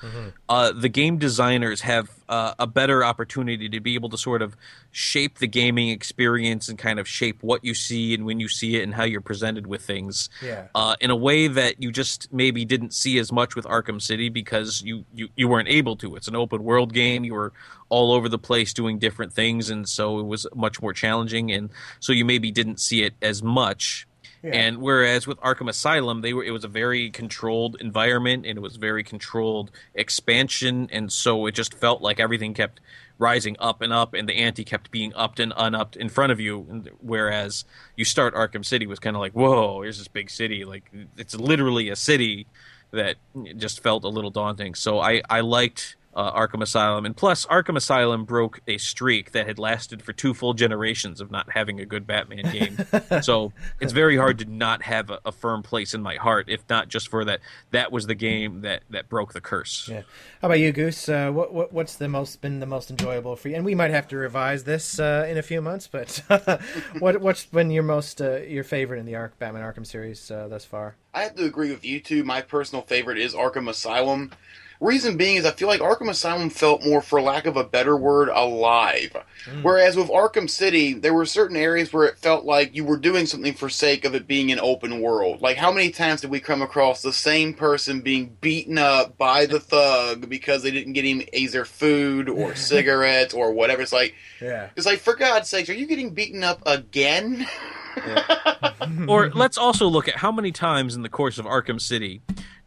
uh, 0.49 0.73
the 0.73 0.89
game 0.89 1.17
designers 1.17 1.79
have 1.81 2.09
uh, 2.27 2.53
a 2.59 2.67
better 2.67 3.05
opportunity 3.05 3.69
to 3.69 3.79
be 3.79 3.95
able 3.95 4.09
to 4.09 4.17
sort 4.17 4.41
of 4.41 4.57
shape 4.91 5.39
the 5.39 5.47
gaming 5.47 5.89
experience 5.89 6.67
and 6.67 6.77
kind 6.77 6.99
of 6.99 7.07
shape 7.07 7.41
what 7.41 7.63
you 7.63 7.73
see 7.73 8.13
and 8.13 8.25
when 8.25 8.41
you 8.41 8.49
see 8.49 8.75
it 8.75 8.83
and 8.83 8.95
how 8.95 9.05
you're 9.05 9.21
presented 9.21 9.65
with 9.65 9.81
things. 9.81 10.29
Yeah. 10.41 10.67
Uh, 10.75 10.97
in 10.99 11.09
a 11.09 11.15
way 11.15 11.47
that 11.47 11.81
you 11.81 11.89
just 11.91 12.31
maybe 12.33 12.65
didn't 12.65 12.93
see 12.93 13.19
as 13.19 13.31
much 13.31 13.55
with 13.55 13.63
Arkham 13.63 14.01
City 14.01 14.27
because 14.27 14.81
you, 14.81 15.05
you, 15.13 15.29
you 15.37 15.47
weren't 15.47 15.69
able 15.69 15.95
to. 15.97 16.17
It's 16.17 16.27
an 16.27 16.35
open 16.35 16.65
world 16.65 16.93
game. 16.93 17.23
You 17.23 17.35
were 17.35 17.53
all 17.87 18.11
over 18.11 18.27
the 18.27 18.39
place 18.39 18.73
doing 18.73 18.99
different 18.99 19.31
things, 19.31 19.69
and 19.69 19.87
so 19.87 20.19
it 20.19 20.25
was 20.25 20.47
much 20.53 20.81
more 20.81 20.91
challenging. 20.91 21.51
And 21.51 21.69
so 22.01 22.11
you 22.11 22.25
maybe 22.25 22.51
didn't 22.51 22.81
see 22.81 23.03
it 23.03 23.13
as 23.21 23.41
much. 23.41 24.05
And 24.51 24.79
whereas 24.79 25.25
with 25.25 25.39
Arkham 25.39 25.69
Asylum, 25.69 26.21
they 26.21 26.33
were 26.33 26.43
it 26.43 26.51
was 26.51 26.65
a 26.65 26.67
very 26.67 27.09
controlled 27.09 27.77
environment 27.79 28.45
and 28.45 28.57
it 28.57 28.61
was 28.61 28.75
very 28.75 29.03
controlled 29.03 29.71
expansion, 29.95 30.89
and 30.91 31.11
so 31.11 31.45
it 31.45 31.53
just 31.53 31.73
felt 31.73 32.01
like 32.01 32.19
everything 32.19 32.53
kept 32.53 32.81
rising 33.17 33.55
up 33.59 33.81
and 33.81 33.93
up, 33.93 34.13
and 34.13 34.27
the 34.27 34.33
ante 34.33 34.65
kept 34.65 34.91
being 34.91 35.13
upped 35.15 35.39
and 35.39 35.53
unupped 35.55 35.95
in 35.95 36.09
front 36.09 36.31
of 36.31 36.39
you. 36.39 36.83
Whereas 36.99 37.63
you 37.95 38.03
start 38.03 38.35
Arkham 38.35 38.65
City 38.65 38.85
was 38.85 38.99
kind 38.99 39.15
of 39.15 39.21
like, 39.21 39.33
whoa, 39.33 39.81
here's 39.81 39.99
this 39.99 40.09
big 40.09 40.29
city, 40.29 40.65
like 40.65 40.91
it's 41.17 41.35
literally 41.35 41.89
a 41.89 41.95
city 41.95 42.47
that 42.91 43.15
just 43.57 43.81
felt 43.81 44.03
a 44.03 44.09
little 44.09 44.29
daunting. 44.29 44.75
So 44.75 44.99
I 44.99 45.21
I 45.29 45.39
liked 45.39 45.95
uh, 46.15 46.31
Arkham 46.33 46.61
Asylum, 46.61 47.05
and 47.05 47.15
plus 47.15 47.45
Arkham 47.45 47.75
Asylum 47.75 48.25
broke 48.25 48.61
a 48.67 48.77
streak 48.77 49.31
that 49.31 49.47
had 49.47 49.59
lasted 49.59 50.01
for 50.01 50.13
two 50.13 50.33
full 50.33 50.53
generations 50.53 51.21
of 51.21 51.31
not 51.31 51.51
having 51.51 51.79
a 51.79 51.85
good 51.85 52.05
Batman 52.05 52.51
game. 52.51 52.77
so 53.21 53.53
it's 53.79 53.93
very 53.93 54.17
hard 54.17 54.39
to 54.39 54.45
not 54.45 54.83
have 54.83 55.09
a, 55.09 55.19
a 55.25 55.31
firm 55.31 55.63
place 55.63 55.93
in 55.93 56.01
my 56.01 56.15
heart, 56.15 56.49
if 56.49 56.63
not 56.69 56.87
just 56.87 57.07
for 57.07 57.25
that. 57.25 57.39
That 57.71 57.91
was 57.91 58.07
the 58.07 58.15
game 58.15 58.61
that 58.61 58.83
that 58.89 59.09
broke 59.09 59.33
the 59.33 59.41
curse. 59.41 59.87
Yeah. 59.89 60.01
How 60.41 60.47
about 60.47 60.59
you, 60.59 60.71
Goose? 60.71 61.09
Uh, 61.09 61.31
what, 61.31 61.53
what 61.53 61.73
what's 61.73 61.95
the 61.95 62.07
most 62.07 62.41
been 62.41 62.59
the 62.59 62.65
most 62.65 62.89
enjoyable 62.89 63.35
for 63.35 63.49
you? 63.49 63.55
And 63.55 63.65
we 63.65 63.75
might 63.75 63.91
have 63.91 64.07
to 64.09 64.17
revise 64.17 64.63
this 64.63 64.99
uh, 64.99 65.27
in 65.29 65.37
a 65.37 65.41
few 65.43 65.61
months, 65.61 65.87
but 65.87 66.21
what 66.99 67.21
what's 67.21 67.45
been 67.45 67.71
your 67.71 67.83
most 67.83 68.21
uh, 68.21 68.37
your 68.41 68.63
favorite 68.63 68.99
in 68.99 69.05
the 69.05 69.15
Ark 69.15 69.37
Batman 69.39 69.63
Arkham 69.63 69.85
series 69.85 70.29
uh, 70.29 70.47
thus 70.47 70.65
far? 70.65 70.95
I 71.13 71.23
have 71.23 71.35
to 71.35 71.45
agree 71.45 71.69
with 71.69 71.85
you 71.85 71.99
two. 71.99 72.23
My 72.23 72.41
personal 72.41 72.81
favorite 72.83 73.17
is 73.17 73.33
Arkham 73.33 73.69
Asylum. 73.69 74.31
Reason 74.79 75.15
being 75.17 75.37
is 75.37 75.45
I 75.45 75.51
feel 75.51 75.67
like 75.67 75.81
Arkham 75.81 76.09
Asylum 76.09 76.49
felt 76.49 76.85
more, 76.85 77.01
for 77.01 77.21
lack 77.21 77.45
of 77.45 77.55
a 77.57 77.63
better 77.63 77.95
word, 77.95 78.29
alive. 78.29 79.15
Hmm. 79.45 79.61
Whereas 79.61 79.95
with 79.95 80.09
Arkham 80.09 80.49
City, 80.49 80.93
there 80.93 81.13
were 81.13 81.25
certain 81.25 81.55
areas 81.57 81.93
where 81.93 82.05
it 82.05 82.17
felt 82.17 82.45
like 82.45 82.75
you 82.75 82.83
were 82.83 82.97
doing 82.97 83.25
something 83.25 83.53
for 83.53 83.69
sake 83.69 84.05
of 84.05 84.13
it 84.15 84.27
being 84.27 84.51
an 84.51 84.59
open 84.59 84.99
world. 85.01 85.41
Like 85.41 85.57
how 85.57 85.71
many 85.71 85.89
times 85.89 86.21
did 86.21 86.29
we 86.31 86.39
come 86.39 86.61
across 86.61 87.01
the 87.01 87.13
same 87.13 87.53
person 87.53 88.01
being 88.01 88.37
beaten 88.41 88.77
up 88.77 89.17
by 89.17 89.45
the 89.45 89.59
thug 89.59 90.29
because 90.29 90.63
they 90.63 90.71
didn't 90.71 90.93
get 90.93 91.05
him 91.05 91.21
either 91.33 91.65
food 91.65 92.27
or 92.29 92.55
cigarettes 92.55 93.33
or 93.33 93.51
whatever? 93.53 93.81
It's 93.81 93.93
like 93.93 94.15
Yeah. 94.41 94.69
it's 94.75 94.85
like 94.85 94.99
for 94.99 95.15
God's 95.15 95.49
sakes, 95.49 95.69
are 95.69 95.73
you 95.73 95.87
getting 95.87 96.11
beaten 96.13 96.43
up 96.43 96.61
again? 96.65 97.47
or 99.07 99.29
let's 99.29 99.57
also 99.57 99.87
look 99.87 100.07
at 100.07 100.15
how 100.17 100.31
many 100.31 100.51
times 100.51 100.95
in 100.95 101.01
the 101.03 101.09
course 101.09 101.37
of 101.37 101.45
Arkham 101.45 101.79
City 101.79 102.21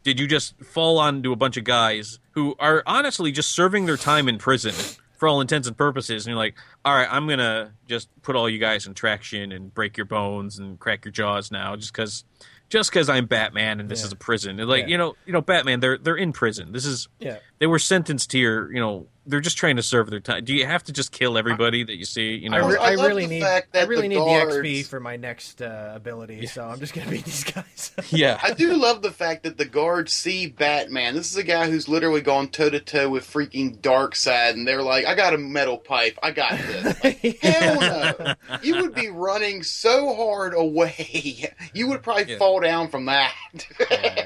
did 0.07 0.21
you 0.21 0.29
just 0.29 0.55
fall 0.63 0.99
onto 1.01 1.33
a 1.33 1.37
bunch 1.37 1.57
of 1.57 1.65
guys 1.65 2.21
who 2.31 2.55
are 2.61 2.81
honestly 2.87 3.33
just 3.33 3.51
serving 3.51 3.87
their 3.87 3.97
time 3.97 4.29
in 4.29 4.39
prison 4.39 4.73
for 5.19 5.27
all 5.27 5.41
intents 5.41 5.67
and 5.67 5.77
purposes 5.77 6.25
and 6.25 6.31
you're 6.31 6.39
like 6.39 6.55
all 6.85 6.95
right 6.95 7.09
i'm 7.11 7.27
gonna 7.29 7.73
just 7.89 8.09
put 8.23 8.37
all 8.37 8.49
you 8.49 8.59
guys 8.59 8.87
in 8.87 8.95
traction 8.95 9.51
and 9.51 9.75
break 9.75 9.97
your 9.97 10.05
bones 10.07 10.61
and 10.61 10.79
crack 10.79 11.05
your 11.05 11.11
jaws 11.11 11.51
now 11.51 11.75
just 11.75 11.93
because 11.93 12.25
just 12.69 12.89
because 12.91 13.09
i'm 13.09 13.27
batman 13.27 13.81
and 13.81 13.89
this 13.89 14.01
Yeah. 14.03 14.07
is 14.07 14.13
a 14.13 14.17
prison 14.17 14.61
And 14.61 14.69
like 14.69 14.83
Yeah. 14.83 14.87
you 14.89 14.99
know 14.99 15.17
you 15.27 15.33
know 15.33 15.41
batman 15.41 15.81
they're 15.81 15.99
they're 15.99 16.17
in 16.17 16.33
prison 16.33 16.71
this 16.71 16.85
is 16.87 17.09
Yeah. 17.19 17.39
They 17.59 17.67
were 17.67 17.79
sentenced 17.79 18.33
here 18.33 18.71
you 18.73 18.81
know 18.81 19.07
they're 19.29 19.41
just 19.41 19.57
trying 19.59 19.75
to 19.75 19.83
serve 19.83 20.09
their 20.09 20.21
time 20.21 20.45
do 20.45 20.55
you 20.55 20.65
have 20.67 20.85
to 20.85 20.93
just 20.93 21.11
kill 21.11 21.37
everybody 21.37 21.83
that 21.83 21.97
you 21.97 22.05
see 22.05 22.37
you 22.37 22.51
I, 22.53 22.59
know 22.61 22.69
re- 22.69 22.77
I 22.79 22.89
I 22.91 22.93
really 22.93 23.25
the 23.25 23.35
need 23.35 23.43
fact 23.43 23.77
I 23.77 23.83
really 23.85 24.03
the 24.03 24.09
need 24.11 24.15
guards- 24.17 24.55
the 24.55 24.61
XP 24.83 24.87
for 24.87 25.01
my 25.01 25.17
next 25.17 25.61
uh, 25.63 25.93
ability, 25.97 26.47
so 26.47 26.65
I'm 26.65 26.79
just 26.79 26.95
gonna 26.95 27.11
beat 27.11 27.25
these 27.25 27.43
guys. 27.43 27.93
yeah 28.11 28.39
I 28.43 28.53
do 28.53 28.75
love 28.75 29.03
the 29.03 29.11
fact 29.11 29.43
that 29.43 29.59
the 29.59 29.65
guards 29.65 30.13
see 30.13 30.47
Batman. 30.47 31.15
This 31.17 31.31
is 31.33 31.37
a 31.37 31.43
guy 31.43 31.69
who's 31.69 31.89
literally 31.89 32.21
gone 32.21 32.49
toe 32.49 32.71
to 32.71 32.79
toe 32.79 33.09
with 33.09 33.25
freaking 33.25 33.79
Darkseid, 33.81 34.51
and 34.53 34.67
they're 34.69 34.83
like, 34.83 35.07
"I 35.07 35.15
got 35.17 35.35
a 35.35 35.39
metal 35.39 35.77
pipe. 35.79 36.17
I 36.23 36.31
got 36.31 36.53
this." 36.59 36.97
Like, 37.05 37.39
Hell 37.43 37.81
no! 37.81 38.35
You 38.63 38.81
would 38.83 38.95
be 38.95 39.09
running 39.09 39.63
so 39.65 40.15
hard 40.15 40.55
away. 40.55 41.51
You 41.75 41.89
would 41.89 42.03
probably 42.03 42.31
Yeah. 42.33 42.39
fall 42.39 42.61
down 42.61 42.89
from 42.89 43.07
that. 43.07 43.35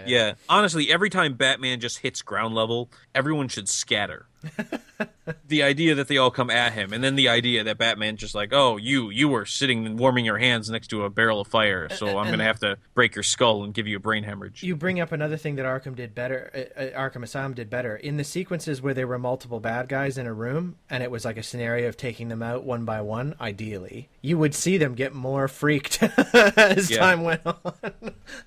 Yeah, 0.07 0.35
honestly, 0.49 0.91
every 0.93 1.11
time 1.11 1.35
Batman 1.35 1.81
just 1.81 1.99
hits 1.99 2.22
ground 2.22 2.55
level, 2.55 2.91
everyone 3.21 3.49
should 3.49 3.68
scatter. 3.68 4.25
the 5.47 5.62
idea 5.62 5.95
that 5.95 6.09
they 6.09 6.16
all 6.16 6.31
come 6.31 6.51
at 6.51 6.72
him, 6.72 6.93
and 6.93 7.03
then 7.03 7.16
the 7.16 7.28
idea 7.28 7.64
that 7.64 7.78
Batman 7.78 8.16
just 8.16 8.35
like, 8.35 8.53
oh, 8.53 8.76
you, 8.76 9.11
you 9.11 9.28
were 9.28 9.45
sitting 9.47 9.87
and 9.87 9.99
warming 9.99 10.24
your 10.24 10.39
hands 10.39 10.68
next 10.70 10.89
to 10.89 11.05
a 11.05 11.11
barrel 11.11 11.41
of 11.41 11.49
fire, 11.49 11.89
so 11.91 12.18
I'm 12.18 12.31
gonna 12.31 12.45
have 12.45 12.61
to 12.61 12.76
break 12.95 13.14
your 13.14 13.22
skull 13.22 13.64
and 13.64 13.72
give 13.74 13.87
you 13.87 13.97
a 13.97 14.01
brain 14.01 14.22
hemorrhage. 14.24 14.62
You 14.62 14.76
bring 14.76 15.01
up 15.01 15.12
another 15.12 15.37
thing 15.37 15.57
that 15.57 15.64
Arkham 15.66 15.95
did 15.97 16.14
better. 16.14 16.51
Uh, 16.78 16.81
uh, 16.81 16.99
Arkham 17.01 17.22
Asylum 17.22 17.55
did 17.55 17.68
better 17.70 17.97
in 17.97 18.16
the 18.16 18.24
sequences 18.24 18.81
where 18.83 18.95
there 18.95 19.07
were 19.07 19.18
multiple 19.18 19.61
bad 19.61 19.89
guys 19.89 20.18
in 20.18 20.26
a 20.26 20.33
room, 20.33 20.76
and 20.89 21.03
it 21.03 21.11
was 21.11 21.24
like 21.24 21.37
a 21.37 21.43
scenario 21.43 21.89
of 21.89 21.97
taking 21.97 22.28
them 22.28 22.43
out 22.43 22.64
one 22.64 22.85
by 22.85 23.01
one. 23.01 23.35
Ideally, 23.41 24.09
you 24.22 24.39
would 24.39 24.55
see 24.55 24.78
them 24.78 24.95
get 24.95 25.14
more 25.14 25.49
freaked 25.49 26.03
as 26.33 26.91
Yeah. 26.91 26.99
time 26.99 27.22
went 27.22 27.43
on. 27.47 27.57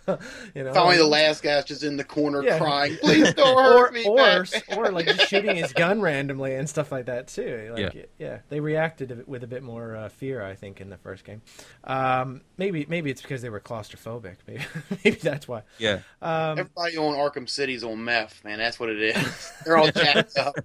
you 0.55 0.63
know, 0.63 0.73
Finally, 0.73 0.97
the 0.97 1.05
last 1.07 1.43
guy's 1.43 1.65
just 1.65 1.83
in 1.83 1.97
the 1.97 2.03
corner 2.03 2.43
Yeah. 2.43 2.57
crying, 2.57 2.97
"Please 3.01 3.33
don't 3.33 3.47
or 3.57 3.63
hurt 3.63 3.93
me!" 3.93 4.05
or 4.05 4.17
Batman." 4.17 4.77
or 4.77 4.91
like 4.91 5.05
just 5.07 5.27
shooting 5.29 5.55
his 5.55 5.73
gun 5.73 6.01
randomly 6.01 6.55
and 6.55 6.69
stuff 6.73 6.91
like 6.91 7.05
that 7.05 7.27
too. 7.27 7.71
Like, 7.73 7.93
yeah. 7.93 8.01
yeah, 8.17 8.37
they 8.49 8.59
reacted 8.59 9.27
with 9.27 9.43
a 9.43 9.47
bit 9.47 9.63
more 9.63 9.95
uh, 9.95 10.09
fear, 10.09 10.41
I 10.41 10.55
think, 10.55 10.81
in 10.81 10.89
the 10.89 10.97
first 10.97 11.23
game. 11.23 11.41
Um, 11.83 12.41
maybe 12.57 12.85
maybe 12.89 13.09
it's 13.09 13.21
because 13.21 13.41
they 13.41 13.49
were 13.49 13.59
claustrophobic. 13.59 14.35
Maybe 14.47 14.65
maybe 15.03 15.17
that's 15.17 15.47
why. 15.47 15.63
Yeah. 15.77 15.99
Um, 16.21 16.59
Everybody 16.59 16.97
on 16.97 17.15
Arkham 17.15 17.47
City's 17.47 17.83
on 17.83 18.03
meth, 18.03 18.43
man. 18.43 18.57
That's 18.57 18.79
what 18.79 18.89
it 18.89 19.01
is. 19.01 19.51
They're 19.65 19.77
all 19.77 19.91
jacked 19.91 20.37
up. 20.37 20.55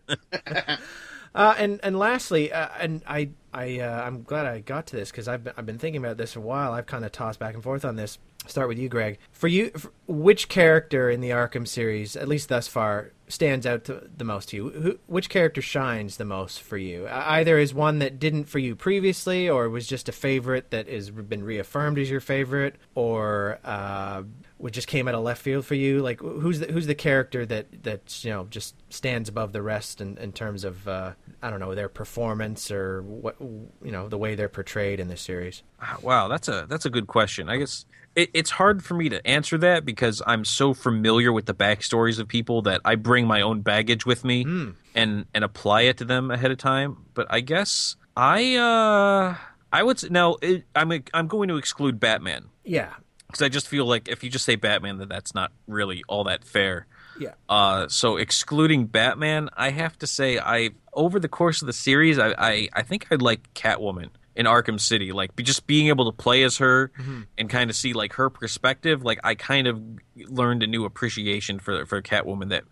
Uh, 1.35 1.55
and 1.59 1.81
and 1.83 1.99
lastly, 1.99 2.53
uh, 2.53 2.69
and 2.81 3.03
I 3.07 3.31
I 3.53 3.81
uh, 3.81 4.03
I'm 4.03 4.23
glad 4.23 4.47
I 4.47 4.61
got 4.61 4.87
to 4.89 4.97
this 4.97 5.11
because 5.11 5.29
I've 5.29 5.45
been, 5.45 5.53
I've 5.57 5.67
been 5.67 5.79
thinking 5.79 6.03
about 6.03 6.17
this 6.17 6.33
for 6.33 6.41
a 6.41 6.43
while. 6.43 6.73
I've 6.73 6.87
kind 6.87 7.05
of 7.05 7.13
tossed 7.13 7.39
back 7.39 7.55
and 7.55 7.63
forth 7.63 7.85
on 7.85 7.97
this. 7.97 8.19
Start 8.47 8.69
with 8.69 8.79
you, 8.79 8.89
Greg. 8.89 9.19
For 9.33 9.49
you, 9.49 9.71
for 9.71 9.93
which 10.07 10.49
character 10.49 11.11
in 11.11 11.21
the 11.21 11.31
Arkham 11.31 11.69
series, 11.69 12.17
at 12.17 12.29
least 12.29 12.49
thus 12.49 12.67
far, 12.67 13.13
stands 13.29 13.67
out 13.67 13.85
to, 13.85 14.09
the 14.17 14.25
most 14.25 14.51
to 14.51 14.57
you? 14.57 14.71
Who, 14.71 14.99
which 15.07 15.29
character 15.29 15.63
shines 15.63 16.17
the 16.17 16.25
most 16.25 16.61
for 16.61 16.77
you? 16.77 17.07
Either 17.09 17.59
is 17.59 17.75
one 17.75 17.99
that 18.01 18.19
didn't 18.19 18.45
for 18.45 18.59
you 18.59 18.75
previously, 18.75 19.49
or 19.49 19.69
was 19.69 19.87
just 19.87 20.09
a 20.09 20.13
favorite 20.13 20.71
that 20.71 20.89
has 20.89 21.11
been 21.11 21.45
reaffirmed 21.45 21.99
as 21.99 22.11
your 22.11 22.21
favorite, 22.21 22.77
or 22.95 23.59
uh, 23.65 24.23
which 24.59 24.75
just 24.75 24.89
came 24.89 25.09
out 25.09 25.15
of 25.15 25.23
left 25.23 25.43
field 25.43 25.65
for 25.65 25.75
you? 25.75 26.01
Like 26.01 26.21
who's 26.21 26.61
the, 26.61 26.73
who's 26.73 26.87
the 26.87 26.95
character 26.95 27.47
that 27.47 27.85
that 27.85 28.25
you 28.25 28.31
know 28.31 28.47
just 28.51 28.75
stands 28.91 29.29
above 29.29 29.53
the 29.53 29.63
rest 29.63 30.01
in, 30.01 30.17
in 30.19 30.33
terms 30.33 30.65
of 30.65 30.89
uh, 30.89 31.13
I 31.43 31.51
don't 31.51 31.61
know 31.61 31.75
their 31.75 31.89
performance 31.89 32.71
or 32.71 33.03
what 33.03 33.37
you 33.41 33.93
know 33.93 34.09
the 34.09 34.19
way 34.19 34.35
they're 34.35 34.49
portrayed 34.49 35.01
in 35.01 35.09
the 35.09 35.17
series? 35.17 35.63
Wow, 36.03 36.29
that's 36.29 36.49
a 36.49 36.67
that's 36.69 36.87
a 36.87 36.91
good 36.91 37.07
question. 37.07 37.49
I 37.49 37.57
guess 37.57 37.85
it, 38.19 38.31
it's 38.35 38.51
hard 38.51 38.85
for 38.85 38.95
me 38.95 39.09
to 39.11 39.25
answer 39.25 39.57
that 39.59 39.85
because 39.85 40.21
I'm 40.27 40.45
so 40.45 40.75
familiar 40.75 41.33
with 41.33 41.47
the 41.47 41.55
backstories 41.55 42.19
of 42.19 42.27
people 42.27 42.63
that 42.63 42.81
I 42.85 42.97
bring 42.97 43.29
my 43.29 43.41
own 43.43 43.61
baggage 43.61 44.05
with 44.05 44.25
me 44.25 44.45
mm. 44.45 44.75
and 44.95 45.27
and 45.33 45.45
apply 45.45 45.83
it 45.83 45.99
to 45.99 46.05
them 46.05 46.33
ahead 46.33 46.51
of 46.51 46.59
time. 46.59 47.05
But 47.15 47.29
I 47.31 47.41
guess 47.41 47.95
I 48.17 48.57
uh 48.57 49.37
I 49.73 49.83
would 49.85 50.11
now 50.11 50.37
it, 50.43 50.65
I'm 50.75 50.93
I'm 51.15 51.29
going 51.29 51.49
to 51.49 51.57
exclude 51.57 52.01
Batman. 52.01 52.47
Yeah, 52.65 52.95
because 53.29 53.41
I 53.41 53.49
just 53.49 53.69
feel 53.69 53.87
like 53.87 54.09
if 54.09 54.25
you 54.25 54.31
just 54.31 54.45
say 54.45 54.57
Batman, 54.57 54.99
that 54.99 55.09
that's 55.09 55.33
not 55.33 55.53
really 55.69 56.03
all 56.09 56.25
that 56.25 56.45
fair. 56.45 56.89
Yeah. 57.21 57.35
Uh, 57.49 57.89
so 57.89 58.17
excluding 58.17 58.87
Batman, 58.87 59.49
I 59.57 59.71
have 59.71 59.99
to 59.99 60.07
say 60.09 60.39
I 60.39 60.71
over 60.93 61.21
the 61.21 61.29
course 61.29 61.63
of 61.63 61.67
the 61.67 61.73
series, 61.73 62.19
I 62.19 62.35
I, 62.37 62.69
I 62.73 62.83
think 62.83 63.07
I 63.13 63.15
like 63.15 63.55
Catwoman 63.55 64.11
in 64.39 64.47
Arkham 64.47 64.81
City. 64.81 65.11
Like 65.13 65.35
be, 65.37 65.43
just 65.43 65.67
being 65.67 65.89
able 65.89 66.11
to 66.11 66.17
play 66.17 66.45
as 66.45 66.59
her 66.59 66.93
mm-hmm. 66.97 67.23
and 67.37 67.51
kind 67.51 67.69
of 67.69 67.77
see 67.77 67.93
like 67.93 68.15
her 68.15 68.31
perspective. 68.31 69.03
Like 69.03 69.19
I 69.25 69.35
kind 69.35 69.67
of 69.67 69.83
learned 70.17 70.63
a 70.63 70.67
new 70.67 70.85
appreciation 70.85 71.59
for 71.59 71.85
for 71.85 72.01
Catwoman 72.01 72.51
that 72.51 72.65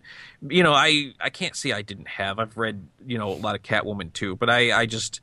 you 0.49 0.62
know 0.62 0.73
I 0.73 1.12
I 1.21 1.29
can't 1.29 1.57
say 1.57 1.73
I 1.73 1.83
didn't 1.83 2.09
have. 2.09 2.39
I've 2.39 2.57
read 2.57 2.87
you 3.05 3.19
know 3.19 3.33
a 3.33 3.35
lot 3.35 3.57
of 3.57 3.62
Catwoman 3.62 4.12
too, 4.12 4.37
but 4.37 4.49
I 4.49 4.73
I 4.73 4.87
just 4.87 5.21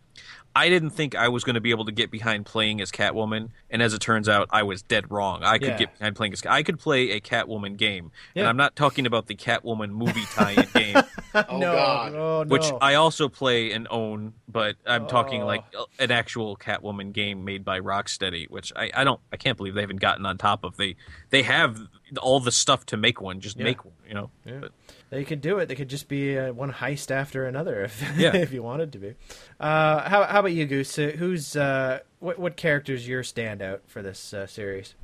I 0.56 0.70
didn't 0.70 0.92
think 0.92 1.16
I 1.16 1.30
was 1.30 1.44
going 1.44 1.56
to 1.56 1.62
be 1.62 1.72
able 1.72 1.86
to 1.86 1.92
get 1.92 2.12
behind 2.12 2.46
playing 2.46 2.80
as 2.82 2.92
Catwoman, 2.92 3.50
and 3.72 3.82
as 3.82 3.94
it 3.94 4.00
turns 4.02 4.30
out, 4.30 4.48
I 4.52 4.62
was 4.64 4.84
dead 4.84 5.10
wrong. 5.12 5.44
I 5.44 5.58
could 5.58 5.70
Yeah. 5.70 5.78
get 5.78 5.98
behind 5.98 6.16
playing 6.16 6.34
as 6.34 6.46
I 6.46 6.62
could 6.62 6.80
play 6.80 7.12
a 7.12 7.20
Catwoman 7.22 7.76
game, 7.76 8.12
Yeah. 8.36 8.42
and 8.42 8.50
I'm 8.50 8.58
not 8.58 8.76
talking 8.76 9.08
about 9.08 9.26
the 9.28 9.36
Catwoman 9.36 9.90
movie 9.90 10.26
tie-in 10.36 10.68
game, 10.74 10.98
Oh, 11.34 11.58
no, 11.58 11.72
God. 11.74 12.14
oh, 12.16 12.44
no. 12.44 12.50
which 12.50 12.66
I 12.82 12.94
also 12.96 13.30
play 13.30 13.72
and 13.72 13.88
own, 13.90 14.34
but 14.48 14.76
I'm 14.86 15.08
talking 15.08 15.42
Oh. 15.42 15.48
like 15.48 15.64
uh, 15.78 15.86
an 16.00 16.12
actual 16.12 16.56
Catwoman 16.56 17.14
game 17.14 17.44
made 17.44 17.66
by 17.66 17.80
Rocksteady, 17.80 18.48
which 18.50 18.72
I, 18.76 18.92
I 18.94 19.04
don't 19.04 19.20
I 19.32 19.38
can't 19.38 19.58
believe 19.58 19.74
they 19.74 19.82
haven't 19.82 20.02
gotten 20.02 20.26
on 20.26 20.38
top 20.38 20.64
of. 20.64 20.78
They 20.78 20.96
they 21.32 21.42
have 21.44 21.80
all 22.18 22.40
the 22.40 22.52
stuff 22.52 22.86
to 22.88 22.98
make 22.98 23.22
one, 23.22 23.40
just 23.42 23.58
Yeah. 23.58 23.64
make 23.64 23.84
one, 23.86 23.94
you 24.08 24.14
know. 24.14 24.30
Yeah. 24.46 24.60
But- 24.62 24.72
They 25.10 25.24
could 25.24 25.42
do 25.42 25.60
it. 25.60 25.68
They 25.68 25.76
could 25.76 25.90
just 25.90 26.08
be 26.08 26.38
uh, 26.38 26.54
one 26.54 26.72
heist 26.74 27.12
after 27.12 27.46
another 27.46 27.84
if 27.84 28.04
Yeah. 28.18 28.36
if 28.36 28.52
you 28.52 28.64
wanted 28.64 28.92
to 28.94 28.98
be. 28.98 29.14
Uh, 29.60 30.10
how 30.10 30.24
how 30.24 30.40
about 30.40 30.54
you, 30.54 30.66
Goose? 30.66 30.98
Uh, 30.98 31.14
who's 31.18 31.56
uh, 31.56 32.00
what 32.20 32.40
what 32.40 32.56
characters 32.58 33.08
your 33.08 33.22
standout 33.24 33.82
for 33.88 34.02
this 34.02 34.34
uh, 34.34 34.48
series? 34.48 34.96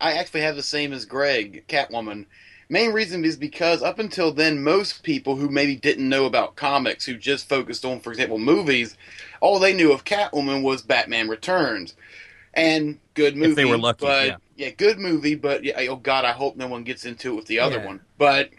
I 0.00 0.14
actually 0.14 0.40
have 0.40 0.56
the 0.56 0.62
same 0.64 0.92
as 0.92 1.04
Greg, 1.04 1.64
Catwoman. 1.68 2.26
Main 2.68 2.92
reason 2.92 3.24
is 3.24 3.36
because 3.36 3.82
up 3.82 3.98
until 4.00 4.32
then, 4.32 4.62
most 4.64 5.02
people 5.04 5.36
who 5.36 5.48
maybe 5.48 5.76
didn't 5.76 6.08
know 6.08 6.24
about 6.24 6.56
comics, 6.56 7.04
who 7.04 7.14
just 7.16 7.48
focused 7.48 7.84
on, 7.84 8.00
for 8.00 8.10
example, 8.10 8.38
movies, 8.38 8.96
all 9.40 9.58
they 9.60 9.74
knew 9.74 9.92
of 9.92 10.04
Catwoman 10.04 10.62
was 10.62 10.80
Batman 10.82 11.28
Returns. 11.28 11.94
And 12.54 12.98
good 13.14 13.36
movie. 13.36 13.50
If 13.50 13.56
they 13.56 13.64
were 13.64 13.78
lucky, 13.78 14.06
But, 14.06 14.26
yeah. 14.26 14.36
Good 14.70 14.98
movie, 14.98 15.34
but 15.34 15.64
yeah, 15.64 15.80
oh 15.90 15.96
God, 15.96 16.24
I 16.24 16.32
hope 16.32 16.56
no 16.56 16.66
one 16.68 16.84
gets 16.84 17.04
into 17.04 17.32
it 17.32 17.36
with 17.36 17.46
the 17.46 17.58
other 17.58 17.78
Yeah. 17.78 17.86
one. 17.86 18.00
But 18.18 18.50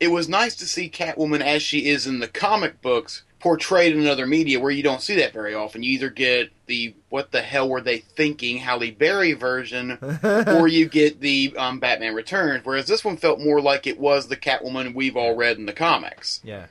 it 0.00 0.08
was 0.08 0.28
nice 0.28 0.54
to 0.56 0.66
see 0.66 0.88
Catwoman 0.88 1.40
as 1.40 1.62
she 1.62 1.86
is 1.88 2.06
in 2.06 2.20
the 2.20 2.28
comic 2.28 2.80
books 2.80 3.22
portrayed 3.40 3.94
in 3.94 4.04
other 4.06 4.26
media 4.26 4.58
where 4.58 4.70
you 4.72 4.82
don't 4.82 5.00
see 5.02 5.14
that 5.16 5.32
very 5.32 5.54
often. 5.54 5.82
You 5.82 5.92
either 5.92 6.10
get 6.10 6.50
the 6.66 6.94
what 7.08 7.30
the 7.30 7.40
hell 7.40 7.68
were 7.68 7.80
they 7.80 7.98
thinking 7.98 8.58
Halle 8.58 8.90
Berry 8.90 9.32
version 9.32 9.98
or 10.22 10.66
you 10.68 10.88
get 10.88 11.20
the 11.20 11.54
um, 11.56 11.78
Batman 11.78 12.14
Returns, 12.14 12.64
whereas 12.64 12.86
this 12.86 13.04
one 13.04 13.16
felt 13.16 13.40
more 13.40 13.60
like 13.60 13.86
it 13.86 13.98
was 13.98 14.26
the 14.28 14.36
Catwoman 14.36 14.94
we've 14.94 15.16
all 15.16 15.34
read 15.36 15.56
in 15.56 15.66
the 15.66 15.72
comics. 15.72 16.40
Yeah, 16.44 16.66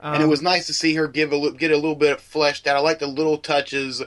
and 0.00 0.22
it 0.22 0.24
Um, 0.24 0.30
was 0.30 0.42
nice 0.42 0.66
to 0.66 0.72
see 0.74 0.94
her 0.94 1.06
give 1.06 1.32
a 1.32 1.52
get 1.52 1.70
a 1.70 1.76
little 1.76 1.94
bit 1.94 2.12
of 2.12 2.20
fleshed 2.20 2.66
out. 2.66 2.76
I 2.76 2.80
like 2.80 2.98
the 2.98 3.06
little 3.06 3.38
touches, 3.38 4.02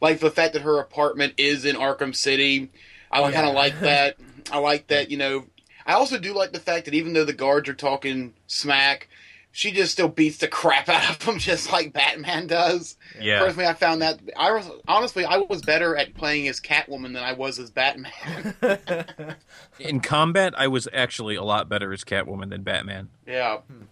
like 0.00 0.18
the 0.18 0.30
fact 0.32 0.52
that 0.54 0.62
her 0.62 0.78
apartment 0.80 1.34
is 1.36 1.64
in 1.64 1.76
Arkham 1.76 2.14
City. 2.14 2.70
I 3.10 3.20
oh, 3.20 3.28
Yeah. 3.28 3.34
kind 3.34 3.48
of 3.48 3.54
like 3.54 3.78
that. 3.80 4.16
I 4.52 4.58
like 4.58 4.86
that. 4.88 5.10
You 5.10 5.16
know, 5.18 5.44
I 5.86 5.94
also 5.94 6.18
do 6.18 6.32
like 6.34 6.52
the 6.52 6.60
fact 6.60 6.84
that 6.86 6.94
even 6.94 7.12
though 7.12 7.24
the 7.24 7.32
guards 7.32 7.68
are 7.68 7.74
talking 7.74 8.34
smack. 8.46 9.08
She 9.52 9.72
just 9.72 9.90
still 9.90 10.06
beats 10.06 10.36
the 10.36 10.46
crap 10.46 10.88
out 10.88 11.10
of 11.10 11.18
them, 11.26 11.38
just 11.40 11.72
like 11.72 11.92
Batman 11.92 12.46
does. 12.46 12.96
Yeah, 13.20 13.40
Personally, 13.40 13.66
I 13.66 13.74
found 13.74 14.00
that 14.00 14.20
I 14.36 14.52
was 14.52 14.70
honestly 14.86 15.24
I 15.24 15.38
was 15.38 15.60
better 15.60 15.96
at 15.96 16.14
playing 16.14 16.46
as 16.46 16.60
Catwoman 16.60 17.14
than 17.14 17.24
I 17.24 17.32
was 17.32 17.58
as 17.58 17.68
Batman. 17.68 18.54
in 19.80 19.98
combat, 19.98 20.54
I 20.56 20.68
was 20.68 20.86
actually 20.92 21.34
a 21.34 21.42
lot 21.42 21.68
better 21.68 21.92
as 21.92 22.04
Catwoman 22.04 22.50
than 22.50 22.62
Batman. 22.62 23.08
yeah, 23.26 23.56
hmm. 23.56 23.86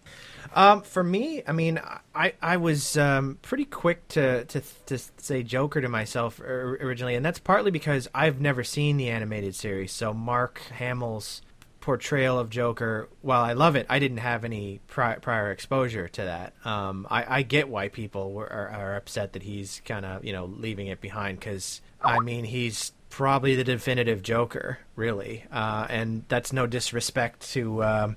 Um, 0.55 0.83
for 0.83 1.03
me, 1.03 1.43
I 1.47 1.53
mean, 1.53 1.81
I 2.15 2.35
I 2.41 2.57
was 2.57 2.97
um, 2.97 3.39
pretty 3.43 3.65
quick 3.65 4.07
to, 4.09 4.45
to 4.45 4.63
to 4.87 4.99
say 5.19 5.43
Joker 5.43 5.81
to 5.81 5.89
myself 5.89 6.41
originally, 6.41 7.15
and 7.15 7.25
that's 7.25 7.39
partly 7.39 7.71
because 7.71 8.09
I've 8.15 8.41
never 8.41 8.65
seen 8.65 8.97
the 8.97 9.09
animated 9.11 9.55
series. 9.55 9.93
So 9.93 10.13
Mark 10.13 10.61
Hamill's 10.79 11.43
portrayal 11.81 12.39
of 12.39 12.51
Joker, 12.51 13.09
while 13.23 13.43
I 13.43 13.55
love 13.55 13.77
it, 13.77 13.87
I 13.89 13.99
didn't 13.99 14.19
have 14.19 14.45
any 14.45 14.81
pri- 14.89 15.17
prior 15.17 15.51
exposure 15.51 16.09
to 16.09 16.23
that. 16.23 16.53
Um, 16.65 17.07
I, 17.11 17.39
I 17.39 17.43
get 17.43 17.69
why 17.69 17.89
people 17.89 18.33
were, 18.33 18.53
are, 18.53 18.69
are 18.69 18.97
upset 18.97 19.33
that 19.33 19.43
he's 19.43 19.81
kind 19.85 20.05
of 20.05 20.25
you 20.25 20.33
know 20.33 20.47
leaving 20.47 20.89
it 20.89 21.01
behind 21.01 21.41
because 21.41 21.81
I 22.03 22.19
mean 22.21 22.45
he's 22.45 22.93
probably 23.11 23.55
the 23.55 23.65
definitive 23.65 24.23
Joker, 24.23 24.79
really, 24.97 25.45
uh, 25.51 25.87
and 25.89 26.25
that's 26.29 26.53
no 26.53 26.67
disrespect 26.67 27.51
to. 27.53 27.85
Um, 27.85 28.17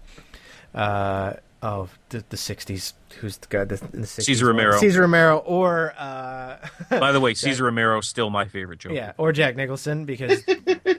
uh, 0.74 1.34
oh, 1.62 1.89
the, 2.09 2.24
the 2.30 2.38
'60s. 2.38 2.93
Who's 3.20 3.38
the 3.38 3.47
guy 3.47 3.64
the, 3.66 3.76
in 3.93 4.01
the 4.01 4.07
'60s? 4.07 4.24
Cesar 4.24 4.45
Romero. 4.47 4.78
Cesar 4.80 5.01
Romero, 5.01 5.38
or 5.39 5.93
uh, 5.97 6.57
By 6.89 7.12
the 7.12 7.20
way, 7.20 7.34
Cesar 7.36 7.66
Romero's 7.66 8.07
still 8.07 8.30
my 8.30 8.45
favorite 8.45 8.80
Joker. 8.80 8.95
yeah, 8.95 9.14
or 9.18 9.32
Jack 9.32 9.55
Nicholson 9.55 10.05
because 10.05 10.43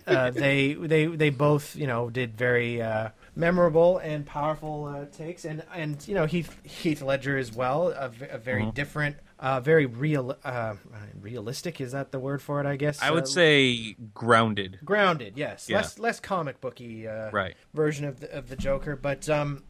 uh, 0.06 0.30
they 0.34 0.74
they 0.74 1.06
they 1.06 1.30
both 1.30 1.74
you 1.76 1.86
know 1.86 2.10
did 2.10 2.36
very 2.36 2.82
uh, 2.82 3.10
memorable 3.34 3.98
and 3.98 4.26
powerful 4.26 4.84
uh, 4.86 5.06
takes, 5.16 5.44
and 5.44 5.62
and 5.74 6.06
you 6.06 6.14
know 6.14 6.26
Heath 6.26 6.54
Heath 6.64 7.00
Ledger 7.02 7.38
as 7.38 7.52
well, 7.52 7.88
a 7.88 8.08
very 8.38 8.62
Mhm. 8.64 8.74
different, 8.74 9.16
uh, 9.38 9.60
very 9.60 9.86
real, 9.86 10.36
uh, 10.44 10.74
realistic. 11.20 11.80
Is 11.80 11.92
that 11.92 12.12
the 12.12 12.18
word 12.18 12.42
for 12.42 12.60
it? 12.60 12.66
I 12.66 12.76
guess 12.76 13.00
I 13.00 13.10
would 13.10 13.26
say 13.26 13.96
grounded. 14.14 14.78
grounded. 14.84 15.38
Yes, 15.38 15.68
Yeah. 15.68 15.78
less 15.78 15.98
less 15.98 16.20
comic 16.20 16.60
booky. 16.60 17.08
Uh, 17.08 17.30
Right. 17.30 17.54
version 17.72 18.04
of 18.04 18.20
the, 18.20 18.30
of 18.36 18.48
the 18.50 18.56
Joker. 18.56 18.96
But 18.96 19.28
um, 19.30 19.62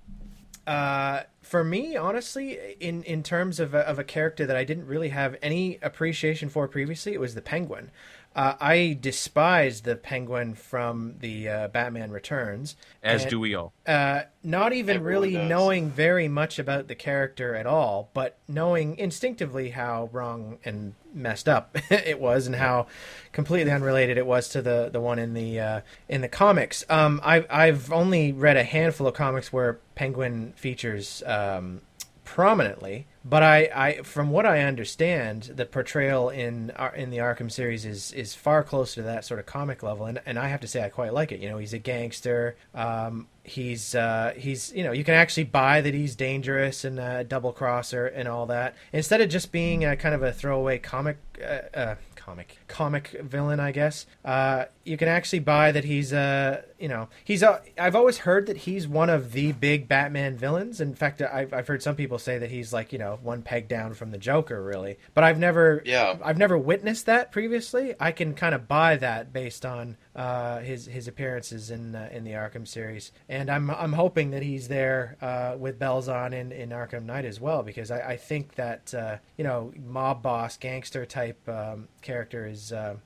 uh, 0.66 1.22
for 1.40 1.64
me, 1.64 1.96
honestly, 1.96 2.76
in 2.80 3.02
in 3.02 3.22
terms 3.22 3.58
of 3.58 3.74
a, 3.74 3.80
of 3.80 3.98
a 3.98 4.04
character 4.04 4.46
that 4.46 4.56
I 4.56 4.64
didn't 4.64 4.86
really 4.86 5.08
have 5.08 5.36
any 5.42 5.78
appreciation 5.82 6.48
for 6.48 6.68
previously, 6.68 7.12
it 7.12 7.20
was 7.20 7.34
the 7.34 7.42
Penguin. 7.42 7.90
Uh, 8.34 8.54
I 8.60 8.96
despised 9.00 9.84
the 9.84 9.96
Penguin 9.96 10.54
from 10.54 11.16
the 11.20 11.48
uh, 11.48 11.68
Batman 11.68 12.10
Returns, 12.10 12.76
As 13.02 13.22
and, 13.22 13.30
do 13.30 13.38
we 13.40 13.54
all. 13.54 13.72
uh, 13.86 14.22
not 14.42 14.72
even 14.72 14.96
Everyone 14.96 15.10
really 15.22 15.32
does. 15.34 15.48
knowing 15.48 15.90
very 15.90 16.28
much 16.28 16.58
about 16.58 16.88
the 16.88 16.94
character 16.94 17.54
at 17.54 17.66
all, 17.66 18.08
but 18.14 18.38
knowing 18.48 18.96
instinctively 18.96 19.70
how 19.70 20.08
wrong 20.12 20.58
and 20.64 20.94
messed 21.14 21.48
up 21.48 21.76
it 21.90 22.18
was, 22.18 22.46
and 22.46 22.56
how 22.56 22.86
completely 23.32 23.70
unrelated 23.70 24.16
it 24.16 24.24
was 24.26 24.48
to 24.48 24.62
the, 24.62 24.88
the 24.90 25.00
one 25.00 25.18
in 25.18 25.34
the 25.34 25.60
uh, 25.60 25.80
in 26.08 26.22
the 26.22 26.28
comics. 26.28 26.84
Um, 26.88 27.20
I, 27.22 27.44
I've 27.50 27.92
only 27.92 28.32
read 28.32 28.56
a 28.56 28.64
handful 28.64 29.06
of 29.06 29.14
comics 29.14 29.52
where 29.52 29.78
Penguin 29.94 30.54
features 30.56 31.22
um, 31.26 31.82
prominently, 32.24 33.06
but 33.24 33.42
I, 33.42 33.70
I 33.74 34.02
from 34.02 34.30
what 34.30 34.46
I 34.46 34.60
understand, 34.60 35.52
the 35.54 35.64
portrayal 35.66 36.28
in 36.28 36.72
in 36.94 37.10
the 37.10 37.18
Arkham 37.18 37.50
series 37.50 37.84
is 37.84 38.12
is 38.12 38.34
far 38.34 38.62
closer 38.64 38.96
to 38.96 39.02
that 39.02 39.24
sort 39.24 39.38
of 39.40 39.46
comic 39.46 39.82
level, 39.82 40.06
and 40.06 40.20
and 40.26 40.38
I 40.38 40.48
have 40.48 40.60
to 40.60 40.66
say 40.66 40.82
I 40.82 40.88
quite 40.88 41.12
like 41.12 41.32
it. 41.32 41.40
You 41.40 41.48
know, 41.48 41.58
he's 41.58 41.72
a 41.72 41.78
gangster. 41.78 42.56
Um, 42.74 43.28
he's 43.44 43.94
uh, 43.94 44.34
he's 44.36 44.72
you 44.72 44.84
know 44.84 44.92
you 44.92 45.04
can 45.04 45.14
actually 45.14 45.44
buy 45.44 45.80
that 45.80 45.94
he's 45.94 46.14
dangerous 46.14 46.84
and 46.84 46.98
a 46.98 47.24
double 47.24 47.52
crosser 47.52 48.06
and 48.06 48.28
all 48.28 48.46
that 48.46 48.74
instead 48.92 49.20
of 49.20 49.28
just 49.28 49.50
being 49.52 49.84
a 49.84 49.96
kind 49.96 50.14
of 50.14 50.22
a 50.22 50.32
throwaway 50.32 50.78
comic 50.78 51.18
uh, 51.42 51.76
uh, 51.76 51.94
comic 52.14 52.58
comic 52.68 53.08
villain, 53.20 53.58
I 53.58 53.72
guess. 53.72 54.06
Uh, 54.24 54.66
you 54.84 54.96
can 54.96 55.08
actually 55.08 55.40
buy 55.40 55.72
that 55.72 55.84
he's 55.84 56.12
a 56.12 56.64
you 56.78 56.88
know 56.88 57.08
he's 57.24 57.42
a. 57.42 57.60
I've 57.78 57.96
always 57.96 58.18
heard 58.18 58.46
that 58.46 58.58
he's 58.58 58.86
one 58.86 59.10
of 59.10 59.32
the 59.32 59.52
big 59.52 59.88
Batman 59.88 60.36
villains. 60.36 60.80
In 60.80 60.94
fact, 60.94 61.20
I've 61.20 61.52
I've 61.52 61.66
heard 61.66 61.82
some 61.82 61.96
people 61.96 62.18
say 62.18 62.38
that 62.38 62.50
he's 62.50 62.72
like 62.72 62.92
you 62.92 62.98
know 62.98 63.18
one 63.22 63.42
peg 63.42 63.66
down 63.68 63.94
from 63.94 64.12
the 64.12 64.18
Joker, 64.18 64.62
really. 64.62 64.98
But 65.14 65.24
I've 65.24 65.38
never 65.38 65.82
Yeah. 65.84 66.16
I've 66.22 66.38
never 66.38 66.56
witnessed 66.56 67.06
that 67.06 67.32
previously. 67.32 67.94
I 67.98 68.12
can 68.12 68.34
kind 68.34 68.54
of 68.54 68.68
buy 68.68 68.96
that 68.96 69.32
based 69.32 69.66
on 69.66 69.96
uh, 70.14 70.60
his 70.60 70.86
his 70.86 71.08
appearances 71.08 71.70
in 71.70 71.94
uh, 71.94 72.08
in 72.12 72.24
the 72.24 72.32
Arkham 72.32 72.68
series, 72.68 73.12
and 73.28 73.50
I'm 73.50 73.70
I'm 73.70 73.94
hoping 73.94 74.30
that 74.32 74.42
he's 74.42 74.68
there 74.68 75.16
uh, 75.22 75.56
with 75.58 75.78
bells 75.78 76.08
on 76.08 76.32
in, 76.32 76.52
in 76.52 76.70
Arkham 76.70 77.04
Knight 77.04 77.24
as 77.24 77.40
well 77.40 77.62
because 77.62 77.90
I, 77.90 78.00
I 78.10 78.16
think 78.16 78.54
that 78.56 78.92
uh, 78.92 79.16
you 79.38 79.44
know 79.44 79.72
mob 79.86 80.22
boss 80.22 80.56
gangster 80.56 81.06
type 81.06 81.48
um, 81.48 81.88
character 82.00 82.46
is. 82.46 82.72
Uh, 82.72 82.96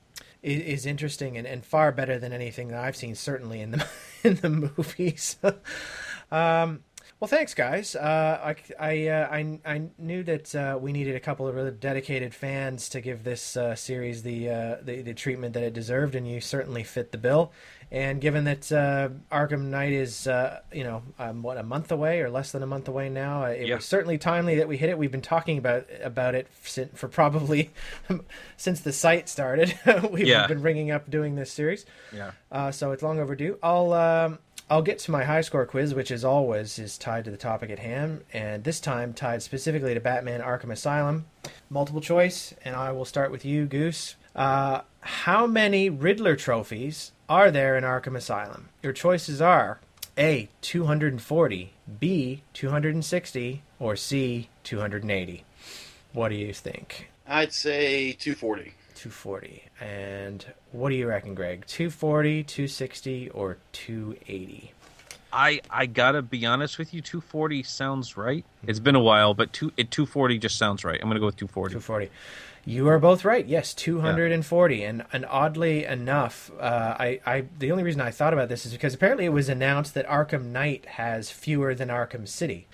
is, 0.43 0.61
is 0.61 0.87
interesting 0.87 1.37
and, 1.37 1.47
and 1.47 1.65
far 1.65 1.91
better 1.91 2.19
than 2.19 2.33
anything 2.33 2.69
that 2.69 2.79
I've 2.85 2.95
seen, 2.95 3.15
certainly 3.15 3.61
in 3.61 3.73
the 3.73 3.87
in 4.23 4.37
the 4.37 4.51
movies. 4.51 5.37
um, 6.31 6.85
well, 7.21 7.29
thanks, 7.29 7.55
guys. 7.55 7.97
Uh, 7.97 8.41
I 8.45 8.57
I, 8.79 9.09
uh, 9.09 9.29
I 9.31 9.59
I 9.65 9.83
knew 9.99 10.23
that 10.25 10.55
uh, 10.55 10.79
we 10.81 10.93
needed 10.93 11.17
a 11.17 11.21
couple 11.21 11.49
of 11.49 11.55
really 11.55 11.71
dedicated 11.71 12.35
fans 12.35 12.89
to 12.91 13.01
give 13.01 13.25
this 13.25 13.57
uh, 13.57 13.75
series 13.75 14.23
the, 14.23 14.51
uh, 14.51 14.77
the 14.83 15.01
the 15.03 15.15
treatment 15.15 15.55
that 15.55 15.63
it 15.63 15.73
deserved, 15.73 16.15
and 16.15 16.29
you 16.29 16.41
certainly 16.41 16.83
fit 16.85 17.13
the 17.13 17.19
bill. 17.19 17.53
And 17.93 18.21
given 18.21 18.45
that 18.45 18.73
uh, 18.73 19.11
Arkham 19.31 19.67
Knight 19.67 19.93
is 19.93 20.27
uh, 20.27 20.61
you 20.73 20.85
know 20.85 21.03
um, 21.19 21.43
what 21.43 21.57
a 21.57 21.63
month 21.63 21.91
away 21.93 22.21
or 22.21 22.29
less 22.29 22.53
than 22.53 22.63
a 22.63 22.67
month 22.67 22.89
away 22.89 23.09
now, 23.09 23.45
it 23.45 23.67
Yeah. 23.69 23.77
was 23.77 23.85
certainly 23.87 24.19
timely 24.19 24.57
that 24.57 24.69
we 24.69 24.77
hit 24.77 24.91
it. 24.91 24.99
We've 24.99 25.11
been 25.13 25.23
talking 25.23 25.57
about 25.57 25.87
about 26.03 26.35
it 26.35 26.49
for 26.53 27.09
probably 27.09 27.71
since 28.57 28.81
the 28.81 28.93
site 28.93 29.29
started. 29.29 29.73
We've 30.11 30.27
Yeah. 30.27 30.47
been 30.49 30.63
ringing 30.63 30.91
up 30.91 31.09
doing 31.09 31.37
this 31.37 31.51
series. 31.53 31.87
Yeah. 32.13 32.33
Uh, 32.53 32.73
so 32.73 32.91
it's 32.93 33.03
long 33.03 33.21
overdue. 33.21 33.59
I'll 33.63 33.93
um, 33.93 34.39
I'll 34.69 34.83
get 34.83 34.99
to 35.01 35.13
my 35.13 35.23
high 35.23 35.43
score 35.43 35.65
quiz, 35.65 35.95
which 35.95 36.11
as 36.11 36.25
always 36.25 36.79
is 36.81 36.99
tied 36.99 37.25
to 37.27 37.31
the 37.31 37.37
topic 37.37 37.71
at 37.71 37.79
hand, 37.79 38.25
and 38.33 38.65
this 38.65 38.81
time 38.81 39.13
tied 39.13 39.43
specifically 39.43 39.95
to 39.95 40.01
Batman: 40.01 40.41
Arkham 40.41 40.73
Asylum. 40.73 41.27
Multiple 41.71 42.01
choice, 42.01 42.53
and 42.65 42.75
I 42.75 42.91
will 42.91 43.05
start 43.05 43.31
with 43.31 43.45
you, 43.45 43.67
Goose. 43.67 44.17
Uh, 44.35 44.81
how 45.01 45.47
many 45.47 45.89
Riddler 45.89 46.35
trophies 46.35 47.13
are 47.29 47.53
there 47.53 47.77
in 47.77 47.85
Arkham 47.85 48.17
Asylum? 48.17 48.69
Your 48.83 48.93
choices 48.93 49.41
are 49.41 49.79
A. 50.19 50.49
240, 50.63 51.73
B. 52.01 52.43
260, 52.53 53.63
or 53.79 53.95
C. 53.95 54.49
280. 54.65 55.45
What 56.13 56.31
do 56.31 56.35
you 56.35 56.53
think? 56.53 57.11
I'd 57.29 57.53
say 57.53 58.13
240. 58.13 58.75
240. 59.07 59.63
And 59.81 60.45
what 60.73 60.91
do 60.91 60.97
you 60.97 61.07
reckon, 61.07 61.35
Greg? 61.35 61.65
240, 61.67 62.43
260, 62.43 63.31
or 63.31 63.59
280? 63.73 64.73
I 65.33 65.61
I 65.71 65.87
gotta 65.87 66.23
be 66.23 66.47
honest 66.47 66.79
with 66.79 66.95
you. 66.95 67.01
240 67.01 67.63
sounds 67.63 68.17
right. 68.17 68.45
It's 68.67 68.79
been 68.79 68.95
a 68.95 69.01
while, 69.01 69.35
but 69.35 69.53
two 69.53 69.73
it 69.77 69.91
240 69.91 70.39
just 70.39 70.57
sounds 70.57 70.85
right. 70.85 70.99
I'm 71.01 71.09
gonna 71.09 71.21
go 71.21 71.27
with 71.27 71.37
240. 71.37 71.75
240. 71.75 72.11
You 72.65 72.89
are 72.89 72.99
both 72.99 73.25
right. 73.25 73.47
Yes, 73.47 73.75
240. 73.75 74.83
And 74.85 75.05
and 75.13 75.27
oddly 75.27 75.85
enough, 75.85 76.51
uh, 76.59 76.97
I, 76.99 77.21
I 77.27 77.45
the 77.59 77.71
only 77.71 77.85
reason 77.85 78.01
I 78.01 78.11
thought 78.11 78.33
about 78.33 78.49
this 78.49 78.65
is 78.67 78.73
because 78.73 78.95
apparently 78.95 79.27
it 79.27 79.33
was 79.33 79.49
announced 79.49 79.95
that 79.95 80.07
Arkham 80.07 80.47
Knight 80.47 80.87
has 80.87 81.31
fewer 81.31 81.75
than 81.75 81.89
Arkham 81.89 82.27
City, 82.27 82.67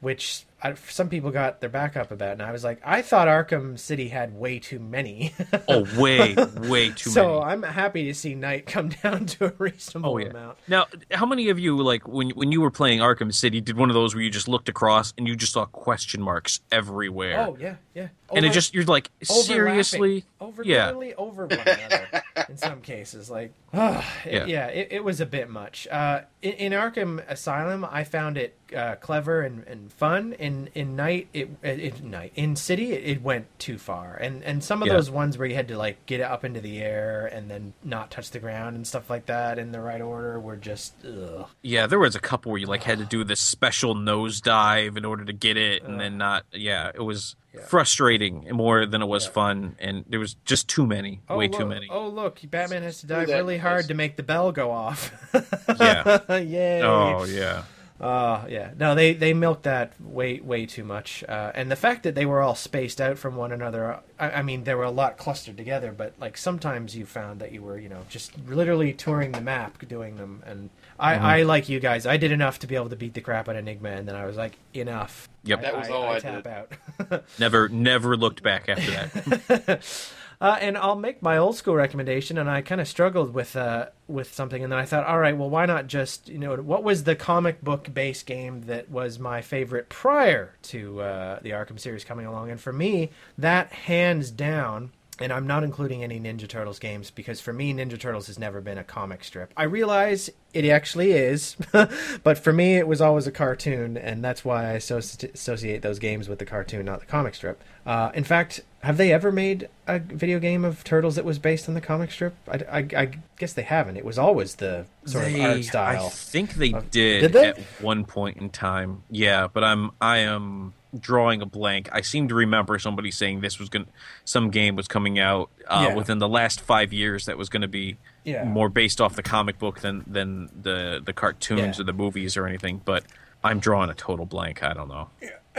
which 0.00 0.44
I, 0.62 0.74
some 0.74 1.08
people 1.08 1.30
got 1.30 1.60
their 1.60 1.70
back 1.70 1.96
up 1.96 2.10
about. 2.10 2.32
And 2.32 2.42
I 2.42 2.52
was 2.52 2.62
like, 2.64 2.80
I 2.84 3.02
thought 3.02 3.28
Arkham 3.28 3.78
City 3.78 4.08
had 4.08 4.34
way 4.34 4.58
too 4.58 4.78
many. 4.78 5.32
Oh, 5.68 5.86
way 6.00 6.34
way 6.68 6.90
too 6.90 7.10
so 7.10 7.40
many. 7.40 7.52
I'm 7.52 7.62
happy 7.62 8.04
to 8.04 8.14
see 8.14 8.34
Knight 8.34 8.66
come 8.66 8.88
down 9.02 9.26
to 9.26 9.46
a 9.46 9.52
reasonable 9.58 10.10
Oh 10.10 10.18
yeah. 10.18 10.26
amount. 10.28 10.58
Now, 10.68 10.86
how 11.12 11.26
many 11.26 11.48
of 11.48 11.58
you 11.58 11.76
like 11.82 12.06
when 12.06 12.30
when 12.30 12.52
you 12.52 12.60
were 12.60 12.70
playing 12.70 13.00
Arkham 13.00 13.32
City 13.32 13.60
did 13.60 13.76
one 13.76 13.90
of 13.90 13.94
those 13.94 14.14
where 14.14 14.22
you 14.22 14.30
just 14.30 14.48
looked 14.48 14.68
across 14.68 15.12
and 15.18 15.26
you 15.26 15.36
just 15.36 15.52
saw 15.52 15.64
question 15.66 16.20
marks 16.22 16.60
everywhere? 16.70 17.46
Oh 17.48 17.56
yeah, 17.58 17.76
yeah. 17.94 18.08
and 18.34 18.44
it 18.44 18.52
just 18.52 18.74
you're 18.74 18.84
like 18.84 19.10
seriously 19.22 20.24
over 20.40 20.62
yeah 20.64 20.86
literally 20.86 21.14
over 21.14 21.46
one 21.46 21.58
another 21.60 22.22
in 22.48 22.56
some 22.56 22.80
cases 22.80 23.30
like 23.30 23.52
ah, 23.74 24.06
it- 24.24 24.32
Yeah. 24.32 24.44
yeah, 24.46 24.66
it, 24.68 24.88
it 24.92 25.04
was 25.04 25.20
a 25.20 25.26
bit 25.26 25.48
much 25.50 25.86
uh 25.88 26.22
in, 26.42 26.52
in 26.52 26.72
arkham 26.72 27.22
asylum 27.28 27.84
i 27.90 28.04
found 28.04 28.38
it 28.38 28.56
uh, 28.74 28.94
clever 28.96 29.42
and, 29.42 29.64
and 29.66 29.92
fun 29.92 30.32
in 30.50 30.68
in 30.74 30.96
Knight 30.96 31.28
it, 31.32 31.48
it 31.62 32.02
Knight 32.02 32.32
in 32.34 32.56
city 32.56 32.92
it, 32.92 33.04
it 33.16 33.22
went 33.22 33.46
too 33.58 33.78
far 33.78 34.14
and 34.16 34.42
and 34.44 34.62
some 34.64 34.82
of 34.82 34.88
Yeah. 34.88 34.94
those 34.94 35.10
ones 35.10 35.38
where 35.38 35.46
you 35.46 35.54
had 35.54 35.68
to 35.68 35.78
like 35.78 36.04
get 36.06 36.20
it 36.20 36.24
up 36.24 36.44
into 36.44 36.60
the 36.60 36.80
air 36.80 37.26
and 37.26 37.50
then 37.50 37.72
not 37.84 38.10
touch 38.10 38.30
the 38.30 38.38
ground 38.40 38.76
and 38.76 38.86
stuff 38.86 39.08
like 39.08 39.26
that 39.26 39.58
in 39.58 39.72
the 39.72 39.80
right 39.80 40.00
order 40.00 40.38
were 40.40 40.56
just 40.56 40.94
ugh. 41.04 41.46
yeah 41.62 41.86
there 41.86 41.98
was 41.98 42.14
a 42.16 42.20
couple 42.20 42.50
where 42.52 42.60
you 42.60 42.66
like 42.66 42.82
had 42.82 42.98
to 42.98 43.04
do 43.04 43.22
this 43.24 43.40
special 43.40 43.94
nosedive 43.94 44.96
in 44.96 45.04
order 45.04 45.24
to 45.24 45.32
get 45.32 45.56
it 45.56 45.82
and 45.84 46.00
then 46.00 46.18
not 46.18 46.44
yeah 46.52 46.90
it 46.94 47.02
was 47.02 47.36
Yeah. 47.54 47.62
frustrating 47.66 48.46
more 48.52 48.86
than 48.86 49.02
it 49.02 49.06
was 49.06 49.24
Yeah. 49.26 49.30
fun 49.32 49.76
and 49.80 50.04
there 50.08 50.20
was 50.20 50.34
just 50.44 50.68
too 50.68 50.86
many 50.86 51.20
Oh, 51.28 51.36
way 51.36 51.48
look, 51.48 51.58
too 51.60 51.66
many 51.66 51.88
Oh, 51.90 52.08
look, 52.08 52.40
Batman 52.48 52.82
has 52.84 53.00
to 53.00 53.06
dive 53.06 53.28
really 53.28 53.58
hard 53.58 53.88
to 53.88 53.94
make 53.94 54.16
the 54.16 54.22
bell 54.22 54.52
go 54.52 54.70
off. 54.70 55.10
Yeah. 55.80 56.36
Yay. 56.38 56.82
oh 56.82 57.24
yeah 57.24 57.62
Uh, 58.00 58.46
yeah. 58.48 58.70
No, 58.78 58.94
they 58.94 59.12
they 59.12 59.34
milked 59.34 59.64
that 59.64 59.92
way 60.00 60.40
way 60.40 60.64
too 60.64 60.84
much. 60.84 61.22
Uh, 61.28 61.52
and 61.54 61.70
the 61.70 61.76
fact 61.76 62.02
that 62.04 62.14
they 62.14 62.24
were 62.24 62.40
all 62.40 62.54
spaced 62.54 63.00
out 63.00 63.18
from 63.18 63.36
one 63.36 63.52
another, 63.52 64.00
I, 64.18 64.30
I 64.30 64.42
mean, 64.42 64.64
they 64.64 64.74
were 64.74 64.84
a 64.84 64.90
lot 64.90 65.18
clustered 65.18 65.56
together. 65.58 65.92
But 65.92 66.14
like 66.18 66.38
sometimes 66.38 66.96
you 66.96 67.04
found 67.04 67.40
that 67.40 67.52
you 67.52 67.62
were, 67.62 67.78
you 67.78 67.90
know, 67.90 68.06
just 68.08 68.32
literally 68.48 68.94
touring 68.94 69.32
the 69.32 69.42
map 69.42 69.86
doing 69.86 70.16
them. 70.16 70.42
And 70.46 70.70
I, 70.98 71.14
Mm-hmm. 71.16 71.24
I 71.24 71.42
like 71.42 71.68
you 71.68 71.80
guys. 71.80 72.06
I 72.06 72.16
did 72.16 72.32
enough 72.32 72.60
to 72.60 72.66
be 72.66 72.74
able 72.76 72.88
to 72.90 72.96
beat 72.96 73.12
the 73.14 73.20
crap 73.20 73.48
out 73.48 73.56
of 73.56 73.60
Enigma, 73.60 73.90
and 73.90 74.08
then 74.08 74.14
I 74.16 74.24
was 74.26 74.36
like, 74.36 74.52
enough. 74.72 75.28
Yep. 75.44 75.62
That 75.62 75.76
was 75.76 75.88
all 75.90 76.08
I 76.10 76.18
tap 76.20 76.44
did. 76.44 77.10
out. 77.10 77.24
never 77.38 77.68
never 77.68 78.16
looked 78.16 78.42
back 78.42 78.68
after 78.68 78.90
that 78.90 79.82
Uh, 80.40 80.56
and 80.58 80.78
I'll 80.78 80.96
make 80.96 81.20
my 81.20 81.36
old 81.36 81.56
school 81.56 81.74
recommendation. 81.74 82.38
And 82.38 82.48
I 82.48 82.62
kind 82.62 82.80
of 82.80 82.88
struggled 82.88 83.34
with 83.34 83.56
uh, 83.56 83.86
with 84.08 84.32
something, 84.32 84.62
and 84.62 84.72
then 84.72 84.78
I 84.78 84.86
thought, 84.86 85.06
all 85.06 85.18
right, 85.18 85.36
well, 85.36 85.50
why 85.50 85.66
not 85.66 85.86
just 85.86 86.28
you 86.28 86.38
know 86.38 86.56
what 86.56 86.82
was 86.82 87.04
the 87.04 87.14
comic 87.14 87.62
book 87.62 87.92
based 87.92 88.26
game 88.26 88.62
that 88.62 88.90
was 88.90 89.18
my 89.18 89.42
favorite 89.42 89.88
prior 89.88 90.56
to 90.62 91.00
uh, 91.02 91.38
the 91.42 91.50
Arkham 91.50 91.78
series 91.78 92.04
coming 92.04 92.26
along? 92.26 92.50
And 92.50 92.60
for 92.60 92.72
me, 92.72 93.10
that 93.36 93.72
hands 93.72 94.30
down. 94.30 94.92
And 95.20 95.32
I'm 95.32 95.46
not 95.46 95.62
including 95.64 96.02
any 96.02 96.18
Ninja 96.18 96.48
Turtles 96.48 96.78
games 96.78 97.10
because 97.10 97.40
for 97.40 97.52
me, 97.52 97.74
Ninja 97.74 97.98
Turtles 98.00 98.26
has 98.28 98.38
never 98.38 98.60
been 98.62 98.78
a 98.78 98.84
comic 98.84 99.22
strip. 99.22 99.52
I 99.56 99.64
realize 99.64 100.30
it 100.54 100.64
actually 100.64 101.12
is, 101.12 101.56
but 102.24 102.38
for 102.38 102.52
me, 102.52 102.76
it 102.76 102.88
was 102.88 103.00
always 103.02 103.26
a 103.26 103.30
cartoon, 103.30 103.96
and 103.98 104.24
that's 104.24 104.44
why 104.44 104.64
I 104.64 104.72
associate 104.72 105.82
those 105.82 105.98
games 105.98 106.28
with 106.28 106.38
the 106.38 106.46
cartoon, 106.46 106.86
not 106.86 107.00
the 107.00 107.06
comic 107.06 107.34
strip. 107.34 107.62
Uh, 107.86 108.10
in 108.14 108.24
fact, 108.24 108.60
have 108.82 108.96
they 108.96 109.12
ever 109.12 109.30
made 109.30 109.68
a 109.86 109.98
video 109.98 110.38
game 110.38 110.64
of 110.64 110.82
Turtles 110.84 111.16
that 111.16 111.24
was 111.24 111.38
based 111.38 111.68
on 111.68 111.74
the 111.74 111.80
comic 111.80 112.10
strip? 112.10 112.34
I, 112.48 112.78
I, 112.78 112.86
I 113.02 113.10
guess 113.38 113.52
they 113.52 113.62
haven't. 113.62 113.96
It 113.98 114.04
was 114.04 114.18
always 114.18 114.56
the 114.56 114.86
sort 115.04 115.24
They- 115.26 115.44
of 115.44 115.50
art 115.56 115.64
style. 115.64 116.06
I 116.06 116.08
think 116.08 116.54
they 116.54 116.72
of- 116.72 116.90
did, 116.90 117.20
Did 117.20 117.32
they? 117.32 117.46
at 117.48 117.58
one 117.80 118.04
point 118.04 118.38
in 118.38 118.50
time. 118.50 119.02
Yeah, 119.10 119.48
but 119.52 119.62
I'm 119.64 119.90
I 120.00 120.18
am 120.18 120.72
drawing 120.98 121.40
a 121.42 121.46
blank. 121.46 121.88
I 121.92 122.00
seem 122.00 122.28
to 122.28 122.34
remember 122.34 122.78
somebody 122.78 123.10
saying 123.10 123.40
this 123.40 123.58
was 123.58 123.68
going 123.68 123.86
some 124.24 124.50
game 124.50 124.74
was 124.76 124.88
coming 124.88 125.18
out 125.18 125.50
uh, 125.68 125.86
Yeah. 125.88 125.94
within 125.94 126.18
the 126.18 126.28
last 126.28 126.60
5 126.60 126.92
years 126.92 127.26
that 127.26 127.38
was 127.38 127.48
going 127.48 127.62
to 127.62 127.68
be 127.68 127.96
Yeah. 128.24 128.44
more 128.44 128.68
based 128.68 129.00
off 129.00 129.14
the 129.14 129.22
comic 129.22 129.58
book 129.58 129.80
than 129.80 130.04
than 130.06 130.48
the 130.62 131.00
the 131.04 131.12
cartoons 131.12 131.78
Yeah. 131.78 131.82
or 131.82 131.84
the 131.84 131.92
movies 131.92 132.36
or 132.36 132.46
anything, 132.46 132.80
but 132.84 133.04
I'm 133.44 133.60
drawing 133.60 133.88
a 133.90 133.94
total 133.94 134.26
blank. 134.26 134.62
I 134.62 134.72
don't 134.74 134.88
know. 134.88 135.08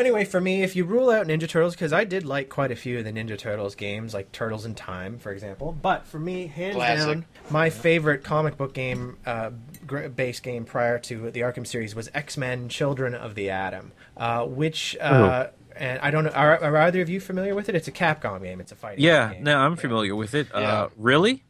Anyway, 0.02 0.26
for 0.26 0.41
me, 0.41 0.64
if 0.64 0.76
you 0.76 0.84
rule 0.84 1.11
out 1.11 1.28
Ninja 1.28 1.48
Turtles, 1.48 1.76
because 1.76 1.94
I 1.94 2.03
did 2.06 2.26
like 2.26 2.49
quite 2.49 2.72
a 2.72 2.76
few 2.76 2.98
of 2.98 3.06
the 3.06 3.11
Ninja 3.14 3.38
Turtles 3.38 3.76
games, 3.76 4.14
like 4.15 4.32
Turtles 4.32 4.65
in 4.65 4.73
Time, 4.73 5.19
for 5.19 5.32
example. 5.32 5.78
But 5.80 6.07
for 6.07 6.18
me, 6.18 6.48
hands 6.48 6.76
Classic. 6.76 7.06
down, 7.07 7.26
my 7.52 7.69
favorite 7.69 8.23
comic 8.23 8.57
book 8.57 8.73
game, 8.73 9.18
uh, 9.28 9.52
gr- 9.86 10.07
base 10.07 10.40
game 10.40 10.65
prior 10.65 10.98
to 10.99 11.30
the 11.30 11.41
Arkham 11.41 11.68
series 11.68 11.94
was 11.94 12.10
X 12.15 12.36
Men: 12.36 12.68
Children 12.68 13.14
of 13.14 13.36
the 13.36 13.52
Atom, 13.52 13.91
uh, 14.18 14.44
which. 14.45 14.98
Uh, 14.99 15.48
and 15.76 15.99
I 16.02 16.11
don't 16.11 16.26
know. 16.26 16.32
Are, 16.32 16.61
are 16.61 16.78
either 16.78 17.02
of 17.02 17.07
you 17.10 17.19
familiar 17.22 17.56
with 17.56 17.69
it? 17.69 17.76
It's 17.76 17.88
a 17.88 17.94
Capcom 17.94 18.44
game. 18.44 18.60
It's 18.60 18.73
a 18.73 18.76
fighting 18.76 18.98
game. 18.99 19.06
Yeah, 19.07 19.34
game. 19.34 19.44
no, 19.45 19.57
I'm 19.57 19.72
Yeah. 19.72 19.78
familiar 19.78 20.15
with 20.15 20.34
it. 20.36 20.48
Yeah. 20.53 20.60
Uh, 20.60 20.90
really? 20.98 21.44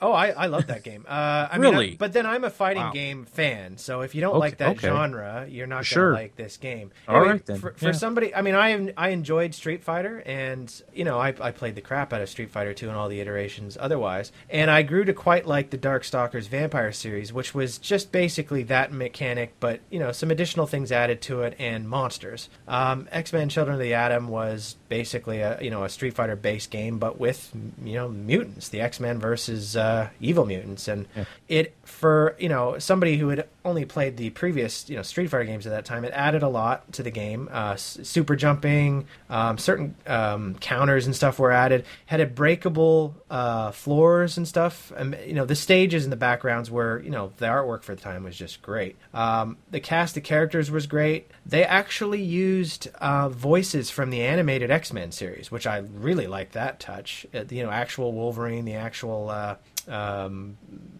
Oh, 0.00 0.12
I, 0.12 0.28
I 0.28 0.46
love 0.46 0.66
that 0.68 0.82
game. 0.82 1.04
Uh, 1.08 1.48
I 1.50 1.58
mean, 1.58 1.72
Really? 1.72 1.92
I- 1.92 1.96
but 1.98 2.12
then 2.12 2.26
I'm 2.26 2.44
a 2.44 2.50
fighting 2.50 2.82
Wow. 2.82 2.92
game 2.92 3.24
fan, 3.24 3.78
so 3.78 4.02
if 4.02 4.14
you 4.14 4.20
don't 4.20 4.32
Okay, 4.32 4.38
like 4.38 4.56
that 4.58 4.76
okay. 4.76 4.88
genre, 4.88 5.46
you're 5.48 5.66
not 5.66 5.84
Sure. 5.84 6.10
gonna 6.10 6.22
like 6.22 6.36
this 6.36 6.56
game. 6.56 6.90
All 7.08 7.20
right, 7.20 7.44
then. 7.46 7.58
For, 7.58 7.72
for 7.72 7.86
Yeah. 7.86 7.92
somebody, 7.92 8.34
I 8.34 8.42
mean, 8.42 8.54
I 8.54 8.92
I 8.96 9.08
enjoyed 9.10 9.54
Street 9.54 9.82
Fighter, 9.82 10.22
and 10.26 10.72
you 10.94 11.04
know, 11.04 11.18
I, 11.18 11.34
I 11.40 11.50
played 11.50 11.74
the 11.74 11.80
crap 11.80 12.12
out 12.12 12.20
of 12.20 12.28
Street 12.28 12.50
Fighter 12.50 12.74
2 12.74 12.88
and 12.88 12.96
all 12.96 13.08
the 13.08 13.20
iterations 13.20 13.76
otherwise, 13.80 14.32
and 14.50 14.70
I 14.70 14.82
grew 14.82 15.04
to 15.04 15.12
quite 15.14 15.46
like 15.46 15.70
the 15.70 15.78
Darkstalkers 15.78 16.48
Vampire 16.48 16.92
series, 16.92 17.32
which 17.32 17.54
was 17.54 17.78
just 17.78 18.12
basically 18.12 18.62
that 18.64 18.92
mechanic, 18.92 19.54
but 19.60 19.80
you 19.90 19.98
know, 19.98 20.12
some 20.12 20.30
additional 20.30 20.66
things 20.66 20.92
added 20.92 21.20
to 21.22 21.42
it 21.42 21.54
and 21.58 21.88
monsters. 21.88 22.48
Um, 22.68 23.08
X 23.12 23.32
Men: 23.32 23.48
Children 23.48 23.74
of 23.76 23.80
the 23.80 23.94
Atom 23.94 24.28
was 24.28 24.76
basically 24.88 25.40
a 25.40 25.58
you 25.60 25.70
know 25.70 25.84
a 25.84 25.88
Street 25.88 26.14
Fighter 26.14 26.36
based 26.36 26.70
game, 26.70 26.98
but 26.98 27.18
with 27.18 27.50
you 27.84 27.94
know 27.94 28.08
mutants, 28.08 28.68
the 28.68 28.80
X 28.80 29.00
Men 29.00 29.18
versus 29.18 29.55
uh, 29.76 30.08
evil 30.20 30.44
mutants, 30.44 30.88
and 30.88 31.06
it 31.48 31.72
for 31.84 32.34
you 32.38 32.48
know 32.48 32.78
somebody 32.78 33.16
who 33.16 33.28
had 33.30 33.46
only 33.66 33.84
played 33.84 34.16
the 34.16 34.30
previous 34.30 34.88
you 34.88 34.96
know 34.96 35.02
Street 35.02 35.28
Fighter 35.28 35.44
games 35.44 35.66
at 35.66 35.70
that 35.70 35.84
time, 35.84 36.04
it 36.04 36.12
added 36.14 36.42
a 36.42 36.48
lot 36.48 36.92
to 36.92 37.02
the 37.02 37.10
game. 37.10 37.48
Uh, 37.50 37.76
super 37.76 38.36
jumping, 38.36 39.06
um, 39.28 39.58
certain 39.58 39.94
um, 40.06 40.54
counters 40.56 41.06
and 41.06 41.14
stuff 41.14 41.38
were 41.38 41.52
added. 41.52 41.84
Had 42.06 42.20
a 42.20 42.26
breakable 42.26 43.14
uh, 43.30 43.72
floors 43.72 44.36
and 44.36 44.46
stuff. 44.46 44.92
And 44.96 45.18
you 45.26 45.34
know 45.34 45.44
the 45.44 45.56
stages 45.56 46.04
and 46.04 46.12
the 46.12 46.16
backgrounds 46.16 46.70
were 46.70 47.02
you 47.02 47.10
know 47.10 47.32
the 47.36 47.46
artwork 47.46 47.82
for 47.82 47.94
the 47.94 48.00
time 48.00 48.24
was 48.24 48.36
just 48.36 48.62
great. 48.62 48.96
Um, 49.12 49.58
the 49.70 49.80
cast 49.80 50.16
of 50.16 50.22
characters 50.22 50.70
was 50.70 50.86
great. 50.86 51.30
They 51.44 51.64
actually 51.64 52.22
used 52.22 52.88
uh, 53.00 53.28
voices 53.28 53.90
from 53.90 54.10
the 54.10 54.22
animated 54.22 54.70
X 54.70 54.92
Men 54.92 55.12
series, 55.12 55.50
which 55.50 55.66
I 55.66 55.78
really 55.78 56.26
liked 56.26 56.52
that 56.52 56.80
touch. 56.80 57.26
Uh, 57.34 57.44
you 57.50 57.62
know, 57.62 57.70
actual 57.70 58.12
Wolverine, 58.12 58.64
the 58.64 58.74
actual. 58.74 59.28
Uh, 59.28 59.56
um, 59.88 60.56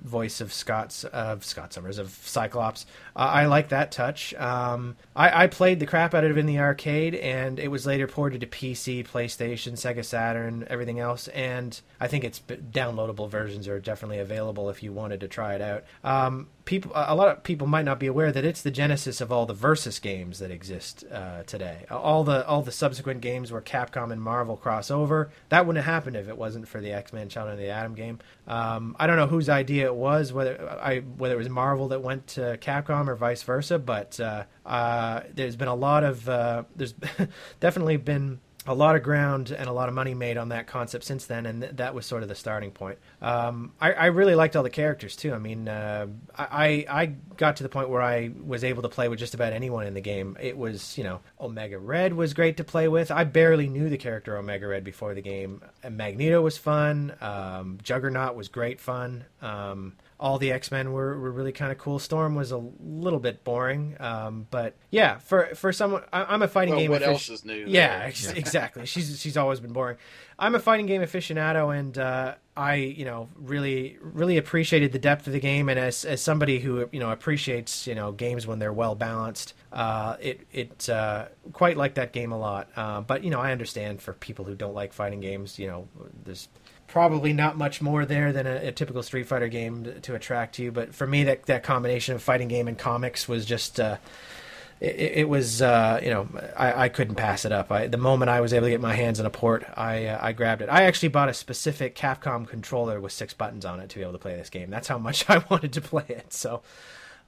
voice 0.07 0.41
of 0.41 0.53
Scott's 0.53 1.05
of 1.05 1.45
Scott 1.45 1.73
Summers 1.73 1.99
of 1.99 2.11
Cyclops. 2.11 2.87
Uh, 3.15 3.19
I 3.19 3.47
like 3.47 3.69
that 3.71 3.91
touch. 3.93 4.33
Um, 4.35 4.97
I, 5.15 5.45
I 5.45 5.47
played 5.49 5.81
the 5.81 5.87
crap 5.87 6.15
out 6.15 6.25
of 6.25 6.31
it 6.31 6.39
in 6.39 6.47
the 6.47 6.59
arcade, 6.59 7.15
and 7.15 7.59
it 7.59 7.69
was 7.69 7.87
later 7.87 8.07
ported 8.07 8.41
to 8.41 8.47
PC, 8.47 9.07
PlayStation, 9.07 9.73
Sega 9.73 10.05
Saturn, 10.05 10.67
everything 10.69 11.01
else. 11.01 11.29
And 11.29 11.79
I 12.01 12.09
think 12.09 12.25
its 12.25 12.41
downloadable 12.41 13.29
versions 13.29 13.69
are 13.69 13.81
definitely 13.81 14.19
available 14.19 14.71
if 14.71 14.83
you 14.83 14.93
wanted 14.93 15.21
to 15.21 15.29
try 15.29 15.55
it 15.55 15.61
out. 15.61 15.85
Um, 16.05 16.49
people, 16.67 16.93
a 16.95 17.15
lot 17.15 17.29
of 17.29 17.43
people 17.43 17.67
might 17.67 17.87
not 17.87 17.99
be 17.99 18.07
aware 18.07 18.31
that 18.31 18.45
it's 18.45 18.61
the 18.61 18.71
genesis 18.71 19.23
of 19.23 19.33
all 19.33 19.47
the 19.47 19.55
versus 19.55 19.99
games 19.99 20.39
that 20.41 20.51
exist 20.51 21.05
uh, 21.11 21.43
today. 21.45 21.87
All 21.91 22.23
the 22.25 22.47
all 22.47 22.61
the 22.61 22.73
subsequent 22.73 23.23
games 23.23 23.51
where 23.51 23.63
Capcom 23.63 24.13
and 24.13 24.23
Marvel 24.23 24.57
cross 24.57 24.91
over. 24.91 25.31
That 25.49 25.67
wouldn't 25.67 25.83
have 25.83 25.95
happened 25.95 26.17
if 26.17 26.29
it 26.29 26.37
wasn't 26.37 26.69
for 26.69 26.81
the 26.81 26.93
X 26.93 27.13
Men 27.13 27.31
Children 27.31 27.55
of 27.55 27.61
the 27.61 27.71
Atom 27.71 27.95
game. 27.95 28.19
Um, 28.47 28.95
I 28.99 29.07
don't 29.07 29.17
know 29.17 29.27
whose 29.27 29.49
idea 29.49 29.93
was, 29.97 30.33
whether 30.33 30.79
I 30.81 30.99
whether 30.99 31.35
it 31.35 31.39
was 31.39 31.49
Marvel 31.49 31.89
that 31.89 32.03
went 32.03 32.27
to 32.29 32.59
Capcom 32.59 33.09
or 33.09 33.17
vice 33.17 33.43
versa, 33.43 33.79
but 33.79 34.21
uh, 34.21 34.45
uh, 34.65 35.23
there's 35.35 35.57
been 35.57 35.69
a 35.69 35.75
lot 35.75 36.05
of 36.05 36.29
uh, 36.29 36.65
there's 36.75 36.95
definitely 37.61 37.97
been 37.97 38.41
a 38.67 38.75
lot 38.75 38.97
of 38.97 39.03
ground 39.03 39.51
and 39.51 39.69
a 39.69 39.73
lot 39.73 39.89
of 39.89 39.95
money 39.95 40.15
made 40.15 40.37
on 40.37 40.49
that 40.51 40.67
concept 40.67 41.05
since 41.05 41.27
then, 41.27 41.47
and 41.47 41.63
th- 41.63 41.77
that 41.77 41.95
was 41.95 42.07
sort 42.07 42.23
of 42.23 42.29
the 42.29 42.35
starting 42.35 42.71
point. 42.71 42.99
Um, 43.23 43.73
I, 43.81 43.93
I 43.93 44.07
really 44.07 44.35
liked 44.35 44.57
all 44.57 44.63
the 44.63 44.71
characters 44.71 45.17
too. 45.17 45.33
I 45.33 45.39
mean, 45.39 45.69
uh, 45.69 46.07
I 46.37 46.87
I 46.89 47.07
got 47.37 47.57
to 47.57 47.63
the 47.63 47.69
point 47.69 47.89
where 47.89 48.03
I 48.03 48.31
was 48.45 48.65
able 48.65 48.83
to 48.83 48.89
play 48.89 49.09
with 49.09 49.19
just 49.19 49.35
about 49.35 49.53
anyone 49.53 49.87
in 49.87 49.95
the 49.95 50.01
game. 50.01 50.37
It 50.41 50.57
was 50.57 50.97
you 50.99 51.05
know 51.05 51.21
Omega 51.41 51.79
Red 51.79 52.15
was 52.15 52.35
great 52.35 52.57
to 52.59 52.65
play 52.65 52.89
with. 52.89 53.11
I 53.11 53.25
barely 53.25 53.69
knew 53.69 53.89
the 53.89 53.99
character 53.99 54.37
Omega 54.37 54.67
Red 54.67 54.85
before 54.85 55.15
the 55.15 55.23
game. 55.23 55.63
Magneto 55.89 56.41
was 56.43 56.59
fun. 56.59 57.15
Um, 57.21 57.79
Juggernaut 57.83 58.35
was 58.35 58.49
great 58.49 58.81
fun. 58.81 59.25
Um, 59.43 59.95
all 60.19 60.39
the 60.39 60.51
X 60.53 60.71
Men 60.71 60.93
were, 60.93 61.19
were 61.19 61.31
really 61.31 61.53
kind 61.53 61.71
of 61.71 61.79
cool. 61.79 61.99
Storm 61.99 62.35
was 62.35 62.51
a 62.51 62.57
little 62.81 63.19
bit 63.21 63.45
boring, 63.45 63.97
um, 64.01 64.47
but 64.51 64.75
yeah, 64.91 65.19
for 65.19 65.55
for 65.55 65.73
someone, 65.73 66.03
I, 66.13 66.25
I'm 66.25 66.43
a 66.43 66.49
fighting 66.49 66.73
Well, 66.75 66.81
game. 66.83 66.91
what 66.91 67.03
else 67.03 67.29
is 67.29 67.45
new 67.45 67.65
Yeah, 67.67 68.03
ex- 68.07 68.27
exactly. 68.33 68.87
She's 68.87 69.21
she's 69.21 69.37
always 69.37 69.61
been 69.61 69.73
boring. 69.73 69.97
I'm 70.39 70.55
a 70.55 70.59
fighting 70.61 70.87
game 70.87 71.03
aficionado, 71.03 71.79
and 71.79 71.97
uh, 71.99 72.35
I 72.57 72.75
you 72.77 73.05
know 73.05 73.29
really 73.37 73.99
really 74.01 74.39
appreciated 74.39 74.93
the 74.93 74.99
depth 74.99 75.27
of 75.27 75.33
the 75.35 75.41
game. 75.41 75.69
And 75.69 75.79
as 75.79 76.05
as 76.05 76.23
somebody 76.23 76.61
who 76.61 76.89
you 76.93 77.01
know 77.01 77.11
appreciates 77.11 77.87
you 77.87 77.95
know 77.95 78.13
games 78.13 78.47
when 78.47 78.59
they're 78.59 78.73
well 78.73 78.95
balanced, 78.95 79.53
uh, 79.73 80.17
it 80.21 80.41
it 80.53 80.89
uh, 80.89 81.27
quite 81.53 81.77
like 81.77 81.95
that 81.95 82.13
game 82.13 82.33
a 82.33 82.39
lot. 82.39 82.69
Uh, 82.75 83.03
but 83.03 83.23
you 83.23 83.31
know 83.31 83.41
I 83.41 83.53
understand 83.53 84.01
for 84.01 84.15
people 84.15 84.45
who 84.47 84.55
don't 84.55 84.75
like 84.75 84.93
fighting 84.95 85.21
games, 85.21 85.59
you 85.59 85.67
know 85.67 85.89
there's 86.25 86.49
probably 86.87 87.33
not 87.33 87.57
much 87.57 87.81
more 87.83 88.05
there 88.05 88.33
than 88.33 88.47
a, 88.47 88.69
a 88.69 88.73
typical 88.73 89.03
Street 89.03 89.27
Fighter 89.27 89.49
game 89.49 89.85
to, 89.85 90.01
to 90.01 90.15
attract 90.15 90.59
you. 90.59 90.73
But 90.73 90.95
for 90.95 91.07
me, 91.07 91.25
that 91.25 91.47
that 91.47 91.63
combination 91.63 92.15
of 92.15 92.23
fighting 92.23 92.49
game 92.49 92.69
and 92.69 92.79
comics 92.79 93.29
was 93.29 93.45
just. 93.45 93.81
Uh, 93.81 93.97
it, 94.81 95.19
it 95.19 95.29
was 95.29 95.63
uh, 95.63 96.01
you 96.03 96.11
know 96.11 96.29
I, 96.57 96.85
I 96.85 96.89
couldn't 96.89 97.15
pass 97.15 97.45
it 97.45 97.53
up. 97.53 97.73
I, 97.73 97.87
the 97.87 97.97
moment 97.97 98.29
I 98.29 98.41
was 98.41 98.53
able 98.53 98.67
to 98.67 98.71
get 98.71 98.81
my 98.81 98.95
hands 98.95 99.19
on 99.19 99.27
a 99.27 99.31
port, 99.31 99.65
I 99.77 100.07
uh, 100.07 100.19
I 100.21 100.33
grabbed 100.33 100.63
it. 100.63 100.69
I 100.69 100.83
actually 100.83 101.09
bought 101.09 101.29
a 101.29 101.35
specific 101.35 101.97
Capcom 101.97 102.47
controller 102.47 103.01
with 103.01 103.13
six 103.13 103.33
buttons 103.33 103.65
on 103.65 103.81
it 103.81 103.89
to 103.91 103.97
be 103.97 104.03
able 104.03 104.13
to 104.13 104.19
play 104.19 104.37
this 104.37 104.51
game. 104.51 104.71
That's 104.71 104.89
how 104.89 104.99
much 104.99 105.25
I 105.31 105.43
wanted 105.49 105.73
to 105.75 105.81
play 105.81 106.05
it. 106.09 106.33
So, 106.33 106.63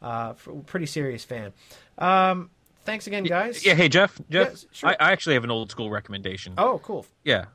uh, 0.02 0.35
pretty 0.66 0.86
serious 0.86 1.24
fan. 1.24 1.52
Um, 1.97 2.51
thanks 2.85 3.06
again, 3.06 3.24
guys. 3.24 3.64
Yeah, 3.64 3.74
hey 3.74 3.89
Jeff. 3.89 4.20
Jeff, 4.28 4.51
Yeah, 4.51 4.68
sure. 4.72 4.90
I, 4.90 4.97
I 5.01 5.12
actually 5.12 5.35
have 5.35 5.44
an 5.44 5.51
old 5.51 5.70
school 5.70 5.90
recommendation. 5.90 6.55
Oh, 6.59 6.80
cool. 6.82 7.06
Yeah. 7.24 7.47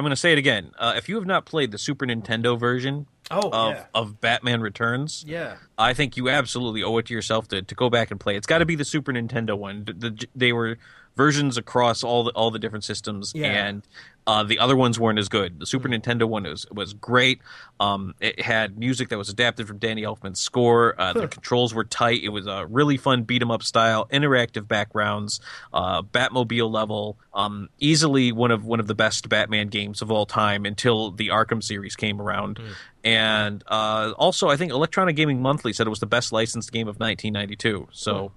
I'm 0.00 0.04
going 0.04 0.12
to 0.12 0.16
say 0.16 0.32
it 0.32 0.38
again. 0.38 0.70
Uh, 0.78 0.94
if 0.96 1.10
you 1.10 1.16
have 1.16 1.26
not 1.26 1.44
played 1.44 1.72
the 1.72 1.76
Super 1.78 2.06
Nintendo 2.06 2.58
version 2.58 3.06
Oh, 3.30 3.50
of, 3.52 3.74
yeah. 3.74 3.84
of 3.94 4.18
Batman 4.18 4.62
Returns, 4.62 5.22
Yeah. 5.28 5.56
I 5.76 5.92
think 5.92 6.16
you 6.16 6.30
absolutely 6.30 6.82
owe 6.82 6.96
it 6.96 7.04
to 7.08 7.12
yourself 7.14 7.48
to, 7.48 7.60
to 7.60 7.74
go 7.74 7.90
back 7.90 8.10
and 8.10 8.18
play. 8.18 8.34
It's 8.34 8.46
got 8.46 8.58
to 8.58 8.64
be 8.64 8.76
the 8.76 8.84
Super 8.86 9.12
Nintendo 9.12 9.58
one. 9.58 9.84
The, 9.84 9.92
the- 9.92 10.26
they 10.34 10.54
were 10.54 10.78
versions 11.20 11.56
across 11.58 12.02
all 12.02 12.24
the 12.24 12.30
all 12.32 12.50
the 12.50 12.58
different 12.58 12.84
systems, 12.84 13.32
Yeah. 13.34 13.66
and 13.66 13.82
uh, 14.26 14.44
the 14.44 14.58
other 14.58 14.76
ones 14.76 14.98
weren't 15.00 15.18
as 15.18 15.28
good. 15.28 15.58
The 15.58 15.66
Super 15.66 15.88
Nintendo 15.88 16.24
one 16.24 16.44
was 16.44 16.64
was 16.70 16.92
great. 16.94 17.40
Um, 17.80 18.14
it 18.20 18.40
had 18.40 18.78
music 18.78 19.08
that 19.08 19.18
was 19.18 19.28
adapted 19.28 19.66
from 19.66 19.78
Danny 19.78 20.02
Elfman's 20.02 20.40
score. 20.40 20.94
Uh, 20.98 21.12
the 21.12 21.26
controls 21.28 21.74
were 21.74 21.84
tight. 21.84 22.20
It 22.22 22.28
was 22.28 22.46
a 22.46 22.64
really 22.66 22.96
fun 22.96 23.24
beat 23.24 23.42
'em 23.42 23.50
up 23.50 23.62
style, 23.62 24.06
interactive 24.12 24.68
backgrounds, 24.68 25.40
uh, 25.72 26.02
Batmobile 26.02 26.70
level. 26.70 27.18
Um, 27.34 27.68
easily 27.78 28.30
one 28.32 28.50
of 28.50 28.64
one 28.64 28.80
of 28.80 28.86
the 28.86 28.94
best 28.94 29.28
Batman 29.28 29.68
games 29.68 30.00
of 30.02 30.10
all 30.10 30.26
time 30.26 30.64
until 30.64 31.10
the 31.10 31.28
Arkham 31.28 31.62
series 31.62 31.96
came 31.96 32.20
around. 32.20 32.60
And 33.02 33.62
uh, 33.66 34.12
also, 34.18 34.48
I 34.48 34.56
think 34.56 34.70
Electronic 34.72 35.16
Gaming 35.16 35.40
Monthly 35.42 35.72
said 35.72 35.86
it 35.86 35.90
was 35.90 36.00
the 36.00 36.06
best 36.18 36.32
licensed 36.32 36.70
game 36.72 36.86
of 36.88 37.00
1992. 37.00 37.88
So, 37.92 38.32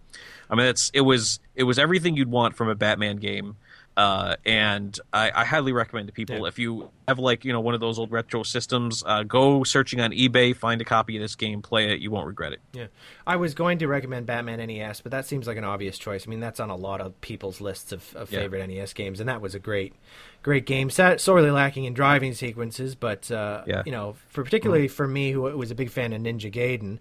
I 0.50 0.56
mean, 0.56 0.68
it's 0.68 0.90
it 0.94 1.02
was 1.02 1.40
it 1.56 1.64
was 1.64 1.80
everything 1.80 2.16
you'd 2.16 2.32
want 2.32 2.56
from 2.56 2.70
a 2.70 2.76
Batman 2.76 3.18
game. 3.18 3.56
Uh, 3.96 4.38
and 4.44 5.00
I, 5.14 5.32
I 5.36 5.46
highly 5.46 5.72
recommend 5.72 6.08
to 6.08 6.14
people 6.14 6.36
Yeah. 6.40 6.48
if 6.48 6.58
you 6.58 6.90
have 7.08 7.20
like 7.20 7.46
you 7.46 7.54
know 7.54 7.60
one 7.60 7.76
of 7.76 7.80
those 7.80 8.00
old 8.00 8.12
retro 8.12 8.42
systems, 8.42 9.04
uh, 9.06 9.22
go 9.22 9.64
searching 9.64 10.02
on 10.02 10.10
eBay, 10.10 10.56
find 10.56 10.82
a 10.82 10.84
copy 10.84 11.16
of 11.16 11.22
this 11.22 11.36
game, 11.36 11.62
play 11.62 11.92
it. 11.94 12.00
You 12.00 12.10
won't 12.10 12.26
regret 12.26 12.54
it. 12.54 12.60
Yeah, 12.74 12.88
I 13.28 13.36
was 13.36 13.54
going 13.54 13.78
to 13.78 13.88
recommend 13.88 14.26
Batman 14.26 14.58
NES, 14.68 15.02
but 15.02 15.12
that 15.12 15.28
seems 15.28 15.46
like 15.46 15.58
an 15.58 15.64
obvious 15.64 16.00
choice. 16.00 16.26
I 16.28 16.30
mean, 16.32 16.40
that's 16.40 16.60
on 16.60 16.72
a 16.72 16.76
lot 16.76 17.02
of 17.02 17.22
people's 17.22 17.62
lists 17.62 17.92
of, 17.92 18.16
of 18.16 18.32
Yeah. 18.32 18.40
favorite 18.40 18.68
NES 18.68 18.94
games, 18.94 19.20
and 19.20 19.30
that 19.30 19.42
was 19.42 19.54
a 19.54 19.60
great, 19.60 19.94
great 20.42 20.66
game. 20.66 20.90
Sa- 20.90 21.18
Sorely 21.18 21.52
lacking 21.52 21.84
in 21.84 21.94
driving 21.94 22.34
sequences, 22.34 22.96
but 22.96 23.30
uh, 23.30 23.62
Yeah. 23.68 23.84
you 23.86 23.92
know, 23.92 24.16
for 24.30 24.44
particularly 24.44 24.88
for 24.88 25.08
me, 25.08 25.34
who 25.34 25.42
was 25.42 25.70
a 25.70 25.76
big 25.76 25.92
fan 25.92 26.14
of 26.14 26.22
Ninja 26.24 26.52
Gaiden. 26.52 26.98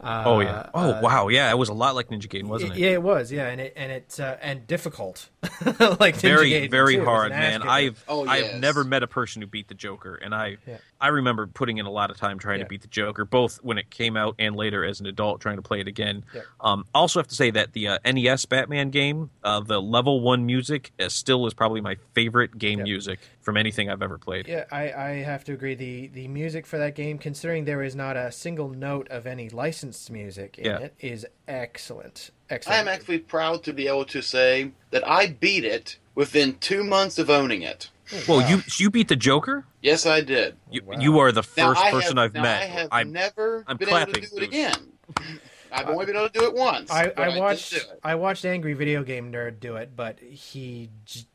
Uh, 0.00 0.22
Oh 0.26 0.40
yeah. 0.40 0.68
Oh 0.74 0.92
uh, 0.92 1.00
wow. 1.02 1.28
Yeah, 1.28 1.50
it 1.50 1.56
was 1.58 1.68
a 1.68 1.74
lot 1.74 1.94
like 1.94 2.08
Ninja 2.08 2.26
Gaiden, 2.28 2.44
wasn't 2.48 2.72
it? 2.72 2.78
Yeah, 2.78 2.90
it 2.90 3.02
was. 3.02 3.32
Yeah, 3.32 3.46
and 3.48 3.60
it 3.60 3.72
and 3.76 3.90
it 3.90 4.20
uh, 4.20 4.36
and 4.42 4.66
difficult, 4.66 5.30
like 5.42 6.16
Ninja 6.16 6.20
very 6.20 6.50
Gaiden, 6.50 6.70
very 6.70 6.96
too. 6.96 7.04
Hard 7.04 7.30
man 7.30 7.60
kicker. 7.60 7.70
i've 7.70 8.04
Oh, 8.08 8.26
i've 8.26 8.60
never 8.60 8.84
met 8.84 9.02
a 9.02 9.06
person 9.06 9.42
who 9.42 9.46
beat 9.48 9.68
the 9.68 9.74
joker 9.74 10.14
and 10.16 10.34
i 10.34 10.56
Yeah. 10.66 10.78
i 11.00 11.08
remember 11.08 11.46
putting 11.46 11.78
in 11.78 11.86
a 11.86 11.90
lot 11.90 12.10
of 12.10 12.16
time 12.16 12.38
trying 12.38 12.58
Yeah. 12.58 12.64
to 12.64 12.68
beat 12.68 12.82
the 12.82 12.88
joker 12.88 13.24
both 13.24 13.56
when 13.62 13.78
it 13.78 13.90
came 13.90 14.16
out 14.16 14.34
and 14.38 14.54
later 14.56 14.84
as 14.84 15.00
an 15.00 15.06
adult 15.06 15.40
trying 15.40 15.56
to 15.56 15.62
play 15.62 15.80
it 15.80 15.88
again 15.88 16.24
Yeah. 16.34 16.42
um 16.60 16.84
I 16.94 16.98
also 16.98 17.18
have 17.20 17.28
to 17.28 17.34
say 17.34 17.50
that 17.52 17.72
the 17.72 17.88
uh, 17.88 17.98
nes 18.12 18.44
batman 18.46 18.90
game 18.90 19.30
uh 19.44 19.60
the 19.60 19.80
level 19.80 20.20
one 20.20 20.46
music 20.46 20.92
is 20.98 21.12
still 21.12 21.46
is 21.46 21.54
probably 21.54 21.80
my 21.80 21.96
favorite 22.14 22.58
game 22.58 22.78
Yeah. 22.80 22.84
music 22.84 23.20
from 23.40 23.56
anything 23.56 23.88
i've 23.90 24.02
ever 24.02 24.18
played 24.18 24.48
Yeah, 24.48 24.64
I, 24.72 24.92
I 24.92 25.08
have 25.22 25.44
to 25.44 25.52
agree. 25.52 25.74
The 25.76 26.08
the 26.08 26.28
music 26.28 26.66
for 26.66 26.78
that 26.78 26.94
game, 26.96 27.18
considering 27.18 27.64
there 27.64 27.82
is 27.82 27.94
not 27.94 28.16
a 28.16 28.32
single 28.32 28.68
note 28.68 29.06
of 29.08 29.26
any 29.26 29.48
licensed 29.86 30.10
music 30.10 30.58
in 30.58 30.64
Yeah. 30.66 30.78
it, 30.78 30.94
is 31.00 31.26
excellent. 31.48 32.30
Excellent. 32.50 32.76
I 32.76 32.80
am 32.80 32.88
actually 32.88 33.18
proud 33.18 33.62
to 33.64 33.72
be 33.72 33.86
able 33.88 34.04
to 34.06 34.20
say 34.22 34.72
that 34.90 35.06
I 35.08 35.28
beat 35.28 35.64
it 35.64 35.98
within 36.14 36.56
two 36.60 36.82
months 36.84 37.18
of 37.18 37.30
owning 37.30 37.62
it. 37.62 37.90
Oh, 38.12 38.22
well 38.38 38.48
you 38.50 38.62
you 38.78 38.88
beat 38.90 39.08
the 39.08 39.16
joker 39.16 39.64
Yes, 39.82 40.06
I 40.06 40.20
did. 40.20 40.54
you, 40.70 40.80
Wow. 40.84 40.96
you 41.00 41.18
are 41.18 41.32
the 41.32 41.42
first 41.42 41.80
I 41.80 41.90
person 41.90 42.16
have, 42.18 42.26
i've 42.26 42.34
now, 42.34 42.42
met 42.42 42.62
I 42.62 42.66
have 42.66 42.88
I'm- 42.92 43.12
never 43.12 43.64
I'm 43.66 43.76
been 43.76 43.88
able 43.88 44.12
to 44.12 44.20
do 44.20 44.36
it 44.36 44.42
again. 44.44 44.92
I've 45.72 45.88
only 45.88 46.06
been 46.06 46.16
able 46.16 46.28
to 46.28 46.38
do 46.38 46.44
it 46.46 46.54
once. 46.54 46.90
I, 46.90 47.12
I 47.16 47.38
watched 47.38 47.72
it. 47.72 47.84
I 48.02 48.14
watched 48.14 48.44
Angry 48.44 48.72
Video 48.74 49.02
Game 49.02 49.32
Nerd 49.32 49.60
do 49.60 49.76
it, 49.76 49.96
but 49.96 50.18
he 50.20 50.90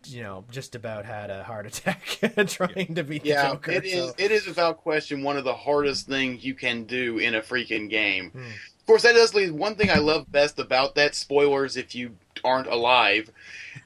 you 0.06 0.24
know 0.24 0.46
just 0.52 0.76
about 0.76 1.06
had 1.06 1.30
a 1.30 1.44
heart 1.44 1.66
attack 1.68 2.02
trying 2.48 2.96
to 2.96 3.04
beat 3.04 3.26
Yeah, 3.26 3.44
the 3.48 3.54
Joker. 3.54 3.72
it 3.72 3.86
is. 3.86 4.10
so- 4.10 4.16
It 4.18 4.32
is 4.32 4.46
without 4.48 4.78
question 4.78 5.24
one 5.24 5.38
of 5.38 5.44
the 5.44 5.54
hardest 5.56 6.08
things 6.08 6.44
you 6.44 6.54
can 6.56 6.84
do 6.86 7.18
in 7.18 7.36
a 7.36 7.42
freaking 7.42 7.90
game. 7.90 8.32
Hmm. 8.32 8.40
Of 8.80 8.86
course, 8.88 9.04
that 9.04 9.14
does 9.14 9.34
lead. 9.34 9.52
One 9.52 9.76
thing 9.76 9.90
I 9.90 10.00
love 10.00 10.30
best 10.32 10.60
about 10.60 10.96
that. 10.96 11.14
Spoilers 11.16 11.78
if 11.78 11.94
you 11.96 12.18
aren't 12.44 12.68
alive. 12.68 13.30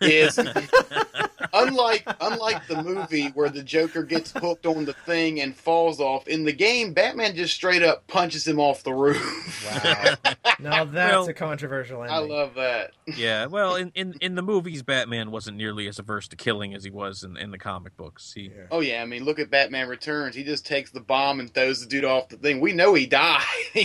Is 0.02 0.38
unlike 1.54 2.04
unlike 2.20 2.68
the 2.68 2.82
movie 2.84 3.28
where 3.30 3.50
the 3.50 3.64
Joker 3.64 4.04
gets 4.04 4.32
hooked 4.32 4.66
on 4.66 4.86
the 4.86 4.94
thing 4.94 5.42
and 5.42 5.56
falls 5.56 6.00
off. 6.00 6.28
In 6.28 6.44
the 6.44 6.52
game, 6.54 6.94
Batman 6.94 7.36
just 7.36 7.54
straight 7.54 7.84
up 7.84 8.06
punches 8.08 8.48
him 8.48 8.60
off 8.60 8.84
the 8.84 8.94
roof. 8.94 9.66
Wow. 9.66 10.16
now 10.60 10.84
that's 10.86 11.12
Well, 11.14 11.30
a 11.30 11.34
controversial 11.34 12.02
ending. 12.04 12.16
I 12.16 12.20
love 12.20 12.56
that. 12.56 12.92
yeah, 13.16 13.46
well, 13.46 13.76
in, 13.78 13.92
in 13.96 14.16
in 14.22 14.36
the 14.36 14.42
movies, 14.42 14.84
Batman 14.84 15.32
wasn't 15.32 15.58
nearly 15.58 15.88
as 15.88 16.00
averse 16.00 16.28
to 16.30 16.36
killing 16.36 16.74
as 16.74 16.84
he 16.84 16.90
was 16.90 17.24
in, 17.24 17.38
in 17.38 17.52
the 17.52 17.58
comic 17.60 17.96
books. 17.98 18.34
He, 18.34 18.52
Yeah. 18.56 18.64
Oh 18.72 18.80
yeah, 18.82 19.02
I 19.02 19.06
mean, 19.06 19.24
look 19.24 19.40
at 19.40 19.50
Batman 19.50 19.88
Returns. 19.88 20.36
He 20.36 20.44
just 20.44 20.66
takes 20.66 20.92
the 20.92 21.00
bomb 21.02 21.40
and 21.40 21.54
throws 21.54 21.82
the 21.82 21.88
dude 21.88 22.06
off 22.06 22.30
the 22.30 22.38
thing. 22.38 22.60
We 22.60 22.74
know 22.74 22.94
he 22.94 23.06
died. 23.06 23.42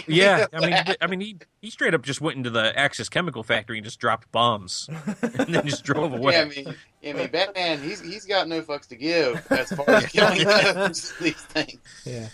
Yeah, 0.07 0.47
I 0.53 0.61
mean. 0.61 0.97
I 1.01 1.07
mean, 1.07 1.21
he 1.21 1.37
he 1.61 1.71
straight 1.71 1.95
up 1.95 2.03
just 2.03 2.21
went 2.21 2.37
into 2.37 2.51
the 2.51 2.77
Axis 2.79 3.09
chemical 3.09 3.43
factory 3.43 3.79
and 3.79 3.85
just 3.85 3.99
dropped 4.01 4.31
bombs, 4.33 4.89
and 5.23 5.55
then 5.55 5.67
just 5.67 5.85
drove 5.85 6.00
away. 6.05 6.35
Yeah, 6.35 6.41
I 6.41 6.45
mean, 6.45 6.77
I 7.03 7.13
mean, 7.15 7.29
Batman, 7.29 7.81
he's 7.81 8.01
he's 8.01 8.27
got 8.27 8.47
no 8.47 8.61
fucks 8.61 8.87
to 8.89 8.97
give 8.97 9.45
as 9.51 9.73
far 9.73 9.89
as 9.89 10.07
killing 10.13 10.45
those, 10.45 11.15
these 11.19 11.35
things. 11.35 11.81
Yeah. 12.05 12.29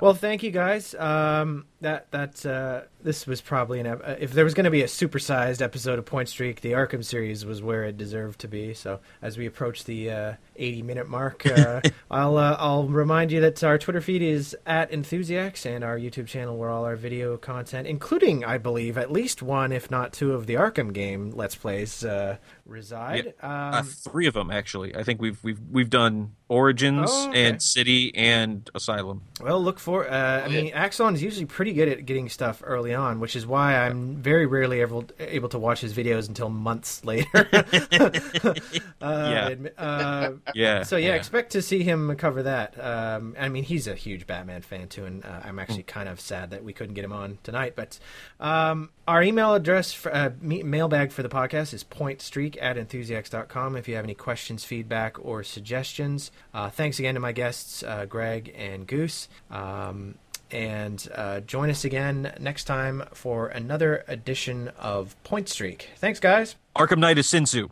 Well, 0.00 0.14
thank 0.14 0.42
you 0.42 0.50
guys. 0.50 0.94
Um, 0.94 1.66
that 1.82 2.10
that 2.12 2.46
uh, 2.46 2.82
this 3.02 3.26
was 3.26 3.42
probably 3.42 3.78
an 3.80 3.86
ep- 3.86 4.02
uh, 4.02 4.14
if 4.18 4.32
there 4.32 4.44
was 4.44 4.54
going 4.54 4.64
to 4.64 4.70
be 4.70 4.82
a 4.82 4.86
supersized 4.86 5.60
episode 5.60 5.98
of 5.98 6.06
Point 6.06 6.30
Streak, 6.30 6.62
the 6.62 6.72
Arkham 6.72 7.04
series 7.04 7.44
was 7.44 7.62
where 7.62 7.84
it 7.84 7.98
deserved 7.98 8.40
to 8.40 8.48
be. 8.48 8.72
So 8.72 9.00
as 9.20 9.36
we 9.36 9.44
approach 9.44 9.84
the 9.84 10.10
uh, 10.10 10.32
80 10.56 10.82
minute 10.82 11.08
mark, 11.08 11.46
uh, 11.46 11.82
I'll 12.10 12.38
uh, 12.38 12.56
I'll 12.58 12.88
remind 12.88 13.32
you 13.32 13.42
that 13.42 13.62
our 13.62 13.76
Twitter 13.76 14.00
feed 14.00 14.22
is 14.22 14.56
at 14.64 14.90
Enthusiacs 14.90 15.66
and 15.66 15.84
our 15.84 15.98
YouTube 15.98 16.26
channel 16.26 16.56
where 16.56 16.70
all 16.70 16.86
our 16.86 16.96
video 16.96 17.36
content, 17.36 17.86
including 17.86 18.44
I 18.44 18.56
believe 18.56 18.96
at 18.96 19.12
least 19.12 19.42
one, 19.42 19.72
if 19.72 19.90
not 19.90 20.14
two, 20.14 20.32
of 20.32 20.46
the 20.46 20.54
Arkham 20.54 20.94
game 20.94 21.32
Let's 21.34 21.54
Plays 21.54 22.02
uh, 22.02 22.38
reside. 22.66 23.34
uh, 23.42 23.70
Um, 23.78 23.84
three 23.86 24.26
of 24.26 24.34
them 24.34 24.50
actually. 24.50 24.94
I 24.96 25.02
think 25.02 25.20
we've 25.20 25.42
we've 25.42 25.60
we've 25.70 25.90
done 25.90 26.34
Origins 26.48 27.10
Oh, 27.12 27.28
okay. 27.30 27.46
and 27.48 27.60
City 27.62 28.14
and 28.14 28.70
Asylum. 28.74 29.22
Well, 29.42 29.60
look 29.62 29.80
for. 29.80 30.08
Uh, 30.08 30.42
I 30.44 30.48
mean, 30.48 30.72
Axon 30.72 31.14
is 31.14 31.22
usually 31.22 31.44
pretty 31.46 31.72
good 31.72 31.88
at 31.88 32.06
getting 32.06 32.28
stuff 32.28 32.62
early 32.64 32.94
on, 32.94 33.18
which 33.18 33.34
is 33.34 33.46
why 33.46 33.76
I'm 33.76 34.16
very 34.16 34.46
rarely 34.46 34.80
able 34.80 35.04
able 35.18 35.48
to 35.50 35.58
watch 35.58 35.80
his 35.80 35.92
videos 35.92 36.28
until 36.28 36.48
months 36.48 37.04
later. 37.04 37.26
uh, 37.52 38.54
Yeah. 39.02 39.50
admi- 39.50 39.72
uh, 39.76 40.32
Yeah. 40.54 40.82
so 40.84 40.96
yeah, 40.96 41.14
expect 41.14 41.52
to 41.52 41.62
see 41.62 41.82
him 41.82 42.14
cover 42.16 42.42
that. 42.44 42.82
Um, 42.82 43.34
I 43.38 43.48
mean, 43.48 43.64
he's 43.64 43.86
a 43.86 43.94
huge 43.94 44.26
Batman 44.26 44.62
fan 44.62 44.88
too, 44.88 45.04
and 45.04 45.24
uh, 45.24 45.40
I'm 45.44 45.58
actually 45.58 45.82
kind 45.82 46.08
of 46.08 46.20
sad 46.20 46.50
that 46.50 46.64
we 46.64 46.72
couldn't 46.72 46.94
get 46.94 47.04
him 47.04 47.12
on 47.12 47.38
tonight. 47.42 47.74
But 47.76 47.98
um, 48.40 48.90
our 49.08 49.22
email 49.22 49.54
address, 49.54 49.92
for, 49.92 50.14
uh, 50.14 50.30
me- 50.40 50.62
mailbag 50.62 51.12
for 51.12 51.22
the 51.22 51.28
podcast 51.28 51.74
is 51.74 51.84
pointstreak 51.84 52.56
at 52.60 52.76
enthusiasts.com. 52.76 53.76
If 53.76 53.88
you 53.88 53.96
have 53.96 54.04
any 54.04 54.14
questions, 54.14 54.64
feedback, 54.64 55.16
or 55.24 55.42
suggestions, 55.42 56.30
uh, 56.54 56.70
thanks 56.70 56.98
again 56.98 57.14
to 57.14 57.20
my 57.20 57.32
guests, 57.32 57.82
uh, 57.82 58.06
Greg 58.06 58.54
and 58.56 58.86
Goose. 58.86 59.28
Um, 59.50 60.16
and 60.50 61.08
uh, 61.14 61.40
join 61.40 61.70
us 61.70 61.84
again 61.84 62.32
next 62.38 62.64
time 62.64 63.02
for 63.12 63.48
another 63.48 64.04
edition 64.06 64.70
of 64.78 65.20
Point 65.24 65.48
Streak. 65.48 65.90
Thanks, 65.96 66.20
guys. 66.20 66.56
Arkham 66.76 66.98
Knight 66.98 67.18
is 67.18 67.28
Sin 67.28 67.44
Tzu. 67.44 67.68